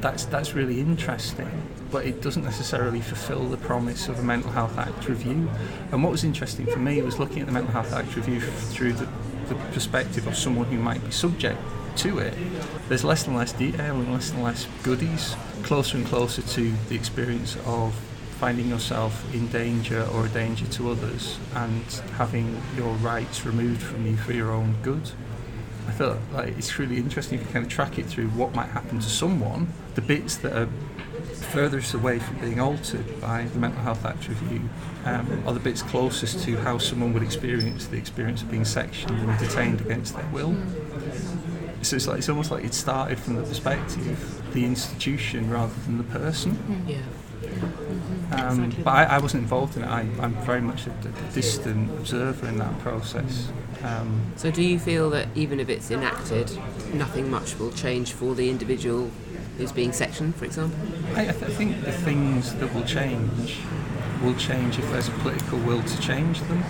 that's 0.00 0.24
that's 0.26 0.54
really 0.54 0.80
interesting, 0.80 1.50
but 1.90 2.06
it 2.06 2.22
doesn't 2.22 2.44
necessarily 2.44 3.00
fulfil 3.00 3.44
the 3.48 3.56
promise 3.58 4.08
of 4.08 4.18
a 4.18 4.22
Mental 4.22 4.50
Health 4.50 4.78
Act 4.78 5.08
review. 5.08 5.50
And 5.92 6.02
what 6.02 6.12
was 6.12 6.24
interesting 6.24 6.66
for 6.66 6.78
me 6.78 7.02
was 7.02 7.18
looking 7.18 7.40
at 7.40 7.46
the 7.46 7.52
Mental 7.52 7.72
Health 7.72 7.92
Act 7.92 8.14
review 8.16 8.40
through 8.40 8.94
the, 8.94 9.08
the 9.48 9.54
perspective 9.72 10.26
of 10.26 10.36
someone 10.36 10.66
who 10.66 10.78
might 10.78 11.04
be 11.04 11.10
subject 11.10 11.58
to 11.96 12.18
it. 12.18 12.34
There's 12.88 13.04
less 13.04 13.26
and 13.26 13.36
less 13.36 13.52
detail 13.52 13.96
and 13.96 14.12
less 14.12 14.30
and 14.30 14.42
less 14.42 14.66
goodies, 14.82 15.34
closer 15.62 15.96
and 15.96 16.06
closer 16.06 16.42
to 16.42 16.72
the 16.88 16.94
experience 16.94 17.56
of 17.66 17.94
finding 18.38 18.68
yourself 18.68 19.34
in 19.34 19.48
danger 19.48 20.06
or 20.12 20.26
a 20.26 20.28
danger 20.28 20.66
to 20.66 20.90
others 20.90 21.38
and 21.56 21.84
having 22.16 22.60
your 22.76 22.94
rights 22.96 23.44
removed 23.44 23.82
from 23.82 24.06
you 24.06 24.16
for 24.16 24.32
your 24.32 24.52
own 24.52 24.76
good. 24.82 25.10
I 25.88 25.90
feel 25.90 26.18
like 26.32 26.56
it's 26.56 26.78
really 26.78 26.98
interesting 26.98 27.40
if 27.40 27.46
you 27.46 27.52
kind 27.52 27.64
of 27.64 27.70
track 27.70 27.98
it 27.98 28.06
through 28.06 28.28
what 28.28 28.54
might 28.54 28.68
happen 28.68 29.00
to 29.00 29.08
someone, 29.08 29.72
the 29.94 30.02
bits 30.02 30.36
that 30.36 30.52
are 30.52 30.68
furthest 31.48 31.94
away 31.94 32.18
from 32.18 32.38
being 32.38 32.60
altered 32.60 33.20
by 33.20 33.44
the 33.44 33.58
Mental 33.58 33.80
Health 33.80 34.04
Act 34.04 34.28
review 34.28 34.68
um, 35.04 35.42
are 35.46 35.54
the 35.54 35.60
bits 35.60 35.82
closest 35.82 36.44
to 36.44 36.56
how 36.58 36.78
someone 36.78 37.12
would 37.14 37.22
experience 37.22 37.86
the 37.86 37.96
experience 37.96 38.42
of 38.42 38.50
being 38.50 38.64
sectioned 38.64 39.18
and 39.18 39.38
detained 39.38 39.80
against 39.80 40.14
their 40.14 40.28
will. 40.28 40.54
So 41.82 41.96
it's 41.96 42.06
like 42.06 42.18
it's 42.18 42.28
almost 42.28 42.50
like 42.50 42.64
it 42.64 42.74
started 42.74 43.18
from 43.18 43.36
the 43.36 43.42
perspective 43.42 44.42
the 44.52 44.64
institution 44.64 45.50
rather 45.50 45.74
than 45.86 45.98
the 45.98 46.04
person. 46.04 46.84
Yeah. 46.86 46.98
Um, 48.30 48.64
Exactly 48.64 48.82
but 48.84 48.90
I, 48.90 49.04
I 49.04 49.18
wasn't 49.18 49.42
involved 49.42 49.76
in 49.76 49.82
it. 49.82 49.86
I, 49.86 50.00
I'm 50.20 50.34
very 50.44 50.60
much 50.60 50.86
a, 50.86 50.90
a 50.90 51.32
distant 51.32 51.90
observer 51.98 52.46
in 52.46 52.58
that 52.58 52.78
process. 52.80 53.50
Um, 53.82 54.20
So 54.36 54.50
do 54.50 54.62
you 54.62 54.78
feel 54.78 55.08
that 55.10 55.28
even 55.34 55.60
if 55.60 55.68
it's 55.68 55.90
enacted, 55.90 56.50
nothing 56.92 57.30
much 57.30 57.58
will 57.58 57.72
change 57.72 58.12
for 58.12 58.34
the 58.34 58.50
individual 58.50 59.10
who's 59.56 59.72
being 59.72 59.92
sectioned, 59.92 60.36
for 60.36 60.44
example? 60.44 60.78
I, 61.14 61.22
I, 61.22 61.32
th- 61.32 61.42
I 61.42 61.48
think 61.54 61.84
the 61.84 61.92
things 61.92 62.54
that 62.56 62.74
will 62.74 62.84
change 62.84 63.58
will 64.22 64.34
change 64.34 64.78
if 64.78 64.90
there's 64.90 65.08
a 65.08 65.12
political 65.12 65.58
will 65.60 65.82
to 65.82 66.00
change 66.00 66.40
them. 66.42 66.62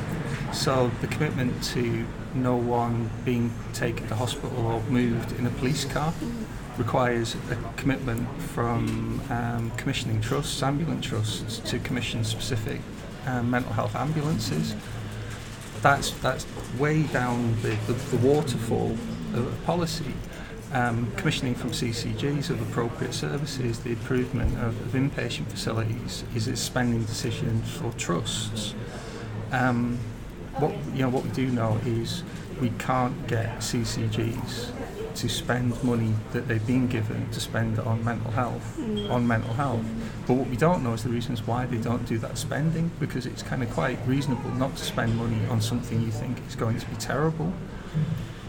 So 0.53 0.91
the 1.01 1.07
commitment 1.07 1.63
to 1.75 2.07
no 2.35 2.57
one 2.57 3.11
being 3.25 3.53
taken 3.73 4.07
to 4.09 4.15
hospital 4.15 4.67
or 4.67 4.81
moved 4.91 5.33
in 5.39 5.47
a 5.47 5.51
police 5.51 5.85
car 5.85 6.13
requires 6.79 7.35
a 7.51 7.57
commitment 7.77 8.27
from 8.41 9.21
um, 9.31 9.71
commissioning 9.73 10.21
trusts, 10.21 10.63
ambulance 10.63 11.07
trusts, 11.07 11.59
to 11.71 11.79
commission 11.81 12.25
specific 12.25 12.81
um, 13.27 13.51
mental 13.51 13.73
health 13.73 13.95
ambulances. 13.97 14.75
That's 15.83 16.11
that's 16.13 16.47
way 16.79 17.03
down 17.05 17.61
the, 17.63 17.77
the, 17.87 17.93
the 17.93 18.27
waterfall 18.27 18.97
of 19.35 19.63
policy. 19.65 20.13
Um, 20.71 21.11
commissioning 21.17 21.55
from 21.55 21.71
CCGs 21.71 22.51
of 22.51 22.61
appropriate 22.61 23.15
services, 23.15 23.79
the 23.79 23.91
improvement 23.91 24.55
of, 24.59 24.79
of 24.83 25.01
inpatient 25.01 25.47
facilities 25.47 26.25
is 26.35 26.47
a 26.47 26.57
spending 26.57 27.05
decision 27.05 27.63
for 27.63 27.91
trusts. 27.93 28.75
Um, 29.51 29.99
what 30.59 30.75
you 30.93 31.03
know, 31.03 31.09
what 31.09 31.25
we 31.25 31.31
do 31.31 31.47
know 31.47 31.81
is 31.87 32.23
we 32.61 32.71
can't 32.79 33.27
get 33.29 33.59
CCGs 33.59 34.73
to 35.19 35.29
spend 35.29 35.83
money 35.83 36.15
that 36.33 36.47
they've 36.47 36.67
been 36.67 36.87
given 36.87 37.29
to 37.31 37.41
spend 37.41 37.79
on 37.81 38.05
mental 38.05 38.31
health, 38.31 38.77
mm. 38.79 39.11
on 39.11 39.27
mental 39.27 39.53
health. 39.55 39.85
But 40.27 40.35
what 40.35 40.49
we 40.49 40.57
don't 40.57 40.85
know 40.85 40.93
is 40.93 41.03
the 41.03 41.09
reasons 41.09 41.45
why 41.45 41.67
they 41.67 41.79
don't 41.79 42.07
do 42.07 42.19
that 42.19 42.39
spending, 42.39 42.91
because 43.01 43.27
it's 43.27 43.43
kind 43.43 43.63
of 43.63 43.71
quite 43.71 43.99
reasonable 44.07 44.51
not 44.51 44.77
to 44.77 44.85
spend 44.85 45.17
money 45.17 45.45
on 45.47 45.61
something 45.61 46.01
you 46.01 46.13
think 46.13 46.39
is 46.47 46.55
going 46.55 46.79
to 46.79 46.87
be 46.87 46.97
terrible. 46.97 47.53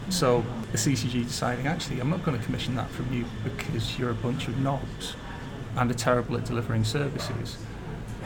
So 0.09 0.43
the 0.71 0.77
CCG 0.77 1.25
deciding, 1.25 1.65
actually, 1.65 1.99
I'm 1.99 2.09
not 2.09 2.23
going 2.23 2.37
to 2.37 2.43
commission 2.43 2.75
that 2.75 2.89
from 2.91 3.11
you 3.11 3.25
because 3.43 3.97
you're 3.97 4.11
a 4.11 4.15
bunch 4.15 4.47
of 4.47 4.57
knobs 4.59 5.15
and 5.75 5.89
are 5.89 5.95
terrible 5.95 6.37
at 6.37 6.45
delivering 6.45 6.83
services. 6.83 7.57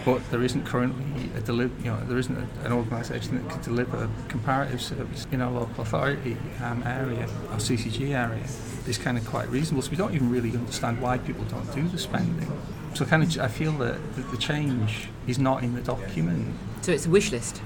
But 0.05 0.29
there 0.31 0.43
isn't 0.43 0.65
currently 0.65 1.29
a 1.37 1.41
deli- 1.41 1.71
you 1.79 1.85
know, 1.85 1.99
there 2.05 2.17
isn't 2.17 2.35
a, 2.35 2.65
an 2.65 2.73
organisation 2.73 3.35
that 3.35 3.49
could 3.49 3.61
deliver 3.61 3.97
a 3.97 4.09
comparative 4.27 4.81
service 4.81 5.25
in 5.31 5.41
our 5.41 5.51
local 5.51 5.83
authority 5.83 6.37
um, 6.61 6.83
area, 6.83 7.27
our 7.51 7.57
CCG 7.57 8.09
area. 8.09 8.43
Is 8.85 8.97
kind 8.97 9.17
of 9.17 9.25
quite 9.25 9.47
reasonable. 9.47 9.81
So 9.81 9.91
we 9.91 9.95
don't 9.95 10.13
even 10.13 10.29
really 10.29 10.51
understand 10.51 11.01
why 11.01 11.17
people 11.17 11.45
don't 11.45 11.73
do 11.73 11.87
the 11.87 11.97
spending. 11.97 12.51
So 12.95 13.05
kind 13.05 13.23
of, 13.23 13.39
I 13.39 13.47
feel 13.47 13.71
that 13.77 13.97
the, 14.15 14.23
the 14.23 14.37
change 14.37 15.07
is 15.25 15.39
not 15.39 15.63
in 15.63 15.73
the 15.73 15.81
document. 15.81 16.53
So 16.81 16.91
it's 16.91 17.05
a 17.05 17.09
wish 17.09 17.31
list. 17.31 17.61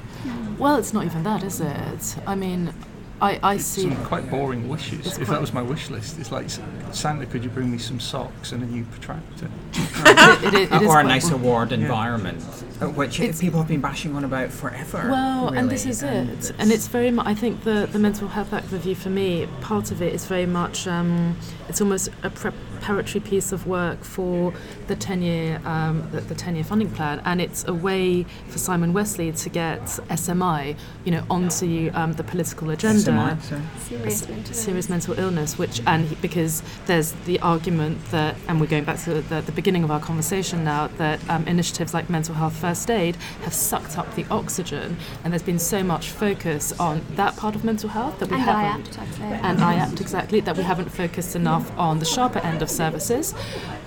Well, 0.60 0.78
it's 0.78 0.94
not 0.94 1.06
even 1.06 1.24
that, 1.24 1.44
is 1.44 1.60
it? 1.60 2.18
I 2.28 2.36
mean, 2.36 2.72
I, 3.20 3.40
I 3.42 3.58
see. 3.58 3.82
Some 3.82 4.06
quite 4.06 4.30
boring 4.30 4.70
wishes. 4.70 5.08
It's 5.08 5.18
if 5.18 5.28
that 5.30 5.42
was 5.42 5.52
my 5.54 5.62
wish 5.62 5.90
list, 5.90 6.20
it's 6.20 6.32
like 6.32 6.50
Santa, 6.92 7.26
could 7.26 7.44
you 7.44 7.50
bring 7.50 7.72
me 7.72 7.78
some 7.78 8.00
socks 8.00 8.52
and 8.52 8.62
a 8.62 8.66
new 8.66 8.84
protractor? 8.86 9.50
it, 9.74 10.54
it, 10.54 10.54
it 10.54 10.72
is 10.72 10.72
or 10.72 10.86
a 10.86 10.88
quite 10.88 11.06
nice 11.08 11.30
boring. 11.30 11.44
award 11.46 11.72
environment, 11.72 12.44
uh, 12.82 12.88
which 12.90 13.20
It's- 13.20 13.42
people 13.42 13.60
have 13.60 13.68
been 13.68 13.82
bashing 13.82 14.16
on 14.16 14.24
about 14.24 14.52
forever. 14.52 15.10
Well, 15.10 15.50
and 15.50 15.70
this 15.70 15.86
is 15.86 16.04
and 16.04 16.30
it. 16.30 16.52
And 16.60 16.72
it's 16.72 16.88
very 16.88 17.10
much, 17.12 17.26
I 17.26 17.34
think 17.34 17.64
the, 17.64 17.88
the 17.92 18.00
Mental 18.00 18.28
Health 18.28 18.54
Act 18.54 18.72
review 18.72 18.94
for 18.96 19.10
me, 19.10 19.48
part 19.62 19.92
of 19.92 20.02
it 20.02 20.14
is 20.14 20.26
very 20.26 20.46
much, 20.46 20.88
um, 20.88 21.36
it's 21.70 21.82
almost 21.82 22.10
a 22.24 22.30
prep, 22.30 22.54
preparatory 22.78 23.20
piece 23.20 23.52
of 23.52 23.68
work 23.68 24.04
for 24.04 24.54
the 24.88 24.96
10 24.96 25.22
year 25.22 25.62
um, 25.66 26.08
the, 26.12 26.22
the 26.22 26.36
10 26.36 26.56
year 26.56 26.64
funding 26.64 26.90
plan, 26.92 27.22
and 27.26 27.42
it's 27.42 27.68
a 27.68 27.74
way 27.74 28.24
for 28.48 28.58
Simon 28.58 28.94
Wessely 28.94 29.32
to 29.44 29.50
get 29.50 29.82
SMI, 30.10 30.76
you 31.06 31.12
know, 31.12 31.24
onto 31.30 31.92
um, 31.94 32.14
the 32.14 32.24
political 32.24 32.70
agenda. 32.70 33.12
SMI, 33.12 33.42
sorry. 33.42 33.62
Serious 33.80 34.28
mental 34.30 34.54
serious 34.54 34.90
mental 34.90 35.20
illness, 35.20 35.58
which 35.58 35.82
and 35.86 36.08
he- 36.08 36.16
because 36.16 36.62
there's 36.86 37.12
the 37.26 37.40
argument 37.40 37.98
that, 38.12 38.36
and 38.48 38.60
we're 38.60 38.68
going 38.68 38.84
back 38.84 39.00
to 39.04 39.22
the, 39.22 39.42
the 39.42 39.52
beginning 39.52 39.84
of 39.84 39.92
our 39.92 40.00
conversation 40.00 40.64
now, 40.64 40.88
that 40.98 41.20
um, 41.30 41.46
initiatives 41.48 41.94
like 41.94 42.10
mental 42.10 42.36
health 42.36 42.56
first 42.56 42.90
aid 42.90 43.16
have 43.44 43.54
sucked 43.54 43.98
up 43.98 44.14
the 44.16 44.26
oxygen, 44.32 44.98
and 45.24 45.34
there's 45.34 45.44
been 45.44 45.60
so 45.60 45.84
much 45.84 46.10
focus 46.10 46.78
on 46.80 47.02
that 47.16 47.36
part 47.38 47.56
of 47.56 47.64
mental 47.64 47.90
health 47.90 48.20
that 48.20 48.30
we 48.30 48.36
And 48.36 48.44
haven't. 48.44 48.90
IAPT, 48.90 49.00
I'd 49.00 49.14
say. 49.16 49.40
And 49.44 49.60
IAPT, 49.60 50.02
exactly, 50.02 50.40
that 50.42 50.58
we 50.58 50.64
haven't 50.64 50.90
focused 50.90 51.36
enough 51.36 51.72
on 51.78 52.00
the 52.00 52.06
sharper 52.06 52.40
end 52.40 52.62
of 52.62 52.67
services, 52.68 53.34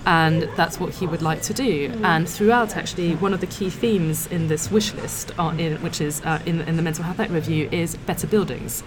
and 0.06 0.42
that's 0.56 0.80
what 0.80 0.94
he 0.94 1.06
would 1.06 1.22
like 1.22 1.42
to 1.42 1.54
do. 1.54 1.92
And 2.02 2.28
throughout, 2.28 2.76
actually, 2.76 3.14
one 3.16 3.34
of 3.34 3.40
the 3.40 3.46
key 3.46 3.70
themes 3.70 4.26
in 4.28 4.48
this 4.48 4.70
wish 4.70 4.94
list, 4.94 5.32
in, 5.38 5.76
which 5.82 6.00
is 6.00 6.20
uh, 6.22 6.40
in, 6.46 6.60
in 6.62 6.76
the 6.76 6.82
Mental 6.82 7.04
Health 7.04 7.20
Act 7.20 7.30
review, 7.30 7.68
is 7.70 7.96
better 7.96 8.26
buildings. 8.26 8.82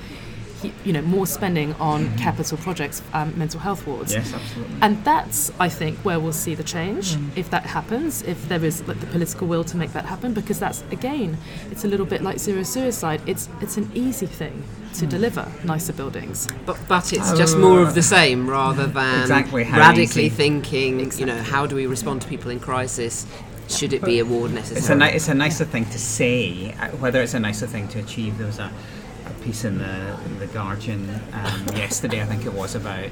He, 0.64 0.73
you 0.84 0.94
know, 0.94 1.02
more 1.03 1.27
spending 1.27 1.73
on 1.76 2.15
capital 2.18 2.57
projects, 2.57 3.02
um, 3.14 3.38
mental 3.38 3.60
health 3.60 3.85
wards. 3.85 4.11
Yes, 4.14 4.34
absolutely. 4.34 4.76
And 4.81 5.03
that's, 5.03 5.52
I 5.60 5.69
think, 5.69 5.98
where 5.99 6.19
we'll 6.19 6.34
see 6.34 6.56
the 6.56 6.64
change 6.64 7.15
if 7.35 7.49
that 7.52 7.65
happens, 7.65 8.22
if 8.23 8.48
there 8.49 8.64
is 8.65 8.81
like, 8.88 8.99
the 8.99 9.07
political 9.07 9.48
will 9.48 9.64
to 9.65 9.77
make 9.77 9.94
that 9.94 10.06
happen, 10.06 10.34
because 10.34 10.60
that's 10.60 10.84
again, 10.91 11.38
it's 11.69 11.84
a 11.84 11.88
little 11.88 12.06
bit 12.06 12.22
like 12.23 12.40
zero 12.40 12.64
suicide. 12.64 13.22
It's 13.27 13.49
it's 13.61 13.77
an 13.77 13.91
easy 13.94 14.26
thing 14.26 14.64
to 14.95 15.06
deliver 15.07 15.52
nicer 15.64 15.91
buildings. 15.94 16.48
But, 16.65 16.77
but 16.88 17.11
it's 17.14 17.31
just 17.38 17.57
more 17.57 17.81
of 17.81 17.95
the 17.95 18.02
same 18.03 18.48
rather 18.49 18.85
than 18.85 19.22
Exactly, 19.22 19.64
radically 19.64 20.26
easy. 20.27 20.30
thinking, 20.30 21.11
you 21.18 21.26
know, 21.26 21.41
how 21.41 21.65
do 21.65 21.76
we 21.76 21.88
respond 21.88 22.22
to 22.22 22.27
people 22.27 22.52
in 22.52 22.60
crisis? 22.60 23.26
Should 23.69 23.94
it 23.94 24.03
be 24.03 24.19
a 24.19 24.26
ward 24.26 24.53
necessary? 24.53 24.77
It's 24.80 24.90
a, 24.90 24.95
ni- 24.95 25.15
it's 25.18 25.30
a 25.30 25.34
nicer 25.34 25.65
thing 25.65 25.85
to 25.85 25.98
say. 25.98 26.73
uh, 26.80 26.90
Whether 27.03 27.22
it's 27.23 27.34
a 27.34 27.40
nicer 27.40 27.65
thing 27.65 27.88
to 27.88 27.99
achieve, 27.99 28.38
there 28.38 28.45
was 28.45 28.60
a, 28.60 28.69
a 28.69 29.02
piece 29.44 29.65
in 29.65 29.78
the 29.78 30.18
the 30.40 30.48
Guardian 30.48 31.10
um, 31.34 31.68
yesterday, 31.76 32.22
I 32.22 32.26
think 32.26 32.45
it 32.45 32.53
was, 32.53 32.76
about 32.76 33.10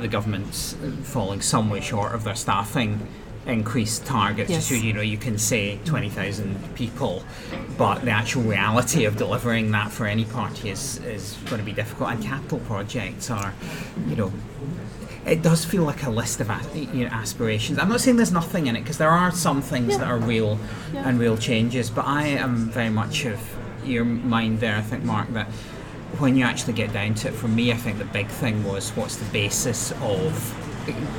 the 0.00 0.08
government's 0.08 0.74
falling 1.04 1.40
some 1.40 1.70
way 1.70 1.80
short 1.80 2.12
of 2.14 2.24
their 2.24 2.34
staffing 2.34 3.06
increased 3.46 4.04
targets. 4.04 4.50
Yes. 4.50 4.66
So 4.66 4.74
you 4.74 4.92
know 4.92 5.00
you 5.00 5.16
can 5.16 5.38
say 5.38 5.78
twenty 5.84 6.10
thousand 6.10 6.74
people, 6.74 7.24
but 7.78 8.04
the 8.04 8.10
actual 8.10 8.42
reality 8.42 9.04
of 9.04 9.16
delivering 9.16 9.70
that 9.70 9.90
for 9.90 10.06
any 10.06 10.24
party 10.24 10.70
is 10.70 10.98
is 11.04 11.36
going 11.46 11.58
to 11.58 11.64
be 11.64 11.72
difficult. 11.72 12.10
And 12.10 12.22
capital 12.22 12.58
projects 12.60 13.30
are, 13.30 13.54
you 14.08 14.16
know, 14.16 14.32
it 15.24 15.42
does 15.42 15.64
feel 15.64 15.84
like 15.84 16.02
a 16.04 16.10
list 16.10 16.40
of 16.40 16.50
you 16.74 17.04
know, 17.04 17.10
aspirations. 17.10 17.78
I'm 17.78 17.88
not 17.88 18.00
saying 18.00 18.16
there's 18.16 18.32
nothing 18.32 18.66
in 18.66 18.76
it 18.76 18.80
because 18.82 18.98
there 18.98 19.10
are 19.10 19.30
some 19.30 19.62
things 19.62 19.96
that 19.98 20.06
are 20.06 20.18
real 20.18 20.58
Yeah. 20.92 21.08
and 21.08 21.18
real 21.18 21.36
changes. 21.36 21.88
But 21.90 22.06
I 22.06 22.26
am 22.26 22.68
very 22.70 22.90
much 22.90 23.24
of 23.24 23.38
your 23.86 24.04
mind 24.04 24.60
there. 24.60 24.76
I 24.76 24.80
think 24.82 25.04
Mark 25.04 25.32
that 25.34 25.46
when 26.18 26.36
you 26.36 26.44
actually 26.44 26.72
get 26.72 26.92
down 26.92 27.14
to 27.16 27.28
it, 27.28 27.34
for 27.34 27.48
me, 27.48 27.72
I 27.72 27.76
think 27.76 27.98
the 27.98 28.04
big 28.06 28.28
thing 28.28 28.64
was 28.64 28.90
what's 28.90 29.16
the 29.16 29.30
basis 29.32 29.92
of 30.02 30.62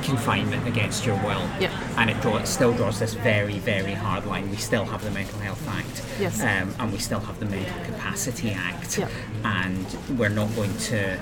confinement 0.02 0.66
against 0.66 1.04
your 1.04 1.16
will. 1.16 1.46
Yep. 1.60 1.70
And 1.98 2.08
it, 2.10 2.20
draw, 2.22 2.38
it 2.38 2.46
still 2.46 2.72
draws 2.72 2.98
this 2.98 3.12
very, 3.14 3.58
very 3.58 3.92
hard 3.92 4.24
line. 4.26 4.50
We 4.50 4.56
still 4.56 4.84
have 4.86 5.04
the 5.04 5.10
Mental 5.10 5.38
Health 5.40 5.66
Act, 5.68 6.02
Yes. 6.18 6.40
um, 6.40 6.74
and 6.78 6.90
we 6.92 6.98
still 6.98 7.20
have 7.20 7.38
the 7.38 7.44
Mental 7.46 7.84
Capacity 7.84 8.50
Act, 8.50 8.98
Yep. 8.98 9.10
and 9.44 9.86
we're 10.18 10.30
not 10.30 10.54
going 10.56 10.74
to 10.78 11.18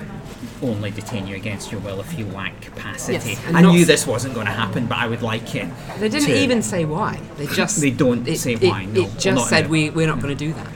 only 0.61 0.91
detain 0.91 1.27
you 1.27 1.35
against 1.35 1.71
your 1.71 1.81
will 1.81 1.99
if 1.99 2.17
you 2.17 2.25
lack 2.27 2.59
capacity. 2.61 3.31
Yes, 3.31 3.41
I 3.53 3.61
knew 3.61 3.83
this 3.85 4.07
wasn't 4.07 4.33
going 4.33 4.45
to 4.45 4.53
happen, 4.53 4.85
but 4.85 4.97
I 4.97 5.07
would 5.07 5.21
like 5.23 5.53
it. 5.55 5.67
They 5.99 6.07
didn't 6.09 6.27
to- 6.29 6.39
even 6.41 6.61
say 6.61 6.85
why. 6.85 7.19
They 7.37 7.47
just 7.61 7.81
They 7.81 7.91
don't 7.91 8.25
it, 8.27 8.39
say 8.39 8.53
it- 8.53 8.63
why, 8.63 8.85
no. 8.85 9.01
It 9.01 9.17
just 9.19 9.49
said 9.49 9.69
we 9.69 9.89
we're 9.89 10.07
not 10.07 10.21
going 10.21 10.35
to 10.35 10.45
do 10.45 10.53
that. 10.53 10.67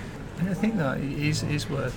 And 0.41 0.49
I 0.49 0.55
think 0.55 0.77
that 0.77 0.99
is, 0.99 1.43
is 1.43 1.69
worth 1.69 1.95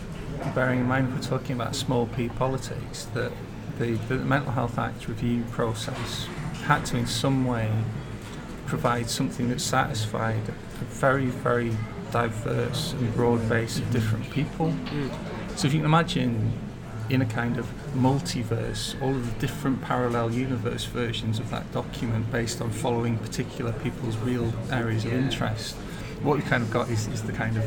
bearing 0.54 0.80
in 0.80 0.86
mind 0.86 1.08
if 1.08 1.14
we're 1.14 1.38
talking 1.38 1.56
about 1.56 1.74
small 1.74 2.06
p 2.08 2.28
politics, 2.28 3.06
that 3.14 3.32
the, 3.78 3.92
the 4.08 4.16
Mental 4.16 4.52
Health 4.52 4.78
Act 4.78 5.08
review 5.08 5.44
process 5.50 6.26
had 6.64 6.84
to 6.86 6.98
in 6.98 7.06
some 7.06 7.46
way 7.46 7.72
provide 8.66 9.08
something 9.08 9.48
that 9.48 9.62
satisfied 9.62 10.42
a 10.50 10.84
very, 10.84 11.26
very 11.26 11.74
diverse 12.10 12.92
and 12.92 13.14
broad 13.14 13.48
base 13.48 13.78
of 13.78 13.90
different 13.90 14.30
people. 14.30 14.68
Mm. 14.68 15.58
So 15.58 15.66
if 15.66 15.72
you 15.72 15.80
can 15.80 15.86
imagine 15.86 16.52
in 17.08 17.22
a 17.22 17.26
kind 17.26 17.56
of 17.56 17.66
multiverse, 17.94 19.00
all 19.00 19.14
of 19.14 19.24
the 19.32 19.40
different 19.40 19.80
parallel 19.80 20.30
universe 20.30 20.84
versions 20.84 21.38
of 21.38 21.48
that 21.48 21.72
document 21.72 22.30
based 22.30 22.60
on 22.60 22.70
following 22.70 23.16
particular 23.16 23.72
people's 23.72 24.18
real 24.18 24.52
areas 24.70 25.06
of 25.06 25.14
interest, 25.14 25.76
what 26.22 26.36
we've 26.36 26.46
kind 26.46 26.62
of 26.62 26.70
got 26.70 26.90
is, 26.90 27.06
is 27.08 27.22
the 27.22 27.32
kind 27.32 27.56
of 27.56 27.64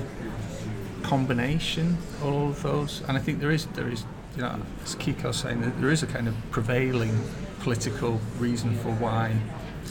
combination 1.03 1.98
of 2.22 2.26
all 2.26 2.49
of 2.49 2.64
those. 2.64 3.02
And 3.07 3.18
I 3.18 3.22
think 3.22 3.40
there 3.40 3.52
is 3.52 3.65
there 3.68 3.90
is 3.90 4.03
you 4.36 4.44
know, 4.44 4.60
as 4.84 4.95
Kiko 4.95 5.26
was 5.26 5.38
saying, 5.38 5.61
that 5.61 5.82
there 5.82 5.90
is 5.90 6.03
a 6.03 6.07
kind 6.07 6.28
of 6.28 6.36
prevailing 6.52 7.19
political 7.60 8.22
reason 8.38 8.76
for 8.78 8.91
why 8.91 9.36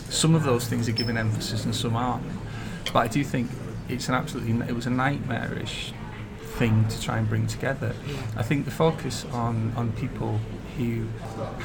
some 0.08 0.34
of 0.34 0.44
those 0.44 0.68
things 0.68 0.88
are 0.88 0.92
given 0.92 1.16
emphasis 1.18 1.64
and 1.64 1.74
some 1.74 1.96
aren't. 1.96 2.24
But 2.92 3.00
I 3.00 3.08
do 3.08 3.24
think 3.24 3.50
it's 3.88 4.08
an 4.08 4.14
absolutely 4.14 4.66
it 4.68 4.74
was 4.74 4.86
a 4.86 4.90
nightmarish 4.90 5.92
thing 6.56 6.88
to 6.88 7.00
try 7.02 7.18
and 7.18 7.28
bring 7.28 7.46
together. 7.46 7.94
I 8.36 8.42
think 8.42 8.64
the 8.64 8.70
focus 8.70 9.26
on, 9.32 9.72
on 9.76 9.92
people 9.92 10.40
who 10.78 11.06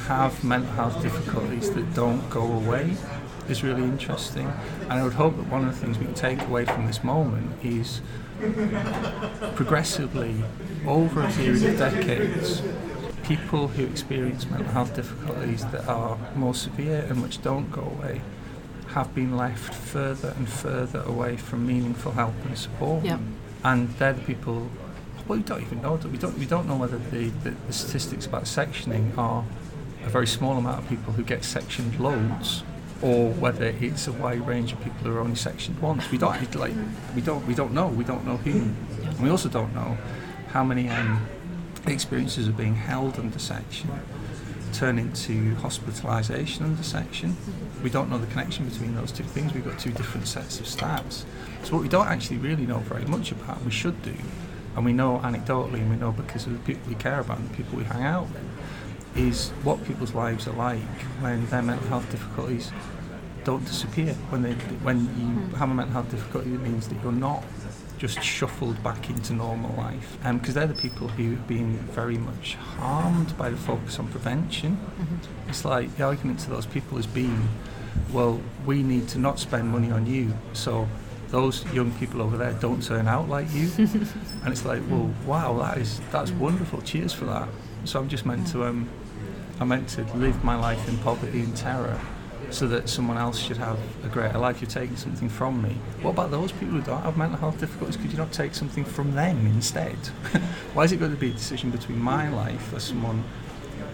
have 0.06 0.42
mental 0.44 0.72
health 0.72 1.00
difficulties 1.02 1.70
that 1.72 1.94
don't 1.94 2.28
go 2.30 2.42
away 2.42 2.96
is 3.48 3.62
really 3.62 3.82
interesting. 3.82 4.52
And 4.82 4.92
I 4.92 5.02
would 5.04 5.14
hope 5.14 5.36
that 5.36 5.48
one 5.48 5.66
of 5.66 5.74
the 5.74 5.80
things 5.80 5.98
we 5.98 6.04
can 6.06 6.14
take 6.14 6.42
away 6.42 6.64
from 6.64 6.86
this 6.86 7.02
moment 7.02 7.52
is 7.64 8.00
progressively, 9.54 10.42
over 10.86 11.22
a 11.22 11.30
period 11.32 11.62
of 11.64 11.78
decades, 11.78 12.62
people 13.22 13.68
who 13.68 13.84
experience 13.84 14.46
mental 14.46 14.68
health 14.72 14.94
difficulties 14.96 15.64
that 15.66 15.86
are 15.86 16.18
more 16.34 16.54
severe 16.54 17.06
and 17.08 17.22
which 17.22 17.40
don't 17.42 17.70
go 17.70 17.82
away 17.82 18.20
have 18.88 19.14
been 19.14 19.36
left 19.36 19.74
further 19.74 20.34
and 20.36 20.48
further 20.48 21.02
away 21.02 21.36
from 21.36 21.66
meaningful 21.66 22.12
help 22.12 22.34
and 22.44 22.58
support. 22.58 23.04
Yeah. 23.04 23.18
And 23.64 23.88
they're 23.90 24.12
the 24.12 24.22
people. 24.22 24.68
Well, 25.28 25.38
we 25.38 25.44
don't 25.44 25.62
even 25.62 25.80
know. 25.82 25.94
We 25.94 26.18
don't. 26.18 26.36
We 26.36 26.46
don't 26.46 26.66
know 26.66 26.76
whether 26.76 26.98
the, 26.98 27.28
the, 27.28 27.50
the 27.66 27.72
statistics 27.72 28.26
about 28.26 28.44
sectioning 28.44 29.16
are 29.16 29.44
a 30.04 30.10
very 30.10 30.26
small 30.26 30.58
amount 30.58 30.80
of 30.80 30.88
people 30.88 31.12
who 31.12 31.22
get 31.22 31.44
sectioned 31.44 31.98
loads, 32.00 32.64
or 33.02 33.30
whether 33.30 33.74
it's 33.80 34.06
a 34.06 34.12
wide 34.12 34.46
range 34.46 34.72
of 34.72 34.82
people 34.82 35.00
who 35.00 35.16
are 35.16 35.20
only 35.20 35.36
sectioned 35.36 35.80
once. 35.80 36.10
We 36.10 36.18
don't 36.18 36.54
like. 36.54 36.74
We 37.14 37.20
don't. 37.20 37.46
We 37.46 37.54
don't 37.54 37.72
know. 37.72 37.88
We 37.88 38.04
don't 38.04 38.24
know 38.26 38.36
who. 38.38 38.52
And 38.52 39.20
we 39.20 39.30
also 39.30 39.48
don't 39.48 39.74
know 39.74 39.98
how 40.48 40.62
many 40.62 40.88
um, 40.88 41.26
experiences 41.86 42.48
of 42.48 42.56
being 42.56 42.74
held 42.74 43.18
under 43.18 43.38
section 43.38 43.90
turn 44.72 44.98
into 44.98 45.54
hospitalisation 45.56 46.62
under 46.62 46.82
section. 46.82 47.36
We 47.82 47.90
don't 47.90 48.10
know 48.10 48.18
the 48.18 48.26
connection 48.26 48.68
between 48.68 48.94
those 48.94 49.12
two 49.12 49.24
things. 49.24 49.52
We've 49.52 49.64
got 49.64 49.78
two 49.78 49.92
different 49.92 50.26
sets 50.26 50.60
of 50.60 50.66
stats. 50.66 51.24
So 51.62 51.74
what 51.74 51.82
we 51.82 51.88
don't 51.88 52.08
actually 52.08 52.38
really 52.38 52.66
know 52.66 52.78
very 52.78 53.04
much 53.04 53.32
about, 53.32 53.62
we 53.64 53.70
should 53.70 54.00
do, 54.02 54.14
and 54.74 54.84
we 54.84 54.92
know 54.92 55.20
anecdotally, 55.22 55.80
and 55.80 55.90
we 55.90 55.96
know 55.96 56.12
because 56.12 56.46
of 56.46 56.52
the 56.52 56.58
people 56.60 56.88
we 56.88 56.94
care 56.94 57.20
about 57.20 57.38
and 57.38 57.50
the 57.50 57.54
people 57.54 57.78
we 57.78 57.84
hang 57.84 58.02
out 58.02 58.28
with, 58.28 58.42
is 59.16 59.50
what 59.62 59.84
people's 59.84 60.14
lives 60.14 60.48
are 60.48 60.54
like 60.54 60.80
when 61.20 61.46
their 61.46 61.62
mental 61.62 61.86
health 61.88 62.10
difficulties 62.10 62.72
don't 63.44 63.64
disappear. 63.64 64.14
When 64.30 64.42
they, 64.42 64.54
when 64.82 65.00
you 65.00 65.26
hmm. 65.26 65.54
have 65.54 65.70
a 65.70 65.74
mental 65.74 65.92
health 65.92 66.10
difficulty, 66.10 66.54
it 66.54 66.60
means 66.60 66.88
that 66.88 67.02
you're 67.02 67.12
not 67.12 67.44
just 67.98 68.20
shuffled 68.20 68.82
back 68.82 69.10
into 69.10 69.32
normal 69.32 69.72
life. 69.76 70.16
Um, 70.24 70.38
because 70.38 70.54
they're 70.54 70.66
the 70.66 70.74
people 70.74 71.08
who 71.08 71.30
have 71.30 71.46
been 71.46 71.78
very 71.92 72.18
much 72.18 72.56
harmed 72.56 73.36
by 73.38 73.50
the 73.50 73.56
focus 73.56 73.98
on 73.98 74.08
prevention. 74.08 74.76
Mm-hmm. 74.76 75.48
It's 75.50 75.64
like 75.64 75.96
the 75.96 76.04
argument 76.04 76.40
to 76.40 76.50
those 76.50 76.66
people 76.66 76.96
has 76.96 77.06
been, 77.06 77.48
well, 78.12 78.40
we 78.66 78.82
need 78.82 79.08
to 79.10 79.18
not 79.18 79.38
spend 79.38 79.68
money 79.68 79.92
on 79.92 80.06
you, 80.06 80.34
so 80.52 80.88
those 81.28 81.64
young 81.72 81.92
people 81.92 82.20
over 82.20 82.36
there 82.36 82.52
don't 82.54 82.82
turn 82.82 83.06
out 83.06 83.28
like 83.28 83.52
you. 83.54 83.70
and 83.78 84.48
it's 84.48 84.64
like, 84.64 84.82
well, 84.90 85.06
hmm. 85.06 85.26
wow, 85.26 85.58
that 85.58 85.78
is 85.78 86.00
that's 86.10 86.30
hmm. 86.30 86.40
wonderful. 86.40 86.82
Cheers 86.82 87.12
for 87.12 87.26
that. 87.26 87.48
So 87.84 88.00
I'm 88.00 88.08
just 88.08 88.26
meant 88.26 88.46
to 88.48 88.64
um, 88.64 88.88
I'm 89.60 89.68
meant 89.68 89.88
to 89.90 90.04
live 90.16 90.42
my 90.42 90.56
life 90.56 90.88
in 90.88 90.98
poverty 90.98 91.40
and 91.40 91.56
terror 91.56 92.00
so 92.50 92.66
that 92.68 92.88
someone 92.88 93.16
else 93.16 93.38
should 93.38 93.56
have 93.56 93.78
a 94.04 94.08
greater 94.08 94.38
life. 94.38 94.60
You're 94.60 94.70
taking 94.70 94.96
something 94.96 95.28
from 95.28 95.62
me. 95.62 95.76
What 96.02 96.10
about 96.10 96.30
those 96.30 96.52
people 96.52 96.74
who 96.74 96.82
don't 96.82 97.02
have 97.02 97.16
mental 97.16 97.38
health 97.38 97.58
difficulties? 97.58 97.96
Could 97.96 98.12
you 98.12 98.18
not 98.18 98.32
take 98.32 98.54
something 98.54 98.84
from 98.84 99.14
them 99.14 99.46
instead? 99.46 99.96
Why 100.74 100.84
is 100.84 100.92
it 100.92 100.98
going 100.98 101.12
to 101.12 101.16
be 101.16 101.30
a 101.30 101.34
decision 101.34 101.70
between 101.70 101.98
my 101.98 102.28
life 102.28 102.74
as 102.74 102.84
someone 102.84 103.24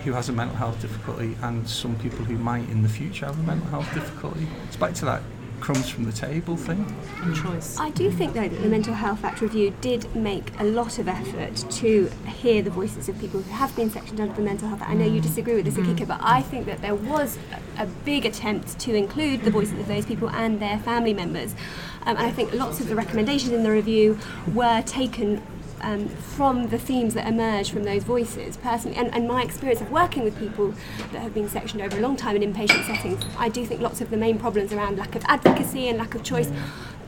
who 0.05 0.13
has 0.13 0.29
a 0.29 0.33
mental 0.33 0.57
health 0.57 0.81
difficulty 0.81 1.37
and 1.43 1.69
some 1.69 1.97
people 1.99 2.25
who 2.25 2.39
might 2.39 2.69
in 2.69 2.83
the 2.83 2.89
future 2.89 3.27
have 3.27 3.39
a 3.39 3.43
mental 3.43 3.69
health 3.69 3.93
difficulty? 3.95 4.47
It's 4.67 4.77
back 4.77 4.95
to 4.95 5.05
that 5.05 5.23
crumbs 5.61 5.89
from 5.89 6.05
the 6.05 6.13
table 6.13 6.57
thing. 6.57 6.85
And 7.23 7.35
choice. 7.35 7.79
I 7.79 7.91
do 7.91 8.11
think, 8.11 8.35
though, 8.35 8.49
that 8.49 8.63
the 8.63 8.69
Mental 8.69 8.95
Health 8.95 9.25
Act 9.25 9.41
review 9.41 9.75
did 9.81 10.15
make 10.15 10.53
a 10.59 10.65
lot 10.65 10.99
of 10.99 11.09
effort 11.09 11.57
to 11.71 12.11
hear 12.27 12.63
the 12.63 12.71
voices 12.71 13.09
of 13.09 13.19
people 13.19 13.41
who 13.41 13.51
have 13.53 13.75
been 13.77 13.91
sectioned 13.91 14.21
under 14.21 14.35
the 14.35 14.43
Mental 14.43 14.69
Health 14.69 14.83
Act. 14.83 14.91
I 14.91 14.95
know 14.95 15.07
you 15.07 15.21
disagree 15.21 15.55
with 15.55 15.65
this, 15.65 15.75
Akiko, 15.75 16.07
but 16.07 16.21
I 16.23 16.43
think 16.43 16.67
that 16.67 16.81
there 16.81 16.95
was 16.95 17.39
a, 17.77 17.85
a 17.85 17.87
big 18.05 18.25
attempt 18.27 18.79
to 18.81 18.95
include 18.95 19.43
the 19.43 19.51
voices 19.51 19.79
of 19.79 19.89
those 19.89 20.07
people 20.07 20.31
and 20.31 20.61
their 20.61 20.79
family 20.79 21.15
members. 21.15 21.55
Um, 22.03 22.17
and 22.17 22.27
I 22.27 22.31
think 22.31 22.55
lots 22.55 22.81
of 22.81 22.89
the 22.89 22.97
recommendations 22.97 23.53
in 23.53 23.63
the 23.63 23.71
review 23.71 24.19
were 24.55 24.83
taken 24.83 25.43
um, 25.81 26.09
from 26.09 26.69
the 26.69 26.79
themes 26.79 27.15
that 27.15 27.27
emerge 27.27 27.71
from 27.71 27.85
those 27.85 28.05
voices. 28.05 28.57
Personally 28.57 28.97
and, 28.97 29.15
and 29.15 29.29
my 29.29 29.43
experience 29.43 29.81
of 29.81 29.91
working 29.91 30.25
with 30.25 30.39
people 30.39 30.75
that 31.13 31.21
have 31.21 31.35
been 31.35 31.49
sectioned 31.49 31.83
over 31.83 31.97
a 31.97 32.01
long 32.01 32.17
time 32.17 32.37
in 32.37 32.53
inpatient 32.53 32.87
settings 32.87 33.25
I 33.39 33.49
do 33.49 33.65
think 33.65 33.81
lots 33.81 34.01
of 34.01 34.11
the 34.11 34.17
main 34.17 34.39
problems 34.39 34.73
around 34.73 34.99
lack 34.99 35.15
of 35.15 35.25
advocacy 35.27 35.89
and 35.89 35.99
lack 35.99 36.15
of 36.15 36.23
choice 36.23 36.51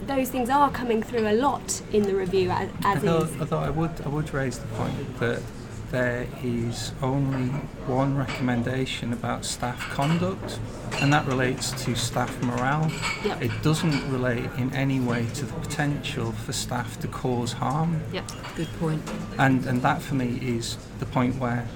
those 0.06 0.30
things 0.30 0.48
are 0.48 0.70
coming 0.70 1.02
through 1.02 1.28
a 1.28 1.34
lot 1.34 1.82
in 1.92 2.02
the 2.02 2.14
review 2.14 2.50
as, 2.50 2.70
as 2.84 3.04
Although, 3.04 3.24
is. 3.26 3.40
Although 3.40 3.58
I 3.58 3.70
would 3.70 4.00
I 4.04 4.08
would 4.08 4.32
raise 4.32 4.58
the 4.58 4.66
point 4.68 5.20
that 5.20 5.42
there 5.90 6.26
is 6.42 6.92
only 7.02 7.48
one 7.86 8.16
recommendation 8.16 9.12
about 9.12 9.44
staff 9.44 9.90
conduct, 9.90 10.60
and 11.00 11.12
that 11.12 11.26
relates 11.26 11.72
to 11.84 11.94
staff 11.94 12.40
morale. 12.42 12.90
Yep. 13.24 13.42
It 13.42 13.62
doesn't 13.62 14.10
relate 14.10 14.48
in 14.56 14.72
any 14.74 15.00
way 15.00 15.26
to 15.34 15.44
the 15.44 15.52
potential 15.54 16.32
for 16.32 16.52
staff 16.52 17.00
to 17.00 17.08
cause 17.08 17.52
harm. 17.52 18.00
Yep. 18.12 18.30
Good 18.56 18.72
point. 18.78 19.02
And 19.38 19.66
and 19.66 19.82
that 19.82 20.00
for 20.00 20.14
me 20.14 20.38
is 20.42 20.76
the 20.98 21.06
point 21.06 21.36
where 21.36 21.66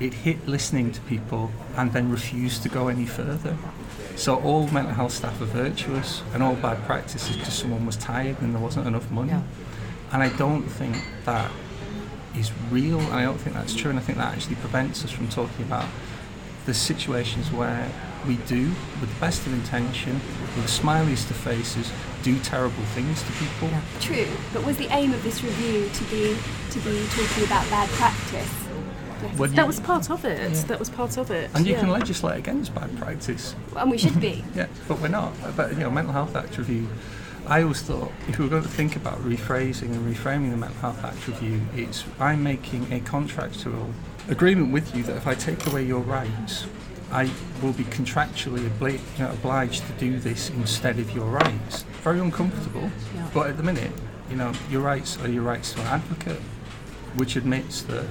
it 0.00 0.14
hit 0.14 0.48
listening 0.48 0.90
to 0.92 1.00
people 1.02 1.50
and 1.76 1.92
then 1.92 2.10
refused 2.10 2.62
to 2.62 2.68
go 2.68 2.88
any 2.88 3.06
further. 3.06 3.56
So 4.16 4.36
all 4.40 4.68
mental 4.68 4.94
health 4.94 5.12
staff 5.12 5.40
are 5.40 5.46
virtuous 5.46 6.22
and 6.34 6.42
all 6.42 6.54
bad 6.56 6.82
practice 6.84 7.30
is 7.30 7.36
because 7.36 7.54
someone 7.54 7.86
was 7.86 7.96
tired 7.96 8.40
and 8.40 8.54
there 8.54 8.62
wasn't 8.62 8.86
enough 8.86 9.10
money. 9.10 9.30
Yeah. 9.30 9.42
And 10.12 10.22
I 10.22 10.28
don't 10.36 10.64
think 10.64 10.96
that 11.24 11.50
is 12.36 12.50
real 12.70 12.98
and 13.00 13.12
I 13.14 13.24
don't 13.24 13.38
think 13.38 13.54
that's 13.56 13.74
true 13.74 13.90
and 13.90 13.98
I 13.98 14.02
think 14.02 14.18
that 14.18 14.34
actually 14.34 14.56
prevents 14.56 15.04
us 15.04 15.10
from 15.10 15.28
talking 15.28 15.64
about 15.64 15.86
the 16.66 16.74
situations 16.74 17.50
where 17.50 17.90
we 18.26 18.36
do, 18.46 18.68
with 19.00 19.12
the 19.12 19.20
best 19.20 19.44
of 19.46 19.52
intention, 19.52 20.12
with 20.14 20.62
the 20.62 20.68
smiliest 20.70 21.28
of 21.30 21.36
faces, 21.36 21.90
do 22.22 22.38
terrible 22.38 22.84
things 22.94 23.20
to 23.24 23.32
people. 23.32 23.68
true 24.00 24.28
but 24.52 24.64
was 24.64 24.76
the 24.76 24.86
aim 24.94 25.12
of 25.12 25.22
this 25.24 25.42
review 25.42 25.88
to 25.92 26.04
be 26.04 26.36
to 26.70 26.78
be 26.80 27.04
talking 27.10 27.44
about 27.44 27.68
bad 27.68 27.88
practice 27.90 28.48
When 29.36 29.50
you- 29.50 29.56
That 29.56 29.66
was 29.66 29.80
part 29.80 30.08
of 30.10 30.24
it. 30.24 30.54
That 30.68 30.78
was 30.78 30.88
part 30.88 31.16
of 31.16 31.30
it. 31.30 31.50
and 31.54 31.66
you 31.66 31.74
yeah. 31.74 31.80
can 31.80 31.90
legislate 31.90 32.38
against 32.38 32.74
bad 32.74 32.96
practice. 32.96 33.54
and 33.76 33.90
we 33.90 33.98
should 33.98 34.20
be 34.20 34.44
Yeah, 34.54 34.66
but 34.88 35.00
we're 35.00 35.08
not. 35.08 35.32
But 35.56 35.72
you 35.72 35.80
know, 35.80 35.90
Mental 35.90 36.12
Health 36.12 36.34
Act 36.36 36.56
review. 36.58 36.88
I 37.46 37.62
always 37.62 37.82
thought 37.82 38.12
if 38.28 38.38
we 38.38 38.44
were 38.44 38.50
going 38.50 38.62
to 38.62 38.68
think 38.68 38.94
about 38.96 39.18
rephrasing 39.18 39.90
and 39.92 40.14
reframing 40.14 40.50
the 40.52 40.56
Mental 40.56 40.78
Health 40.78 41.04
Act 41.04 41.26
review, 41.26 41.60
it's 41.74 42.04
I'm 42.20 42.42
making 42.42 42.90
a 42.92 43.00
contractual 43.00 43.92
agreement 44.28 44.72
with 44.72 44.94
you 44.94 45.02
that 45.04 45.16
if 45.16 45.26
I 45.26 45.34
take 45.34 45.66
away 45.66 45.84
your 45.84 46.00
rights, 46.00 46.66
I 47.10 47.28
will 47.60 47.72
be 47.72 47.84
contractually 47.84 48.68
obli- 48.70 49.00
you 49.18 49.24
know, 49.24 49.32
obliged 49.32 49.84
to 49.86 49.92
do 49.94 50.18
this 50.18 50.50
instead 50.50 50.98
of 50.98 51.10
your 51.10 51.26
rights. 51.26 51.82
Very 52.02 52.20
uncomfortable, 52.20 52.90
Yeah. 53.14 53.28
but 53.34 53.48
at 53.48 53.56
the 53.56 53.62
minute, 53.64 53.90
you 54.30 54.36
know, 54.36 54.52
your 54.70 54.80
rights 54.82 55.18
are 55.22 55.28
your 55.28 55.42
rights 55.42 55.72
to 55.72 55.80
an 55.80 55.88
advocate, 55.88 56.40
which 57.16 57.34
admits 57.36 57.82
that 57.82 58.04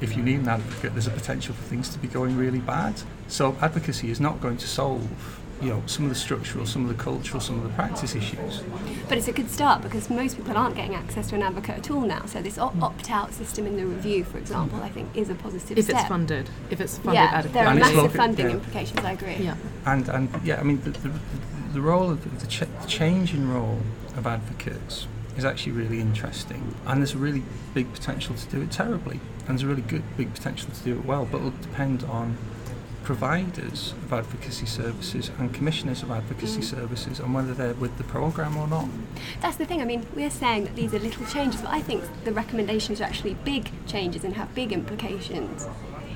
if 0.00 0.16
you 0.16 0.22
need 0.22 0.40
an 0.40 0.48
advocate, 0.48 0.92
there's 0.94 1.06
a 1.08 1.10
potential 1.10 1.54
for 1.54 1.62
things 1.64 1.88
to 1.90 1.98
be 1.98 2.06
going 2.08 2.36
really 2.36 2.60
bad. 2.60 3.02
So 3.28 3.56
advocacy 3.60 4.10
is 4.10 4.20
not 4.20 4.40
going 4.40 4.56
to 4.58 4.68
solve, 4.68 5.40
you 5.62 5.70
know, 5.70 5.82
some 5.86 6.04
of 6.04 6.10
the 6.10 6.14
structural, 6.14 6.66
some 6.66 6.82
of 6.88 6.96
the 6.96 7.02
cultural, 7.02 7.40
some 7.40 7.56
of 7.56 7.62
the 7.62 7.70
practice 7.70 8.14
issues. 8.14 8.62
But 9.08 9.16
it's 9.18 9.28
a 9.28 9.32
good 9.32 9.50
start 9.50 9.82
because 9.82 10.10
most 10.10 10.36
people 10.36 10.56
aren't 10.56 10.76
getting 10.76 10.94
access 10.94 11.28
to 11.30 11.34
an 11.34 11.42
advocate 11.42 11.78
at 11.78 11.90
all 11.90 12.02
now. 12.02 12.26
So 12.26 12.42
this 12.42 12.58
op- 12.58 12.74
hmm. 12.74 12.82
opt-out 12.82 13.32
system 13.32 13.66
in 13.66 13.76
the 13.76 13.86
review, 13.86 14.24
for 14.24 14.38
example, 14.38 14.82
I 14.82 14.90
think 14.90 15.16
is 15.16 15.30
a 15.30 15.34
positive 15.34 15.78
if 15.78 15.86
step. 15.86 16.00
it's 16.00 16.08
funded, 16.08 16.50
if 16.70 16.80
it's 16.80 16.98
funded 16.98 17.14
yeah, 17.14 17.24
adequately. 17.32 17.52
there 17.52 17.64
are 17.64 17.70
And 17.70 17.78
it's 17.78 17.86
massive 17.88 18.02
local- 18.02 18.16
funding 18.16 18.46
yeah. 18.46 18.52
implications. 18.52 19.00
I 19.00 19.12
agree. 19.12 19.36
Yeah. 19.36 19.56
And 19.86 20.08
and 20.08 20.28
yeah, 20.44 20.60
I 20.60 20.62
mean 20.62 20.80
the 20.82 20.90
the, 20.90 21.12
the 21.72 21.80
role 21.80 22.10
of 22.10 22.40
the, 22.40 22.46
ch- 22.46 22.60
the 22.60 22.86
change 22.86 23.32
in 23.32 23.50
role 23.52 23.80
of 24.16 24.26
advocates 24.26 25.06
is 25.36 25.44
actually 25.44 25.72
really 25.72 26.00
interesting, 26.00 26.74
and 26.86 27.00
there's 27.00 27.14
a 27.14 27.18
really 27.18 27.42
big 27.74 27.92
potential 27.92 28.34
to 28.34 28.46
do 28.48 28.62
it 28.62 28.70
terribly, 28.70 29.20
and 29.40 29.48
there's 29.48 29.62
a 29.62 29.66
really 29.66 29.82
good 29.82 30.02
big 30.16 30.32
potential 30.32 30.70
to 30.70 30.82
do 30.82 30.98
it 30.98 31.04
well, 31.04 31.26
but 31.30 31.38
it'll 31.38 31.50
depend 31.62 32.04
on 32.04 32.36
providers 33.06 33.92
of 34.02 34.12
advocacy 34.12 34.66
services 34.66 35.30
and 35.38 35.54
commissioners 35.54 36.02
of 36.02 36.10
advocacy 36.10 36.60
services 36.60 37.20
and 37.20 37.32
whether 37.32 37.54
they're 37.54 37.72
with 37.74 37.96
the 37.98 38.02
programme 38.04 38.56
or 38.56 38.66
not. 38.66 38.88
That's 39.40 39.56
the 39.56 39.64
thing. 39.64 39.80
I 39.80 39.84
mean, 39.84 40.04
we're 40.16 40.28
saying 40.28 40.64
that 40.64 40.74
these 40.74 40.92
are 40.92 40.98
little 40.98 41.24
changes, 41.26 41.60
but 41.62 41.70
I 41.70 41.80
think 41.80 42.02
the 42.24 42.32
recommendations 42.32 43.00
are 43.00 43.04
actually 43.04 43.34
big 43.44 43.70
changes 43.86 44.24
and 44.24 44.34
have 44.34 44.52
big 44.56 44.72
implications. 44.72 45.68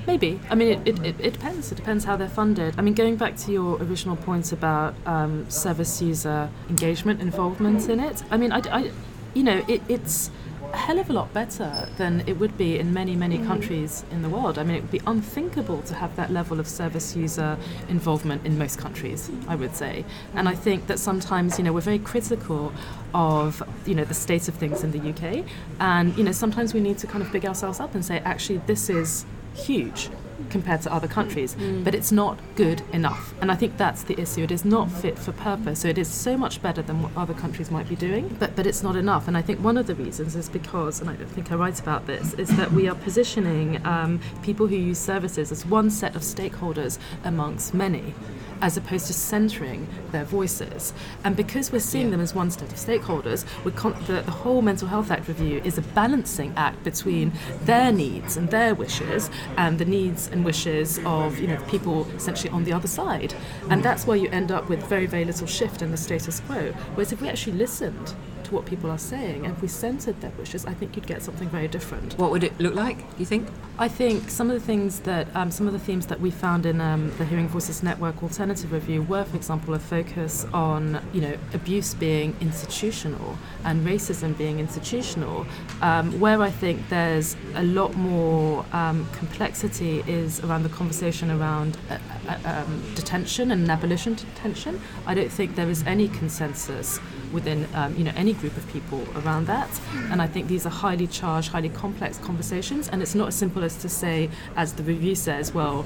Maybe. 0.05 0.41
I 0.49 0.55
mean, 0.55 0.67
it, 0.81 0.85
it, 0.85 1.05
it, 1.05 1.15
it 1.21 1.31
depends. 1.31 1.71
It 1.71 1.75
depends 1.75 2.03
how 2.03 2.17
they're 2.17 2.27
funded. 2.27 2.75
I 2.77 2.81
mean, 2.81 2.93
going 2.93 3.15
back 3.15 3.37
to 3.37 3.53
your 3.53 3.77
original 3.81 4.17
point 4.17 4.51
about 4.51 4.93
um, 5.05 5.49
service 5.49 6.01
user 6.01 6.49
engagement, 6.69 7.21
involvement 7.21 7.87
in 7.87 8.01
it, 8.01 8.21
I 8.29 8.35
mean, 8.35 8.51
I, 8.51 8.59
I- 8.69 8.91
you 9.33 9.43
know, 9.43 9.63
it, 9.69 9.81
it's 9.87 10.29
a 10.73 10.77
hell 10.77 10.99
of 10.99 11.09
a 11.09 11.13
lot 11.13 11.33
better 11.33 11.89
than 11.97 12.23
it 12.27 12.39
would 12.39 12.57
be 12.57 12.79
in 12.79 12.93
many, 12.93 13.15
many 13.15 13.37
mm. 13.37 13.47
countries 13.47 14.03
in 14.11 14.21
the 14.21 14.29
world. 14.29 14.57
I 14.57 14.63
mean, 14.63 14.77
it 14.77 14.81
would 14.81 14.91
be 14.91 15.01
unthinkable 15.05 15.81
to 15.83 15.93
have 15.93 16.15
that 16.15 16.31
level 16.31 16.59
of 16.59 16.67
service 16.67 17.15
user 17.15 17.57
involvement 17.89 18.45
in 18.45 18.57
most 18.57 18.77
countries, 18.77 19.29
I 19.47 19.55
would 19.55 19.75
say. 19.75 20.05
And 20.35 20.47
I 20.47 20.55
think 20.55 20.87
that 20.87 20.99
sometimes, 20.99 21.57
you 21.57 21.63
know, 21.63 21.73
we're 21.73 21.81
very 21.81 21.99
critical 21.99 22.71
of, 23.13 23.61
you 23.85 23.95
know, 23.95 24.05
the 24.05 24.13
state 24.13 24.47
of 24.47 24.55
things 24.55 24.83
in 24.83 24.91
the 24.91 25.09
UK. 25.09 25.45
And, 25.79 26.17
you 26.17 26.23
know, 26.23 26.31
sometimes 26.31 26.73
we 26.73 26.79
need 26.79 26.97
to 26.99 27.07
kind 27.07 27.23
of 27.23 27.31
big 27.31 27.45
ourselves 27.45 27.79
up 27.79 27.95
and 27.95 28.05
say, 28.05 28.19
actually, 28.19 28.59
this 28.59 28.89
is 28.89 29.25
huge 29.53 30.09
compared 30.49 30.81
to 30.81 30.93
other 30.93 31.07
countries, 31.07 31.55
but 31.83 31.93
it's 31.93 32.11
not 32.11 32.39
good 32.55 32.81
enough. 32.93 33.33
And 33.41 33.51
I 33.51 33.55
think 33.55 33.77
that's 33.77 34.03
the 34.03 34.19
issue. 34.19 34.43
It 34.43 34.51
is 34.51 34.65
not 34.65 34.91
fit 34.91 35.17
for 35.17 35.31
purpose. 35.31 35.81
So 35.81 35.87
it 35.87 35.97
is 35.97 36.07
so 36.07 36.37
much 36.37 36.61
better 36.61 36.81
than 36.81 37.01
what 37.01 37.11
other 37.15 37.33
countries 37.33 37.71
might 37.71 37.87
be 37.87 37.95
doing, 37.95 38.35
but, 38.39 38.55
but 38.55 38.65
it's 38.65 38.83
not 38.83 38.95
enough. 38.95 39.27
And 39.27 39.37
I 39.37 39.41
think 39.41 39.59
one 39.59 39.77
of 39.77 39.87
the 39.87 39.95
reasons 39.95 40.35
is 40.35 40.49
because, 40.49 40.99
and 41.01 41.09
I 41.09 41.15
don't 41.15 41.29
think 41.29 41.51
I 41.51 41.55
write 41.55 41.79
about 41.79 42.07
this, 42.07 42.33
is 42.33 42.55
that 42.57 42.71
we 42.71 42.87
are 42.87 42.95
positioning 42.95 43.85
um, 43.85 44.19
people 44.41 44.67
who 44.67 44.75
use 44.75 44.99
services 44.99 45.51
as 45.51 45.65
one 45.65 45.89
set 45.89 46.15
of 46.15 46.21
stakeholders 46.21 46.97
amongst 47.23 47.73
many 47.73 48.13
as 48.61 48.77
opposed 48.77 49.07
to 49.07 49.13
centering 49.13 49.87
their 50.11 50.23
voices. 50.25 50.93
And 51.23 51.35
because 51.35 51.71
we're 51.71 51.79
seeing 51.79 52.11
them 52.11 52.21
as 52.21 52.33
one 52.33 52.51
set 52.51 52.63
of 52.63 52.77
stakeholders, 52.77 53.45
con- 53.75 53.95
the, 54.07 54.21
the 54.21 54.31
whole 54.31 54.61
Mental 54.61 54.87
Health 54.87 55.11
Act 55.11 55.27
review 55.27 55.61
is 55.63 55.77
a 55.77 55.81
balancing 55.81 56.53
act 56.55 56.83
between 56.83 57.31
their 57.63 57.91
needs 57.91 58.37
and 58.37 58.49
their 58.49 58.75
wishes 58.75 59.29
and 59.57 59.79
the 59.79 59.85
needs 59.85 60.27
and 60.27 60.45
wishes 60.45 60.99
of 61.05 61.39
you 61.39 61.47
know 61.47 61.61
people 61.67 62.07
essentially 62.11 62.49
on 62.49 62.63
the 62.63 62.73
other 62.73 62.87
side. 62.87 63.33
And 63.69 63.83
that's 63.83 64.05
why 64.05 64.15
you 64.15 64.29
end 64.29 64.51
up 64.51 64.69
with 64.69 64.83
very, 64.87 65.05
very 65.05 65.25
little 65.25 65.47
shift 65.47 65.81
in 65.81 65.91
the 65.91 65.97
status 65.97 66.39
quo. 66.41 66.71
Whereas 66.95 67.11
if 67.11 67.21
we 67.21 67.29
actually 67.29 67.53
listened 67.53 68.13
to 68.51 68.55
what 68.55 68.65
people 68.65 68.91
are 68.91 68.97
saying 68.97 69.45
and 69.45 69.55
if 69.55 69.61
we 69.61 69.67
censored 69.67 70.19
their 70.21 70.31
wishes, 70.37 70.65
I 70.65 70.73
think 70.73 70.95
you'd 70.95 71.07
get 71.07 71.21
something 71.23 71.49
very 71.49 71.67
different. 71.67 72.17
What 72.17 72.31
would 72.31 72.43
it 72.43 72.59
look 72.59 72.75
like, 72.75 72.97
do 72.97 73.19
you 73.19 73.25
think? 73.25 73.47
I 73.79 73.87
think 73.87 74.29
some 74.29 74.51
of 74.51 74.59
the 74.59 74.65
things 74.65 74.99
that, 75.01 75.27
um, 75.35 75.49
some 75.49 75.65
of 75.67 75.73
the 75.73 75.79
themes 75.79 76.05
that 76.07 76.19
we 76.19 76.29
found 76.29 76.65
in 76.65 76.79
um, 76.81 77.11
the 77.17 77.25
Hearing 77.25 77.47
Voices 77.47 77.81
Network 77.81 78.21
Alternative 78.21 78.71
Review 78.71 79.01
were, 79.01 79.23
for 79.23 79.37
example, 79.37 79.73
a 79.73 79.79
focus 79.79 80.45
on, 80.53 81.01
you 81.13 81.21
know, 81.21 81.35
abuse 81.53 81.93
being 81.93 82.35
institutional 82.41 83.37
and 83.63 83.85
racism 83.85 84.37
being 84.37 84.59
institutional. 84.59 85.47
Um, 85.81 86.19
where 86.19 86.41
I 86.41 86.51
think 86.51 86.89
there's 86.89 87.35
a 87.55 87.63
lot 87.63 87.95
more 87.95 88.65
um, 88.73 89.07
complexity 89.13 90.03
is 90.05 90.41
around 90.41 90.63
the 90.63 90.69
conversation 90.69 91.31
around 91.31 91.77
uh, 91.89 91.97
uh, 92.27 92.37
um, 92.45 92.83
detention 92.95 93.51
and 93.51 93.69
abolition 93.71 94.13
detention. 94.15 94.79
I 95.07 95.15
don't 95.15 95.31
think 95.31 95.55
there 95.55 95.69
is 95.69 95.83
any 95.87 96.07
consensus 96.09 96.99
within 97.31 97.67
um, 97.73 97.95
you 97.97 98.03
know 98.03 98.13
any 98.15 98.33
group 98.33 98.55
of 98.57 98.67
people 98.71 99.05
around 99.17 99.47
that. 99.47 99.69
And 100.11 100.21
I 100.21 100.27
think 100.27 100.47
these 100.47 100.65
are 100.65 100.69
highly 100.69 101.07
charged 101.07 101.49
highly 101.49 101.69
complex 101.69 102.17
conversations 102.17 102.89
and 102.89 103.01
it's 103.01 103.15
not 103.15 103.29
as 103.29 103.35
simple 103.35 103.63
as 103.63 103.75
to 103.77 103.89
say 103.89 104.29
as 104.55 104.73
the 104.73 104.83
review 104.83 105.15
says 105.15 105.53
well 105.53 105.85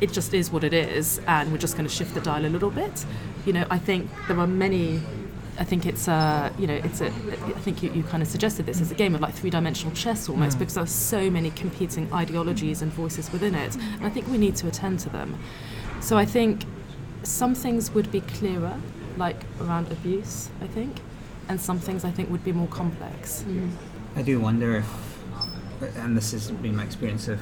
it 0.00 0.12
just 0.12 0.32
is 0.32 0.50
what 0.50 0.62
it 0.62 0.72
is 0.72 1.20
and 1.26 1.50
we're 1.50 1.58
just 1.58 1.76
going 1.76 1.88
to 1.88 1.92
shift 1.92 2.14
the 2.14 2.20
dial 2.20 2.44
a 2.44 2.48
little 2.48 2.70
bit. 2.70 3.04
You 3.46 3.52
know 3.52 3.66
I 3.70 3.78
think 3.78 4.10
there 4.28 4.38
are 4.38 4.46
many 4.46 5.00
I 5.58 5.64
think 5.64 5.86
it's 5.86 6.06
a, 6.06 6.52
you 6.58 6.68
know 6.68 6.74
it's 6.74 7.00
a 7.00 7.06
I 7.06 7.60
think 7.60 7.82
you, 7.82 7.90
you 7.92 8.04
kind 8.04 8.22
of 8.22 8.28
suggested 8.28 8.64
this 8.66 8.80
as 8.80 8.92
a 8.92 8.94
game 8.94 9.14
of 9.14 9.20
like 9.20 9.34
three-dimensional 9.34 9.94
chess 9.94 10.28
almost 10.28 10.58
because 10.58 10.74
there 10.74 10.84
are 10.84 10.86
so 10.86 11.30
many 11.30 11.50
competing 11.50 12.12
ideologies 12.12 12.80
and 12.80 12.92
voices 12.92 13.32
within 13.32 13.54
it 13.54 13.74
and 13.74 14.06
I 14.06 14.10
think 14.10 14.28
we 14.28 14.38
need 14.38 14.54
to 14.56 14.68
attend 14.68 15.00
to 15.00 15.08
them. 15.10 15.36
So 16.00 16.16
I 16.16 16.24
think 16.24 16.64
some 17.24 17.54
things 17.54 17.90
would 17.90 18.12
be 18.12 18.20
clearer 18.20 18.78
like 19.18 19.40
around 19.60 19.90
abuse 19.92 20.48
I 20.62 20.66
think 20.66 21.00
and 21.48 21.60
some 21.60 21.78
things 21.78 22.04
I 22.04 22.10
think 22.10 22.30
would 22.30 22.44
be 22.44 22.52
more 22.52 22.68
complex. 22.68 23.44
Mm. 23.48 23.70
I 24.16 24.22
do 24.22 24.38
wonder 24.38 24.76
if, 24.76 25.96
and 25.96 26.16
this 26.16 26.32
has 26.32 26.50
been 26.50 26.76
my 26.76 26.84
experience 26.84 27.28
of 27.28 27.40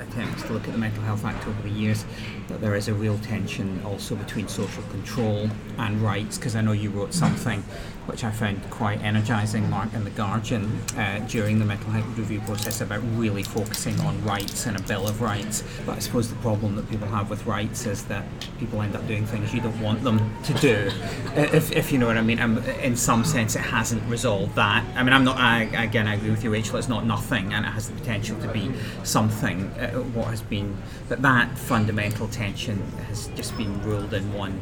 attempts 0.00 0.42
to 0.44 0.52
look 0.52 0.66
at 0.66 0.72
the 0.72 0.78
Mental 0.78 1.02
Health 1.02 1.24
Act 1.24 1.46
over 1.46 1.62
the 1.62 1.70
years 1.70 2.04
that 2.48 2.60
there 2.60 2.74
is 2.74 2.88
a 2.88 2.94
real 2.94 3.18
tension 3.18 3.82
also 3.84 4.14
between 4.14 4.48
social 4.48 4.82
control 4.84 5.48
and 5.78 6.00
rights. 6.00 6.38
Because 6.38 6.56
I 6.56 6.60
know 6.60 6.72
you 6.72 6.90
wrote 6.90 7.14
something 7.14 7.62
which 8.06 8.22
I 8.24 8.30
found 8.30 8.68
quite 8.70 9.02
energising, 9.02 9.68
Mark, 9.68 9.92
in 9.92 10.04
The 10.04 10.10
Guardian 10.10 10.80
uh, 10.96 11.24
during 11.28 11.58
the 11.58 11.64
mental 11.64 11.90
health 11.90 12.16
review 12.16 12.40
process 12.40 12.80
about 12.80 13.02
really 13.16 13.42
focusing 13.42 13.98
on 14.00 14.22
rights 14.24 14.66
and 14.66 14.76
a 14.76 14.82
Bill 14.82 15.08
of 15.08 15.20
Rights. 15.20 15.64
But 15.84 15.96
I 15.96 15.98
suppose 15.98 16.28
the 16.28 16.36
problem 16.36 16.76
that 16.76 16.88
people 16.88 17.08
have 17.08 17.30
with 17.30 17.44
rights 17.46 17.86
is 17.86 18.04
that 18.04 18.24
people 18.58 18.80
end 18.82 18.94
up 18.94 19.06
doing 19.08 19.26
things 19.26 19.52
you 19.52 19.60
don't 19.60 19.80
want 19.80 20.04
them 20.04 20.34
to 20.44 20.54
do, 20.54 20.90
if, 21.34 21.72
if 21.72 21.92
you 21.92 21.98
know 21.98 22.06
what 22.06 22.16
I 22.16 22.22
mean. 22.22 22.38
In 22.38 22.96
some 22.96 23.24
sense, 23.24 23.56
it 23.56 23.60
hasn't 23.62 24.02
resolved 24.08 24.54
that. 24.54 24.84
I 24.94 25.02
mean, 25.02 25.12
I'm 25.12 25.24
not, 25.24 25.38
I, 25.38 25.62
again, 25.82 26.06
I 26.06 26.14
agree 26.14 26.30
with 26.30 26.44
you, 26.44 26.50
Rachel, 26.50 26.76
it's 26.76 26.88
not 26.88 27.04
nothing 27.04 27.52
and 27.52 27.66
it 27.66 27.70
has 27.70 27.88
the 27.88 27.94
potential 27.96 28.40
to 28.40 28.48
be 28.48 28.72
something. 29.02 29.70
Uh, 29.78 29.88
what 30.14 30.26
has 30.28 30.40
been, 30.42 30.76
but 31.08 31.20
that 31.22 31.56
fundamental 31.58 32.28
tension 32.28 32.80
has 33.08 33.28
just 33.36 33.56
been 33.56 33.82
ruled 33.82 34.14
in 34.14 34.32
one 34.32 34.58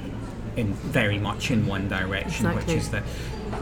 in 0.57 0.73
very 0.75 1.19
much 1.19 1.51
in 1.51 1.67
one 1.67 1.89
direction, 1.89 2.47
Exactly. 2.47 2.75
which 2.75 2.83
is 2.83 2.91
that 2.91 3.03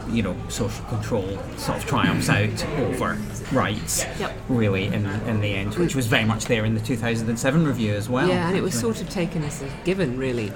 you 0.09 0.21
know 0.23 0.35
social 0.47 0.83
control 0.85 1.37
sort 1.57 1.77
of 1.77 1.85
triumphs 1.85 2.29
out 2.29 2.65
over 2.79 3.17
rights, 3.51 4.05
Yep. 4.19 4.31
really 4.49 4.85
in 4.85 5.05
in 5.27 5.41
the 5.41 5.53
end, 5.53 5.75
which 5.75 5.95
was 5.95 6.07
very 6.07 6.25
much 6.25 6.45
there 6.45 6.65
in 6.65 6.73
the 6.75 6.81
2007 6.81 7.65
review 7.65 7.93
as 7.93 8.09
well. 8.09 8.27
yeah, 8.27 8.47
and 8.47 8.57
it 8.57 8.61
was 8.61 8.73
sort 8.79 9.01
of 9.01 9.09
taken 9.09 9.43
as 9.43 9.61
a 9.61 9.69
given, 9.85 10.17
really. 10.17 10.51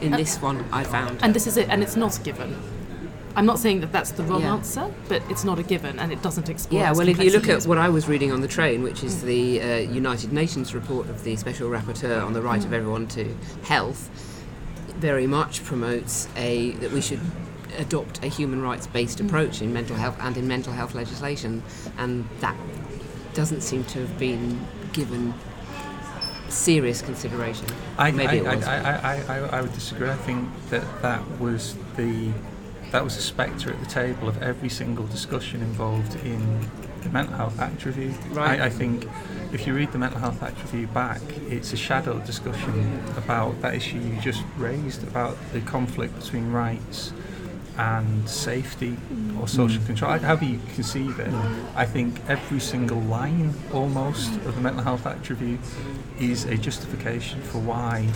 In 0.00 0.10
this 0.12 0.42
one, 0.42 0.64
I 0.72 0.82
found. 0.84 1.20
And 1.22 1.32
this 1.34 1.46
is 1.46 1.56
it, 1.56 1.68
and 1.68 1.82
it's 1.82 1.94
not 1.96 2.18
a 2.18 2.22
given. 2.22 2.56
I'm 3.36 3.44
not 3.44 3.58
saying 3.58 3.80
that 3.82 3.92
that's 3.92 4.12
the 4.12 4.22
wrong 4.22 4.40
Yeah. 4.40 4.54
answer, 4.54 4.90
but 5.08 5.22
it's 5.28 5.44
not 5.44 5.58
a 5.58 5.62
given, 5.62 5.98
and 5.98 6.10
it 6.10 6.22
doesn't 6.22 6.48
explore. 6.48 6.80
Yeah, 6.80 6.92
well, 6.92 7.06
if 7.06 7.22
you 7.22 7.30
look 7.30 7.50
at 7.50 7.66
what 7.66 7.76
I 7.76 7.90
was 7.90 8.08
reading 8.08 8.32
on 8.32 8.40
the 8.40 8.48
train, 8.48 8.82
which 8.82 9.04
is 9.04 9.20
the 9.22 9.60
uh, 9.60 9.76
United 9.76 10.32
Nations 10.32 10.74
report 10.74 11.10
of 11.10 11.22
the 11.22 11.36
Special 11.36 11.68
Rapporteur 11.68 12.24
on 12.24 12.32
the 12.32 12.40
right 12.40 12.64
of 12.64 12.72
everyone 12.72 13.06
to 13.08 13.36
health, 13.62 14.08
very 14.98 15.26
much 15.26 15.62
promotes 15.64 16.28
a 16.34 16.70
that 16.80 16.90
we 16.92 17.02
should 17.02 17.20
adopt 17.76 18.24
a 18.24 18.28
human 18.28 18.62
rights-based 18.62 19.20
approach 19.20 19.60
in 19.60 19.70
mental 19.70 19.96
health 19.96 20.16
and 20.20 20.38
in 20.38 20.48
mental 20.48 20.72
health 20.72 20.94
legislation, 20.94 21.62
and 21.98 22.26
that 22.40 22.56
doesn't 23.34 23.60
seem 23.60 23.84
to 23.84 23.98
have 24.00 24.18
been 24.18 24.58
given 24.94 25.34
serious 26.48 27.02
consideration. 27.02 27.66
I, 27.98 28.12
Maybe 28.12 28.38
it 28.38 28.46
I, 28.46 28.54
was. 28.56 28.64
I, 28.66 28.78
I, 28.78 29.14
I, 29.28 29.38
I 29.58 29.60
would 29.60 29.74
disagree. 29.74 30.08
I 30.08 30.16
think 30.16 30.48
that 30.70 31.02
that 31.02 31.22
was 31.38 31.76
the 31.96 32.32
that 32.92 33.02
was 33.02 33.16
a 33.16 33.22
spectre 33.22 33.70
at 33.70 33.80
the 33.80 33.86
table 33.86 34.28
of 34.28 34.42
every 34.42 34.68
single 34.68 35.06
discussion 35.06 35.60
involved 35.60 36.14
in 36.24 36.60
the 37.02 37.08
Mental 37.10 37.34
Health 37.34 37.58
Act 37.60 37.84
review. 37.84 38.14
Right. 38.30 38.60
I, 38.60 38.66
I 38.66 38.70
think 38.70 39.06
if 39.52 39.66
you 39.66 39.74
read 39.74 39.92
the 39.92 39.98
Mental 39.98 40.18
Health 40.18 40.42
Act 40.42 40.60
review 40.62 40.86
back, 40.88 41.20
it's 41.48 41.72
a 41.72 41.76
shadow 41.76 42.18
discussion 42.20 43.02
about 43.16 43.60
that 43.62 43.74
issue 43.74 43.98
you 43.98 44.20
just 44.20 44.42
raised 44.56 45.02
about 45.04 45.36
the 45.52 45.60
conflict 45.62 46.18
between 46.18 46.50
rights 46.52 47.12
and 47.78 48.28
safety 48.28 48.96
or 49.38 49.44
mm. 49.44 49.48
social 49.48 49.82
control, 49.84 50.18
however 50.18 50.44
you 50.44 50.58
conceive 50.74 51.18
it. 51.20 51.32
I 51.74 51.84
think 51.84 52.20
every 52.28 52.58
single 52.58 53.00
line 53.00 53.54
almost 53.72 54.32
of 54.46 54.54
the 54.54 54.60
Mental 54.60 54.82
Health 54.82 55.06
Act 55.06 55.28
review 55.28 55.58
is 56.18 56.44
a 56.44 56.56
justification 56.56 57.42
for 57.42 57.58
why 57.58 58.08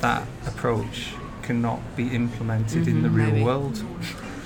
that 0.00 0.26
approach 0.46 1.14
cannot 1.44 1.80
be 1.94 2.14
implemented 2.14 2.88
in 2.88 3.02
the 3.02 3.08
mm-hmm. 3.08 3.16
real 3.16 3.30
maybe. 3.30 3.44
world. 3.44 3.84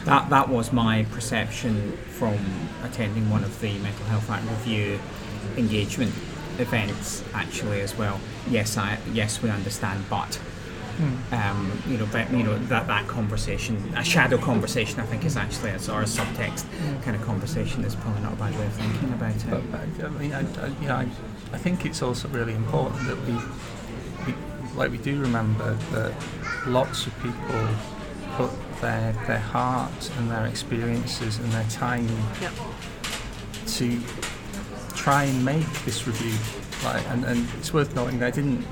That 0.05 0.31
that 0.31 0.49
was 0.49 0.73
my 0.73 1.05
perception 1.13 1.97
from 2.19 2.39
attending 2.83 3.31
one 3.31 3.45
of 3.45 3.61
the 3.61 3.79
Mental 3.79 4.05
Health 4.07 4.31
Act 4.31 4.45
review 4.49 4.99
engagement 5.57 6.13
events 6.59 7.25
actually 7.35 7.81
as 7.81 7.97
well. 7.97 8.21
Yes, 8.51 8.77
I 8.77 8.99
yes 9.13 9.43
we 9.43 9.51
understand, 9.51 10.05
but 10.09 10.35
hmm. 10.35 11.35
um, 11.35 11.83
you 11.87 11.99
know, 11.99 12.09
but, 12.11 12.31
you 12.31 12.43
know 12.43 12.59
that 12.67 12.87
that 12.87 13.07
conversation, 13.07 13.77
a 13.97 14.05
shadow 14.05 14.39
conversation, 14.39 15.01
I 15.01 15.07
think 15.07 15.25
is 15.25 15.37
actually 15.37 15.71
a, 15.71 15.81
or 15.93 16.03
a 16.03 16.11
subtext 16.19 16.63
hmm. 16.63 17.01
kind 17.03 17.17
of 17.17 17.23
conversation 17.23 17.85
is 17.85 17.95
probably 17.95 18.23
not 18.23 18.33
a 18.33 18.37
bad 18.37 18.59
way 18.59 18.67
of 18.67 18.73
thinking 18.73 19.13
about 19.13 19.37
it. 19.37 19.51
But, 19.51 19.71
but 19.71 20.05
I 20.05 20.09
mean, 20.11 20.33
I, 20.33 20.41
I, 20.41 20.73
yeah, 20.83 20.97
I, 20.97 21.09
I 21.53 21.59
think 21.59 21.87
it's 21.87 22.03
also 22.03 22.29
really 22.29 22.55
important 22.55 23.07
that 23.07 23.19
we, 23.27 23.35
we, 23.35 23.41
like, 24.79 24.91
we 24.91 24.99
do 24.99 25.21
remember 25.21 25.75
that 25.93 26.15
lots 26.67 27.07
of 27.07 27.13
people 27.23 27.69
put 28.37 28.51
their 28.81 29.13
their 29.27 29.39
heart 29.39 30.11
and 30.19 30.31
their 30.31 30.47
experiences 30.47 31.39
and 31.39 31.51
their 31.53 31.65
time 31.65 32.09
Yep. 32.41 32.53
to 33.67 34.01
try 34.95 35.25
and 35.25 35.45
make 35.45 35.69
this 35.85 36.07
review. 36.07 36.35
Like, 36.85 37.05
and, 37.11 37.25
and 37.25 37.49
it's 37.59 37.73
worth 37.75 37.95
noting 37.95 38.19
that 38.21 38.27
I 38.29 38.31
didn't 38.31 38.65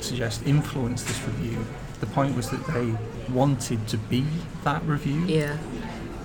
suggest 0.00 0.46
influence 0.46 1.02
this 1.04 1.20
review. 1.26 1.64
The 2.00 2.06
point 2.06 2.34
was 2.36 2.48
that 2.50 2.66
they 2.68 2.94
wanted 3.32 3.86
to 3.88 3.96
be 3.98 4.24
that 4.64 4.82
review. 4.84 5.24
yeah, 5.26 5.56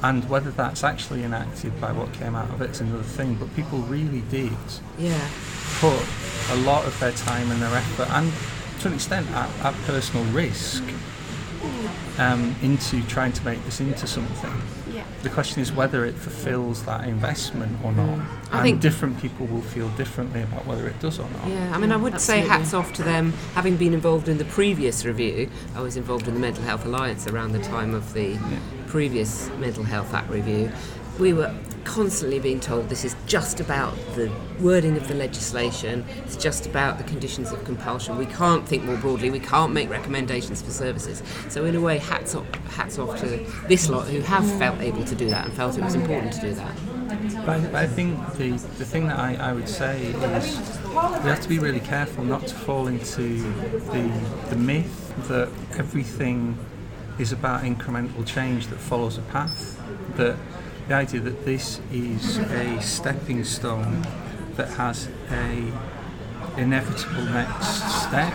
And 0.03 0.27
whether 0.29 0.51
that's 0.51 0.83
actually 0.83 1.23
enacted 1.23 1.79
by 1.81 1.91
what 1.91 2.11
came 2.13 2.35
out 2.35 2.49
of 2.51 2.61
it 2.61 2.71
is 2.71 2.81
another 2.81 3.03
thing. 3.03 3.35
But 3.35 3.53
people 3.55 3.79
really 3.79 4.21
did 4.29 4.51
yeah. 4.97 5.27
put 5.79 6.01
a 6.51 6.55
lot 6.63 6.85
of 6.85 6.97
their 6.99 7.11
time 7.13 7.51
and 7.51 7.61
their 7.61 7.75
effort, 7.75 8.09
and 8.11 8.31
to 8.79 8.87
an 8.87 8.93
extent 8.93 9.29
at, 9.31 9.49
at 9.65 9.73
personal 9.85 10.23
risk, 10.33 10.83
um, 12.17 12.55
into 12.61 13.01
trying 13.07 13.31
to 13.33 13.43
make 13.45 13.63
this 13.65 13.79
into 13.79 14.07
something. 14.07 14.51
Yeah. 14.93 15.03
The 15.23 15.29
question 15.29 15.61
is 15.61 15.71
whether 15.71 16.05
it 16.05 16.15
fulfills 16.15 16.83
that 16.83 17.07
investment 17.07 17.77
or 17.83 17.91
not. 17.91 18.19
I 18.51 18.57
and 18.57 18.61
think- 18.63 18.81
different 18.81 19.19
people 19.19 19.45
will 19.47 19.61
feel 19.61 19.89
differently 19.89 20.41
about 20.41 20.65
whether 20.65 20.87
it 20.87 20.99
does 20.99 21.19
or 21.19 21.29
not. 21.29 21.47
Yeah, 21.47 21.75
I 21.75 21.77
mean, 21.77 21.91
I 21.91 21.97
would 21.97 22.19
say 22.19 22.41
hats 22.41 22.73
off 22.73 22.93
to 22.93 23.03
them. 23.03 23.33
Having 23.55 23.77
been 23.77 23.93
involved 23.93 24.27
in 24.27 24.37
the 24.37 24.45
previous 24.45 25.05
review, 25.05 25.49
I 25.75 25.81
was 25.81 25.97
involved 25.97 26.27
in 26.27 26.33
the 26.33 26.39
Mental 26.39 26.63
Health 26.63 26.85
Alliance 26.85 27.27
around 27.27 27.51
the 27.51 27.61
time 27.61 27.93
of 27.93 28.13
the 28.13 28.37
previous 28.87 29.49
Mental 29.59 29.83
Health 29.83 30.13
Act 30.13 30.29
review. 30.29 30.71
We 31.19 31.33
were 31.33 31.53
constantly 31.83 32.39
being 32.39 32.59
told 32.59 32.89
this 32.89 33.05
is 33.05 33.15
just 33.25 33.59
about 33.59 33.93
the 34.15 34.31
wording 34.59 34.97
of 34.97 35.07
the 35.07 35.13
legislation, 35.15 36.05
it's 36.25 36.35
just 36.35 36.65
about 36.65 36.97
the 36.97 37.03
conditions 37.03 37.51
of 37.51 37.63
compulsion. 37.65 38.17
We 38.17 38.25
can't 38.25 38.67
think 38.67 38.83
more 38.83 38.97
broadly, 38.97 39.29
we 39.29 39.39
can't 39.39 39.73
make 39.73 39.89
recommendations 39.89 40.61
for 40.61 40.71
services. 40.71 41.23
So, 41.49 41.65
in 41.65 41.75
a 41.75 41.81
way, 41.81 41.97
hats 41.97 42.35
off, 42.35 42.47
hats 42.69 42.99
off 42.99 43.19
to 43.21 43.45
this 43.67 43.89
lot 43.89 44.07
who 44.07 44.21
have 44.21 44.49
felt 44.57 44.79
able 44.79 45.03
to 45.05 45.15
do 45.15 45.29
that 45.29 45.45
and 45.45 45.53
felt 45.53 45.77
it 45.77 45.83
was 45.83 45.95
important 45.95 46.33
to 46.33 46.41
do 46.41 46.53
that. 46.53 46.75
But 47.45 47.75
I, 47.75 47.83
I 47.83 47.87
think 47.87 48.19
the, 48.33 48.51
the 48.51 48.85
thing 48.85 49.07
that 49.07 49.17
I, 49.17 49.35
I 49.35 49.53
would 49.53 49.69
say 49.69 50.03
is 50.03 50.79
we 50.89 51.29
have 51.29 51.41
to 51.41 51.49
be 51.49 51.59
really 51.59 51.79
careful 51.79 52.23
not 52.23 52.45
to 52.47 52.55
fall 52.55 52.87
into 52.87 53.41
the, 53.91 54.11
the 54.49 54.55
myth 54.55 55.13
that 55.27 55.49
everything 55.77 56.57
is 57.19 57.31
about 57.31 57.63
incremental 57.63 58.25
change 58.25 58.67
that 58.67 58.77
follows 58.77 59.17
a 59.17 59.21
path. 59.23 59.81
That 60.15 60.37
the 60.89 60.95
idea 60.95 61.19
that 61.19 61.45
this 61.45 61.79
is 61.93 62.37
a 62.37 62.81
stepping 62.81 63.43
stone 63.43 64.01
that 64.55 64.67
has 64.69 65.07
a 65.29 65.71
inevitable 66.57 67.25
next 67.25 68.07
step. 68.07 68.33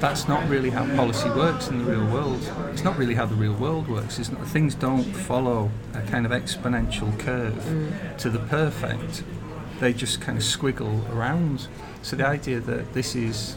That's 0.00 0.28
not 0.28 0.46
really 0.50 0.68
how 0.68 0.84
policy 0.96 1.30
works 1.30 1.68
in 1.68 1.78
the 1.78 1.90
real 1.90 2.06
world. 2.12 2.42
It's 2.72 2.84
not 2.84 2.98
really 2.98 3.14
how 3.14 3.24
the 3.24 3.34
real 3.34 3.54
world 3.54 3.88
works. 3.88 4.18
It's 4.18 4.30
not, 4.30 4.46
things 4.48 4.74
don't 4.74 5.02
follow 5.02 5.70
a 5.94 6.02
kind 6.02 6.26
of 6.26 6.32
exponential 6.32 7.18
curve 7.18 7.54
mm. 7.54 8.18
to 8.18 8.28
the 8.28 8.38
perfect. 8.38 9.24
They 9.80 9.94
just 9.94 10.20
kind 10.20 10.36
of 10.36 10.44
squiggle 10.44 11.10
around. 11.10 11.68
So 12.02 12.16
the 12.16 12.26
idea 12.26 12.60
that 12.60 12.92
this 12.92 13.14
is 13.14 13.56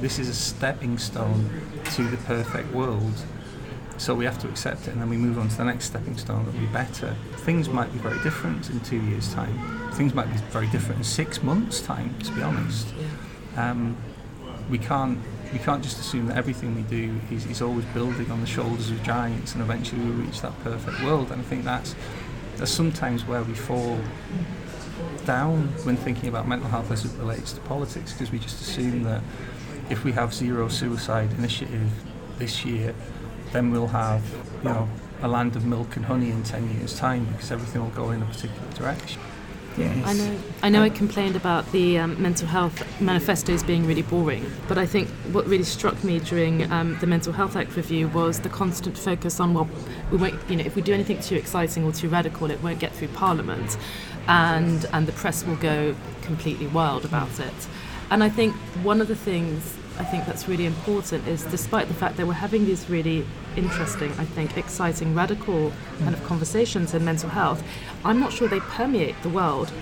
this 0.00 0.18
is 0.18 0.28
a 0.28 0.34
stepping 0.34 0.98
stone 0.98 1.62
to 1.92 2.02
the 2.08 2.16
perfect 2.16 2.74
world. 2.74 3.14
So 3.96 4.14
we 4.14 4.24
have 4.24 4.38
to 4.40 4.48
accept 4.48 4.88
it, 4.88 4.90
and 4.92 5.00
then 5.00 5.08
we 5.08 5.16
move 5.16 5.38
on 5.38 5.48
to 5.48 5.56
the 5.56 5.64
next 5.64 5.86
stepping 5.86 6.18
stone 6.18 6.44
that 6.44 6.52
will 6.52 6.60
be 6.60 6.66
better. 6.66 7.14
Things 7.36 7.68
might 7.68 7.92
be 7.92 7.98
very 8.00 8.20
different 8.22 8.68
in 8.70 8.80
two 8.80 9.00
years' 9.00 9.32
time. 9.32 9.90
Things 9.92 10.12
might 10.14 10.30
be 10.30 10.36
very 10.50 10.66
different 10.66 10.98
in 10.98 11.04
six 11.04 11.42
months' 11.42 11.80
time. 11.80 12.18
To 12.24 12.32
be 12.32 12.42
honest, 12.42 12.88
um, 13.56 13.96
we 14.68 14.78
can't 14.78 15.18
we 15.52 15.58
can't 15.60 15.82
just 15.82 16.00
assume 16.00 16.26
that 16.26 16.36
everything 16.36 16.74
we 16.74 16.82
do 16.82 17.20
is, 17.30 17.46
is 17.46 17.62
always 17.62 17.84
building 17.86 18.28
on 18.30 18.40
the 18.40 18.46
shoulders 18.46 18.90
of 18.90 19.00
giants, 19.04 19.54
and 19.54 19.62
eventually 19.62 20.02
we 20.02 20.10
reach 20.10 20.40
that 20.40 20.58
perfect 20.64 21.02
world. 21.04 21.30
And 21.30 21.40
I 21.40 21.44
think 21.44 21.64
that's 21.64 21.94
that's 22.56 22.72
sometimes 22.72 23.24
where 23.24 23.44
we 23.44 23.54
fall 23.54 23.98
down 25.24 25.68
when 25.84 25.96
thinking 25.96 26.28
about 26.28 26.46
mental 26.46 26.68
health 26.68 26.90
as 26.90 27.04
it 27.04 27.16
relates 27.18 27.52
to 27.52 27.60
politics, 27.62 28.12
because 28.12 28.32
we 28.32 28.38
just 28.38 28.60
assume 28.60 29.04
that 29.04 29.22
if 29.88 30.04
we 30.04 30.12
have 30.12 30.34
zero 30.34 30.68
suicide 30.68 31.30
initiative 31.38 31.90
this 32.38 32.64
year, 32.64 32.94
then 33.54 33.70
we'll 33.70 33.86
have, 33.86 34.22
you 34.62 34.68
know, 34.68 34.88
a 35.22 35.28
land 35.28 35.54
of 35.56 35.64
milk 35.64 35.96
and 35.96 36.04
honey 36.04 36.30
in 36.30 36.42
10 36.42 36.76
years' 36.76 36.98
time 36.98 37.24
because 37.26 37.52
everything 37.52 37.80
will 37.80 37.90
go 37.90 38.10
in 38.10 38.20
a 38.20 38.26
particular 38.26 38.68
direction. 38.74 39.22
Yes. 39.78 40.06
I 40.06 40.12
know. 40.12 40.38
I 40.62 40.68
know. 40.68 40.82
I 40.82 40.88
complained 40.88 41.34
about 41.34 41.70
the 41.72 41.98
um, 41.98 42.20
mental 42.20 42.46
health 42.46 42.84
manifestos 43.00 43.62
being 43.62 43.86
really 43.86 44.02
boring, 44.02 44.44
but 44.68 44.78
I 44.78 44.86
think 44.86 45.08
what 45.32 45.46
really 45.46 45.64
struck 45.64 46.04
me 46.04 46.20
during 46.20 46.70
um, 46.70 46.96
the 47.00 47.08
Mental 47.08 47.32
Health 47.32 47.56
Act 47.56 47.74
review 47.74 48.06
was 48.08 48.40
the 48.40 48.48
constant 48.48 48.96
focus 48.96 49.40
on 49.40 49.52
well, 49.52 49.68
we 50.12 50.18
won't, 50.18 50.38
you 50.48 50.56
know, 50.56 50.64
if 50.64 50.76
we 50.76 50.82
do 50.82 50.94
anything 50.94 51.20
too 51.20 51.34
exciting 51.34 51.84
or 51.84 51.92
too 51.92 52.08
radical, 52.08 52.50
it 52.52 52.62
won't 52.62 52.78
get 52.78 52.92
through 52.92 53.08
Parliament, 53.08 53.76
and 54.28 54.86
and 54.92 55.08
the 55.08 55.12
press 55.12 55.44
will 55.44 55.56
go 55.56 55.96
completely 56.22 56.68
wild 56.68 57.04
about 57.04 57.40
it. 57.40 57.68
And 58.10 58.22
I 58.22 58.28
think 58.28 58.54
one 58.84 59.00
of 59.00 59.08
the 59.08 59.16
things 59.16 59.76
I 59.98 60.04
think 60.04 60.26
that's 60.26 60.48
really 60.48 60.66
important 60.66 61.26
is 61.28 61.44
despite 61.44 61.86
the 61.88 61.94
fact 61.94 62.16
that 62.16 62.26
we're 62.26 62.32
having 62.32 62.64
these 62.64 62.90
really 62.90 63.24
interesting, 63.56 64.10
I 64.12 64.24
think, 64.24 64.56
exciting, 64.56 65.14
radical 65.14 65.72
kind 66.00 66.14
of 66.14 66.24
conversations 66.24 66.94
in 66.94 67.04
mental 67.04 67.28
health, 67.30 67.62
I'm 68.04 68.18
not 68.18 68.32
sure 68.32 68.48
they 68.48 68.60
permeate 68.60 69.14
the 69.22 69.28
world 69.28 69.72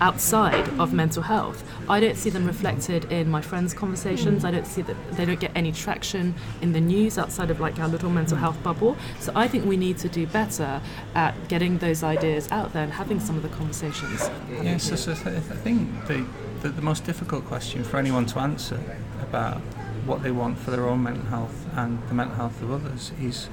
outside 0.00 0.68
of 0.78 0.92
mental 0.92 1.22
health. 1.22 1.64
I 1.88 1.98
don't 1.98 2.16
see 2.16 2.30
them 2.30 2.46
reflected 2.46 3.10
in 3.10 3.28
my 3.28 3.40
friends' 3.40 3.74
conversations. 3.74 4.44
I 4.44 4.52
don't 4.52 4.66
see 4.66 4.82
that 4.82 4.96
they 5.12 5.24
don't 5.24 5.40
get 5.40 5.50
any 5.56 5.72
traction 5.72 6.34
in 6.62 6.72
the 6.72 6.80
news 6.80 7.18
outside 7.18 7.50
of 7.50 7.58
like 7.58 7.78
our 7.80 7.88
little 7.88 8.10
mental 8.10 8.36
health 8.36 8.62
bubble. 8.62 8.96
So 9.18 9.32
I 9.34 9.48
think 9.48 9.64
we 9.64 9.76
need 9.76 9.98
to 9.98 10.08
do 10.08 10.26
better 10.28 10.80
at 11.14 11.48
getting 11.48 11.78
those 11.78 12.04
ideas 12.04 12.48
out 12.52 12.72
there 12.72 12.84
and 12.84 12.92
having 12.92 13.18
some 13.18 13.36
of 13.36 13.42
the 13.42 13.48
conversations. 13.48 14.30
Yes, 14.62 14.84
so, 14.84 14.94
so 14.94 15.12
I 15.12 15.40
think 15.40 16.06
the, 16.06 16.24
the, 16.66 16.72
the 16.72 16.82
most 16.82 17.04
difficult 17.04 17.44
question 17.44 17.84
for 17.84 17.96
anyone 17.96 18.26
to 18.26 18.40
answer 18.40 18.80
about 19.22 19.58
what 20.04 20.22
they 20.22 20.30
want 20.30 20.58
for 20.58 20.70
their 20.70 20.88
own 20.88 21.02
mental 21.02 21.24
health 21.26 21.66
and 21.76 21.98
the 22.08 22.14
mental 22.14 22.34
health 22.36 22.60
of 22.62 22.72
others 22.72 23.12
is 23.20 23.48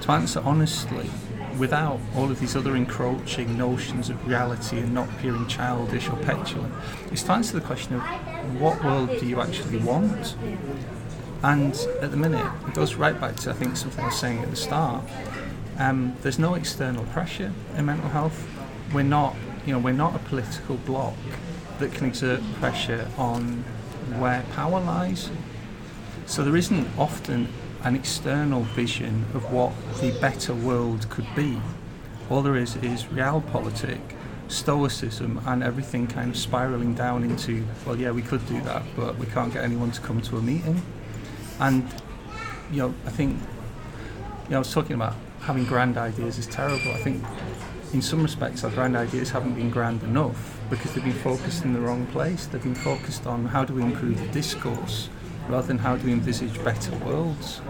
to 0.00 0.10
answer 0.10 0.40
honestly 0.44 1.08
without 1.56 2.00
all 2.16 2.30
of 2.30 2.40
these 2.40 2.56
other 2.56 2.74
encroaching 2.76 3.56
notions 3.56 4.10
of 4.10 4.26
reality 4.26 4.78
and 4.78 4.92
not 4.92 5.08
appearing 5.10 5.46
childish 5.46 6.08
or 6.08 6.16
petulant 6.16 6.72
is 7.12 7.22
to 7.22 7.32
answer 7.32 7.58
the 7.58 7.64
question 7.64 7.94
of 7.94 8.02
what 8.60 8.82
world 8.84 9.10
do 9.18 9.26
you 9.26 9.40
actually 9.40 9.78
want? 9.78 10.36
And 11.42 11.74
at 12.00 12.10
the 12.10 12.16
minute 12.16 12.52
it 12.66 12.74
goes 12.74 12.94
right 12.94 13.18
back 13.20 13.36
to 13.36 13.50
I 13.50 13.54
think 13.54 13.76
something 13.76 14.02
I 14.02 14.08
was 14.08 14.18
saying 14.18 14.38
at 14.40 14.50
the 14.50 14.56
start. 14.56 15.04
Um, 15.78 16.16
there's 16.22 16.40
no 16.40 16.54
external 16.54 17.04
pressure 17.06 17.52
in 17.76 17.86
mental 17.86 18.08
health. 18.08 18.48
We're 18.92 19.02
not 19.02 19.36
you 19.66 19.72
know 19.72 19.78
we're 19.78 19.92
not 19.92 20.14
a 20.16 20.20
political 20.20 20.76
bloc 20.76 21.14
that 21.78 21.92
can 21.92 22.06
exert 22.06 22.40
pressure 22.54 23.08
on 23.16 23.64
where 24.18 24.42
power 24.54 24.80
lies. 24.80 25.30
So 26.26 26.44
there 26.44 26.56
isn't 26.56 26.88
often 26.98 27.48
an 27.82 27.94
external 27.94 28.62
vision 28.62 29.26
of 29.34 29.52
what 29.52 29.72
the 30.00 30.10
better 30.20 30.54
world 30.54 31.08
could 31.08 31.26
be. 31.34 31.60
All 32.28 32.42
there 32.42 32.56
is 32.56 32.76
is 32.76 33.04
realpolitik, 33.04 34.00
stoicism, 34.48 35.40
and 35.46 35.62
everything 35.62 36.06
kind 36.06 36.30
of 36.30 36.36
spiraling 36.36 36.94
down 36.94 37.22
into, 37.22 37.64
well, 37.86 37.96
yeah, 37.96 38.10
we 38.10 38.22
could 38.22 38.46
do 38.46 38.60
that, 38.62 38.82
but 38.96 39.16
we 39.16 39.26
can't 39.26 39.52
get 39.52 39.64
anyone 39.64 39.90
to 39.92 40.00
come 40.00 40.20
to 40.22 40.36
a 40.36 40.42
meeting. 40.42 40.82
And, 41.60 41.88
you 42.70 42.78
know, 42.78 42.94
I 43.06 43.10
think, 43.10 43.38
you 44.44 44.50
know, 44.50 44.56
I 44.56 44.58
was 44.60 44.72
talking 44.72 44.94
about 44.94 45.14
having 45.40 45.64
grand 45.64 45.96
ideas 45.96 46.38
is 46.38 46.46
terrible. 46.46 46.92
I 46.92 46.98
think 47.02 47.24
in 47.94 48.02
some 48.02 48.22
respects 48.22 48.64
our 48.64 48.70
grand 48.70 48.96
ideas 48.96 49.30
haven't 49.30 49.54
been 49.54 49.70
grand 49.70 50.02
enough 50.02 50.57
because 50.70 50.94
they've 50.94 51.04
been 51.04 51.12
focused 51.12 51.64
in 51.64 51.72
the 51.72 51.80
wrong 51.80 52.06
place. 52.06 52.46
They've 52.46 52.62
been 52.62 52.74
focused 52.74 53.26
on 53.26 53.46
how 53.46 53.64
do 53.64 53.74
we 53.74 53.82
improve 53.82 54.20
the 54.20 54.28
discourse 54.28 55.08
rather 55.48 55.66
than 55.66 55.78
how 55.78 55.96
do 55.96 56.06
we 56.06 56.12
envisage 56.12 56.62
better 56.62 56.94
worlds. 56.98 57.60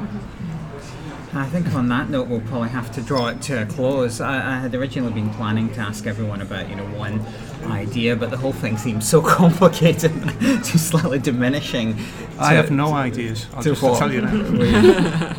I 1.34 1.44
think 1.46 1.74
on 1.74 1.88
that 1.88 2.08
note, 2.08 2.28
we'll 2.28 2.40
probably 2.40 2.70
have 2.70 2.90
to 2.92 3.02
draw 3.02 3.28
it 3.28 3.42
to 3.42 3.62
a 3.62 3.66
close. 3.66 4.20
I, 4.20 4.56
I, 4.56 4.58
had 4.60 4.74
originally 4.74 5.12
been 5.12 5.28
planning 5.30 5.72
to 5.74 5.80
ask 5.80 6.06
everyone 6.06 6.40
about, 6.40 6.70
you 6.70 6.76
know, 6.76 6.86
one 6.96 7.24
idea, 7.66 8.16
but 8.16 8.30
the 8.30 8.36
whole 8.38 8.52
thing 8.52 8.78
seems 8.78 9.06
so 9.06 9.20
complicated, 9.36 10.12
to 10.40 10.78
slightly 10.78 11.18
diminishing. 11.18 11.96
To, 11.96 12.02
I 12.40 12.54
have 12.54 12.70
no 12.70 12.94
ideas. 12.94 13.46
I'll 13.54 13.62
to 13.62 13.70
just 13.70 13.82
what, 13.82 13.98
tell 13.98 14.12
you 14.12 14.22
now. 14.22 14.32
we, 14.52 14.70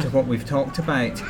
to 0.03 0.10
what 0.11 0.27
we've 0.27 0.45
talked 0.45 0.77
about. 0.77 1.22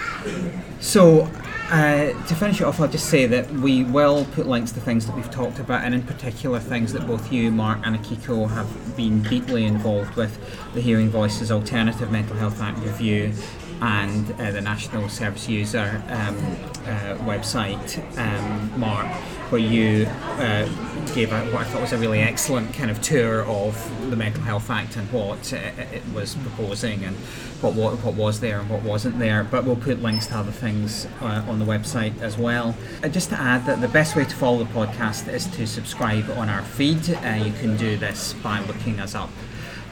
So, 0.81 1.31
uh, 1.71 2.27
to 2.27 2.35
finish 2.35 2.61
it 2.61 2.63
off, 2.63 2.79
I'll 2.79 2.87
just 2.87 3.09
say 3.09 3.25
that 3.27 3.49
we 3.51 3.83
will 3.83 4.25
put 4.25 4.47
links 4.47 4.71
to 4.71 4.79
things 4.79 5.05
that 5.05 5.15
we've 5.15 5.29
talked 5.29 5.59
about, 5.59 5.83
and 5.83 5.93
in 5.93 6.01
particular 6.03 6.59
things 6.59 6.93
that 6.93 7.05
both 7.05 7.31
you, 7.31 7.51
Mark, 7.51 7.79
and 7.83 7.95
Akiko 7.95 8.49
have 8.49 8.97
been 8.97 9.21
deeply 9.23 9.65
involved 9.65 10.15
with. 10.15 10.37
The 10.73 10.81
Hearing 10.81 11.09
Voices 11.09 11.51
Alternative 11.51 12.11
Mental 12.11 12.35
Health 12.35 12.61
Act 12.61 12.79
review 12.79 13.33
and 13.81 14.31
uh, 14.33 14.51
the 14.51 14.61
National 14.61 15.07
Service 15.09 15.47
User 15.47 16.03
um, 16.09 16.37
uh, 16.85 17.15
website, 17.25 17.99
um, 18.17 18.79
Mark, 18.79 19.07
where 19.51 19.61
you 19.61 20.05
uh, 20.05 20.65
gave 21.13 21.31
a, 21.31 21.45
what 21.51 21.61
I 21.61 21.63
thought 21.65 21.81
was 21.81 21.93
a 21.93 21.97
really 21.97 22.19
excellent 22.19 22.73
kind 22.73 22.91
of 22.91 23.01
tour 23.01 23.43
of 23.45 24.09
the 24.09 24.15
Mental 24.15 24.43
Health 24.43 24.69
Act 24.69 24.95
and 24.97 25.11
what 25.11 25.53
uh, 25.53 25.57
it 25.57 26.03
was 26.13 26.35
proposing 26.35 27.03
and 27.03 27.15
what, 27.61 27.73
what 27.73 28.03
what 28.03 28.15
was 28.15 28.39
there 28.39 28.59
and 28.59 28.69
what 28.69 28.83
wasn't 28.83 29.17
there. 29.17 29.43
But 29.43 29.63
we'll 29.65 29.75
put 29.75 30.01
links 30.01 30.27
to 30.27 30.37
other 30.37 30.51
things 30.51 31.07
uh, 31.21 31.45
on 31.47 31.59
the 31.59 31.65
website 31.65 32.19
as 32.21 32.37
well. 32.37 32.75
And 33.01 33.13
just 33.13 33.29
to 33.29 33.39
add 33.39 33.65
that 33.65 33.81
the 33.81 33.87
best 33.87 34.15
way 34.15 34.25
to 34.25 34.35
follow 34.35 34.59
the 34.59 34.71
podcast 34.71 35.31
is 35.31 35.47
to 35.47 35.65
subscribe 35.65 36.29
on 36.31 36.49
our 36.49 36.61
feed. 36.61 37.09
Uh, 37.09 37.41
you 37.43 37.53
can 37.53 37.77
do 37.77 37.97
this 37.97 38.33
by 38.43 38.59
looking 38.61 38.99
us 38.99 39.15
up 39.15 39.29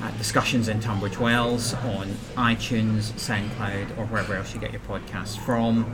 uh, 0.01 0.11
discussions 0.11 0.67
in 0.67 0.79
Tunbridge 0.79 1.17
Wells 1.17 1.73
on 1.73 2.07
iTunes, 2.35 3.11
SoundCloud, 3.13 3.97
or 3.97 4.05
wherever 4.05 4.35
else 4.35 4.53
you 4.53 4.59
get 4.59 4.71
your 4.71 4.81
podcasts 4.81 5.37
from. 5.37 5.91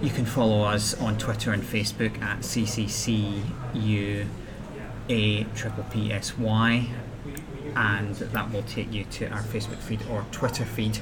You 0.00 0.10
can 0.10 0.24
follow 0.24 0.62
us 0.62 1.00
on 1.00 1.18
Twitter 1.18 1.52
and 1.52 1.62
Facebook 1.62 2.20
at 2.22 2.40
CCCU 2.40 4.26
A 5.08 5.44
triple 5.54 5.84
PSY, 5.92 6.88
and 7.74 8.14
that 8.14 8.52
will 8.52 8.62
take 8.62 8.92
you 8.92 9.04
to 9.04 9.28
our 9.28 9.42
Facebook 9.42 9.78
feed 9.78 10.00
or 10.10 10.24
Twitter 10.30 10.64
feed. 10.64 10.98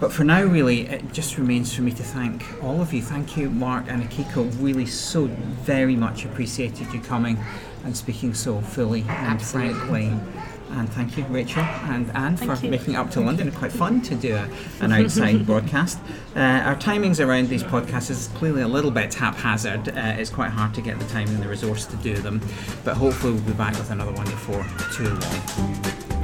But 0.00 0.12
for 0.12 0.24
now, 0.24 0.42
really, 0.42 0.82
it 0.88 1.12
just 1.12 1.38
remains 1.38 1.74
for 1.74 1.82
me 1.82 1.92
to 1.92 2.02
thank 2.02 2.44
all 2.62 2.80
of 2.80 2.92
you. 2.92 3.02
Thank 3.02 3.36
you, 3.36 3.48
Mark 3.48 3.86
and 3.88 4.02
Akiko. 4.02 4.52
Really, 4.60 4.86
so 4.86 5.26
very 5.26 5.96
much 5.96 6.24
appreciated 6.24 6.92
you 6.92 7.00
coming 7.00 7.38
and 7.84 7.96
speaking 7.96 8.34
so 8.34 8.60
fully 8.60 9.02
and 9.02 9.10
Absolutely. 9.10 10.08
frankly. 10.08 10.35
And 10.72 10.88
thank 10.90 11.16
you, 11.16 11.24
Rachel 11.24 11.62
and 11.62 12.10
Anne, 12.14 12.36
for 12.36 12.54
you. 12.56 12.70
making 12.70 12.94
it 12.94 12.96
up 12.96 13.10
to 13.12 13.20
London. 13.20 13.50
Quite 13.52 13.72
fun 13.72 14.02
to 14.02 14.14
do 14.14 14.34
a, 14.34 14.48
an 14.80 14.92
outside 14.92 15.46
broadcast. 15.46 15.98
Uh, 16.34 16.40
our 16.40 16.76
timings 16.76 17.24
around 17.24 17.48
these 17.48 17.62
podcasts 17.62 18.10
is 18.10 18.28
clearly 18.34 18.62
a 18.62 18.68
little 18.68 18.90
bit 18.90 19.14
haphazard. 19.14 19.88
Uh, 19.88 20.16
it's 20.18 20.30
quite 20.30 20.50
hard 20.50 20.74
to 20.74 20.80
get 20.80 20.98
the 20.98 21.06
time 21.06 21.28
and 21.28 21.42
the 21.42 21.48
resource 21.48 21.86
to 21.86 21.96
do 21.96 22.14
them. 22.14 22.40
But 22.84 22.96
hopefully, 22.96 23.34
we'll 23.34 23.42
be 23.42 23.52
back 23.52 23.76
with 23.78 23.90
another 23.90 24.12
one 24.12 24.26
before 24.26 24.66
too 24.92 25.08
long. 25.08 25.20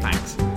Thanks. 0.00 0.51